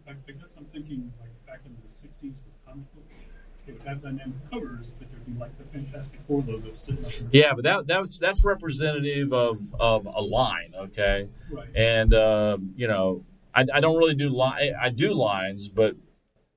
I, 0.08 0.12
guess 0.32 0.54
I'm 0.56 0.64
thinking 0.66 1.12
like 1.20 1.30
back 1.46 1.61
in 1.64 1.76
the 1.76 1.88
60s 1.88 2.34
with 2.34 2.66
comic 2.66 2.92
books, 2.94 3.18
they 3.71 3.79
would 3.79 3.87
have 3.87 4.03
dynamic 4.03 4.51
covers, 4.51 4.93
but 4.99 5.11
there'd 5.11 5.27
be 5.27 5.39
like 5.39 5.57
the 5.59 5.64
Fantastic 5.64 6.21
Four 6.27 6.43
logo 6.47 6.75
sitting 6.75 7.05
up. 7.05 7.12
Yeah, 7.33 7.55
but 7.55 7.64
that 7.64 7.87
that's 7.87 8.18
that's 8.18 8.45
representative 8.45 9.33
of 9.33 9.59
of 9.79 10.07
a 10.07 10.21
line, 10.21 10.73
okay? 10.77 11.29
Right. 11.51 11.68
And 11.75 12.12
uh, 12.14 12.59
you 12.75 12.89
know, 12.89 13.25
I, 13.55 13.66
I 13.73 13.81
don't 13.81 13.97
really 13.97 14.14
do 14.14 14.29
line. 14.29 14.75
I 14.81 14.89
do 14.91 15.14
lines, 15.14 15.68
but 15.68 15.97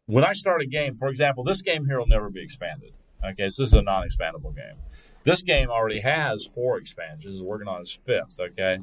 when 0.05 0.23
I 0.23 0.33
start 0.33 0.61
a 0.61 0.65
game, 0.65 0.95
for 0.95 1.07
example, 1.07 1.43
this 1.43 1.61
game 1.61 1.85
here 1.85 1.99
will 1.99 2.07
never 2.07 2.29
be 2.29 2.41
expanded. 2.41 2.93
Okay, 3.23 3.49
so 3.49 3.63
this 3.63 3.69
is 3.69 3.73
a 3.73 3.81
non-expandable 3.81 4.53
game. 4.55 4.75
This 5.23 5.41
game 5.41 5.69
already 5.69 6.01
has 6.01 6.45
four 6.45 6.77
expansions. 6.77 7.41
We're 7.41 7.47
working 7.47 7.69
on 7.69 7.81
its 7.81 7.97
fifth. 8.05 8.39
Okay, 8.39 8.79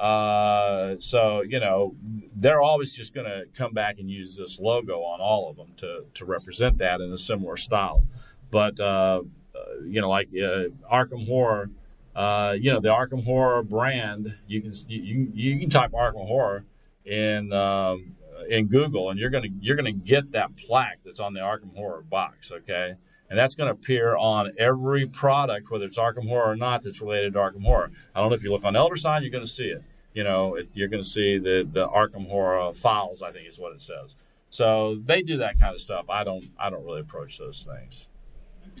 uh, 0.00 0.96
so 0.98 1.42
you 1.42 1.60
know 1.60 1.94
they're 2.34 2.62
always 2.62 2.94
just 2.94 3.12
going 3.12 3.26
to 3.26 3.44
come 3.54 3.74
back 3.74 3.98
and 3.98 4.10
use 4.10 4.34
this 4.34 4.58
logo 4.58 5.00
on 5.00 5.20
all 5.20 5.50
of 5.50 5.56
them 5.56 5.72
to 5.76 6.04
to 6.14 6.24
represent 6.24 6.78
that 6.78 7.02
in 7.02 7.12
a 7.12 7.18
similar 7.18 7.56
style. 7.58 8.06
But 8.50 8.80
uh, 8.80 9.22
uh, 9.54 9.80
you 9.84 10.00
know, 10.00 10.08
like 10.08 10.28
uh, 10.28 10.72
Arkham 10.90 11.26
Horror, 11.26 11.70
uh, 12.16 12.56
you 12.58 12.72
know, 12.72 12.80
the 12.80 12.88
Arkham 12.88 13.24
Horror 13.24 13.62
brand. 13.62 14.34
You 14.46 14.62
can 14.62 14.72
you 14.88 15.30
you 15.34 15.60
can 15.60 15.68
type 15.68 15.92
Arkham 15.92 16.26
Horror 16.26 16.64
in 17.04 17.52
um, 17.52 18.16
in 18.48 18.68
Google, 18.68 19.10
and 19.10 19.20
you're 19.20 19.30
gonna 19.30 19.48
you're 19.60 19.76
gonna 19.76 19.92
get 19.92 20.32
that 20.32 20.56
plaque 20.56 21.00
that's 21.04 21.20
on 21.20 21.34
the 21.34 21.40
Arkham 21.40 21.76
Horror 21.76 22.02
box. 22.02 22.50
Okay. 22.50 22.94
And 23.28 23.38
that's 23.38 23.54
going 23.54 23.68
to 23.68 23.74
appear 23.74 24.16
on 24.16 24.50
every 24.58 25.06
product, 25.06 25.70
whether 25.70 25.84
it's 25.84 25.96
Arkham 25.96 26.26
Horror 26.26 26.50
or 26.50 26.56
not, 26.56 26.82
that's 26.82 27.00
related 27.00 27.34
to 27.34 27.38
Arkham 27.38 27.62
Horror. 27.62 27.92
I 28.12 28.18
don't 28.18 28.28
know 28.28 28.34
if 28.34 28.42
you 28.42 28.50
look 28.50 28.64
on 28.64 28.74
Elder 28.74 28.96
Sign, 28.96 29.22
you're 29.22 29.30
going 29.30 29.44
to 29.44 29.50
see 29.50 29.66
it. 29.66 29.84
You 30.14 30.24
know, 30.24 30.56
it, 30.56 30.68
you're 30.74 30.88
going 30.88 31.02
to 31.02 31.08
see 31.08 31.38
the 31.38 31.68
the 31.70 31.86
Arkham 31.88 32.28
Horror 32.28 32.74
files. 32.74 33.22
I 33.22 33.32
think 33.32 33.48
is 33.48 33.58
what 33.58 33.72
it 33.72 33.80
says. 33.80 34.16
So 34.50 35.00
they 35.04 35.22
do 35.22 35.38
that 35.38 35.60
kind 35.60 35.74
of 35.74 35.80
stuff. 35.80 36.06
I 36.08 36.24
don't. 36.24 36.44
I 36.58 36.70
don't 36.70 36.84
really 36.84 37.00
approach 37.00 37.38
those 37.38 37.66
things. 37.68 38.08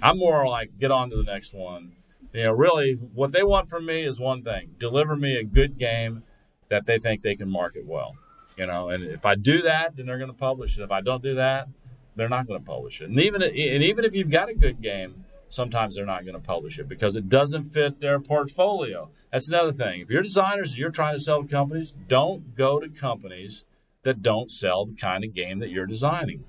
I'm 0.02 0.18
more 0.18 0.46
like 0.48 0.70
get 0.78 0.90
on 0.90 1.10
to 1.10 1.16
the 1.16 1.24
next 1.24 1.54
one. 1.54 1.92
You 2.32 2.44
know, 2.44 2.52
really, 2.52 2.94
what 2.94 3.32
they 3.32 3.42
want 3.42 3.70
from 3.70 3.86
me 3.86 4.02
is 4.02 4.18
one 4.18 4.42
thing: 4.42 4.74
deliver 4.78 5.16
me 5.16 5.36
a 5.36 5.44
good 5.44 5.78
game 5.78 6.24
that 6.68 6.86
they 6.86 6.98
think 6.98 7.22
they 7.22 7.36
can 7.36 7.48
market 7.48 7.86
well. 7.86 8.16
You 8.56 8.66
know, 8.66 8.90
and 8.90 9.04
if 9.04 9.24
I 9.24 9.36
do 9.36 9.62
that, 9.62 9.96
then 9.96 10.06
they're 10.06 10.18
going 10.18 10.30
to 10.30 10.36
publish 10.36 10.76
it. 10.78 10.82
If 10.82 10.90
I 10.90 11.00
don't 11.00 11.22
do 11.22 11.36
that, 11.36 11.68
they're 12.16 12.28
not 12.28 12.46
going 12.46 12.60
to 12.60 12.66
publish 12.66 13.00
it. 13.00 13.08
And 13.08 13.20
even 13.20 13.42
and 13.42 13.54
even 13.54 14.04
if 14.04 14.14
you've 14.14 14.30
got 14.30 14.48
a 14.48 14.54
good 14.54 14.82
game, 14.82 15.24
sometimes 15.50 15.94
they're 15.94 16.06
not 16.06 16.24
going 16.24 16.34
to 16.34 16.40
publish 16.40 16.78
it 16.78 16.88
because 16.88 17.16
it 17.16 17.28
doesn't 17.28 17.72
fit 17.74 18.00
their 18.00 18.18
portfolio. 18.18 19.10
That's 19.30 19.48
another 19.48 19.72
thing. 19.72 20.00
If 20.00 20.08
you're 20.08 20.22
designers, 20.22 20.70
and 20.70 20.78
you're 20.78 20.90
trying 20.90 21.16
to 21.16 21.22
sell 21.22 21.42
to 21.42 21.48
companies, 21.48 21.92
don't 22.08 22.56
go 22.56 22.80
to 22.80 22.88
companies 22.88 23.64
that 24.04 24.22
don't 24.22 24.50
sell 24.50 24.86
the 24.86 24.94
kind 24.94 25.24
of 25.24 25.34
game 25.34 25.58
that 25.58 25.68
you're 25.68 25.86
designing. 25.86 26.44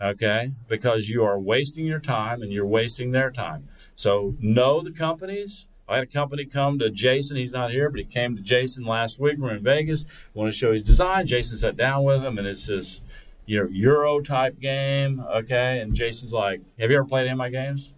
Okay? 0.00 0.52
Because 0.68 1.08
you 1.08 1.24
are 1.24 1.38
wasting 1.38 1.84
your 1.84 1.98
time 1.98 2.42
and 2.42 2.52
you're 2.52 2.66
wasting 2.66 3.10
their 3.10 3.30
time. 3.30 3.68
So 3.96 4.34
know 4.38 4.80
the 4.80 4.92
companies. 4.92 5.66
I 5.88 5.96
had 5.96 6.04
a 6.04 6.06
company 6.06 6.44
come 6.44 6.78
to 6.78 6.88
Jason. 6.88 7.36
He's 7.36 7.50
not 7.50 7.72
here, 7.72 7.90
but 7.90 7.98
he 7.98 8.04
came 8.04 8.36
to 8.36 8.42
Jason 8.42 8.84
last 8.84 9.18
week. 9.18 9.38
We're 9.38 9.56
in 9.56 9.64
Vegas. 9.64 10.06
Want 10.34 10.52
to 10.52 10.56
show 10.56 10.72
his 10.72 10.84
design. 10.84 11.26
Jason 11.26 11.58
sat 11.58 11.76
down 11.76 12.04
with 12.04 12.22
him, 12.22 12.38
and 12.38 12.46
it's 12.46 12.66
this 12.66 13.00
you 13.44 13.58
know, 13.58 13.68
Euro 13.70 14.20
type 14.20 14.60
game. 14.60 15.20
Okay. 15.20 15.80
And 15.80 15.92
Jason's 15.92 16.32
like, 16.32 16.60
Have 16.78 16.90
you 16.90 16.96
ever 16.96 17.04
played 17.04 17.22
any 17.22 17.32
of 17.32 17.38
my 17.38 17.50
games? 17.50 17.90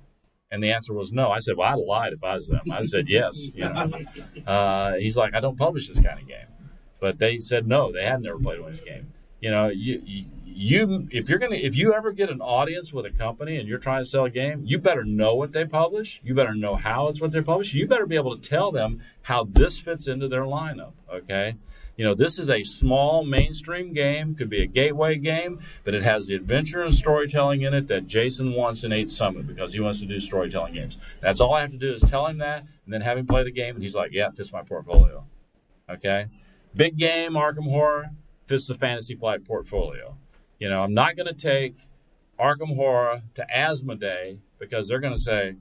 And 0.53 0.63
the 0.63 0.71
answer 0.71 0.93
was 0.93 1.13
no. 1.13 1.31
I 1.31 1.39
said, 1.39 1.57
Well, 1.57 1.73
I'd 1.73 1.85
lied 1.85 2.13
if 2.13 2.23
I 2.23 2.37
was 2.37 2.47
them. 2.47 2.71
I 2.71 2.85
said 2.85 3.09
yes. 3.09 3.49
You 3.55 3.65
know. 3.65 3.91
Uh, 4.47 4.95
he's 4.97 5.17
like, 5.17 5.35
I 5.35 5.41
don't 5.41 5.57
publish 5.57 5.89
this 5.89 5.99
kind 5.99 6.21
of 6.21 6.29
game. 6.29 6.47
But 7.01 7.19
they 7.19 7.41
said 7.41 7.67
no, 7.67 7.91
they 7.91 8.05
had 8.05 8.23
never 8.23 8.39
played 8.39 8.61
one 8.61 8.73
of 8.73 8.85
game. 8.85 9.13
You 9.41 9.51
know, 9.51 9.69
you 9.69 10.01
you 10.45 11.09
if 11.11 11.29
you're 11.29 11.39
gonna 11.39 11.57
if 11.57 11.75
you 11.75 11.95
ever 11.95 12.13
get 12.13 12.31
an 12.31 12.41
audience 12.41 12.93
with 12.93 13.07
a 13.07 13.11
company 13.11 13.57
and 13.57 13.69
you're 13.69 13.79
trying 13.79 14.03
to 14.03 14.09
sell 14.09 14.27
a 14.27 14.31
game, 14.31 14.63
you 14.65 14.79
better 14.79 15.05
know 15.05 15.35
what 15.35 15.53
they 15.53 15.65
publish. 15.65 16.21
You 16.23 16.35
better 16.35 16.55
know 16.55 16.77
how 16.77 17.09
it's 17.09 17.21
what 17.21 17.33
they 17.33 17.41
publish. 17.41 17.75
You 17.75 17.89
better 17.89 18.07
be 18.07 18.15
able 18.17 18.39
to 18.39 18.49
tell 18.49 18.71
them 18.71 19.01
how 19.23 19.45
this 19.45 19.81
fits 19.81 20.07
into 20.07 20.29
their 20.29 20.43
lineup. 20.43 20.93
Okay. 21.13 21.57
You 21.97 22.07
know, 22.07 22.15
this 22.15 22.39
is 22.39 22.49
a 22.49 22.63
small 22.65 23.23
mainstream 23.25 23.93
game, 23.93 24.35
could 24.35 24.49
be 24.49 24.63
a 24.63 24.67
gateway 24.67 25.17
game, 25.17 25.61
but 25.85 25.95
it 25.95 26.03
has 26.03 26.27
the 26.27 26.35
adventure 26.35 26.83
and 26.83 26.95
storytelling 26.95 27.63
in 27.63 27.75
it 27.75 27.87
that 27.89 28.07
Jason 28.07 28.55
wants 28.55 28.83
in 28.83 28.93
8th 28.93 29.11
Summit 29.11 29.47
because 29.47 29.75
he 29.75 29.81
wants 29.81 30.01
to 30.01 30.07
do 30.07 30.19
storytelling 30.19 30.75
games. 30.75 30.97
That's 31.21 31.41
all 31.41 31.55
I 31.55 31.61
have 31.61 31.71
to 31.73 31.77
do 31.77 31.93
is 31.93 32.03
tell 32.03 32.27
him 32.27 32.39
that 32.39 32.61
and 32.85 32.93
then 32.93 33.03
have 33.03 33.19
him 33.19 33.27
play 33.27 33.45
the 33.45 33.53
game, 33.53 33.75
and 33.75 33.83
he's 33.83 33.95
like, 33.95 34.13
yeah, 34.13 34.29
it 34.29 34.37
fits 34.37 34.53
my 34.53 34.63
portfolio. 34.63 35.25
Okay? 35.91 36.27
Big 36.75 36.97
game, 36.97 37.33
Arkham 37.33 37.69
Horror, 37.69 38.07
fits 38.47 38.69
the 38.69 38.75
Fantasy 38.75 39.15
Flight 39.15 39.45
portfolio. 39.45 40.17
You 40.59 40.71
know, 40.71 40.83
I'm 40.83 40.95
not 40.95 41.17
going 41.17 41.27
to 41.27 41.35
take 41.35 41.75
Arkham 42.41 42.75
Horror 42.75 43.23
to 43.35 43.47
Asmodee 43.55 44.39
because 44.59 44.89
they're 44.89 45.01
going 45.01 45.13
to 45.13 45.21
say, 45.21 45.57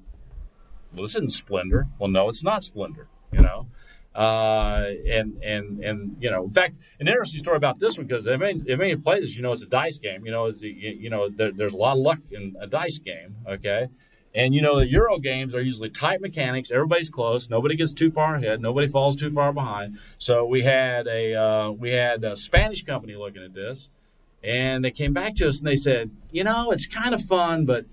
well, 0.93 1.03
this 1.03 1.11
isn't 1.11 1.33
Splendor. 1.33 1.87
Well, 1.99 2.09
no, 2.09 2.29
it's 2.29 2.43
not 2.43 2.63
Splendor, 2.63 3.07
you 3.31 3.41
know? 3.41 3.67
Uh, 4.13 4.87
and 5.07 5.41
and 5.41 5.79
and 5.83 6.17
you 6.19 6.29
know, 6.29 6.43
in 6.43 6.51
fact, 6.51 6.77
an 6.99 7.07
interesting 7.07 7.39
story 7.39 7.55
about 7.55 7.79
this 7.79 7.97
one 7.97 8.05
because 8.07 8.27
if 8.27 8.41
any, 8.41 8.61
if 8.65 8.79
any 8.79 8.91
you 9.29 9.41
know, 9.41 9.53
it's 9.53 9.63
a 9.63 9.67
dice 9.67 9.97
game. 9.99 10.25
You 10.25 10.31
know, 10.31 10.47
you 10.47 11.09
know, 11.09 11.29
there, 11.29 11.51
there's 11.51 11.73
a 11.73 11.77
lot 11.77 11.93
of 11.93 11.99
luck 11.99 12.19
in 12.29 12.55
a 12.59 12.67
dice 12.67 12.97
game. 12.97 13.37
Okay, 13.47 13.87
and 14.35 14.53
you 14.53 14.61
know, 14.61 14.79
the 14.79 14.87
Euro 14.89 15.17
games 15.17 15.55
are 15.55 15.61
usually 15.61 15.89
tight 15.89 16.19
mechanics. 16.19 16.71
Everybody's 16.71 17.09
close. 17.09 17.49
Nobody 17.49 17.75
gets 17.75 17.93
too 17.93 18.11
far 18.11 18.35
ahead. 18.35 18.61
Nobody 18.61 18.89
falls 18.89 19.15
too 19.15 19.31
far 19.31 19.53
behind. 19.53 19.97
So 20.17 20.45
we 20.45 20.63
had 20.63 21.07
a 21.07 21.35
uh, 21.35 21.71
we 21.71 21.91
had 21.91 22.23
a 22.25 22.35
Spanish 22.35 22.83
company 22.83 23.15
looking 23.15 23.43
at 23.43 23.53
this, 23.53 23.87
and 24.43 24.83
they 24.83 24.91
came 24.91 25.13
back 25.13 25.35
to 25.35 25.47
us 25.47 25.59
and 25.59 25.67
they 25.67 25.75
said, 25.75 26.11
you 26.31 26.43
know, 26.43 26.71
it's 26.71 26.87
kind 26.87 27.13
of 27.13 27.21
fun, 27.21 27.65
but 27.65 27.85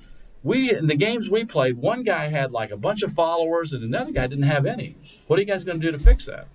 we 0.43 0.74
in 0.74 0.86
the 0.86 0.97
games 0.97 1.30
we 1.30 1.45
played, 1.45 1.76
one 1.76 2.03
guy 2.03 2.28
had 2.28 2.53
like 2.53 2.70
a 2.70 2.76
bunch 2.76 3.03
of 3.03 3.12
followers 3.12 3.72
and 3.72 3.82
another 3.82 4.12
guy 4.12 4.26
didn't 4.26 4.45
have 4.45 4.66
any. 4.66 4.97
What 5.26 5.39
are 5.39 5.43
you 5.43 5.47
guys 5.47 5.64
going 5.64 5.80
to 5.80 5.86
do 5.86 5.93
to 5.93 6.03
fix 6.03 6.26
that? 6.26 6.49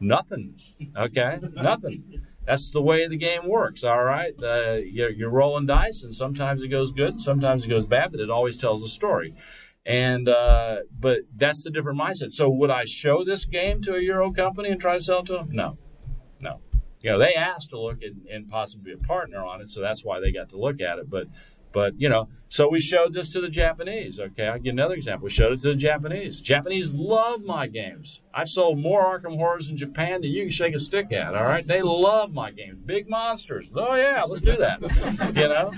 Nothing. 0.00 0.54
Okay, 0.96 1.38
nothing. 1.54 2.22
That's 2.44 2.72
the 2.72 2.82
way 2.82 3.06
the 3.06 3.16
game 3.16 3.48
works. 3.48 3.84
All 3.84 4.02
right, 4.02 4.34
uh, 4.42 4.78
you're, 4.84 5.10
you're 5.10 5.30
rolling 5.30 5.66
dice, 5.66 6.02
and 6.02 6.12
sometimes 6.12 6.62
it 6.62 6.68
goes 6.68 6.90
good, 6.90 7.20
sometimes 7.20 7.64
it 7.64 7.68
goes 7.68 7.86
bad, 7.86 8.10
but 8.10 8.20
it 8.20 8.30
always 8.30 8.56
tells 8.56 8.82
a 8.82 8.88
story. 8.88 9.34
And 9.86 10.28
uh, 10.28 10.78
but 10.98 11.20
that's 11.36 11.62
the 11.62 11.70
different 11.70 11.98
mindset. 11.98 12.32
So 12.32 12.48
would 12.48 12.70
I 12.70 12.84
show 12.84 13.24
this 13.24 13.44
game 13.44 13.82
to 13.82 13.94
a 13.94 14.00
Euro 14.00 14.32
company 14.32 14.70
and 14.70 14.80
try 14.80 14.94
to 14.94 15.00
sell 15.00 15.22
to 15.24 15.32
them? 15.34 15.48
No, 15.52 15.78
no. 16.40 16.60
You 17.00 17.10
know, 17.10 17.18
they 17.18 17.34
asked 17.34 17.70
to 17.70 17.80
look 17.80 18.00
at, 18.02 18.12
and 18.32 18.48
possibly 18.48 18.94
be 18.94 19.00
a 19.00 19.06
partner 19.06 19.44
on 19.44 19.60
it, 19.60 19.70
so 19.70 19.80
that's 19.80 20.04
why 20.04 20.20
they 20.20 20.30
got 20.30 20.50
to 20.50 20.56
look 20.56 20.80
at 20.80 20.98
it. 20.98 21.10
But 21.10 21.26
but 21.72 21.98
you 22.00 22.08
know, 22.08 22.28
so 22.48 22.68
we 22.68 22.80
showed 22.80 23.14
this 23.14 23.30
to 23.30 23.40
the 23.40 23.48
Japanese. 23.48 24.20
Okay, 24.20 24.46
I'll 24.46 24.58
give 24.58 24.72
another 24.72 24.94
example. 24.94 25.24
We 25.24 25.30
showed 25.30 25.52
it 25.52 25.60
to 25.60 25.68
the 25.68 25.74
Japanese. 25.74 26.40
Japanese 26.40 26.94
love 26.94 27.42
my 27.42 27.66
games. 27.66 28.20
I've 28.34 28.48
sold 28.48 28.78
more 28.78 29.02
Arkham 29.04 29.36
Horrors 29.36 29.70
in 29.70 29.76
Japan 29.76 30.20
than 30.20 30.30
you 30.30 30.42
can 30.42 30.50
shake 30.50 30.74
a 30.74 30.78
stick 30.78 31.12
at. 31.12 31.34
All 31.34 31.44
right, 31.44 31.66
they 31.66 31.82
love 31.82 32.32
my 32.32 32.50
games. 32.50 32.78
Big 32.84 33.08
monsters. 33.08 33.70
Oh 33.74 33.94
yeah, 33.94 34.22
let's 34.24 34.42
do 34.42 34.56
that. 34.56 34.80
you 35.36 35.48
know. 35.48 35.72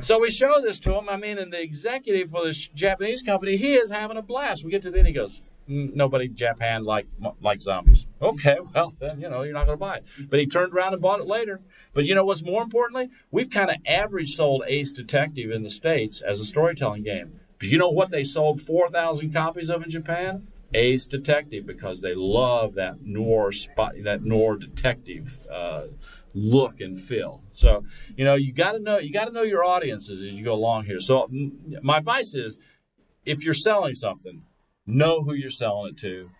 So 0.00 0.18
we 0.18 0.30
show 0.30 0.60
this 0.60 0.80
to 0.80 0.94
him. 0.94 1.08
I 1.08 1.16
mean, 1.16 1.38
and 1.38 1.52
the 1.52 1.62
executive 1.62 2.30
for 2.30 2.44
this 2.44 2.68
Japanese 2.74 3.22
company, 3.22 3.56
he 3.56 3.74
is 3.74 3.90
having 3.90 4.16
a 4.16 4.22
blast. 4.22 4.64
We 4.64 4.70
get 4.70 4.82
to 4.82 4.90
the 4.90 4.98
end, 4.98 5.06
he 5.06 5.12
goes. 5.12 5.42
"Mm, 5.68 5.94
Nobody 5.94 6.28
Japan 6.28 6.84
like 6.84 7.06
like 7.40 7.60
zombies. 7.60 8.06
Okay, 8.20 8.56
well 8.74 8.94
then 8.98 9.20
you 9.20 9.28
know 9.28 9.42
you're 9.42 9.54
not 9.54 9.66
going 9.66 9.78
to 9.78 9.80
buy 9.80 9.96
it. 9.98 10.04
But 10.28 10.40
he 10.40 10.46
turned 10.46 10.72
around 10.72 10.92
and 10.94 11.02
bought 11.02 11.20
it 11.20 11.26
later. 11.26 11.60
But 11.92 12.04
you 12.04 12.14
know 12.14 12.24
what's 12.24 12.42
more 12.42 12.62
importantly? 12.62 13.08
We've 13.30 13.50
kind 13.50 13.70
of 13.70 13.76
average 13.86 14.34
sold 14.34 14.62
Ace 14.66 14.92
Detective 14.92 15.50
in 15.50 15.62
the 15.62 15.70
States 15.70 16.20
as 16.20 16.40
a 16.40 16.44
storytelling 16.44 17.02
game. 17.02 17.40
But 17.58 17.68
you 17.68 17.78
know 17.78 17.90
what 17.90 18.10
they 18.10 18.22
sold 18.22 18.60
4,000 18.60 19.32
copies 19.32 19.68
of 19.68 19.82
in 19.82 19.90
Japan? 19.90 20.46
Ace 20.74 21.06
Detective 21.06 21.66
because 21.66 22.02
they 22.02 22.14
love 22.14 22.74
that 22.74 23.00
noir 23.02 23.52
spot, 23.52 23.94
that 24.04 24.22
noir 24.22 24.56
detective 24.56 25.38
uh, 25.50 25.84
look 26.34 26.80
and 26.80 27.00
feel. 27.00 27.42
So 27.50 27.84
you 28.16 28.24
know 28.24 28.34
you 28.34 28.52
got 28.52 28.72
to 28.72 28.78
know 28.78 28.98
you 28.98 29.12
got 29.12 29.26
to 29.26 29.32
know 29.32 29.42
your 29.42 29.64
audiences 29.64 30.20
as 30.20 30.32
you 30.32 30.44
go 30.44 30.54
along 30.54 30.84
here. 30.84 31.00
So 31.00 31.28
my 31.82 31.98
advice 31.98 32.34
is, 32.34 32.58
if 33.24 33.44
you're 33.44 33.54
selling 33.54 33.94
something, 33.94 34.42
know 34.88 35.22
who 35.22 35.34
you're 35.34 35.50
selling 35.50 35.92
it 35.92 35.98
to, 35.98 36.30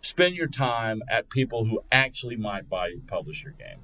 spend 0.00 0.34
your 0.34 0.48
time 0.48 1.02
at 1.08 1.30
people 1.30 1.64
who 1.64 1.80
actually 1.92 2.36
might 2.36 2.68
buy 2.68 2.94
publish 3.06 3.44
your 3.44 3.52
game. 3.52 3.78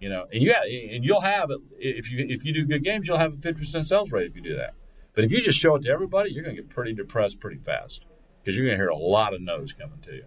You 0.00 0.08
know, 0.08 0.26
and 0.32 0.42
yeah, 0.42 0.62
and 0.62 1.04
you'll 1.04 1.20
have 1.20 1.50
it 1.50 1.58
if 1.78 2.10
you 2.10 2.24
if 2.28 2.44
you 2.44 2.54
do 2.54 2.64
good 2.64 2.84
games, 2.84 3.08
you'll 3.08 3.18
have 3.18 3.34
a 3.34 3.36
fifty 3.36 3.60
percent 3.60 3.84
sales 3.84 4.12
rate 4.12 4.30
if 4.30 4.36
you 4.36 4.42
do 4.42 4.56
that. 4.56 4.74
But 5.14 5.24
if 5.24 5.32
you 5.32 5.40
just 5.40 5.58
show 5.58 5.74
it 5.74 5.82
to 5.82 5.90
everybody, 5.90 6.30
you're 6.30 6.44
going 6.44 6.54
to 6.54 6.62
get 6.62 6.70
pretty 6.70 6.92
depressed 6.92 7.40
pretty 7.40 7.58
fast 7.58 8.04
because 8.40 8.56
you're 8.56 8.64
going 8.64 8.78
to 8.78 8.82
hear 8.82 8.90
a 8.90 8.96
lot 8.96 9.34
of 9.34 9.40
no's 9.40 9.72
coming 9.72 9.98
to 10.02 10.14
you. 10.14 10.24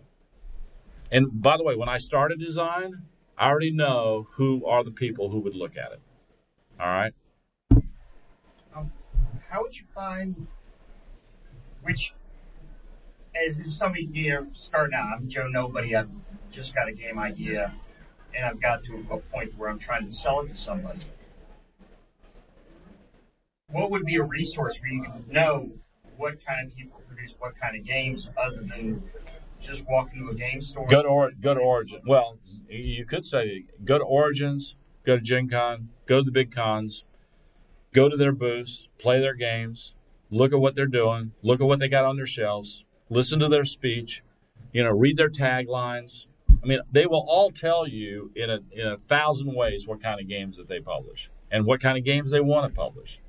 And 1.11 1.41
by 1.41 1.55
the 1.55 1.63
way, 1.63 1.75
when 1.77 1.87
I 1.87 1.97
started 1.97 2.39
design, 2.39 3.03
I 3.37 3.47
already 3.47 3.71
know 3.71 4.27
who 4.33 4.65
are 4.65 4.83
the 4.83 4.91
people 4.91 5.29
who 5.29 5.39
would 5.39 5.55
look 5.55 5.77
at 5.77 5.93
it. 5.93 6.01
All 6.79 6.87
right. 6.87 7.13
Um, 8.75 8.91
how 9.49 9.61
would 9.61 9.77
you 9.77 9.85
find 9.95 10.47
which 11.83 12.13
as 13.35 13.55
somebody 13.75 14.09
you 14.11 14.47
starting 14.53 14.93
out 14.93 15.07
i'm 15.15 15.27
joe 15.27 15.47
nobody 15.47 15.95
i've 15.95 16.09
just 16.51 16.75
got 16.75 16.87
a 16.87 16.91
game 16.91 17.17
idea 17.17 17.73
and 18.35 18.45
i've 18.45 18.61
got 18.61 18.83
to 18.83 19.05
a 19.09 19.17
point 19.17 19.51
where 19.57 19.69
i'm 19.69 19.79
trying 19.79 20.05
to 20.05 20.13
sell 20.13 20.41
it 20.41 20.47
to 20.47 20.55
somebody 20.55 20.99
what 23.69 23.89
would 23.89 24.05
be 24.05 24.15
a 24.15 24.23
resource 24.23 24.79
where 24.81 24.91
you 24.91 25.03
can 25.03 25.23
know 25.29 25.71
what 26.17 26.45
kind 26.45 26.67
of 26.67 26.75
people 26.75 27.01
produce 27.07 27.33
what 27.39 27.57
kind 27.57 27.77
of 27.77 27.85
games 27.85 28.29
other 28.37 28.61
than 28.61 29.01
just 29.61 29.87
walk 29.87 30.09
into 30.13 30.29
a 30.29 30.35
game 30.35 30.61
store 30.61 30.87
Go 30.87 31.01
to 31.01 31.07
or, 31.07 31.31
go 31.39 31.53
to 31.53 31.59
Origin. 31.59 32.01
Well, 32.05 32.39
you 32.67 33.05
could 33.05 33.25
say 33.25 33.65
go 33.85 33.97
to 33.97 34.03
Origins, 34.03 34.75
go 35.05 35.15
to 35.15 35.21
Gen 35.21 35.49
Con, 35.49 35.89
go 36.07 36.19
to 36.19 36.23
the 36.23 36.31
big 36.31 36.51
cons, 36.51 37.03
go 37.93 38.09
to 38.09 38.17
their 38.17 38.31
booths, 38.31 38.87
play 38.97 39.19
their 39.19 39.35
games, 39.35 39.93
look 40.29 40.51
at 40.53 40.59
what 40.59 40.75
they're 40.75 40.87
doing, 40.87 41.33
look 41.43 41.61
at 41.61 41.67
what 41.67 41.79
they 41.79 41.87
got 41.87 42.05
on 42.05 42.15
their 42.17 42.25
shelves, 42.25 42.83
listen 43.11 43.39
to 43.39 43.47
their 43.47 43.65
speech, 43.65 44.23
you 44.71 44.83
know, 44.83 44.89
read 44.89 45.17
their 45.17 45.29
taglines. 45.29 46.25
I 46.63 46.65
mean, 46.65 46.79
they 46.91 47.05
will 47.05 47.25
all 47.27 47.51
tell 47.51 47.87
you 47.87 48.31
in 48.35 48.49
a 48.49 48.59
in 48.71 48.87
a 48.87 48.97
thousand 49.07 49.53
ways 49.53 49.87
what 49.87 50.01
kind 50.01 50.19
of 50.19 50.27
games 50.27 50.57
that 50.57 50.67
they 50.67 50.79
publish 50.79 51.29
and 51.51 51.65
what 51.65 51.81
kind 51.81 51.97
of 51.97 52.03
games 52.03 52.31
they 52.31 52.39
want 52.39 52.71
to 52.71 52.75
publish. 52.75 53.19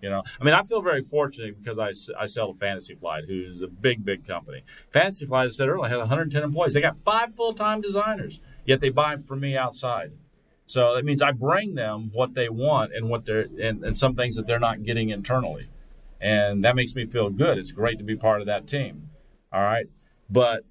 You 0.00 0.10
know, 0.10 0.22
I 0.40 0.44
mean, 0.44 0.54
I 0.54 0.62
feel 0.62 0.80
very 0.80 1.02
fortunate 1.02 1.60
because 1.60 1.78
I, 1.78 1.88
I 2.22 2.26
sell 2.26 2.52
to 2.52 2.58
Fantasy 2.58 2.94
Flight, 2.94 3.24
who's 3.26 3.62
a 3.62 3.66
big, 3.66 4.04
big 4.04 4.24
company. 4.24 4.62
Fantasy 4.92 5.26
Flight, 5.26 5.46
as 5.46 5.54
I 5.54 5.56
said 5.56 5.68
earlier, 5.68 5.88
had 5.88 5.98
110 5.98 6.40
employees. 6.40 6.74
They 6.74 6.80
got 6.80 6.98
five 7.04 7.34
full 7.34 7.52
time 7.52 7.80
designers, 7.80 8.38
yet 8.64 8.78
they 8.78 8.90
buy 8.90 9.16
from 9.26 9.40
me 9.40 9.56
outside. 9.56 10.12
So 10.66 10.94
that 10.94 11.04
means 11.04 11.20
I 11.20 11.32
bring 11.32 11.74
them 11.74 12.10
what 12.12 12.34
they 12.34 12.48
want 12.48 12.94
and 12.94 13.08
what 13.08 13.24
they're 13.24 13.46
and, 13.60 13.82
and 13.82 13.98
some 13.98 14.14
things 14.14 14.36
that 14.36 14.46
they're 14.46 14.60
not 14.60 14.84
getting 14.84 15.08
internally, 15.08 15.68
and 16.20 16.64
that 16.64 16.76
makes 16.76 16.94
me 16.94 17.06
feel 17.06 17.30
good. 17.30 17.58
It's 17.58 17.72
great 17.72 17.98
to 17.98 18.04
be 18.04 18.16
part 18.16 18.40
of 18.40 18.46
that 18.46 18.66
team. 18.66 19.10
All 19.52 19.62
right, 19.62 19.86
but 20.28 20.64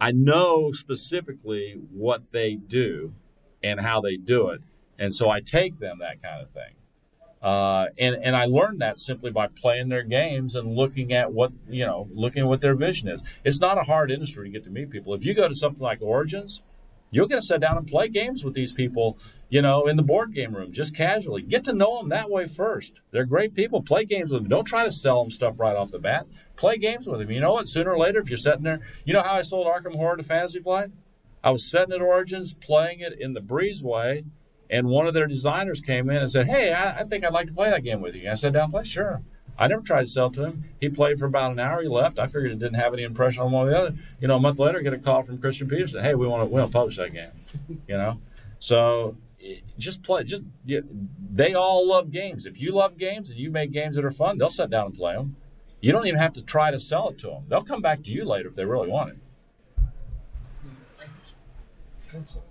I 0.00 0.12
know 0.12 0.72
specifically 0.72 1.80
what 1.92 2.32
they 2.32 2.54
do 2.54 3.14
and 3.62 3.80
how 3.80 4.00
they 4.00 4.16
do 4.16 4.48
it, 4.48 4.60
and 4.98 5.14
so 5.14 5.30
I 5.30 5.40
take 5.40 5.78
them 5.78 5.98
that 6.00 6.22
kind 6.22 6.42
of 6.42 6.50
thing. 6.50 6.74
Uh, 7.42 7.86
and 7.98 8.14
and 8.22 8.36
I 8.36 8.44
learned 8.44 8.80
that 8.82 8.98
simply 8.98 9.32
by 9.32 9.48
playing 9.48 9.88
their 9.88 10.04
games 10.04 10.54
and 10.54 10.76
looking 10.76 11.12
at 11.12 11.32
what 11.32 11.52
you 11.68 11.84
know, 11.84 12.08
looking 12.12 12.42
at 12.42 12.48
what 12.48 12.60
their 12.60 12.76
vision 12.76 13.08
is. 13.08 13.22
It's 13.44 13.60
not 13.60 13.78
a 13.78 13.82
hard 13.82 14.12
industry 14.12 14.46
to 14.46 14.52
get 14.52 14.64
to 14.64 14.70
meet 14.70 14.90
people. 14.90 15.12
If 15.14 15.24
you 15.24 15.34
go 15.34 15.48
to 15.48 15.54
something 15.54 15.82
like 15.82 16.00
Origins, 16.00 16.62
you'll 17.12 17.28
going 17.28 17.40
to 17.40 17.46
sit 17.46 17.60
down 17.60 17.78
and 17.78 17.86
play 17.86 18.08
games 18.08 18.42
with 18.42 18.54
these 18.54 18.72
people, 18.72 19.16
you 19.48 19.62
know, 19.62 19.86
in 19.86 19.96
the 19.96 20.02
board 20.02 20.34
game 20.34 20.52
room, 20.56 20.72
just 20.72 20.96
casually. 20.96 21.42
Get 21.42 21.62
to 21.64 21.72
know 21.72 21.98
them 21.98 22.08
that 22.08 22.28
way 22.28 22.48
first. 22.48 22.94
They're 23.12 23.24
great 23.24 23.54
people. 23.54 23.80
Play 23.80 24.04
games 24.04 24.32
with 24.32 24.42
them. 24.42 24.48
Don't 24.48 24.64
try 24.64 24.84
to 24.84 24.90
sell 24.90 25.22
them 25.22 25.30
stuff 25.30 25.54
right 25.58 25.76
off 25.76 25.92
the 25.92 26.00
bat. 26.00 26.26
Play 26.56 26.78
games 26.78 27.06
with 27.06 27.20
them. 27.20 27.30
You 27.30 27.40
know 27.40 27.52
what? 27.52 27.68
Sooner 27.68 27.92
or 27.92 27.98
later, 27.98 28.18
if 28.18 28.28
you're 28.28 28.36
sitting 28.36 28.64
there, 28.64 28.80
you 29.04 29.12
know 29.12 29.22
how 29.22 29.34
I 29.34 29.42
sold 29.42 29.68
Arkham 29.68 29.94
Horror 29.94 30.16
to 30.16 30.24
Fantasy 30.24 30.58
Flight? 30.58 30.90
I 31.44 31.52
was 31.52 31.70
sitting 31.70 31.94
at 31.94 32.02
Origins 32.02 32.54
playing 32.54 33.00
it 33.00 33.20
in 33.20 33.34
the 33.34 33.40
breezeway 33.40 34.24
and 34.72 34.86
one 34.86 35.06
of 35.06 35.12
their 35.12 35.26
designers 35.26 35.80
came 35.80 36.08
in 36.08 36.16
and 36.16 36.30
said, 36.30 36.46
"Hey, 36.48 36.72
I, 36.72 37.00
I 37.00 37.04
think 37.04 37.24
I'd 37.24 37.32
like 37.32 37.46
to 37.48 37.52
play 37.52 37.68
that 37.70 37.84
game 37.84 38.00
with 38.00 38.14
you." 38.14 38.28
I 38.30 38.34
sat 38.34 38.54
down 38.54 38.64
and 38.64 38.72
played. 38.72 38.88
Sure. 38.88 39.22
I 39.58 39.68
never 39.68 39.82
tried 39.82 40.02
to 40.02 40.08
sell 40.08 40.30
to 40.30 40.44
him. 40.44 40.64
He 40.80 40.88
played 40.88 41.18
for 41.18 41.26
about 41.26 41.52
an 41.52 41.58
hour. 41.58 41.82
He 41.82 41.88
left. 41.88 42.18
I 42.18 42.26
figured 42.26 42.52
it 42.52 42.58
didn't 42.58 42.74
have 42.74 42.92
any 42.94 43.02
impression 43.02 43.42
on 43.42 43.52
one 43.52 43.68
or 43.68 43.70
the 43.70 43.78
other. 43.78 43.94
You 44.20 44.28
know, 44.28 44.36
a 44.36 44.40
month 44.40 44.58
later, 44.58 44.78
I 44.78 44.82
get 44.82 44.92
a 44.92 44.98
call 44.98 45.22
from 45.22 45.38
Christian 45.38 45.68
Petersen. 45.68 46.02
Hey, 46.02 46.14
we 46.14 46.26
want 46.26 46.42
to 46.42 46.46
we 46.46 46.60
want 46.60 46.72
to 46.72 46.76
publish 46.76 46.96
that 46.96 47.12
game. 47.12 47.30
You 47.86 47.96
know, 47.96 48.18
so 48.58 49.16
just 49.78 50.02
play. 50.02 50.24
Just 50.24 50.44
they 50.64 51.54
all 51.54 51.88
love 51.88 52.10
games. 52.10 52.46
If 52.46 52.58
you 52.58 52.72
love 52.72 52.98
games 52.98 53.30
and 53.30 53.38
you 53.38 53.50
make 53.50 53.72
games 53.72 53.96
that 53.96 54.04
are 54.04 54.12
fun, 54.12 54.38
they'll 54.38 54.50
sit 54.50 54.70
down 54.70 54.86
and 54.86 54.94
play 54.94 55.14
them. 55.14 55.36
You 55.80 55.92
don't 55.92 56.06
even 56.06 56.20
have 56.20 56.32
to 56.34 56.42
try 56.42 56.70
to 56.70 56.78
sell 56.78 57.08
it 57.08 57.18
to 57.18 57.26
them. 57.26 57.44
They'll 57.48 57.64
come 57.64 57.82
back 57.82 58.04
to 58.04 58.10
you 58.10 58.24
later 58.24 58.48
if 58.48 58.54
they 58.54 58.64
really 58.64 58.88
want 58.88 59.10
it. 59.10 59.16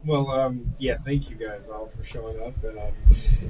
Well, 0.06 0.30
um, 0.32 0.74
yeah, 0.80 0.98
thank 1.06 1.30
you 1.30 1.36
guys 1.36 1.62
all 1.72 1.92
for 1.96 2.04
showing 2.04 2.42
up, 2.42 2.64
and, 2.64 2.80
um, 2.80 2.94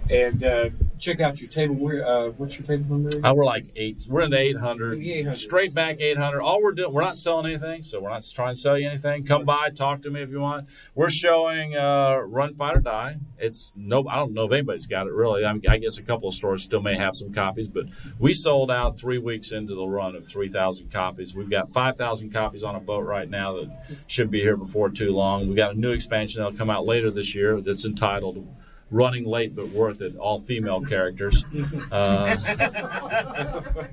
and 0.09 0.43
uh, 0.43 0.69
check 1.01 1.19
out 1.19 1.41
your 1.41 1.49
table. 1.49 1.75
Where, 1.75 2.07
uh, 2.07 2.29
what's 2.37 2.57
your 2.57 2.65
table 2.65 2.85
number? 2.95 3.09
Uh, 3.25 3.33
we're 3.33 3.43
like 3.43 3.65
eight. 3.75 4.05
We're 4.07 4.21
in 4.21 4.31
the 4.31 4.39
800. 4.39 5.37
Straight 5.37 5.73
back 5.73 5.97
800. 5.99 6.41
All 6.41 6.61
we're 6.61 6.71
doing, 6.71 6.93
we're 6.93 7.01
not 7.01 7.17
selling 7.17 7.47
anything, 7.47 7.83
so 7.83 7.99
we're 7.99 8.09
not 8.09 8.23
trying 8.33 8.53
to 8.53 8.59
sell 8.59 8.77
you 8.77 8.87
anything. 8.87 9.25
Come 9.25 9.43
by, 9.43 9.69
talk 9.69 10.03
to 10.03 10.11
me 10.11 10.21
if 10.21 10.29
you 10.29 10.39
want. 10.39 10.67
We're 10.95 11.09
showing 11.09 11.75
uh, 11.75 12.19
Run 12.19 12.53
Fight 12.53 12.77
or 12.77 12.81
Die. 12.81 13.17
It's 13.39 13.71
no, 13.75 14.07
I 14.07 14.15
don't 14.15 14.33
know 14.33 14.45
if 14.45 14.51
anybody's 14.51 14.85
got 14.85 15.07
it 15.07 15.13
really. 15.13 15.43
I, 15.43 15.57
I 15.67 15.77
guess 15.77 15.97
a 15.97 16.03
couple 16.03 16.29
of 16.29 16.35
stores 16.35 16.63
still 16.63 16.81
may 16.81 16.95
have 16.95 17.15
some 17.15 17.33
copies, 17.33 17.67
but 17.67 17.85
we 18.19 18.33
sold 18.33 18.69
out 18.69 18.99
three 18.99 19.17
weeks 19.17 19.51
into 19.51 19.73
the 19.73 19.85
run 19.85 20.15
of 20.15 20.27
3,000 20.27 20.91
copies. 20.91 21.33
We've 21.33 21.49
got 21.49 21.73
5,000 21.73 22.31
copies 22.31 22.63
on 22.63 22.75
a 22.75 22.79
boat 22.79 23.05
right 23.05 23.29
now 23.29 23.53
that 23.53 23.71
should 24.07 24.29
be 24.29 24.39
here 24.39 24.57
before 24.57 24.89
too 24.89 25.11
long. 25.11 25.49
We 25.49 25.55
got 25.55 25.75
a 25.75 25.79
new 25.79 25.91
expansion 25.91 26.41
that'll 26.41 26.57
come 26.57 26.69
out 26.69 26.85
later 26.85 27.09
this 27.09 27.33
year 27.33 27.59
that's 27.59 27.85
entitled 27.85 28.47
running 28.91 29.25
late 29.25 29.55
but 29.55 29.69
worth 29.69 30.01
it 30.01 30.15
all 30.17 30.41
female 30.41 30.81
characters. 30.81 31.43
Uh, 31.91 32.35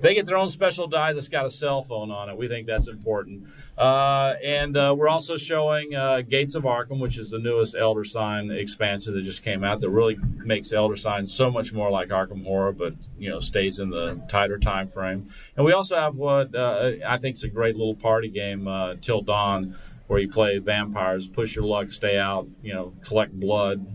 they 0.00 0.14
get 0.14 0.26
their 0.26 0.36
own 0.36 0.48
special 0.48 0.86
die 0.86 1.12
that's 1.12 1.28
got 1.28 1.44
a 1.46 1.50
cell 1.50 1.82
phone 1.82 2.10
on 2.10 2.28
it. 2.28 2.36
We 2.36 2.48
think 2.48 2.66
that's 2.66 2.88
important. 2.88 3.46
Uh, 3.78 4.34
and 4.42 4.76
uh, 4.76 4.92
we're 4.96 5.08
also 5.08 5.36
showing 5.36 5.94
uh, 5.94 6.20
gates 6.22 6.56
of 6.56 6.64
arkham 6.64 6.98
which 6.98 7.16
is 7.16 7.30
the 7.30 7.38
newest 7.38 7.76
elder 7.76 8.02
sign 8.02 8.50
expansion 8.50 9.14
that 9.14 9.22
just 9.22 9.44
came 9.44 9.62
out 9.62 9.78
that 9.78 9.88
really 9.88 10.16
makes 10.44 10.72
elder 10.72 10.96
sign 10.96 11.24
so 11.24 11.48
much 11.48 11.72
more 11.72 11.88
like 11.88 12.08
arkham 12.08 12.42
horror 12.42 12.72
but 12.72 12.92
you 13.18 13.30
know 13.30 13.38
stays 13.38 13.78
in 13.78 13.88
the 13.88 14.20
tighter 14.28 14.58
time 14.58 14.88
frame 14.88 15.28
and 15.56 15.64
we 15.64 15.72
also 15.72 15.96
have 15.96 16.16
what 16.16 16.52
uh, 16.56 16.90
i 17.06 17.16
think 17.18 17.36
is 17.36 17.44
a 17.44 17.48
great 17.48 17.76
little 17.76 17.94
party 17.94 18.28
game 18.28 18.66
uh, 18.66 18.96
till 19.00 19.22
dawn 19.22 19.76
where 20.08 20.18
you 20.18 20.28
play 20.28 20.58
vampires 20.58 21.28
push 21.28 21.54
your 21.54 21.64
luck 21.64 21.92
stay 21.92 22.18
out 22.18 22.48
you 22.62 22.74
know 22.74 22.92
collect 23.04 23.32
blood 23.38 23.86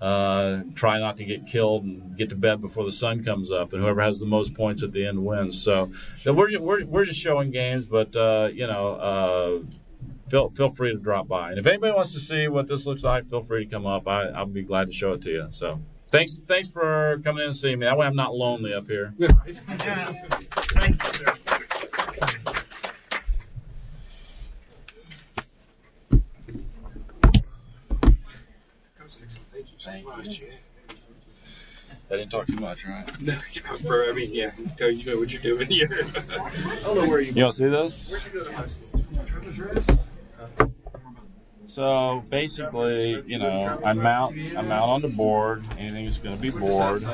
uh, 0.00 0.60
try 0.74 0.98
not 0.98 1.16
to 1.18 1.24
get 1.24 1.46
killed 1.46 1.84
and 1.84 2.16
get 2.16 2.28
to 2.30 2.36
bed 2.36 2.60
before 2.60 2.84
the 2.84 2.92
sun 2.92 3.24
comes 3.24 3.50
up, 3.50 3.72
and 3.72 3.82
whoever 3.82 4.00
has 4.02 4.18
the 4.18 4.26
most 4.26 4.54
points 4.54 4.82
at 4.82 4.92
the 4.92 5.06
end 5.06 5.24
wins. 5.24 5.60
So 5.60 5.90
we're 6.24 6.58
we're, 6.60 6.84
we're 6.84 7.04
just 7.04 7.20
showing 7.20 7.50
games, 7.50 7.86
but 7.86 8.14
uh, 8.16 8.48
you 8.52 8.66
know, 8.66 8.94
uh, 8.94 9.58
feel 10.28 10.50
feel 10.50 10.70
free 10.70 10.92
to 10.92 10.98
drop 10.98 11.28
by. 11.28 11.50
And 11.50 11.58
if 11.58 11.66
anybody 11.66 11.92
wants 11.92 12.12
to 12.14 12.20
see 12.20 12.48
what 12.48 12.66
this 12.66 12.86
looks 12.86 13.02
like, 13.04 13.28
feel 13.28 13.44
free 13.44 13.64
to 13.64 13.70
come 13.70 13.86
up. 13.86 14.06
I, 14.08 14.24
I'll 14.28 14.46
be 14.46 14.62
glad 14.62 14.88
to 14.88 14.92
show 14.92 15.12
it 15.12 15.22
to 15.22 15.30
you. 15.30 15.46
So 15.50 15.80
thanks 16.10 16.40
thanks 16.46 16.72
for 16.72 17.20
coming 17.24 17.42
in 17.42 17.48
and 17.48 17.56
seeing 17.56 17.78
me. 17.78 17.86
That 17.86 17.96
way 17.96 18.06
I'm 18.06 18.16
not 18.16 18.34
lonely 18.34 18.74
up 18.74 18.86
here. 18.86 19.14
Thank 20.78 21.02
you, 21.02 21.12
sir. 21.12 21.34
You 29.96 30.06
much. 30.06 30.40
Yeah. 30.40 30.46
I 32.10 32.16
didn't 32.16 32.30
talk 32.30 32.46
too 32.46 32.56
much, 32.56 32.84
right? 32.86 33.20
No, 33.20 33.34
I 33.68 33.72
was 33.72 33.82
pro- 33.82 34.08
I 34.08 34.12
mean, 34.12 34.32
yeah, 34.32 34.52
tell 34.76 34.90
you 34.90 35.04
know 35.04 35.18
what 35.18 35.32
you're 35.32 35.42
doing 35.42 35.68
here. 35.68 36.06
I 36.14 36.80
don't 36.82 36.96
know 36.96 37.06
where 37.06 37.20
you. 37.20 37.32
You 37.32 37.42
want 37.42 37.56
to 37.56 37.58
see 37.58 37.68
this? 37.68 38.10
Where'd 38.12 38.24
you 38.24 38.30
go 38.32 38.44
to 38.44 38.52
high 38.52 38.66
school? 38.66 39.98
So 41.66 42.22
basically, 42.30 43.22
you 43.26 43.38
know, 43.38 43.80
I 43.84 43.92
mount 43.92 44.36
I 44.56 44.62
mount 44.62 44.90
on 44.90 45.02
the 45.02 45.08
board. 45.08 45.66
Anything 45.78 46.06
that's 46.06 46.18
going 46.18 46.34
to 46.34 46.40
be 46.40 46.50
board. 46.50 47.04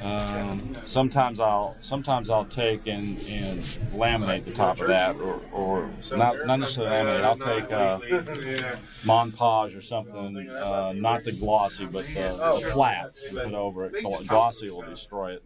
Um, 0.00 0.76
sometimes 0.82 1.40
I'll 1.40 1.76
sometimes 1.80 2.30
I'll 2.30 2.44
take 2.44 2.86
and, 2.86 3.18
and 3.28 3.62
laminate 3.94 4.44
the 4.44 4.52
top 4.52 4.80
of 4.80 4.88
that, 4.88 5.16
or, 5.16 5.40
or 5.52 5.90
not 6.12 6.46
not 6.46 6.60
necessarily 6.60 6.90
laminate. 6.90 7.24
I'll 7.24 7.38
take 7.38 7.70
uh, 7.72 8.76
Mod 9.04 9.34
Podge 9.34 9.74
or 9.74 9.80
something, 9.80 10.48
uh, 10.50 10.92
not 10.94 11.24
the 11.24 11.32
glossy, 11.32 11.86
but 11.86 12.04
the, 12.06 12.12
the 12.14 12.68
flat, 12.72 13.18
and 13.28 13.36
put 13.36 13.54
over 13.54 13.86
it. 13.86 13.94
Glossy 14.26 14.70
will 14.70 14.82
destroy 14.82 15.36
it. 15.36 15.42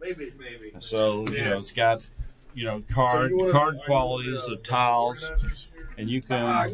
So 0.79 1.25
you 1.29 1.43
know, 1.43 1.57
it's 1.59 1.71
got 1.71 2.05
you 2.53 2.65
know 2.65 2.83
card 2.91 3.31
card 3.51 3.79
qualities 3.85 4.43
of 4.47 4.63
tiles, 4.63 5.31
and 5.97 6.09
you 6.09 6.21
can 6.21 6.73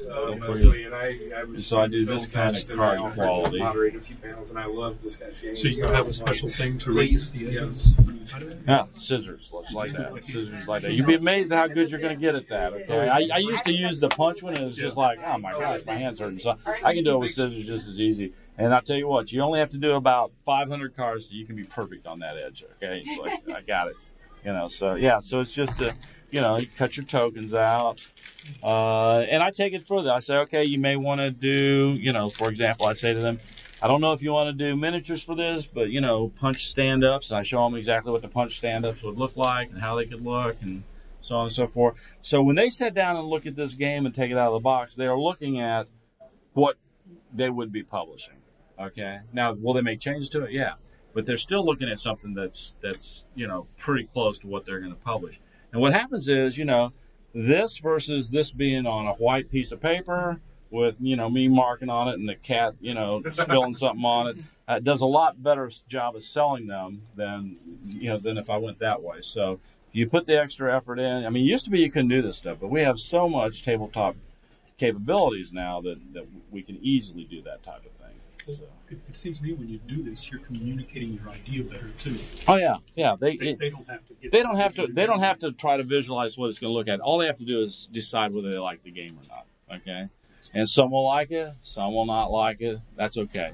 uh, 0.00 0.36
mostly, 0.36 0.84
and 0.84 0.94
I, 0.94 1.18
I 1.36 1.44
was 1.44 1.66
So 1.66 1.80
I 1.80 1.86
do 1.86 2.04
this 2.04 2.26
kind 2.26 2.56
of 2.56 2.68
card 2.68 3.14
quality. 3.14 3.58
to 3.58 3.64
moderate 3.64 3.96
a 3.96 4.00
few 4.00 4.16
panels, 4.16 4.50
and 4.50 4.58
I 4.58 4.66
love 4.66 4.98
this 5.02 5.16
guy's 5.16 5.38
game. 5.38 5.56
So 5.56 5.68
you 5.68 5.76
can 5.82 5.94
have 5.94 6.06
a 6.06 6.12
special 6.12 6.50
thing 6.52 6.78
to 6.78 6.92
Please, 6.92 6.96
raise 6.96 7.30
the 7.32 7.38
yeah. 7.38 7.60
edges. 7.62 7.94
Yeah, 8.66 8.86
scissors, 8.98 9.48
let's 9.52 9.72
like 9.72 9.92
that. 9.92 10.24
Scissors 10.24 10.66
like 10.68 10.82
that. 10.82 10.92
You'd 10.92 11.06
be 11.06 11.14
amazed 11.14 11.52
at 11.52 11.58
how 11.58 11.74
good 11.74 11.90
you're 11.90 12.00
going 12.00 12.14
to 12.14 12.20
get 12.20 12.34
at 12.34 12.48
that. 12.48 12.72
Okay, 12.72 13.08
I, 13.08 13.28
I 13.32 13.38
used 13.38 13.64
to 13.66 13.72
use 13.72 14.00
the 14.00 14.08
punch 14.08 14.42
one, 14.42 14.54
and 14.54 14.64
it 14.64 14.66
was 14.66 14.76
just 14.76 14.96
like, 14.96 15.18
oh 15.24 15.38
my 15.38 15.52
gosh, 15.52 15.80
my 15.86 15.96
hands 15.96 16.18
hurting. 16.18 16.40
So 16.40 16.56
I 16.84 16.94
can 16.94 17.04
do 17.04 17.14
it 17.14 17.18
with 17.18 17.30
scissors 17.30 17.64
just 17.64 17.88
as 17.88 17.98
easy. 17.98 18.32
And 18.58 18.74
I'll 18.74 18.82
tell 18.82 18.96
you 18.96 19.08
what, 19.08 19.32
you 19.32 19.40
only 19.42 19.60
have 19.60 19.70
to 19.70 19.78
do 19.78 19.92
about 19.92 20.32
500 20.44 20.96
cards, 20.96 21.28
so 21.28 21.34
you 21.34 21.46
can 21.46 21.56
be 21.56 21.64
perfect 21.64 22.06
on 22.06 22.18
that 22.20 22.36
edge. 22.36 22.64
Okay, 22.76 23.02
it's 23.04 23.20
like 23.20 23.56
I 23.56 23.60
got 23.60 23.88
it. 23.88 23.96
You 24.44 24.52
know, 24.52 24.68
so 24.68 24.94
yeah, 24.94 25.18
so 25.20 25.40
it's 25.40 25.52
just 25.52 25.80
a, 25.80 25.92
you 26.36 26.42
know, 26.42 26.58
you 26.58 26.66
cut 26.66 26.98
your 26.98 27.06
tokens 27.06 27.54
out, 27.54 28.06
uh, 28.62 29.20
and 29.20 29.42
I 29.42 29.50
take 29.50 29.72
it 29.72 29.88
further. 29.88 30.12
I 30.12 30.18
say, 30.18 30.36
okay, 30.36 30.66
you 30.66 30.78
may 30.78 30.94
want 30.94 31.22
to 31.22 31.30
do, 31.30 31.96
you 31.98 32.12
know, 32.12 32.28
for 32.28 32.50
example, 32.50 32.84
I 32.84 32.92
say 32.92 33.14
to 33.14 33.20
them, 33.20 33.40
I 33.80 33.88
don't 33.88 34.02
know 34.02 34.12
if 34.12 34.20
you 34.20 34.32
want 34.32 34.56
to 34.58 34.64
do 34.64 34.76
miniatures 34.76 35.24
for 35.24 35.34
this, 35.34 35.66
but 35.66 35.88
you 35.88 36.02
know, 36.02 36.28
punch 36.28 36.66
stand 36.66 37.04
ups, 37.04 37.30
and 37.30 37.38
I 37.38 37.42
show 37.42 37.64
them 37.64 37.74
exactly 37.74 38.12
what 38.12 38.20
the 38.20 38.28
punch 38.28 38.54
stand 38.54 38.84
ups 38.84 39.02
would 39.02 39.16
look 39.16 39.34
like 39.38 39.70
and 39.70 39.80
how 39.80 39.96
they 39.96 40.04
could 40.04 40.20
look, 40.20 40.60
and 40.60 40.82
so 41.22 41.36
on 41.36 41.46
and 41.46 41.54
so 41.54 41.68
forth. 41.68 41.94
So 42.20 42.42
when 42.42 42.54
they 42.54 42.68
sit 42.68 42.92
down 42.92 43.16
and 43.16 43.26
look 43.26 43.46
at 43.46 43.56
this 43.56 43.72
game 43.72 44.04
and 44.04 44.14
take 44.14 44.30
it 44.30 44.36
out 44.36 44.48
of 44.48 44.52
the 44.52 44.60
box, 44.60 44.94
they 44.94 45.06
are 45.06 45.18
looking 45.18 45.58
at 45.58 45.88
what 46.52 46.76
they 47.32 47.48
would 47.48 47.72
be 47.72 47.82
publishing. 47.82 48.36
Okay, 48.78 49.20
now 49.32 49.54
will 49.54 49.72
they 49.72 49.80
make 49.80 50.00
changes 50.00 50.28
to 50.30 50.44
it? 50.44 50.52
Yeah, 50.52 50.74
but 51.14 51.24
they're 51.24 51.38
still 51.38 51.64
looking 51.64 51.88
at 51.88 51.98
something 51.98 52.34
that's 52.34 52.74
that's 52.82 53.24
you 53.34 53.46
know 53.46 53.68
pretty 53.78 54.04
close 54.04 54.38
to 54.40 54.46
what 54.46 54.66
they're 54.66 54.80
going 54.80 54.92
to 54.92 55.00
publish. 55.00 55.40
And 55.76 55.82
what 55.82 55.92
happens 55.92 56.26
is, 56.26 56.56
you 56.56 56.64
know, 56.64 56.94
this 57.34 57.76
versus 57.76 58.30
this 58.30 58.50
being 58.50 58.86
on 58.86 59.06
a 59.06 59.12
white 59.12 59.50
piece 59.50 59.72
of 59.72 59.78
paper 59.78 60.40
with 60.70 60.96
you 61.00 61.16
know 61.16 61.28
me 61.28 61.48
marking 61.48 61.90
on 61.90 62.08
it 62.08 62.14
and 62.14 62.26
the 62.26 62.34
cat 62.34 62.74
you 62.80 62.94
know 62.94 63.22
spilling 63.30 63.74
something 63.74 64.04
on 64.04 64.28
it 64.28 64.36
uh, 64.66 64.78
does 64.78 65.02
a 65.02 65.06
lot 65.06 65.40
better 65.42 65.70
job 65.86 66.16
of 66.16 66.24
selling 66.24 66.66
them 66.66 67.02
than 67.14 67.58
you 67.84 68.08
know 68.08 68.18
than 68.18 68.38
if 68.38 68.48
I 68.48 68.56
went 68.56 68.78
that 68.78 69.02
way. 69.02 69.18
So 69.20 69.60
you 69.92 70.08
put 70.08 70.24
the 70.24 70.40
extra 70.40 70.74
effort 70.74 70.98
in. 70.98 71.26
I 71.26 71.28
mean, 71.28 71.44
it 71.44 71.50
used 71.50 71.66
to 71.66 71.70
be 71.70 71.80
you 71.80 71.90
couldn't 71.90 72.08
do 72.08 72.22
this 72.22 72.38
stuff, 72.38 72.56
but 72.58 72.68
we 72.68 72.80
have 72.80 72.98
so 72.98 73.28
much 73.28 73.62
tabletop 73.62 74.16
capabilities 74.78 75.52
now 75.52 75.82
that, 75.82 75.98
that 76.14 76.24
we 76.50 76.62
can 76.62 76.78
easily 76.80 77.24
do 77.24 77.42
that 77.42 77.62
type 77.62 77.82
of 77.84 77.92
thing. 77.92 78.56
So. 78.56 78.64
It, 78.90 78.98
it 79.08 79.16
seems 79.16 79.38
to 79.38 79.44
me 79.44 79.52
when 79.52 79.68
you 79.68 79.78
do 79.88 80.02
this, 80.02 80.30
you're 80.30 80.40
communicating 80.40 81.12
your 81.14 81.28
idea 81.32 81.64
better 81.64 81.90
too. 81.98 82.16
Oh 82.46 82.56
yeah, 82.56 82.76
yeah. 82.94 83.16
They 83.18 83.36
They, 83.36 83.46
it- 83.50 83.58
they 83.58 83.70
don't 83.70 83.88
have 83.88 84.06
to. 84.06 84.14
They 84.30 84.42
don't 84.42 84.56
have 84.56 84.74
to 84.76 84.86
they 84.86 85.06
don't 85.06 85.20
have 85.20 85.38
to 85.40 85.52
try 85.52 85.76
to 85.76 85.82
visualize 85.82 86.36
what 86.38 86.48
it's 86.50 86.58
going 86.58 86.70
to 86.72 86.74
look 86.74 86.88
at. 86.88 87.00
All 87.00 87.18
they 87.18 87.26
have 87.26 87.38
to 87.38 87.44
do 87.44 87.62
is 87.62 87.88
decide 87.92 88.32
whether 88.32 88.50
they 88.50 88.58
like 88.58 88.82
the 88.82 88.90
game 88.90 89.18
or 89.18 89.26
not. 89.28 89.46
Okay, 89.80 90.08
and 90.54 90.68
some 90.68 90.90
will 90.92 91.04
like 91.04 91.30
it, 91.32 91.52
some 91.62 91.92
will 91.94 92.06
not 92.06 92.30
like 92.30 92.60
it. 92.60 92.78
That's 92.96 93.16
okay. 93.16 93.52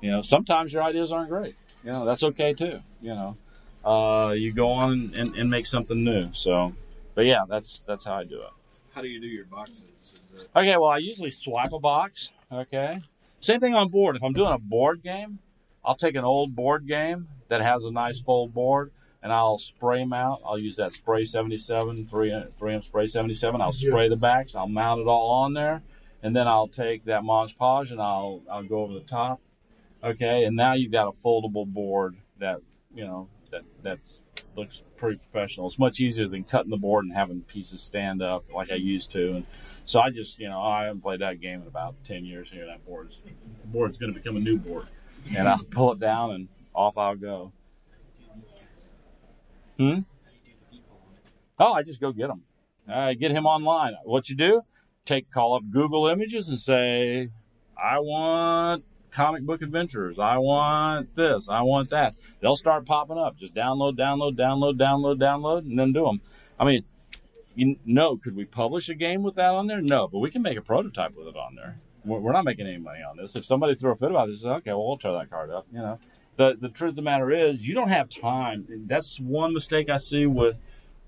You 0.00 0.10
know, 0.10 0.22
sometimes 0.22 0.72
your 0.72 0.82
ideas 0.82 1.12
aren't 1.12 1.28
great. 1.30 1.54
You 1.84 1.92
know, 1.92 2.04
that's 2.04 2.22
okay 2.24 2.52
too. 2.52 2.80
You 3.00 3.14
know, 3.14 3.36
uh, 3.84 4.32
you 4.32 4.52
go 4.52 4.70
on 4.72 5.12
and, 5.16 5.36
and 5.36 5.48
make 5.48 5.66
something 5.66 6.02
new. 6.02 6.22
So, 6.32 6.74
but 7.14 7.26
yeah, 7.26 7.44
that's 7.48 7.82
that's 7.86 8.04
how 8.04 8.14
I 8.14 8.24
do 8.24 8.40
it. 8.42 8.50
How 8.92 9.02
do 9.02 9.08
you 9.08 9.20
do 9.20 9.26
your 9.26 9.44
boxes? 9.44 9.84
Is 10.02 10.16
Okay, 10.54 10.76
well, 10.76 10.90
I 10.90 10.98
usually 10.98 11.30
swipe 11.30 11.72
a 11.72 11.78
box. 11.78 12.30
Okay. 12.50 13.02
Same 13.46 13.60
thing 13.60 13.76
on 13.76 13.90
board. 13.90 14.16
If 14.16 14.24
I'm 14.24 14.32
doing 14.32 14.52
a 14.52 14.58
board 14.58 15.04
game, 15.04 15.38
I'll 15.84 15.94
take 15.94 16.16
an 16.16 16.24
old 16.24 16.56
board 16.56 16.88
game 16.88 17.28
that 17.46 17.60
has 17.60 17.84
a 17.84 17.92
nice 17.92 18.20
full 18.20 18.48
board 18.48 18.90
and 19.22 19.32
I'll 19.32 19.56
spray 19.56 20.04
mount. 20.04 20.42
I'll 20.44 20.58
use 20.58 20.74
that 20.78 20.92
spray 20.92 21.24
77, 21.24 22.08
3, 22.08 22.30
3M 22.60 22.82
spray 22.82 23.06
77. 23.06 23.60
I'll 23.60 23.70
spray 23.70 24.08
the 24.08 24.16
backs. 24.16 24.56
I'll 24.56 24.66
mount 24.66 25.00
it 25.00 25.06
all 25.06 25.30
on 25.30 25.52
there. 25.52 25.82
And 26.24 26.34
then 26.34 26.48
I'll 26.48 26.66
take 26.66 27.04
that 27.04 27.22
Mod 27.22 27.52
Podge 27.56 27.92
and 27.92 28.02
I'll, 28.02 28.42
I'll 28.50 28.64
go 28.64 28.80
over 28.80 28.94
the 28.94 29.06
top. 29.06 29.40
Okay. 30.02 30.42
And 30.42 30.56
now 30.56 30.72
you've 30.72 30.90
got 30.90 31.06
a 31.06 31.12
foldable 31.24 31.72
board 31.72 32.16
that, 32.40 32.58
you 32.96 33.04
know, 33.04 33.28
that, 33.52 33.62
that 33.84 34.00
looks 34.56 34.82
pretty 34.96 35.20
professional. 35.30 35.68
It's 35.68 35.78
much 35.78 36.00
easier 36.00 36.26
than 36.26 36.42
cutting 36.42 36.70
the 36.70 36.76
board 36.76 37.04
and 37.04 37.14
having 37.14 37.42
pieces 37.42 37.80
stand 37.80 38.22
up 38.22 38.44
like 38.52 38.72
I 38.72 38.76
used 38.76 39.12
to. 39.12 39.34
And 39.36 39.46
so 39.86 40.00
I 40.00 40.10
just, 40.10 40.38
you 40.40 40.48
know, 40.48 40.60
I 40.60 40.84
haven't 40.86 41.00
played 41.00 41.20
that 41.20 41.40
game 41.40 41.62
in 41.62 41.68
about 41.68 41.94
10 42.04 42.24
years 42.24 42.48
here. 42.50 42.66
That 42.66 42.84
board's, 42.84 43.18
board's 43.66 43.96
going 43.96 44.12
to 44.12 44.18
become 44.18 44.36
a 44.36 44.40
new 44.40 44.58
board. 44.58 44.88
And 45.34 45.48
I'll 45.48 45.62
pull 45.70 45.92
it 45.92 46.00
down 46.00 46.32
and 46.32 46.48
off 46.74 46.98
I'll 46.98 47.14
go. 47.14 47.52
Hmm? 49.78 50.00
Oh, 51.58 51.72
I 51.72 51.82
just 51.82 52.00
go 52.00 52.12
get 52.12 52.30
him. 52.30 52.42
I 52.88 53.14
get 53.14 53.30
him 53.30 53.46
online. 53.46 53.94
What 54.04 54.28
you 54.28 54.36
do? 54.36 54.62
Take, 55.04 55.30
call 55.30 55.54
up 55.54 55.62
Google 55.70 56.08
Images 56.08 56.48
and 56.48 56.58
say, 56.58 57.30
I 57.80 58.00
want 58.00 58.84
comic 59.12 59.44
book 59.44 59.62
adventures. 59.62 60.18
I 60.18 60.38
want 60.38 61.14
this. 61.14 61.48
I 61.48 61.62
want 61.62 61.90
that. 61.90 62.14
They'll 62.40 62.56
start 62.56 62.86
popping 62.86 63.18
up. 63.18 63.36
Just 63.36 63.54
download, 63.54 63.96
download, 63.96 64.36
download, 64.36 64.78
download, 64.78 65.20
download, 65.20 65.58
and 65.60 65.78
then 65.78 65.92
do 65.92 66.04
them. 66.04 66.20
I 66.58 66.64
mean, 66.64 66.84
you 67.56 67.76
know, 67.86 68.16
could 68.16 68.36
we 68.36 68.44
publish 68.44 68.88
a 68.88 68.94
game 68.94 69.22
with 69.22 69.34
that 69.36 69.50
on 69.50 69.66
there? 69.66 69.80
No, 69.80 70.06
but 70.06 70.18
we 70.18 70.30
can 70.30 70.42
make 70.42 70.58
a 70.58 70.62
prototype 70.62 71.16
with 71.16 71.26
it 71.26 71.36
on 71.36 71.54
there. 71.54 71.80
We're 72.04 72.18
we're 72.18 72.32
not 72.32 72.44
making 72.44 72.66
any 72.66 72.78
money 72.78 73.00
on 73.02 73.16
this. 73.16 73.34
If 73.34 73.44
somebody 73.44 73.74
threw 73.74 73.92
a 73.92 73.96
fit 73.96 74.10
about 74.10 74.28
this, 74.28 74.44
okay, 74.44 74.70
well, 74.70 74.86
we'll 74.86 74.98
tear 74.98 75.12
that 75.12 75.30
card 75.30 75.50
up. 75.50 75.66
You 75.72 75.78
know, 75.78 75.98
the 76.36 76.56
the 76.60 76.68
truth 76.68 76.90
of 76.90 76.96
the 76.96 77.02
matter 77.02 77.32
is, 77.32 77.66
you 77.66 77.74
don't 77.74 77.88
have 77.88 78.10
time. 78.10 78.66
That's 78.86 79.18
one 79.18 79.54
mistake 79.54 79.88
I 79.88 79.96
see 79.96 80.26
with 80.26 80.58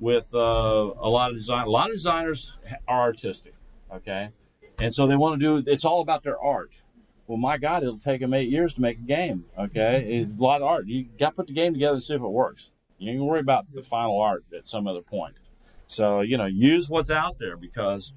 with 0.01 0.25
uh, 0.35 0.39
a 0.39 1.11
lot 1.11 1.31
of 1.31 1.37
design. 1.37 1.67
A 1.67 1.71
lot 1.71 1.91
of 1.91 1.97
designers 1.97 2.57
are 2.89 3.03
artistic, 3.03 3.55
okay, 3.93 4.31
and 4.79 4.93
so 4.95 5.07
they 5.07 5.17
want 5.17 5.39
to 5.39 5.63
do. 5.63 5.71
It's 5.71 5.85
all 5.85 6.01
about 6.01 6.25
their 6.25 6.41
art. 6.41 6.71
Well, 7.27 7.37
my 7.37 7.59
God, 7.59 7.83
it'll 7.83 7.99
take 7.99 8.23
them 8.23 8.33
eight 8.33 8.49
years 8.49 8.73
to 8.75 8.81
make 8.81 8.97
a 8.97 9.03
game. 9.03 9.45
Okay, 9.59 10.23
it's 10.23 10.39
a 10.39 10.43
lot 10.43 10.63
of 10.63 10.67
art. 10.67 10.87
You 10.87 11.09
got 11.21 11.31
to 11.31 11.37
put 11.37 11.47
the 11.47 11.53
game 11.53 11.75
together 11.75 11.93
and 11.95 12.03
see 12.03 12.15
if 12.15 12.23
it 12.23 12.27
works. 12.27 12.71
You 12.97 13.13
gonna 13.13 13.25
worry 13.27 13.41
about 13.41 13.67
the 13.73 13.83
final 13.83 14.19
art 14.19 14.45
at 14.57 14.67
some 14.67 14.87
other 14.87 15.03
point. 15.03 15.35
So 15.89 16.21
you 16.21 16.37
know, 16.37 16.47
use 16.47 16.89
what's 16.89 17.11
out 17.11 17.39
there 17.41 17.57
because 17.57 18.13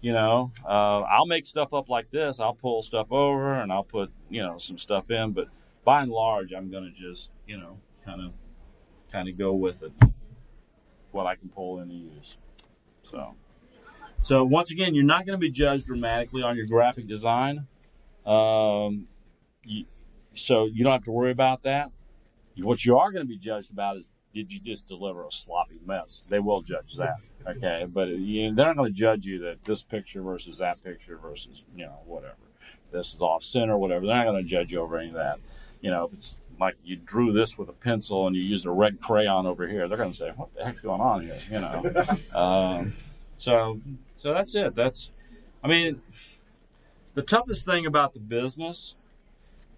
you 0.00 0.12
know 0.12 0.50
uh, 0.66 1.00
I'll 1.00 1.26
make 1.26 1.46
stuff 1.46 1.72
up 1.72 1.88
like 1.88 2.10
this. 2.10 2.40
I'll 2.40 2.54
pull 2.54 2.82
stuff 2.82 3.12
over 3.12 3.54
and 3.54 3.72
I'll 3.72 3.84
put 3.84 4.10
you 4.28 4.42
know 4.42 4.58
some 4.58 4.78
stuff 4.78 5.10
in, 5.10 5.32
but 5.32 5.46
by 5.84 6.02
and 6.02 6.10
large, 6.10 6.52
I'm 6.52 6.70
gonna 6.70 6.90
just 6.90 7.30
you 7.46 7.58
know 7.58 7.78
kind 8.04 8.22
of 8.22 8.32
kind 9.12 9.28
of 9.28 9.38
go 9.38 9.52
with 9.52 9.82
it, 9.82 9.92
what 11.12 11.26
I 11.26 11.36
can 11.36 11.48
pull 11.50 11.80
in 11.80 11.90
and 11.90 12.00
use. 12.16 12.36
So. 13.04 13.34
So 14.22 14.44
once 14.44 14.70
again, 14.70 14.94
you're 14.94 15.02
not 15.02 15.24
going 15.24 15.32
to 15.32 15.40
be 15.40 15.50
judged 15.50 15.86
dramatically 15.86 16.42
on 16.42 16.54
your 16.54 16.66
graphic 16.66 17.06
design. 17.08 17.66
Um, 18.26 19.08
you, 19.64 19.86
so 20.34 20.66
you 20.66 20.84
don't 20.84 20.92
have 20.92 21.04
to 21.04 21.10
worry 21.10 21.30
about 21.30 21.62
that. 21.62 21.90
What 22.58 22.84
you 22.84 22.98
are 22.98 23.10
going 23.12 23.24
to 23.24 23.28
be 23.28 23.38
judged 23.38 23.70
about 23.70 23.96
is 23.96 24.10
did 24.34 24.52
you 24.52 24.60
just 24.60 24.86
deliver 24.86 25.26
a 25.26 25.32
sloppy 25.32 25.80
mess? 25.86 26.22
They 26.28 26.38
will 26.38 26.62
judge 26.62 26.96
that, 26.96 27.16
okay? 27.46 27.86
But 27.92 28.08
you 28.08 28.54
they're 28.54 28.66
not 28.66 28.76
going 28.76 28.92
to 28.92 28.98
judge 28.98 29.24
you 29.24 29.38
that 29.40 29.64
this 29.64 29.82
picture 29.82 30.22
versus 30.22 30.58
that 30.58 30.82
picture 30.82 31.16
versus 31.16 31.64
you 31.76 31.86
know 31.86 31.98
whatever. 32.06 32.36
This 32.92 33.14
is 33.14 33.20
off 33.20 33.42
center, 33.42 33.76
whatever. 33.76 34.06
They're 34.06 34.16
not 34.16 34.26
going 34.26 34.42
to 34.42 34.48
judge 34.48 34.72
you 34.72 34.80
over 34.80 34.98
any 34.98 35.08
of 35.08 35.14
that. 35.14 35.38
You 35.80 35.90
know, 35.90 36.04
if 36.04 36.12
it's 36.12 36.36
like 36.60 36.76
you 36.84 36.96
drew 36.96 37.32
this 37.32 37.56
with 37.56 37.68
a 37.68 37.72
pencil 37.72 38.26
and 38.26 38.36
you 38.36 38.42
used 38.42 38.66
a 38.66 38.70
red 38.70 39.00
crayon 39.00 39.46
over 39.46 39.66
here, 39.66 39.88
they're 39.88 39.98
going 39.98 40.10
to 40.10 40.16
say, 40.16 40.30
"What 40.36 40.54
the 40.54 40.64
heck's 40.64 40.80
going 40.80 41.00
on 41.00 41.26
here?" 41.26 41.38
You 41.50 41.60
know. 41.60 42.16
um, 42.38 42.92
so, 43.36 43.80
so 44.16 44.34
that's 44.34 44.54
it. 44.54 44.74
That's, 44.74 45.10
I 45.64 45.68
mean, 45.68 46.02
the 47.14 47.22
toughest 47.22 47.64
thing 47.64 47.86
about 47.86 48.12
the 48.12 48.20
business 48.20 48.94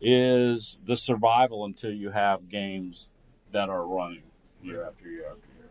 is 0.00 0.78
the 0.84 0.96
survival 0.96 1.64
until 1.64 1.92
you 1.92 2.10
have 2.10 2.48
games 2.48 3.08
that 3.52 3.68
are 3.68 3.86
running 3.86 4.24
year 4.62 4.84
after 4.84 5.08
year 5.08 5.26
after 5.30 5.48
year. 5.58 5.68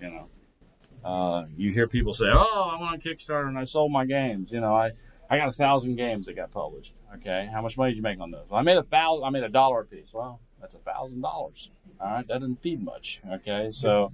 You 0.00 0.10
know, 0.16 1.08
uh, 1.08 1.44
you 1.56 1.72
hear 1.72 1.86
people 1.88 2.12
say, 2.14 2.26
"Oh, 2.30 2.70
I 2.74 2.80
went 2.80 2.92
on 2.92 3.00
Kickstarter 3.00 3.48
and 3.48 3.58
I 3.58 3.64
sold 3.64 3.92
my 3.92 4.04
games." 4.04 4.50
You 4.50 4.60
know, 4.60 4.74
I 4.74 4.92
I 5.30 5.38
got 5.38 5.48
a 5.48 5.52
thousand 5.52 5.96
games 5.96 6.26
that 6.26 6.34
got 6.36 6.50
published. 6.50 6.94
Okay, 7.16 7.48
how 7.52 7.62
much 7.62 7.76
money 7.76 7.92
did 7.92 7.96
you 7.96 8.02
make 8.02 8.20
on 8.20 8.30
those? 8.30 8.46
Well, 8.50 8.58
I 8.58 8.62
made 8.62 8.76
a 8.76 8.82
thousand. 8.82 9.24
I 9.24 9.30
made 9.30 9.44
a 9.44 9.48
dollar 9.48 9.80
a 9.80 9.84
piece. 9.86 10.12
Well, 10.12 10.40
that's 10.60 10.74
a 10.74 10.78
thousand 10.78 11.20
dollars. 11.20 11.70
All 12.00 12.10
right, 12.10 12.26
that 12.28 12.40
doesn't 12.40 12.60
feed 12.62 12.82
much. 12.82 13.20
Okay, 13.34 13.68
so 13.70 14.12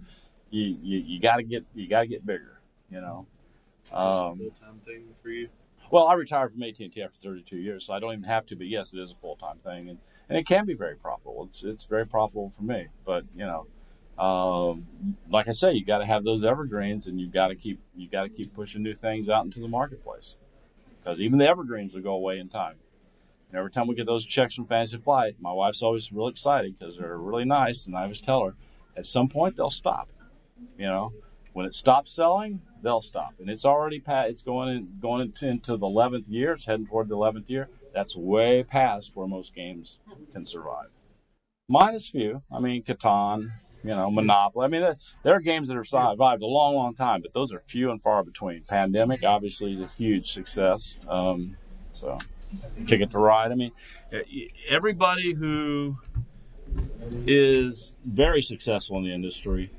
you 0.51 0.76
you, 0.82 0.98
you 0.98 1.20
got 1.20 1.36
to 1.36 1.42
get 1.42 1.64
you 1.74 1.88
got 1.88 2.01
to 2.02 2.06
get 2.06 2.24
bigger. 2.26 2.60
You 2.90 3.01
know. 3.01 3.26
is 3.84 3.90
this 3.90 3.97
a 3.97 4.24
Um, 4.24 4.38
full 4.38 4.51
time 4.51 4.80
thing 4.84 5.05
for 5.22 5.30
you? 5.30 5.48
well, 5.90 6.06
I 6.06 6.14
retired 6.14 6.52
from 6.52 6.62
AT&T 6.62 6.92
after 7.02 7.18
32 7.22 7.56
years, 7.56 7.86
so 7.86 7.94
I 7.94 7.98
don't 8.01 8.12
even 8.12 8.24
have 8.24 8.47
to. 8.47 8.56
But 8.56 8.66
yes, 8.68 8.92
it 8.92 8.98
is 9.01 9.10
a 9.12 9.16
full 9.16 9.36
time 9.36 9.59
thing, 9.64 9.88
and, 9.88 9.98
and 10.28 10.36
it 10.38 10.47
can 10.47 10.66
be 10.66 10.74
very 10.74 10.97
profitable. 10.97 11.47
It's 11.48 11.62
it's 11.64 11.84
very 11.86 12.06
profitable 12.06 12.52
for 12.56 12.62
me. 12.62 12.88
But 13.06 13.24
you 13.34 13.47
know, 13.47 13.66
um, 14.19 14.87
like 15.31 15.49
I 15.49 15.53
say, 15.53 15.73
you 15.73 15.85
got 15.85 15.99
to 15.99 16.07
have 16.07 16.24
those 16.24 16.45
evergreens, 16.45 17.07
and 17.07 17.20
you 17.20 17.28
got 17.28 17.49
to 17.49 17.55
keep 17.55 17.81
you 17.97 18.09
got 18.09 18.24
to 18.24 18.28
keep 18.28 18.55
pushing 18.55 18.82
new 18.82 18.95
things 18.95 19.28
out 19.28 19.45
into 19.45 19.61
the 19.61 19.69
marketplace, 19.69 20.37
because 20.99 21.20
even 21.20 21.39
the 21.39 21.49
evergreens 21.49 21.95
will 21.95 22.03
go 22.03 22.12
away 22.12 22.39
in 22.39 22.49
time. 22.49 22.77
And 23.49 23.59
every 23.59 23.70
time 23.70 23.87
we 23.89 23.95
get 23.95 24.07
those 24.07 24.27
checks 24.27 24.55
from 24.55 24.66
Fantasy 24.66 24.99
Flight, 24.99 25.37
my 25.41 25.53
wife's 25.53 25.82
always 25.82 26.12
real 26.12 26.28
excited 26.28 26.78
because 26.78 26.99
they're 26.99 27.16
really 27.16 27.45
nice, 27.45 27.87
and 27.87 27.97
I 27.97 28.03
always 28.03 28.20
tell 28.20 28.45
her, 28.45 28.55
at 28.97 29.07
some 29.07 29.28
point 29.28 29.57
they'll 29.57 29.70
stop. 29.70 30.09
You 30.78 30.87
know, 30.87 31.12
When 31.53 31.66
it 31.66 31.74
stops 31.74 32.12
selling, 32.12 32.61
they'll 32.82 33.01
stop, 33.01 33.35
and 33.41 33.51
it's 33.51 33.65
already 33.65 33.99
past. 33.99 34.31
It's 34.31 34.43
going 34.43 34.69
in, 34.69 34.89
going 35.01 35.23
into, 35.23 35.49
into 35.49 35.77
the 35.77 35.87
eleventh 35.87 36.28
year. 36.28 36.53
It's 36.53 36.66
heading 36.66 36.87
toward 36.87 37.09
the 37.09 37.16
eleventh 37.16 37.51
year. 37.51 37.69
That's 37.93 38.15
way 38.15 38.62
past 38.62 39.12
where 39.15 39.27
most 39.27 39.55
games 39.55 39.99
can 40.32 40.47
survive. 40.47 40.91
Minus 41.69 42.09
few. 42.09 42.43
I 42.53 42.61
mean, 42.61 42.82
Catan, 42.85 43.51
you 43.82 43.90
know, 43.90 44.11
Monopoly. 44.11 44.65
I 44.65 44.69
mean, 44.69 44.81
there, 44.82 44.97
there 45.23 45.35
are 45.35 45.40
games 45.40 45.69
that 45.69 45.77
have 45.77 45.86
survived 45.86 46.43
a 46.43 46.47
long, 46.47 46.74
long 46.74 46.94
time, 46.94 47.23
but 47.23 47.32
those 47.32 47.52
are 47.52 47.62
few 47.66 47.90
and 47.90 48.02
far 48.02 48.23
between. 48.23 48.62
Pandemic, 48.62 49.24
obviously, 49.24 49.74
is 49.74 49.81
a 49.81 49.86
huge 49.86 50.32
success. 50.32 50.94
Um, 51.09 51.57
so, 51.93 52.19
Ticket 52.86 53.11
to 53.12 53.19
Ride. 53.19 53.52
I 53.52 53.55
mean, 53.55 53.73
everybody 54.69 55.35
who 55.35 55.97
is 57.27 57.90
very 58.05 58.43
successful 58.43 58.98
in 58.98 59.05
the 59.05 59.15
industry 59.15 59.70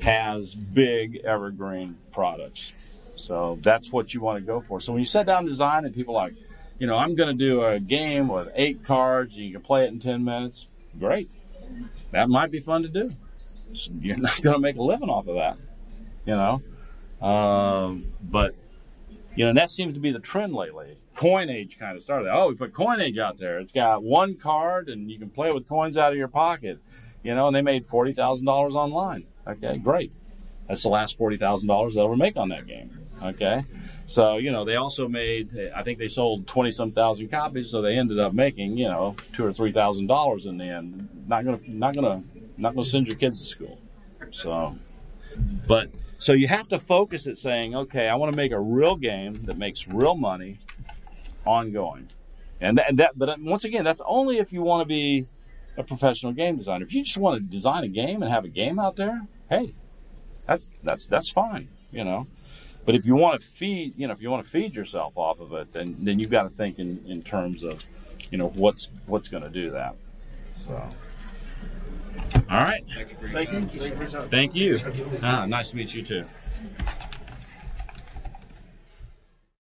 has 0.00 0.54
big 0.54 1.16
evergreen 1.24 1.96
products. 2.12 2.72
So 3.16 3.58
that's 3.60 3.92
what 3.92 4.14
you 4.14 4.20
want 4.20 4.38
to 4.38 4.46
go 4.46 4.60
for. 4.60 4.80
So 4.80 4.92
when 4.92 5.00
you 5.00 5.06
sit 5.06 5.26
down 5.26 5.44
design 5.44 5.84
and 5.84 5.94
people 5.94 6.16
are 6.16 6.28
like, 6.28 6.36
you 6.78 6.86
know, 6.86 6.96
I'm 6.96 7.14
going 7.14 7.36
to 7.36 7.44
do 7.44 7.62
a 7.62 7.78
game 7.78 8.28
with 8.28 8.48
eight 8.54 8.84
cards, 8.84 9.36
and 9.36 9.44
you 9.44 9.52
can 9.52 9.60
play 9.60 9.84
it 9.84 9.88
in 9.88 10.00
10 10.00 10.24
minutes, 10.24 10.68
great. 10.98 11.30
That 12.12 12.30
might 12.30 12.50
be 12.50 12.60
fun 12.60 12.82
to 12.82 12.88
do. 12.88 13.10
You're 14.00 14.16
not 14.16 14.40
going 14.42 14.54
to 14.54 14.60
make 14.60 14.76
a 14.76 14.82
living 14.82 15.08
off 15.08 15.26
of 15.26 15.36
that, 15.36 15.58
you 16.26 16.34
know. 16.34 16.62
Um, 17.26 18.12
but, 18.22 18.54
you 19.36 19.44
know, 19.44 19.50
and 19.50 19.58
that 19.58 19.70
seems 19.70 19.94
to 19.94 20.00
be 20.00 20.10
the 20.10 20.20
trend 20.20 20.54
lately. 20.54 20.98
Coinage 21.14 21.78
kind 21.78 21.96
of 21.96 22.02
started. 22.02 22.30
Oh, 22.32 22.48
we 22.48 22.54
put 22.54 22.72
Coinage 22.72 23.18
out 23.18 23.38
there. 23.38 23.58
It's 23.58 23.72
got 23.72 24.02
one 24.02 24.36
card 24.36 24.88
and 24.88 25.10
you 25.10 25.18
can 25.18 25.28
play 25.28 25.50
with 25.50 25.68
coins 25.68 25.96
out 25.96 26.12
of 26.12 26.18
your 26.18 26.28
pocket, 26.28 26.78
you 27.22 27.34
know, 27.34 27.46
and 27.46 27.54
they 27.54 27.62
made 27.62 27.86
$40,000 27.86 28.46
online. 28.74 29.26
Okay, 29.46 29.78
great. 29.78 30.12
That's 30.68 30.82
the 30.82 30.88
last 30.88 31.18
$40,000 31.18 31.94
they'll 31.94 32.04
ever 32.04 32.16
make 32.16 32.36
on 32.36 32.48
that 32.50 32.66
game. 32.66 32.98
Okay. 33.22 33.64
So, 34.06 34.38
you 34.38 34.50
know, 34.50 34.64
they 34.64 34.76
also 34.76 35.06
made, 35.06 35.70
I 35.74 35.82
think 35.82 35.98
they 35.98 36.08
sold 36.08 36.46
20 36.46 36.70
some 36.72 36.92
thousand 36.92 37.28
copies, 37.28 37.70
so 37.70 37.80
they 37.80 37.96
ended 37.96 38.18
up 38.18 38.32
making, 38.32 38.76
you 38.76 38.88
know, 38.88 39.14
two 39.32 39.44
or 39.44 39.52
three 39.52 39.72
thousand 39.72 40.08
dollars 40.08 40.46
in 40.46 40.58
the 40.58 40.64
end. 40.64 41.08
Not 41.28 41.44
gonna, 41.44 41.60
not 41.68 41.94
gonna, 41.94 42.24
not 42.60 42.74
gonna 42.74 42.84
send 42.84 43.06
your 43.06 43.16
kids 43.16 43.40
to 43.40 43.46
school. 43.46 43.78
So, 44.30 44.76
but, 45.66 45.90
so 46.18 46.32
you 46.32 46.48
have 46.48 46.68
to 46.68 46.78
focus 46.78 47.26
at 47.26 47.38
saying, 47.38 47.74
okay, 47.74 48.08
I 48.08 48.14
want 48.14 48.30
to 48.32 48.36
make 48.36 48.52
a 48.52 48.60
real 48.60 48.96
game 48.96 49.34
that 49.44 49.56
makes 49.56 49.88
real 49.88 50.14
money 50.14 50.60
ongoing. 51.44 52.08
And 52.60 52.78
that, 52.78 52.90
and 52.90 52.98
that, 52.98 53.18
but 53.18 53.40
once 53.40 53.64
again, 53.64 53.84
that's 53.84 54.02
only 54.04 54.38
if 54.38 54.52
you 54.52 54.62
want 54.62 54.82
to 54.82 54.86
be 54.86 55.26
a 55.76 55.82
professional 55.82 56.32
game 56.32 56.56
designer. 56.58 56.84
If 56.84 56.92
you 56.92 57.02
just 57.02 57.16
want 57.16 57.40
to 57.40 57.50
design 57.50 57.84
a 57.84 57.88
game 57.88 58.22
and 58.22 58.30
have 58.30 58.44
a 58.44 58.48
game 58.48 58.78
out 58.78 58.96
there, 58.96 59.22
hey, 59.48 59.74
that's 60.46 60.68
that's 60.82 61.06
that's 61.06 61.30
fine, 61.30 61.68
you 61.90 62.04
know. 62.04 62.26
But 62.84 62.94
if 62.94 63.06
you 63.06 63.14
want 63.14 63.40
to 63.40 63.46
feed, 63.46 63.94
you 63.96 64.06
know, 64.06 64.12
if 64.12 64.20
you 64.20 64.30
want 64.30 64.44
to 64.44 64.50
feed 64.50 64.76
yourself 64.76 65.14
off 65.16 65.40
of 65.40 65.52
it, 65.54 65.72
then 65.72 65.96
then 66.00 66.18
you've 66.18 66.30
got 66.30 66.42
to 66.42 66.50
think 66.50 66.78
in, 66.78 67.02
in 67.06 67.22
terms 67.22 67.62
of, 67.62 67.84
you 68.30 68.36
know, 68.36 68.48
what's 68.48 68.88
what's 69.06 69.28
going 69.28 69.42
to 69.42 69.50
do 69.50 69.70
that. 69.70 69.96
So. 70.56 70.82
All 72.50 72.64
right. 72.64 72.84
Thank 73.32 73.52
you. 73.52 73.80
Thank 74.28 74.54
you. 74.54 74.78
Ah, 75.22 75.46
nice 75.46 75.70
to 75.70 75.76
meet 75.76 75.94
you 75.94 76.02
too. 76.02 76.24